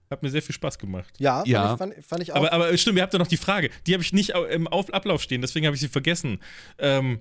Hat 0.08 0.22
mir 0.22 0.30
sehr 0.30 0.42
viel 0.42 0.54
Spaß 0.54 0.78
gemacht. 0.78 1.12
Ja, 1.18 1.36
fand, 1.38 1.48
Ja. 1.48 1.72
Ich, 1.72 1.78
fand, 1.78 2.04
fand 2.04 2.22
ich 2.22 2.32
auch. 2.32 2.36
Aber, 2.36 2.52
aber 2.52 2.76
stimmt, 2.76 2.96
ihr 2.98 3.02
habt 3.02 3.12
ja 3.12 3.18
noch 3.18 3.26
die 3.26 3.36
Frage. 3.36 3.70
Die 3.86 3.92
habe 3.92 4.02
ich 4.02 4.12
nicht 4.12 4.30
im 4.30 4.66
Auf 4.68 4.92
Ablauf 4.94 5.20
stehen, 5.22 5.40
deswegen 5.40 5.66
habe 5.66 5.74
ich 5.74 5.80
sie 5.80 5.88
vergessen. 5.88 6.38
Ähm, 6.78 7.20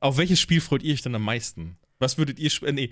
auf 0.00 0.18
welches 0.18 0.40
Spiel 0.40 0.60
freut 0.60 0.82
ihr 0.82 0.92
euch 0.92 1.02
denn 1.02 1.14
am 1.14 1.22
meisten? 1.24 1.78
Was 2.02 2.18
würdet 2.18 2.38
ihr 2.38 2.48
sp- 2.50 2.66
äh, 2.66 2.72
Nee, 2.72 2.90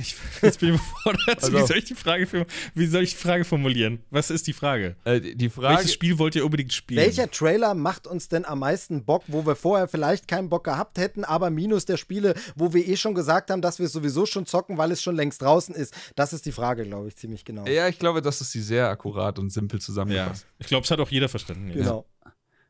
ich, 0.00 0.14
jetzt 0.42 0.60
bin 0.60 0.74
ich 0.74 0.74
überfordert. 0.80 1.42
Also- 1.42 1.52
wie, 1.58 1.66
soll 1.66 1.78
ich 1.78 1.84
die 1.84 1.94
Frage, 1.94 2.26
für- 2.26 2.46
wie 2.74 2.86
soll 2.86 3.02
ich 3.02 3.10
die 3.12 3.16
Frage 3.16 3.44
formulieren? 3.44 4.02
Was 4.10 4.30
ist 4.30 4.46
die 4.46 4.52
Frage? 4.52 4.96
Äh, 5.04 5.20
die- 5.20 5.48
Frage. 5.48 5.76
Welches 5.78 5.92
Spiel 5.94 6.18
wollt 6.18 6.34
ihr 6.36 6.44
unbedingt 6.44 6.72
spielen? 6.72 7.00
Welcher 7.00 7.30
Trailer 7.30 7.74
macht 7.74 8.06
uns 8.06 8.28
denn 8.28 8.44
am 8.44 8.58
meisten 8.60 9.04
Bock, 9.04 9.24
wo 9.26 9.44
wir 9.46 9.56
vorher 9.56 9.88
vielleicht 9.88 10.28
keinen 10.28 10.48
Bock 10.48 10.64
gehabt 10.64 10.98
hätten, 10.98 11.24
aber 11.24 11.50
minus 11.50 11.86
der 11.86 11.96
Spiele, 11.96 12.34
wo 12.54 12.72
wir 12.74 12.86
eh 12.86 12.96
schon 12.96 13.14
gesagt 13.14 13.50
haben, 13.50 13.62
dass 13.62 13.78
wir 13.78 13.86
es 13.86 13.92
sowieso 13.92 14.26
schon 14.26 14.46
zocken, 14.46 14.76
weil 14.78 14.92
es 14.92 15.02
schon 15.02 15.16
längst 15.16 15.40
draußen 15.42 15.74
ist? 15.74 15.94
Das 16.16 16.32
ist 16.32 16.44
die 16.46 16.52
Frage, 16.52 16.84
glaube 16.84 17.08
ich, 17.08 17.16
ziemlich 17.16 17.44
genau. 17.44 17.66
Ja, 17.66 17.88
ich 17.88 17.98
glaube, 17.98 18.20
das 18.22 18.40
ist 18.40 18.52
sie 18.52 18.62
sehr 18.62 18.88
akkurat 18.88 19.38
und 19.38 19.50
simpel 19.50 19.78
Ja, 19.80 19.84
zusammengefasst. 19.84 20.46
ich 20.58 20.66
glaube, 20.66 20.84
es 20.84 20.90
hat 20.90 21.00
auch 21.00 21.10
jeder 21.10 21.28
verstanden. 21.28 21.68
jetzt. 21.68 21.76
Genau. 21.78 22.06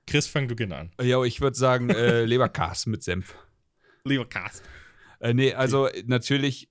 Chris, 0.06 0.26
fang 0.26 0.46
du 0.48 0.54
gerne 0.54 0.76
an. 0.76 0.92
Ja, 1.02 1.22
ich 1.24 1.40
würde 1.40 1.56
sagen, 1.56 1.90
äh, 1.90 2.24
Leberkas 2.24 2.86
mit 2.86 3.02
Senf. 3.02 3.34
Lieber 4.04 4.26
Cast. 4.26 4.62
Äh, 5.24 5.32
nee, 5.32 5.54
also 5.54 5.86
äh, 5.86 6.04
natürlich 6.06 6.68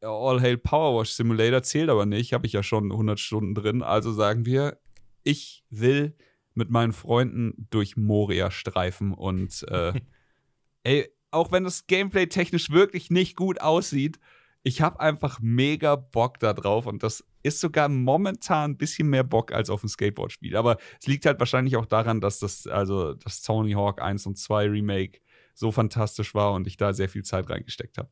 All 0.00 0.40
Hail 0.40 0.56
Power 0.56 0.98
Wash 0.98 1.10
Simulator 1.10 1.62
zählt 1.62 1.90
aber 1.90 2.06
nicht, 2.06 2.32
habe 2.32 2.46
ich 2.46 2.54
ja 2.54 2.62
schon 2.62 2.90
100 2.90 3.20
Stunden 3.20 3.54
drin. 3.54 3.82
Also 3.82 4.12
sagen 4.12 4.46
wir, 4.46 4.78
ich 5.24 5.62
will 5.68 6.16
mit 6.54 6.70
meinen 6.70 6.92
Freunden 6.92 7.68
durch 7.70 7.96
Moria 7.96 8.50
streifen 8.50 9.12
und 9.12 9.64
äh, 9.68 9.92
ey, 10.84 11.08
auch 11.30 11.52
wenn 11.52 11.64
das 11.64 11.86
Gameplay 11.86 12.26
technisch 12.26 12.70
wirklich 12.70 13.10
nicht 13.10 13.36
gut 13.36 13.60
aussieht, 13.60 14.18
ich 14.62 14.80
habe 14.80 14.98
einfach 15.00 15.40
mega 15.40 15.96
Bock 15.96 16.38
da 16.38 16.54
drauf 16.54 16.86
und 16.86 17.02
das 17.02 17.24
ist 17.42 17.60
sogar 17.60 17.90
momentan 17.90 18.72
ein 18.72 18.76
bisschen 18.78 19.08
mehr 19.08 19.24
Bock 19.24 19.52
als 19.52 19.68
auf 19.68 19.82
ein 19.82 19.88
Skateboard-Spiel. 19.88 20.56
Aber 20.56 20.78
es 20.98 21.06
liegt 21.06 21.26
halt 21.26 21.38
wahrscheinlich 21.40 21.76
auch 21.76 21.86
daran, 21.86 22.20
dass 22.20 22.38
das, 22.38 22.66
also 22.66 23.12
das 23.14 23.42
Tony 23.42 23.72
Hawk 23.72 24.00
1 24.00 24.26
und 24.26 24.38
2 24.38 24.68
Remake 24.68 25.20
so 25.54 25.72
fantastisch 25.72 26.34
war 26.34 26.52
und 26.52 26.66
ich 26.66 26.76
da 26.76 26.92
sehr 26.92 27.08
viel 27.08 27.24
Zeit 27.24 27.48
reingesteckt 27.48 27.98
habe. 27.98 28.08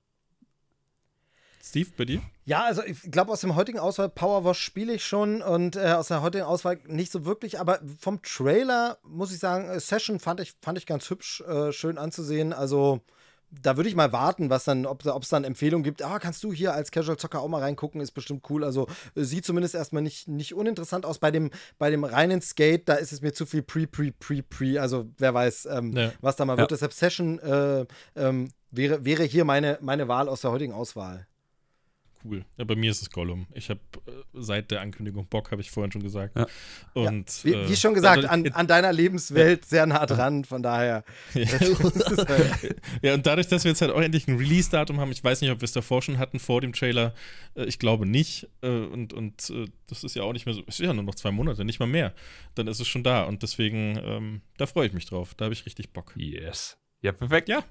Steve, 1.62 1.91
bei 1.97 2.05
dir? 2.05 2.23
Ja, 2.47 2.65
also 2.65 2.83
ich 2.83 3.03
glaube, 3.11 3.33
aus 3.33 3.43
dem 3.43 3.55
heutigen 3.55 3.79
Auswahl 3.79 4.09
Powerwash 4.09 4.59
spiele 4.59 4.95
ich 4.95 5.05
schon 5.05 5.43
und 5.43 5.77
äh, 5.77 5.93
aus 5.93 6.09
der 6.09 6.23
heutigen 6.23 6.45
Auswahl 6.45 6.81
nicht 6.87 7.12
so 7.12 7.25
wirklich, 7.25 7.61
aber 7.61 7.81
vom 7.99 8.23
Trailer 8.23 8.99
muss 9.05 9.31
ich 9.31 9.39
sagen, 9.39 9.69
äh, 9.69 9.79
Session 9.79 10.19
fand 10.19 10.41
ich, 10.41 10.55
fand 10.61 10.79
ich 10.79 10.87
ganz 10.87 11.09
hübsch, 11.11 11.43
äh, 11.43 11.71
schön 11.73 11.99
anzusehen. 11.99 12.53
Also 12.53 13.03
da 13.51 13.77
würde 13.77 13.89
ich 13.89 13.97
mal 13.97 14.13
warten, 14.13 14.49
was 14.51 14.65
dann, 14.65 14.87
ob 14.87 15.05
es 15.05 15.29
dann 15.29 15.45
Empfehlungen 15.45 15.83
gibt. 15.83 16.03
Ah, 16.03 16.19
kannst 16.19 16.43
du 16.45 16.53
hier 16.53 16.73
als 16.73 16.91
Casual 16.91 17.17
Zocker 17.17 17.41
auch 17.41 17.49
mal 17.49 17.61
reingucken, 17.61 18.01
ist 18.01 18.13
bestimmt 18.13 18.45
cool. 18.51 18.65
Also 18.65 18.87
äh, 19.15 19.23
sieht 19.23 19.45
zumindest 19.45 19.75
erstmal 19.75 20.03
nicht, 20.03 20.29
nicht 20.29 20.55
uninteressant 20.55 21.05
aus. 21.05 21.19
Bei 21.19 21.31
dem, 21.31 21.51
bei 21.79 21.91
dem 21.91 22.05
reinen 22.05 22.41
Skate, 22.43 22.89
da 22.89 22.95
ist 22.95 23.13
es 23.13 23.21
mir 23.23 23.33
zu 23.33 23.47
viel 23.47 23.63
Pre, 23.63 23.87
Pre, 23.87 24.13
Pre, 24.13 24.43
Pre. 24.43 24.81
Also 24.81 25.07
wer 25.19 25.35
weiß, 25.35 25.67
ähm, 25.67 25.97
Ja. 25.97 26.13
was 26.21 26.37
da 26.37 26.45
mal 26.45 26.55
Ja. 26.55 26.59
wird. 26.61 26.71
Deshalb 26.71 26.93
Session 26.93 27.39
äh, 27.41 27.87
ähm, 28.17 28.51
wäre, 28.71 29.05
wäre 29.05 29.25
hier 29.25 29.45
meine, 29.45 29.79
meine 29.81 30.07
Wahl 30.09 30.29
aus 30.29 30.43
der 30.43 30.53
heutigen 30.53 30.73
Auswahl. 30.73 31.27
Cool. 32.23 32.45
Ja, 32.59 32.65
bei 32.65 32.77
mir 32.77 32.91
ist 32.91 33.01
es 33.01 33.11
Gollum. 33.11 33.47
Ich 33.55 33.71
habe 33.71 33.81
äh, 34.07 34.11
seit 34.35 34.71
der 34.71 34.83
Ankündigung 34.83 35.27
Bock, 35.27 35.51
habe 35.53 35.63
ich 35.63 35.71
vorhin 35.71 35.91
schon 35.91 36.03
gesagt. 36.03 36.37
Ja. 36.37 36.47
Und, 36.93 37.45
Wie, 37.45 37.55
äh, 37.55 37.69
wie 37.69 37.77
schon 37.77 37.95
gesagt, 37.95 38.27
an, 38.27 38.47
an 38.53 38.67
deiner 38.67 38.93
Lebenswelt 38.93 39.65
sehr 39.65 39.87
nah 39.87 40.05
dran, 40.05 40.45
von 40.45 40.63
daher. 40.63 41.03
ja, 43.03 43.15
und 43.15 43.25
dadurch, 43.25 43.49
dass 43.49 43.65
wir 43.65 43.71
jetzt 43.71 43.81
halt 43.81 43.91
auch 43.91 44.03
endlich 44.03 44.29
ein 44.29 44.37
Release-Datum 44.37 45.01
haben, 45.01 45.13
ich 45.13 45.25
weiß 45.25 45.41
nicht, 45.41 45.51
ob 45.51 45.61
wir 45.61 45.65
es 45.65 45.73
davor 45.73 46.03
schon 46.03 46.19
hatten, 46.19 46.39
vor 46.39 46.61
dem 46.61 46.75
Trailer, 46.75 47.15
äh, 47.55 47.65
ich 47.65 47.79
glaube 47.79 48.05
nicht. 48.05 48.49
Äh, 48.61 48.69
und 48.69 49.15
und 49.15 49.49
äh, 49.51 49.67
das 49.87 50.05
ist 50.05 50.15
ja 50.15 50.23
auch 50.23 50.35
nicht 50.35 50.45
mehr 50.45 50.55
so, 50.55 50.63
es 50.67 50.79
ist 50.79 50.87
ja 50.87 50.93
nur 50.93 51.05
noch 51.05 51.15
zwei 51.15 51.31
Monate, 51.31 51.65
nicht 51.65 51.81
mal 51.81 51.87
mehr. 51.87 52.13
Dann 52.55 52.67
ist 52.67 52.81
es 52.81 52.89
schon 52.89 53.03
da. 53.03 53.25
Und 53.25 53.43
deswegen, 53.43 53.99
ähm, 54.03 54.43
da 54.59 54.67
freue 54.67 54.87
ich 54.87 54.93
mich 54.93 55.07
drauf. 55.07 55.35
Da 55.35 55.47
habe 55.47 55.55
ich 55.55 55.65
richtig 55.65 55.93
Bock. 55.93 56.13
Yes. 56.17 56.77
Ja, 57.01 57.13
perfekt. 57.13 57.49
Ja, 57.49 57.65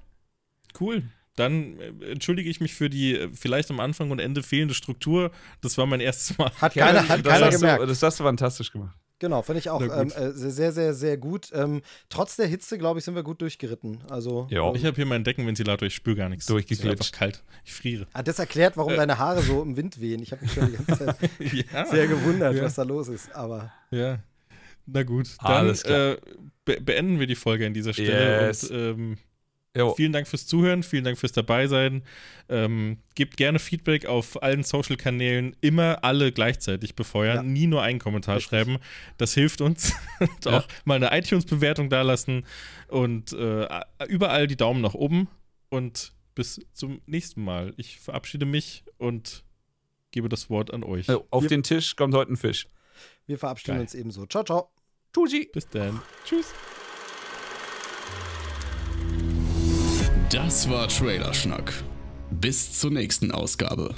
cool. 0.80 1.04
Dann 1.40 1.78
äh, 1.80 2.12
entschuldige 2.12 2.48
ich 2.48 2.60
mich 2.60 2.74
für 2.74 2.88
die 2.88 3.16
äh, 3.16 3.28
vielleicht 3.32 3.70
am 3.70 3.80
Anfang 3.80 4.10
und 4.10 4.18
Ende 4.20 4.42
fehlende 4.42 4.74
Struktur. 4.74 5.30
Das 5.60 5.76
war 5.78 5.86
mein 5.86 6.00
erstes 6.00 6.38
Mal. 6.38 6.50
Hat 6.60 6.74
keiner, 6.74 7.08
hat 7.08 7.24
das 7.26 7.32
keiner 7.32 7.46
hast 7.46 7.60
gemerkt. 7.60 7.82
Du, 7.82 7.86
das 7.86 8.02
hast 8.02 8.20
du 8.20 8.24
fantastisch 8.24 8.70
gemacht. 8.72 8.96
Genau, 9.18 9.42
finde 9.42 9.58
ich 9.58 9.68
auch 9.68 9.82
ähm, 9.82 10.10
äh, 10.16 10.30
sehr, 10.32 10.72
sehr, 10.72 10.94
sehr 10.94 11.18
gut. 11.18 11.50
Ähm, 11.52 11.82
trotz 12.08 12.36
der 12.36 12.46
Hitze, 12.46 12.78
glaube 12.78 13.00
ich, 13.00 13.04
sind 13.04 13.14
wir 13.14 13.22
gut 13.22 13.42
durchgeritten. 13.42 13.98
Also, 14.08 14.46
Ja. 14.50 14.72
Ich 14.74 14.84
habe 14.86 14.96
hier 14.96 15.04
meinen 15.04 15.24
Deckenventilator, 15.24 15.86
ich 15.88 15.94
spüre 15.94 16.16
gar 16.16 16.30
nichts. 16.30 16.46
Durchgeglitscht. 16.46 16.86
Es 16.86 17.06
ist 17.08 17.12
einfach 17.12 17.18
kalt. 17.18 17.42
Ich 17.66 17.74
friere. 17.74 18.06
ah, 18.14 18.22
das 18.22 18.38
erklärt, 18.38 18.74
Äh. 18.74 18.76
warum 18.78 18.96
deine 18.96 19.18
Haare 19.18 19.42
so 19.42 19.62
im 19.62 19.76
Wind 19.76 20.00
wehen. 20.00 20.22
Ich 20.22 20.32
habe 20.32 20.40
mich 20.42 20.52
schon 20.54 20.70
die 20.70 20.72
ganze 20.78 21.04
Zeit 21.04 21.16
ja. 21.72 21.84
sehr 21.84 22.06
gewundert, 22.06 22.54
Ja. 22.56 22.62
was 22.62 22.76
da 22.76 22.82
los 22.82 23.08
ist. 23.08 23.34
Aber 23.34 23.70
Ja. 23.90 24.20
Na 24.86 25.02
gut, 25.02 25.28
dann 25.42 25.52
Alles 25.52 25.82
klar. 25.82 26.12
äh, 26.12 26.18
be 26.64 26.80
beenden 26.80 27.20
wir 27.20 27.26
die 27.26 27.34
Folge 27.36 27.66
an 27.66 27.74
dieser 27.74 27.92
Stelle. 27.92 28.46
Yes. 28.46 28.64
Und 28.70 28.76
ähm, 28.76 29.18
Jo. 29.76 29.94
vielen 29.94 30.12
Dank 30.12 30.26
fürs 30.26 30.46
Zuhören, 30.48 30.82
vielen 30.82 31.04
Dank 31.04 31.16
fürs 31.16 31.30
Dabeisein. 31.32 32.02
Ähm, 32.48 32.98
gebt 33.14 33.36
gerne 33.36 33.60
Feedback 33.60 34.04
auf 34.06 34.42
allen 34.42 34.64
Social-Kanälen, 34.64 35.54
immer 35.60 36.02
alle 36.02 36.32
gleichzeitig 36.32 36.96
befeuern, 36.96 37.36
Ja. 37.36 37.42
nie 37.44 37.68
nur 37.68 37.80
einen 37.82 38.00
Kommentar 38.00 38.36
Richtig. 38.36 38.48
schreiben. 38.50 38.78
Das 39.16 39.32
hilft 39.34 39.60
uns. 39.60 39.92
und 40.20 40.44
Ja. 40.44 40.58
auch 40.58 40.68
mal 40.84 40.96
eine 41.02 41.16
iTunes-Bewertung 41.16 41.88
dalassen 41.88 42.44
und 42.88 43.32
äh, 43.32 43.68
überall 44.08 44.48
die 44.48 44.56
Daumen 44.56 44.80
nach 44.80 44.94
oben. 44.94 45.28
Und 45.68 46.12
bis 46.34 46.60
zum 46.72 47.00
nächsten 47.06 47.44
Mal. 47.44 47.72
Ich 47.76 48.00
verabschiede 48.00 48.46
mich 48.46 48.82
und 48.98 49.44
gebe 50.10 50.28
das 50.28 50.50
Wort 50.50 50.72
an 50.74 50.82
euch. 50.82 51.06
Jo, 51.06 51.24
Auf 51.30 51.44
Wir- 51.44 51.48
den 51.48 51.62
Tisch 51.62 51.94
kommt 51.94 52.14
heute 52.14 52.32
ein 52.32 52.36
Fisch. 52.36 52.66
wir 53.26 53.38
verabschieden 53.38 53.74
Geil. 53.74 53.80
uns 53.82 53.94
ebenso. 53.94 54.26
Ciao, 54.26 54.42
ciao. 54.42 54.70
Tuji. 55.12 55.48
Bis 55.52 55.68
dann. 55.68 56.02
Tschüss. 56.24 56.52
Das 60.30 60.70
war 60.70 60.86
Trailerschnack. 60.86 61.72
Bis 62.30 62.78
zur 62.78 62.92
nächsten 62.92 63.32
Ausgabe. 63.32 63.96